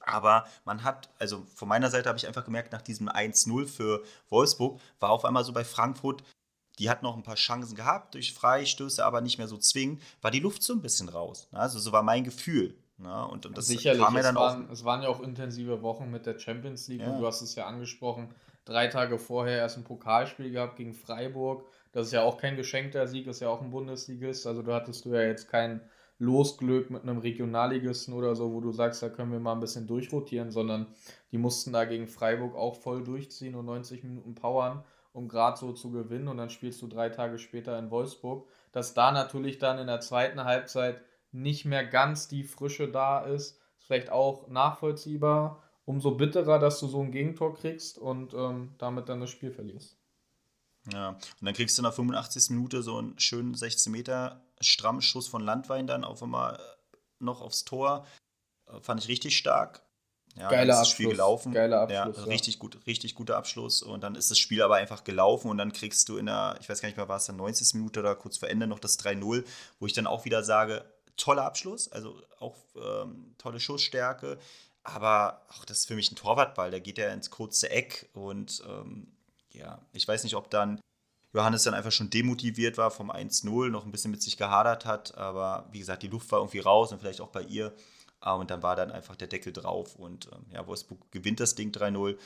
Aber 0.00 0.46
man 0.64 0.84
hat, 0.84 1.10
also 1.18 1.44
von 1.54 1.68
meiner 1.68 1.90
Seite 1.90 2.08
habe 2.08 2.18
ich 2.18 2.26
einfach 2.26 2.44
gemerkt, 2.44 2.72
nach 2.72 2.82
diesem 2.82 3.08
1-0 3.08 3.66
für 3.66 4.02
Wolfsburg 4.28 4.80
war 5.00 5.10
auf 5.10 5.24
einmal 5.24 5.44
so 5.44 5.52
bei 5.52 5.64
Frankfurt, 5.64 6.22
die 6.78 6.88
hat 6.88 7.02
noch 7.02 7.16
ein 7.16 7.22
paar 7.22 7.34
Chancen 7.34 7.74
gehabt 7.74 8.14
durch 8.14 8.32
Freistöße, 8.32 9.04
aber 9.04 9.20
nicht 9.20 9.38
mehr 9.38 9.48
so 9.48 9.58
zwingend, 9.58 10.02
war 10.22 10.30
die 10.30 10.40
Luft 10.40 10.62
so 10.62 10.72
ein 10.72 10.80
bisschen 10.80 11.08
raus. 11.08 11.48
Ne? 11.52 11.58
Also 11.58 11.78
so 11.78 11.92
war 11.92 12.02
mein 12.02 12.24
Gefühl. 12.24 12.76
Ne? 12.98 13.26
Und, 13.28 13.46
und 13.46 13.58
das 13.58 13.66
Sicherlich, 13.66 14.02
kam 14.02 14.14
mir 14.14 14.22
dann 14.22 14.36
es, 14.36 14.40
waren, 14.40 14.66
auch, 14.66 14.72
es 14.72 14.84
waren 14.84 15.02
ja 15.02 15.08
auch 15.08 15.20
intensive 15.20 15.82
Wochen 15.82 16.10
mit 16.10 16.26
der 16.26 16.38
Champions 16.38 16.88
League 16.88 17.00
ja. 17.00 17.10
und 17.10 17.20
du 17.20 17.26
hast 17.26 17.42
es 17.42 17.54
ja 17.54 17.66
angesprochen, 17.66 18.28
drei 18.64 18.88
Tage 18.88 19.18
vorher 19.18 19.58
erst 19.58 19.76
ein 19.76 19.84
Pokalspiel 19.84 20.50
gehabt 20.50 20.76
gegen 20.76 20.94
Freiburg. 20.94 21.64
Das 21.92 22.06
ist 22.06 22.12
ja 22.12 22.22
auch 22.22 22.38
kein 22.38 22.56
geschenkter 22.56 23.06
Sieg, 23.06 23.26
ist 23.26 23.40
ja 23.40 23.48
auch 23.48 23.62
ein 23.62 23.70
Bundesligist. 23.70 24.46
Also 24.46 24.62
da 24.62 24.74
hattest 24.74 25.04
du 25.04 25.14
ja 25.14 25.22
jetzt 25.22 25.48
kein 25.48 25.80
Losglück 26.18 26.90
mit 26.90 27.02
einem 27.02 27.18
Regionalligisten 27.18 28.14
oder 28.14 28.34
so, 28.34 28.52
wo 28.52 28.60
du 28.60 28.72
sagst, 28.72 29.02
da 29.02 29.08
können 29.08 29.32
wir 29.32 29.38
mal 29.38 29.52
ein 29.52 29.60
bisschen 29.60 29.86
durchrotieren, 29.86 30.50
sondern 30.50 30.86
die 31.30 31.38
mussten 31.38 31.72
da 31.72 31.84
gegen 31.84 32.08
Freiburg 32.08 32.56
auch 32.56 32.74
voll 32.74 33.04
durchziehen 33.04 33.54
und 33.54 33.66
90 33.66 34.02
Minuten 34.02 34.34
powern, 34.34 34.84
um 35.12 35.28
gerade 35.28 35.58
so 35.58 35.72
zu 35.72 35.90
gewinnen 35.90 36.28
und 36.28 36.36
dann 36.36 36.50
spielst 36.50 36.82
du 36.82 36.88
drei 36.88 37.08
Tage 37.08 37.38
später 37.38 37.78
in 37.78 37.90
Wolfsburg. 37.90 38.48
Dass 38.72 38.94
da 38.94 39.12
natürlich 39.12 39.58
dann 39.58 39.78
in 39.78 39.86
der 39.86 40.00
zweiten 40.00 40.44
Halbzeit 40.44 41.00
nicht 41.30 41.64
mehr 41.64 41.84
ganz 41.84 42.28
die 42.28 42.44
Frische 42.44 42.88
da 42.88 43.20
ist, 43.20 43.60
ist 43.78 43.86
vielleicht 43.86 44.10
auch 44.10 44.48
nachvollziehbar. 44.48 45.62
Umso 45.84 46.12
bitterer, 46.12 46.58
dass 46.58 46.80
du 46.80 46.86
so 46.86 47.00
ein 47.00 47.12
Gegentor 47.12 47.54
kriegst 47.54 47.98
und 47.98 48.34
ähm, 48.34 48.74
damit 48.78 49.08
dann 49.08 49.20
das 49.20 49.30
Spiel 49.30 49.50
verlierst. 49.50 49.97
Ja, 50.92 51.10
und 51.10 51.42
dann 51.42 51.54
kriegst 51.54 51.76
du 51.76 51.82
in 51.82 51.84
der 51.84 51.92
85. 51.92 52.50
Minute 52.50 52.82
so 52.82 52.98
einen 52.98 53.18
schönen 53.18 53.54
16 53.54 53.92
Meter 53.92 54.42
strammen 54.60 55.02
Schuss 55.02 55.28
von 55.28 55.42
Landwein 55.42 55.86
dann 55.86 56.04
auf 56.04 56.22
einmal 56.22 56.54
äh, 56.56 56.96
noch 57.20 57.40
aufs 57.40 57.64
Tor. 57.64 58.06
Äh, 58.66 58.80
fand 58.80 59.02
ich 59.02 59.08
richtig 59.08 59.36
stark. 59.36 59.82
Ja, 60.36 60.48
Geiler 60.48 60.74
ist 60.74 60.80
das 60.80 60.88
Spiel 60.90 61.08
gelaufen. 61.08 61.52
Geiler 61.52 61.80
Abschluss. 61.80 62.16
Ja, 62.16 62.24
richtig 62.24 62.54
ja. 62.54 62.60
gut, 62.60 62.78
richtig 62.86 63.14
guter 63.14 63.36
Abschluss. 63.36 63.82
Und 63.82 64.02
dann 64.02 64.14
ist 64.14 64.30
das 64.30 64.38
Spiel 64.38 64.62
aber 64.62 64.76
einfach 64.76 65.02
gelaufen 65.04 65.50
und 65.50 65.58
dann 65.58 65.72
kriegst 65.72 66.08
du 66.08 66.16
in 66.16 66.26
der, 66.26 66.56
ich 66.60 66.68
weiß 66.68 66.80
gar 66.80 66.88
nicht 66.88 66.96
mehr, 66.96 67.08
war 67.08 67.16
es 67.16 67.26
dann 67.26 67.36
90. 67.36 67.74
Minute 67.74 68.00
oder 68.00 68.14
kurz 68.14 68.38
vor 68.38 68.48
Ende 68.48 68.66
noch 68.66 68.78
das 68.78 68.98
3-0, 69.00 69.44
wo 69.80 69.86
ich 69.86 69.94
dann 69.94 70.06
auch 70.06 70.24
wieder 70.24 70.44
sage, 70.44 70.84
toller 71.16 71.44
Abschluss, 71.44 71.90
also 71.90 72.22
auch 72.38 72.56
ähm, 72.76 73.34
tolle 73.38 73.58
Schussstärke. 73.58 74.38
Aber 74.84 75.42
auch 75.48 75.64
das 75.64 75.78
ist 75.78 75.88
für 75.88 75.96
mich 75.96 76.12
ein 76.12 76.16
Torwartball, 76.16 76.70
der 76.70 76.80
geht 76.80 76.98
ja 76.98 77.12
ins 77.12 77.30
kurze 77.30 77.70
Eck 77.70 78.08
und 78.12 78.62
ähm, 78.68 79.17
ja, 79.58 79.80
ich 79.92 80.06
weiß 80.06 80.24
nicht, 80.24 80.36
ob 80.36 80.50
dann 80.50 80.80
Johannes 81.34 81.64
dann 81.64 81.74
einfach 81.74 81.92
schon 81.92 82.10
demotiviert 82.10 82.78
war 82.78 82.90
vom 82.90 83.10
1-0, 83.10 83.68
noch 83.68 83.84
ein 83.84 83.92
bisschen 83.92 84.10
mit 84.10 84.22
sich 84.22 84.36
gehadert 84.36 84.86
hat, 84.86 85.16
aber 85.16 85.68
wie 85.72 85.78
gesagt, 85.78 86.02
die 86.02 86.08
Luft 86.08 86.30
war 86.32 86.38
irgendwie 86.38 86.60
raus 86.60 86.90
und 86.92 87.00
vielleicht 87.00 87.20
auch 87.20 87.28
bei 87.28 87.42
ihr. 87.42 87.74
Ah, 88.20 88.34
und 88.34 88.50
dann 88.50 88.62
war 88.62 88.74
dann 88.74 88.90
einfach 88.90 89.14
der 89.14 89.28
Deckel 89.28 89.52
drauf 89.52 89.94
und 89.94 90.28
ähm, 90.32 90.46
ja, 90.50 90.66
Wolfsburg 90.66 91.10
gewinnt 91.12 91.38
das 91.38 91.54
Ding 91.54 91.70
3-0, 91.70 92.18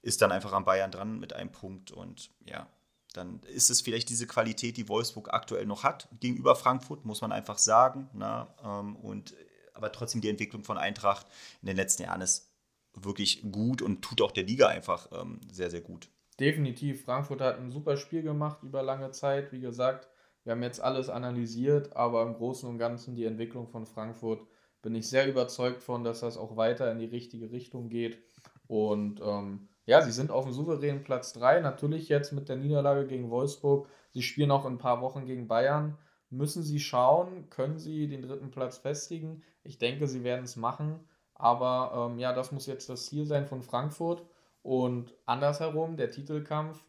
ist 0.00 0.22
dann 0.22 0.30
einfach 0.30 0.52
am 0.52 0.64
Bayern 0.64 0.92
dran 0.92 1.18
mit 1.18 1.32
einem 1.32 1.50
Punkt 1.50 1.90
und 1.90 2.30
ja, 2.46 2.68
dann 3.14 3.40
ist 3.42 3.70
es 3.70 3.80
vielleicht 3.80 4.08
diese 4.10 4.28
Qualität, 4.28 4.76
die 4.76 4.88
Wolfsburg 4.88 5.32
aktuell 5.32 5.66
noch 5.66 5.82
hat 5.82 6.08
gegenüber 6.20 6.54
Frankfurt, 6.54 7.04
muss 7.04 7.20
man 7.20 7.32
einfach 7.32 7.58
sagen. 7.58 8.08
Na, 8.12 8.54
ähm, 8.62 8.94
und, 8.94 9.34
aber 9.74 9.90
trotzdem 9.90 10.20
die 10.20 10.28
Entwicklung 10.28 10.62
von 10.62 10.78
Eintracht 10.78 11.26
in 11.62 11.66
den 11.66 11.76
letzten 11.76 12.04
Jahren 12.04 12.20
ist 12.20 12.48
wirklich 12.94 13.42
gut 13.50 13.82
und 13.82 14.02
tut 14.02 14.22
auch 14.22 14.30
der 14.30 14.44
Liga 14.44 14.68
einfach 14.68 15.08
ähm, 15.12 15.40
sehr, 15.50 15.70
sehr 15.70 15.80
gut 15.80 16.08
definitiv. 16.40 17.04
Frankfurt 17.04 17.40
hat 17.40 17.58
ein 17.58 17.70
super 17.70 17.96
Spiel 17.96 18.22
gemacht 18.22 18.62
über 18.62 18.82
lange 18.82 19.10
Zeit. 19.10 19.52
Wie 19.52 19.60
gesagt, 19.60 20.08
Wir 20.44 20.52
haben 20.52 20.62
jetzt 20.62 20.80
alles 20.80 21.10
analysiert, 21.10 21.94
aber 21.94 22.22
im 22.22 22.34
Großen 22.34 22.66
und 22.68 22.78
Ganzen 22.78 23.14
die 23.14 23.26
Entwicklung 23.26 23.68
von 23.68 23.84
Frankfurt 23.84 24.46
bin 24.80 24.94
ich 24.94 25.08
sehr 25.08 25.28
überzeugt 25.28 25.82
von, 25.82 26.02
dass 26.02 26.20
das 26.20 26.38
auch 26.38 26.56
weiter 26.56 26.90
in 26.90 26.98
die 26.98 27.04
richtige 27.04 27.50
Richtung 27.52 27.90
geht. 27.90 28.18
Und 28.66 29.20
ähm, 29.22 29.68
ja, 29.84 30.00
sie 30.02 30.12
sind 30.12 30.30
auf 30.30 30.44
dem 30.44 30.54
souveränen 30.54 31.02
Platz 31.04 31.34
3. 31.34 31.60
Natürlich 31.60 32.08
jetzt 32.08 32.32
mit 32.32 32.48
der 32.48 32.56
Niederlage 32.56 33.06
gegen 33.06 33.30
Wolfsburg. 33.30 33.88
Sie 34.10 34.22
spielen 34.22 34.50
auch 34.50 34.64
in 34.64 34.74
ein 34.74 34.78
paar 34.78 35.02
Wochen 35.02 35.26
gegen 35.26 35.46
Bayern. 35.48 35.98
Müssen 36.30 36.62
sie 36.62 36.80
schauen, 36.80 37.50
können 37.50 37.78
sie 37.78 38.08
den 38.08 38.22
dritten 38.22 38.50
Platz 38.50 38.78
festigen? 38.78 39.42
Ich 39.62 39.78
denke, 39.78 40.06
sie 40.06 40.24
werden 40.24 40.44
es 40.44 40.56
machen. 40.56 41.00
Aber 41.34 42.10
ähm, 42.10 42.18
ja, 42.18 42.32
das 42.32 42.50
muss 42.52 42.66
jetzt 42.66 42.88
das 42.88 43.06
Ziel 43.06 43.26
sein 43.26 43.46
von 43.46 43.62
Frankfurt. 43.62 44.24
Und 44.62 45.14
andersherum, 45.26 45.96
der 45.96 46.10
Titelkampf 46.10 46.84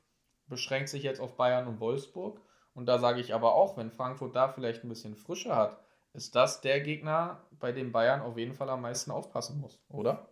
beschränkt 0.48 0.90
sich 0.90 1.04
jetzt 1.04 1.22
auf 1.22 1.38
Bayern 1.38 1.68
und 1.68 1.80
Wolfsburg. 1.80 2.42
Und 2.74 2.86
da 2.86 3.00
sage 3.00 3.22
ich 3.22 3.34
aber 3.34 3.56
auch, 3.56 3.78
wenn 3.78 3.92
Frankfurt 3.92 4.36
da 4.36 4.50
vielleicht 4.50 4.84
ein 4.84 4.90
bisschen 4.90 5.16
Frische 5.16 5.56
hat, 5.56 5.80
ist 6.14 6.36
das 6.36 6.62
der 6.62 6.82
Gegner, 6.82 7.42
bei 7.60 7.72
dem 7.72 7.92
Bayern 7.92 8.22
auf 8.22 8.38
jeden 8.38 8.54
Fall 8.54 8.70
am 8.70 8.82
meisten 8.82 9.12
aufpassen 9.12 9.60
muss, 9.60 9.80
oder? 9.88 10.28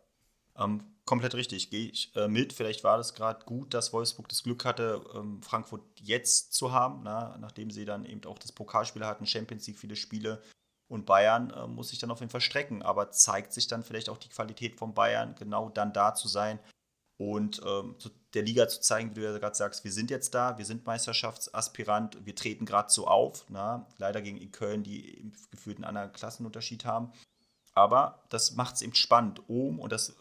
Ähm, 0.57 0.83
komplett 1.05 1.35
richtig, 1.35 1.69
gehe 1.69 1.89
ich 1.89 2.13
äh, 2.15 2.27
mit. 2.27 2.51
Vielleicht 2.51 2.83
war 2.83 2.97
das 2.97 3.13
gerade 3.13 3.45
gut, 3.45 3.73
dass 3.73 3.93
Wolfsburg 3.93 4.27
das 4.27 4.43
Glück 4.43 4.65
hatte, 4.65 5.01
ähm, 5.15 5.41
Frankfurt 5.41 5.81
jetzt 5.95 6.53
zu 6.53 6.73
haben, 6.73 7.01
na, 7.03 7.37
nachdem 7.39 7.71
sie 7.71 7.85
dann 7.85 8.03
eben 8.03 8.25
auch 8.25 8.39
das 8.39 8.51
Pokalspiel 8.51 9.05
hatten, 9.05 9.25
Champions 9.25 9.67
League 9.67 9.79
viele 9.79 9.95
Spiele. 9.95 10.41
Und 10.89 11.05
Bayern 11.05 11.51
äh, 11.51 11.67
muss 11.67 11.89
sich 11.89 11.99
dann 11.99 12.11
auf 12.11 12.19
jeden 12.19 12.31
Fall 12.31 12.41
strecken, 12.41 12.81
aber 12.81 13.11
zeigt 13.11 13.53
sich 13.53 13.67
dann 13.67 13.83
vielleicht 13.83 14.09
auch 14.09 14.17
die 14.17 14.29
Qualität 14.29 14.75
von 14.75 14.93
Bayern, 14.93 15.35
genau 15.35 15.69
dann 15.69 15.93
da 15.93 16.13
zu 16.13 16.27
sein 16.27 16.59
und 17.19 17.61
ähm, 17.65 17.95
der 18.33 18.43
Liga 18.43 18.69
zu 18.69 18.79
zeigen, 18.79 19.11
wie 19.11 19.15
du 19.19 19.25
ja 19.25 19.37
gerade 19.37 19.55
sagst, 19.55 19.83
wir 19.83 19.91
sind 19.91 20.09
jetzt 20.09 20.33
da, 20.33 20.57
wir 20.57 20.65
sind 20.65 20.85
Meisterschaftsaspirant, 20.85 22.25
wir 22.25 22.33
treten 22.33 22.65
gerade 22.65 22.89
so 22.89 23.07
auf. 23.07 23.43
Na? 23.49 23.85
Leider 23.97 24.21
gegen 24.21 24.51
Köln, 24.53 24.83
die 24.83 25.29
gefühlt 25.51 25.77
einen 25.77 25.83
anderen 25.83 26.13
Klassenunterschied 26.13 26.85
haben. 26.85 27.11
Aber 27.73 28.23
das 28.29 28.55
macht 28.55 28.75
es 28.75 28.81
eben 28.81 28.95
spannend. 28.95 29.41
Oben, 29.49 29.79
und 29.79 29.91
das 29.91 30.11
äh, 30.11 30.13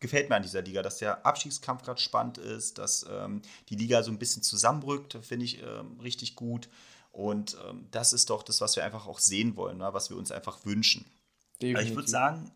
gefällt 0.00 0.28
mir 0.28 0.34
an 0.34 0.42
dieser 0.42 0.62
Liga, 0.62 0.82
dass 0.82 0.98
der 0.98 1.24
Abstiegskampf 1.24 1.84
gerade 1.84 2.00
spannend 2.00 2.38
ist, 2.38 2.78
dass 2.78 3.06
ähm, 3.08 3.40
die 3.68 3.76
Liga 3.76 4.02
so 4.02 4.10
ein 4.10 4.18
bisschen 4.18 4.42
zusammenrückt, 4.42 5.16
finde 5.22 5.44
ich 5.44 5.62
ähm, 5.62 6.00
richtig 6.00 6.34
gut. 6.34 6.68
Und 7.12 7.56
ähm, 7.68 7.86
das 7.92 8.12
ist 8.12 8.30
doch 8.30 8.42
das, 8.42 8.60
was 8.60 8.74
wir 8.74 8.84
einfach 8.84 9.06
auch 9.06 9.20
sehen 9.20 9.54
wollen, 9.54 9.78
na? 9.78 9.94
was 9.94 10.10
wir 10.10 10.16
uns 10.16 10.32
einfach 10.32 10.64
wünschen. 10.64 11.06
Definitiv. 11.62 11.88
Ich 11.88 11.94
würde 11.94 12.08
sagen, 12.08 12.50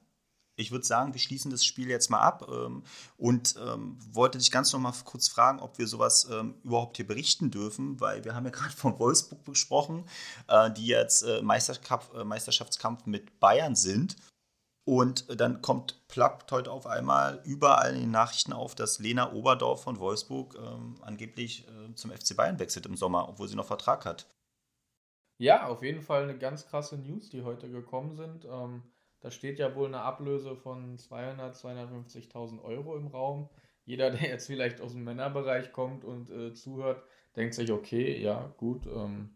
ich 0.61 0.70
würde 0.70 0.84
sagen, 0.84 1.14
wir 1.14 1.20
schließen 1.20 1.50
das 1.50 1.64
Spiel 1.64 1.88
jetzt 1.88 2.11
mal 2.11 2.20
ab 2.20 2.46
ähm, 2.50 2.82
und 3.16 3.56
ähm, 3.64 3.98
wollte 4.12 4.38
dich 4.38 4.50
ganz 4.50 4.72
noch 4.72 4.80
mal 4.80 4.94
kurz 5.04 5.28
fragen, 5.28 5.61
ob 5.61 5.78
wir 5.78 5.86
sowas 5.86 6.28
ähm, 6.30 6.54
überhaupt 6.62 6.96
hier 6.96 7.06
berichten 7.06 7.50
dürfen, 7.50 8.00
weil 8.00 8.24
wir 8.24 8.34
haben 8.34 8.44
ja 8.44 8.50
gerade 8.52 8.74
von 8.74 8.98
Wolfsburg 8.98 9.44
gesprochen, 9.44 10.04
äh, 10.48 10.70
die 10.70 10.86
jetzt 10.86 11.22
äh, 11.22 11.38
äh, 11.38 11.42
Meisterschaftskampf 11.42 13.06
mit 13.06 13.40
Bayern 13.40 13.74
sind. 13.74 14.16
Und 14.86 15.40
dann 15.40 15.62
kommt 15.62 16.08
plappt 16.08 16.50
heute 16.50 16.72
auf 16.72 16.86
einmal 16.86 17.42
überall 17.44 17.94
in 17.94 18.00
den 18.00 18.11
Nachrichten 18.11 18.52
auf, 18.52 18.74
dass 18.74 18.98
Lena 18.98 19.32
Oberdorf 19.32 19.82
von 19.84 20.00
Wolfsburg 20.00 20.56
ähm, 20.56 20.96
angeblich 21.02 21.68
äh, 21.68 21.94
zum 21.94 22.11
FC 22.11 22.36
Bayern 22.36 22.58
wechselt 22.58 22.86
im 22.86 22.96
Sommer, 22.96 23.28
obwohl 23.28 23.46
sie 23.46 23.56
noch 23.56 23.66
Vertrag 23.66 24.04
hat. 24.04 24.26
Ja, 25.38 25.68
auf 25.68 25.82
jeden 25.82 26.02
Fall 26.02 26.24
eine 26.24 26.36
ganz 26.36 26.66
krasse 26.66 26.98
News, 26.98 27.30
die 27.30 27.42
heute 27.42 27.70
gekommen 27.70 28.14
sind. 28.14 28.44
Ähm, 28.44 28.82
da 29.20 29.30
steht 29.30 29.58
ja 29.58 29.74
wohl 29.74 29.86
eine 29.86 30.00
Ablöse 30.00 30.56
von 30.56 30.96
200, 30.98 31.54
250.000 31.54 32.62
Euro 32.62 32.96
im 32.96 33.08
Raum. 33.08 33.48
Jeder, 33.84 34.10
der 34.10 34.28
jetzt 34.28 34.46
vielleicht 34.46 34.80
aus 34.80 34.92
dem 34.92 35.04
Männerbereich 35.04 35.72
kommt 35.72 36.04
und 36.04 36.30
äh, 36.30 36.54
zuhört, 36.54 37.02
denkt 37.36 37.54
sich, 37.54 37.70
okay, 37.70 38.20
ja, 38.20 38.52
gut, 38.56 38.86
ähm, 38.86 39.30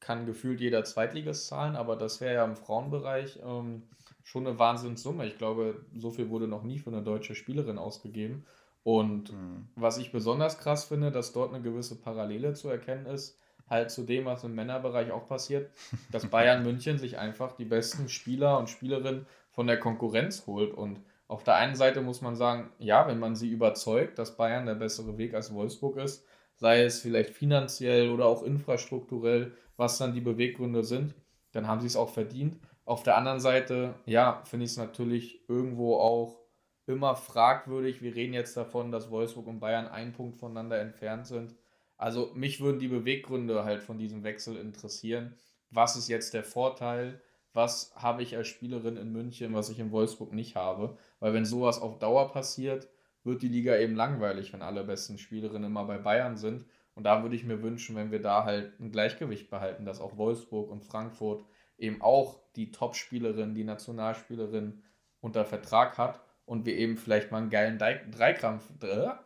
kann 0.00 0.26
gefühlt 0.26 0.60
jeder 0.60 0.84
Zweitliges 0.84 1.46
zahlen, 1.46 1.76
aber 1.76 1.96
das 1.96 2.20
wäre 2.20 2.34
ja 2.34 2.44
im 2.44 2.56
Frauenbereich 2.56 3.38
ähm, 3.44 3.84
schon 4.24 4.46
eine 4.46 4.58
Wahnsinnssumme. 4.58 5.26
Ich 5.26 5.38
glaube, 5.38 5.86
so 5.94 6.10
viel 6.10 6.28
wurde 6.28 6.48
noch 6.48 6.64
nie 6.64 6.78
für 6.78 6.90
eine 6.90 7.02
deutsche 7.02 7.34
Spielerin 7.34 7.78
ausgegeben. 7.78 8.44
Und 8.82 9.32
mhm. 9.32 9.68
was 9.76 9.98
ich 9.98 10.10
besonders 10.10 10.58
krass 10.58 10.86
finde, 10.86 11.12
dass 11.12 11.32
dort 11.32 11.54
eine 11.54 11.62
gewisse 11.62 12.00
Parallele 12.00 12.54
zu 12.54 12.68
erkennen 12.68 13.06
ist 13.06 13.38
halt 13.68 13.90
zu 13.90 14.02
dem, 14.02 14.24
was 14.24 14.44
im 14.44 14.54
Männerbereich 14.54 15.10
auch 15.10 15.28
passiert, 15.28 15.70
dass 16.10 16.26
Bayern 16.26 16.62
München 16.64 16.98
sich 16.98 17.18
einfach 17.18 17.52
die 17.52 17.64
besten 17.64 18.08
Spieler 18.08 18.58
und 18.58 18.70
Spielerinnen 18.70 19.26
von 19.50 19.66
der 19.66 19.78
Konkurrenz 19.78 20.46
holt. 20.46 20.74
Und 20.74 21.00
auf 21.28 21.44
der 21.44 21.56
einen 21.56 21.74
Seite 21.74 22.02
muss 22.02 22.20
man 22.20 22.36
sagen, 22.36 22.70
ja, 22.78 23.06
wenn 23.06 23.18
man 23.18 23.36
sie 23.36 23.50
überzeugt, 23.50 24.18
dass 24.18 24.36
Bayern 24.36 24.66
der 24.66 24.74
bessere 24.74 25.18
Weg 25.18 25.34
als 25.34 25.52
Wolfsburg 25.54 25.96
ist, 25.96 26.26
sei 26.56 26.82
es 26.82 27.00
vielleicht 27.00 27.30
finanziell 27.30 28.10
oder 28.10 28.26
auch 28.26 28.42
infrastrukturell, 28.42 29.52
was 29.76 29.98
dann 29.98 30.12
die 30.12 30.20
Beweggründe 30.20 30.84
sind, 30.84 31.14
dann 31.52 31.66
haben 31.66 31.80
sie 31.80 31.86
es 31.86 31.96
auch 31.96 32.10
verdient. 32.10 32.58
Auf 32.84 33.02
der 33.02 33.16
anderen 33.16 33.40
Seite, 33.40 33.94
ja, 34.06 34.42
finde 34.44 34.64
ich 34.64 34.72
es 34.72 34.76
natürlich 34.76 35.48
irgendwo 35.48 35.96
auch 35.96 36.42
immer 36.86 37.14
fragwürdig. 37.14 38.02
Wir 38.02 38.14
reden 38.14 38.34
jetzt 38.34 38.56
davon, 38.56 38.90
dass 38.90 39.10
Wolfsburg 39.10 39.46
und 39.46 39.60
Bayern 39.60 39.88
einen 39.88 40.12
Punkt 40.12 40.36
voneinander 40.36 40.80
entfernt 40.80 41.26
sind. 41.26 41.54
Also 42.02 42.32
mich 42.34 42.60
würden 42.60 42.80
die 42.80 42.88
Beweggründe 42.88 43.62
halt 43.62 43.80
von 43.80 43.96
diesem 43.96 44.24
Wechsel 44.24 44.56
interessieren. 44.56 45.36
Was 45.70 45.96
ist 45.96 46.08
jetzt 46.08 46.34
der 46.34 46.42
Vorteil? 46.42 47.20
Was 47.52 47.92
habe 47.94 48.24
ich 48.24 48.36
als 48.36 48.48
Spielerin 48.48 48.96
in 48.96 49.12
München, 49.12 49.54
was 49.54 49.68
ich 49.68 49.78
in 49.78 49.92
Wolfsburg 49.92 50.32
nicht 50.32 50.56
habe? 50.56 50.98
Weil 51.20 51.32
wenn 51.32 51.44
sowas 51.44 51.80
auf 51.80 52.00
Dauer 52.00 52.32
passiert, 52.32 52.88
wird 53.22 53.40
die 53.40 53.48
Liga 53.48 53.76
eben 53.76 53.94
langweilig, 53.94 54.52
wenn 54.52 54.62
alle 54.62 54.82
besten 54.82 55.16
Spielerinnen 55.16 55.70
immer 55.70 55.84
bei 55.84 55.96
Bayern 55.96 56.36
sind. 56.36 56.64
Und 56.96 57.04
da 57.04 57.22
würde 57.22 57.36
ich 57.36 57.44
mir 57.44 57.62
wünschen, 57.62 57.94
wenn 57.94 58.10
wir 58.10 58.20
da 58.20 58.42
halt 58.42 58.80
ein 58.80 58.90
Gleichgewicht 58.90 59.48
behalten, 59.48 59.84
dass 59.84 60.00
auch 60.00 60.16
Wolfsburg 60.16 60.72
und 60.72 60.82
Frankfurt 60.82 61.44
eben 61.78 62.02
auch 62.02 62.40
die 62.56 62.72
Top-Spielerin, 62.72 63.54
die 63.54 63.62
Nationalspielerin 63.62 64.82
unter 65.20 65.44
Vertrag 65.44 65.98
hat 65.98 66.20
und 66.46 66.66
wir 66.66 66.76
eben 66.76 66.96
vielleicht 66.96 67.30
mal 67.30 67.38
einen 67.38 67.50
geilen 67.50 67.78
Dreikampf, 67.78 68.64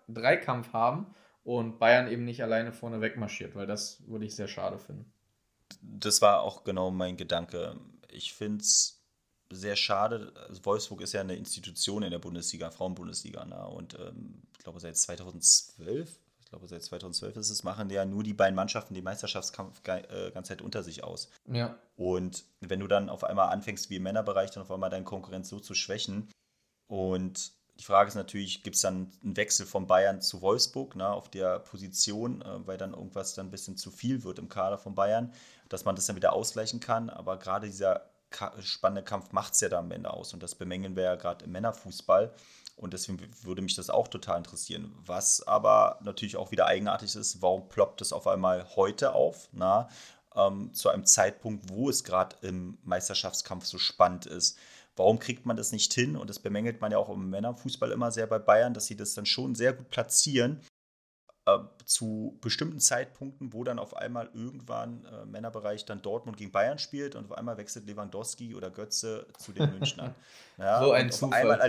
Dreikampf 0.08 0.74
haben 0.74 1.06
und 1.46 1.78
Bayern 1.78 2.10
eben 2.10 2.24
nicht 2.24 2.42
alleine 2.42 2.72
vorne 2.72 3.00
wegmarschiert, 3.00 3.54
weil 3.54 3.68
das 3.68 4.02
würde 4.08 4.24
ich 4.24 4.34
sehr 4.34 4.48
schade 4.48 4.80
finden. 4.80 5.12
Das 5.80 6.20
war 6.20 6.40
auch 6.40 6.64
genau 6.64 6.90
mein 6.90 7.16
Gedanke. 7.16 7.76
Ich 8.10 8.34
finde 8.34 8.62
es 8.62 9.00
sehr 9.52 9.76
schade. 9.76 10.32
Also 10.48 10.64
Wolfsburg 10.64 11.02
ist 11.02 11.12
ja 11.12 11.20
eine 11.20 11.36
Institution 11.36 12.02
in 12.02 12.10
der 12.10 12.18
Bundesliga, 12.18 12.72
Frauenbundesliga. 12.72 13.44
Ne? 13.44 13.64
Und 13.64 13.94
ähm, 13.94 14.42
ich 14.50 14.58
glaube, 14.58 14.80
seit 14.80 14.96
2012, 14.96 16.18
ich 16.40 16.46
glaube, 16.46 16.66
seit 16.66 16.82
2012 16.82 17.36
ist 17.36 17.50
es, 17.50 17.62
machen 17.62 17.90
ja 17.90 18.04
nur 18.04 18.24
die 18.24 18.34
beiden 18.34 18.56
Mannschaften 18.56 18.94
den 18.94 19.04
Meisterschaftskampf 19.04 19.80
äh, 19.86 20.32
ganze 20.32 20.48
Zeit 20.48 20.62
unter 20.62 20.82
sich 20.82 21.04
aus. 21.04 21.30
Ja. 21.46 21.78
Und 21.94 22.44
wenn 22.58 22.80
du 22.80 22.88
dann 22.88 23.08
auf 23.08 23.22
einmal 23.22 23.52
anfängst, 23.52 23.88
wie 23.88 23.96
im 23.96 24.02
Männerbereich, 24.02 24.50
dann 24.50 24.64
auf 24.64 24.72
einmal 24.72 24.90
deine 24.90 25.04
Konkurrenz 25.04 25.48
so 25.48 25.60
zu 25.60 25.74
schwächen 25.74 26.28
und 26.88 27.52
die 27.78 27.84
Frage 27.84 28.08
ist 28.08 28.14
natürlich, 28.14 28.62
gibt 28.62 28.76
es 28.76 28.82
dann 28.82 29.12
einen 29.22 29.36
Wechsel 29.36 29.66
von 29.66 29.86
Bayern 29.86 30.20
zu 30.20 30.40
Wolfsburg 30.40 30.96
ne, 30.96 31.08
auf 31.08 31.28
der 31.28 31.58
Position, 31.60 32.42
äh, 32.42 32.66
weil 32.66 32.78
dann 32.78 32.94
irgendwas 32.94 33.34
dann 33.34 33.48
ein 33.48 33.50
bisschen 33.50 33.76
zu 33.76 33.90
viel 33.90 34.24
wird 34.24 34.38
im 34.38 34.48
Kader 34.48 34.78
von 34.78 34.94
Bayern, 34.94 35.32
dass 35.68 35.84
man 35.84 35.96
das 35.96 36.06
dann 36.06 36.16
wieder 36.16 36.32
ausgleichen 36.32 36.80
kann. 36.80 37.10
Aber 37.10 37.38
gerade 37.38 37.66
dieser 37.66 38.08
spannende 38.60 39.02
Kampf 39.02 39.32
macht 39.32 39.54
es 39.54 39.60
ja 39.60 39.68
da 39.68 39.78
am 39.78 39.90
Ende 39.90 40.12
aus 40.12 40.34
und 40.34 40.42
das 40.42 40.54
bemängeln 40.54 40.96
wir 40.96 41.04
ja 41.04 41.14
gerade 41.14 41.44
im 41.44 41.52
Männerfußball. 41.52 42.32
Und 42.76 42.92
deswegen 42.92 43.18
würde 43.42 43.62
mich 43.62 43.74
das 43.74 43.88
auch 43.88 44.08
total 44.08 44.36
interessieren. 44.36 44.94
Was 45.06 45.46
aber 45.46 45.98
natürlich 46.02 46.36
auch 46.36 46.50
wieder 46.50 46.66
eigenartig 46.66 47.16
ist, 47.16 47.40
warum 47.40 47.68
ploppt 47.68 48.02
es 48.02 48.12
auf 48.12 48.26
einmal 48.26 48.66
heute 48.76 49.14
auf? 49.14 49.48
Na, 49.52 49.88
ähm, 50.34 50.72
zu 50.74 50.90
einem 50.90 51.06
Zeitpunkt, 51.06 51.70
wo 51.70 51.88
es 51.88 52.04
gerade 52.04 52.36
im 52.42 52.76
Meisterschaftskampf 52.84 53.64
so 53.64 53.78
spannend 53.78 54.26
ist. 54.26 54.58
Warum 54.96 55.18
kriegt 55.18 55.44
man 55.46 55.56
das 55.56 55.72
nicht 55.72 55.92
hin? 55.92 56.16
Und 56.16 56.30
das 56.30 56.38
bemängelt 56.38 56.80
man 56.80 56.90
ja 56.90 56.98
auch 56.98 57.10
im 57.10 57.30
Männerfußball 57.30 57.90
immer 57.92 58.10
sehr 58.10 58.26
bei 58.26 58.38
Bayern, 58.38 58.74
dass 58.74 58.86
sie 58.86 58.96
das 58.96 59.14
dann 59.14 59.26
schon 59.26 59.54
sehr 59.54 59.74
gut 59.74 59.90
platzieren 59.90 60.62
äh, 61.46 61.58
zu 61.84 62.38
bestimmten 62.40 62.80
Zeitpunkten, 62.80 63.52
wo 63.52 63.62
dann 63.62 63.78
auf 63.78 63.96
einmal 63.96 64.30
irgendwann 64.32 65.04
äh, 65.04 65.26
Männerbereich 65.26 65.84
dann 65.84 66.02
Dortmund 66.02 66.38
gegen 66.38 66.50
Bayern 66.50 66.78
spielt 66.78 67.14
und 67.14 67.26
auf 67.26 67.38
einmal 67.38 67.56
wechselt 67.56 67.86
Lewandowski 67.86 68.54
oder 68.54 68.70
Götze 68.70 69.26
zu 69.38 69.52
den 69.52 69.70
Münchnern. 69.70 70.14
Ja, 70.58 70.82
so 70.82 70.90
ein 70.92 71.12
Zufall. 71.12 71.60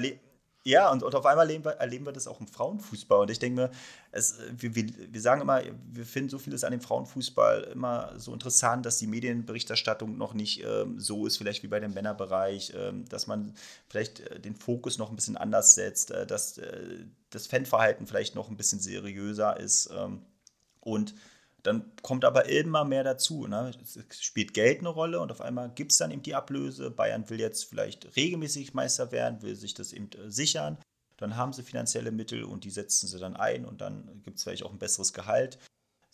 Ja, 0.68 0.91
und, 0.91 1.02
und 1.02 1.15
auf 1.15 1.26
einmal 1.26 1.45
erleben 1.45 1.64
wir, 1.64 1.72
erleben 1.77 2.06
wir 2.06 2.11
das 2.11 2.27
auch 2.27 2.41
im 2.41 2.48
Frauenfußball. 2.48 3.22
Und 3.22 3.31
ich 3.31 3.39
denke 3.39 3.61
mir, 3.61 3.72
es, 4.11 4.38
wir, 4.52 4.76
wir, 4.76 4.85
wir 5.14 5.22
sagen 5.22 5.39
immer, 5.39 5.61
wir 5.94 6.06
finden 6.06 6.30
so 6.30 6.39
vieles 6.39 6.65
an 6.65 6.72
dem 6.72 6.81
Frauenfußball 6.81 7.69
immer 7.72 8.11
so 8.18 8.34
interessant, 8.34 8.85
dass 8.85 8.98
die 8.98 9.07
Medienberichterstattung 9.07 10.18
noch 10.18 10.34
nicht 10.34 10.61
ähm, 10.65 10.99
so 10.99 11.26
ist, 11.26 11.38
vielleicht 11.38 11.64
wie 11.64 11.69
bei 11.69 11.80
dem 11.80 11.94
Männerbereich, 11.94 12.73
ähm, 12.76 13.06
dass 13.07 13.27
man 13.27 13.53
vielleicht 13.88 14.19
äh, 14.19 14.41
den 14.41 14.57
Fokus 14.57 14.98
noch 14.98 15.10
ein 15.10 15.15
bisschen 15.15 15.38
anders 15.38 15.73
setzt, 15.73 16.11
äh, 16.11 16.27
dass 16.27 16.57
äh, 16.57 17.06
das 17.30 17.48
Fanverhalten 17.48 18.06
vielleicht 18.06 18.35
noch 18.35 18.49
ein 18.49 18.57
bisschen 18.57 18.81
seriöser 18.81 19.57
ist. 19.57 19.89
Ähm, 19.98 20.22
und 20.81 21.15
dann 21.68 21.91
kommt 22.02 22.23
aber 22.23 22.45
immer 22.45 22.85
mehr 22.85 23.03
dazu. 23.03 23.45
Ne? 23.45 23.73
Es 23.81 24.23
spielt 24.23 24.53
Geld 24.53 24.80
eine 24.80 24.88
Rolle 24.88 25.19
und 25.19 25.31
auf 25.31 25.41
einmal 25.41 25.69
gibt 25.69 25.91
es 25.91 25.98
dann 25.98 26.11
eben 26.11 26.23
die 26.23 26.34
Ablöse. 26.34 26.89
Bayern 26.89 27.30
will 27.30 27.41
jetzt 27.41 27.65
vielleicht 27.65 28.15
regelmäßig 28.15 28.73
Meister 28.73 29.11
werden, 29.11 29.41
will 29.41 29.56
sich 29.56 29.73
das 29.73 29.91
eben 29.91 30.10
äh, 30.14 30.31
sichern. 30.31 30.77
Dann 31.18 31.35
haben 31.35 31.52
sie 31.52 31.64
finanzielle 31.64 32.11
Mittel 32.11 32.45
und 32.45 32.64
die 32.64 32.69
setzen 32.69 33.07
sie 33.07 33.19
dann 33.19 33.35
ein 33.35 33.65
und 33.65 33.81
dann 33.81 34.22
gibt 34.23 34.38
es 34.38 34.44
vielleicht 34.44 34.64
auch 34.64 34.72
ein 34.72 34.80
besseres 34.80 35.11
Gehalt. 35.11 35.60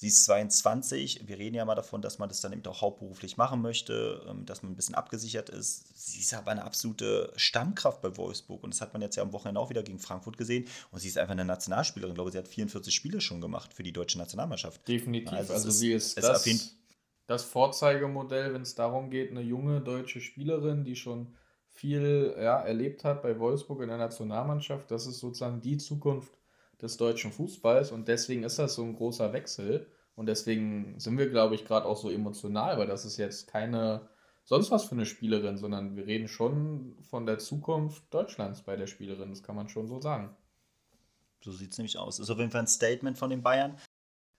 Sie 0.04 0.10
ist 0.10 0.26
22. 0.26 1.30
Wir 1.30 1.40
reden 1.40 1.56
ja 1.56 1.64
mal 1.64 1.76
davon, 1.76 2.02
dass 2.02 2.20
man 2.20 2.28
das 2.28 2.42
dann 2.42 2.52
eben 2.52 2.66
auch 2.66 2.82
hauptberuflich 2.82 3.38
machen 3.38 3.62
möchte, 3.62 4.22
ähm, 4.28 4.46
dass 4.46 4.62
man 4.62 4.74
ein 4.74 4.76
bisschen 4.76 4.96
abgesichert 4.96 5.48
ist. 5.48 5.86
Sie 5.96 6.20
ist 6.20 6.34
aber 6.34 6.52
eine 6.52 6.66
absolute 6.66 7.32
Stammkraft 7.38 8.02
bei 8.02 8.18
Wolfsburg. 8.18 8.66
Und 8.66 8.74
das 8.74 8.82
hat 8.82 8.92
man 8.92 9.02
jetzt 9.02 9.16
ja 9.16 9.24
am 9.24 9.32
Wochenende 9.32 9.62
auch 9.62 9.70
wieder 9.70 9.82
gegen 9.82 10.00
Frankfurt 10.00 10.38
gesehen. 10.38 10.66
Und 10.92 11.00
sie 11.00 11.08
ist 11.08 11.18
einfach 11.18 11.32
eine 11.32 11.46
Nationalspielerin. 11.46 12.12
Ich 12.12 12.16
glaube, 12.16 12.34
sie 12.34 12.38
hat 12.38 12.50
44 12.50 12.94
Spiele 12.94 13.22
schon 13.22 13.40
gemacht 13.40 13.74
für 13.74 13.84
die 13.84 13.94
deutsche 13.94 14.18
Nationalmannschaft. 14.18 14.86
Definitiv. 14.86 15.32
Also, 15.32 15.54
also 15.54 15.70
ist, 15.70 15.80
sie 15.80 15.94
ist, 15.94 16.18
ist 16.18 16.28
das, 16.28 16.76
das 17.28 17.44
Vorzeigemodell, 17.46 18.54
wenn 18.54 18.64
es 18.64 18.76
darum 18.76 19.10
geht, 19.10 19.32
eine 19.32 19.42
junge 19.42 19.80
deutsche 19.80 20.20
Spielerin, 20.20 20.84
die 20.84 20.98
schon 20.98 21.34
viel 21.70 22.36
ja, 22.38 22.60
erlebt 22.60 23.06
hat 23.06 23.24
bei 23.24 23.40
Wolfsburg 23.40 23.82
in 23.84 23.88
der 23.88 24.00
Nationalmannschaft. 24.00 24.92
Das 24.92 25.08
ist 25.08 25.20
sozusagen 25.20 25.62
die 25.62 25.78
Zukunft 25.78 26.34
des 26.82 26.98
deutschen 26.98 27.32
Fußballs 27.32 27.94
und 27.94 28.10
deswegen 28.10 28.44
ist 28.44 28.60
das 28.60 28.76
so 28.76 28.84
ein 28.84 28.98
großer 28.98 29.32
Wechsel 29.32 29.88
und 30.16 30.28
deswegen 30.28 31.00
sind 31.00 31.18
wir, 31.18 31.30
glaube 31.30 31.56
ich, 31.56 31.66
gerade 31.66 31.86
auch 31.86 31.98
so 31.98 32.10
emotional, 32.10 32.78
weil 32.78 32.88
das 32.88 33.06
ist 33.06 33.18
jetzt 33.18 33.48
keine 33.48 34.10
sonst 34.46 34.72
was 34.72 34.86
für 34.86 34.96
eine 34.96 35.06
Spielerin, 35.06 35.58
sondern 35.58 35.96
wir 35.96 36.06
reden 36.06 36.28
schon 36.28 36.98
von 37.02 37.26
der 37.26 37.40
Zukunft 37.40 38.04
Deutschlands 38.14 38.62
bei 38.62 38.76
der 38.76 38.88
Spielerin, 38.88 39.30
das 39.30 39.44
kann 39.44 39.56
man 39.56 39.70
schon 39.70 39.88
so 39.88 40.02
sagen. 40.02 40.36
So 41.42 41.52
sieht 41.52 41.72
es 41.72 41.78
nämlich 41.78 41.98
aus. 41.98 42.20
Ist 42.20 42.30
auf 42.30 42.40
jeden 42.40 42.52
Fall 42.52 42.62
ein 42.62 42.68
Statement 42.68 43.18
von 43.18 43.30
den 43.30 43.42
Bayern. 43.42 43.78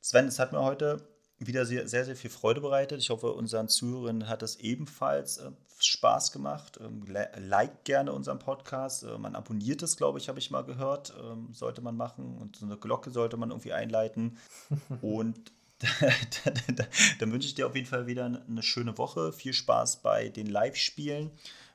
Sven, 0.01 0.27
es 0.27 0.39
hat 0.39 0.53
mir 0.53 0.63
heute 0.63 1.09
wieder 1.39 1.67
sehr, 1.67 1.87
sehr, 1.89 2.17
viel 2.17 2.31
Freude 2.31 2.61
bereitet. 2.61 3.01
Ich 3.01 3.11
hoffe, 3.11 3.33
unseren 3.33 3.69
Zuhörern 3.69 4.29
hat 4.29 4.43
es 4.43 4.57
ebenfalls 4.57 5.39
äh, 5.39 5.51
Spaß 5.81 6.33
gemacht. 6.33 6.79
Ähm, 6.81 7.05
liked 7.07 7.85
gerne 7.85 8.13
unseren 8.13 8.39
Podcast. 8.39 9.03
Äh, 9.03 9.19
man 9.19 9.35
abonniert 9.35 9.83
es, 9.83 9.97
glaube 9.97 10.19
ich, 10.19 10.29
habe 10.29 10.39
ich 10.39 10.51
mal 10.51 10.65
gehört. 10.65 11.15
Ähm, 11.21 11.53
sollte 11.53 11.83
man 11.83 11.97
machen. 11.97 12.39
Und 12.39 12.57
so 12.57 12.65
eine 12.65 12.79
Glocke 12.79 13.11
sollte 13.11 13.37
man 13.37 13.51
irgendwie 13.51 13.73
einleiten. 13.73 14.39
Und 15.03 15.53
dann 17.19 17.33
wünsche 17.33 17.49
ich 17.49 17.55
dir 17.55 17.67
auf 17.67 17.75
jeden 17.75 17.87
Fall 17.87 18.07
wieder 18.07 18.25
eine 18.25 18.63
schöne 18.63 18.97
Woche. 18.99 19.33
Viel 19.33 19.53
Spaß 19.53 20.03
bei 20.03 20.29
den 20.29 20.47
Live-Spielen. 20.47 21.31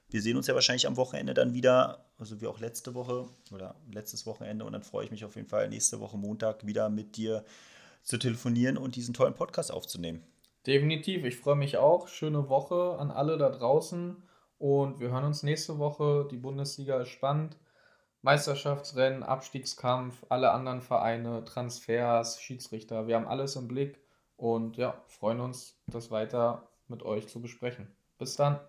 Wir 0.09 0.21
sehen 0.21 0.37
uns 0.37 0.47
ja 0.47 0.55
wahrscheinlich 0.55 0.87
am 0.87 0.97
Wochenende 0.97 1.33
dann 1.33 1.53
wieder, 1.53 2.05
also 2.17 2.41
wie 2.41 2.47
auch 2.47 2.59
letzte 2.59 2.95
Woche 2.95 3.27
oder 3.51 3.75
letztes 3.91 4.25
Wochenende. 4.25 4.65
Und 4.65 4.73
dann 4.73 4.83
freue 4.83 5.05
ich 5.05 5.11
mich 5.11 5.23
auf 5.23 5.35
jeden 5.35 5.47
Fall 5.47 5.69
nächste 5.69 5.99
Woche 5.99 6.17
Montag 6.17 6.65
wieder 6.65 6.89
mit 6.89 7.15
dir 7.15 7.45
zu 8.03 8.17
telefonieren 8.17 8.77
und 8.77 8.95
diesen 8.95 9.13
tollen 9.13 9.35
Podcast 9.35 9.71
aufzunehmen. 9.71 10.23
Definitiv, 10.65 11.23
ich 11.25 11.37
freue 11.37 11.55
mich 11.55 11.77
auch. 11.77 12.07
Schöne 12.07 12.49
Woche 12.49 12.97
an 12.99 13.11
alle 13.11 13.37
da 13.37 13.49
draußen 13.49 14.17
und 14.57 14.99
wir 14.99 15.09
hören 15.09 15.23
uns 15.23 15.43
nächste 15.43 15.77
Woche. 15.77 16.27
Die 16.31 16.37
Bundesliga 16.37 17.01
ist 17.01 17.09
spannend. 17.09 17.55
Meisterschaftsrennen, 18.21 19.23
Abstiegskampf, 19.23 20.25
alle 20.29 20.51
anderen 20.51 20.81
Vereine, 20.81 21.45
Transfers, 21.45 22.41
Schiedsrichter, 22.41 23.07
wir 23.07 23.15
haben 23.15 23.27
alles 23.27 23.55
im 23.55 23.67
Blick 23.67 23.99
und 24.35 24.77
ja, 24.77 25.01
freuen 25.07 25.39
uns, 25.39 25.75
das 25.87 26.11
weiter 26.11 26.67
mit 26.87 27.03
euch 27.03 27.27
zu 27.27 27.41
besprechen. 27.41 27.87
Bis 28.17 28.35
dann. 28.35 28.59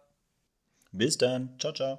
Bis 0.93 1.19
dann. 1.19 1.59
Ciao, 1.59 1.73
ciao. 1.73 1.99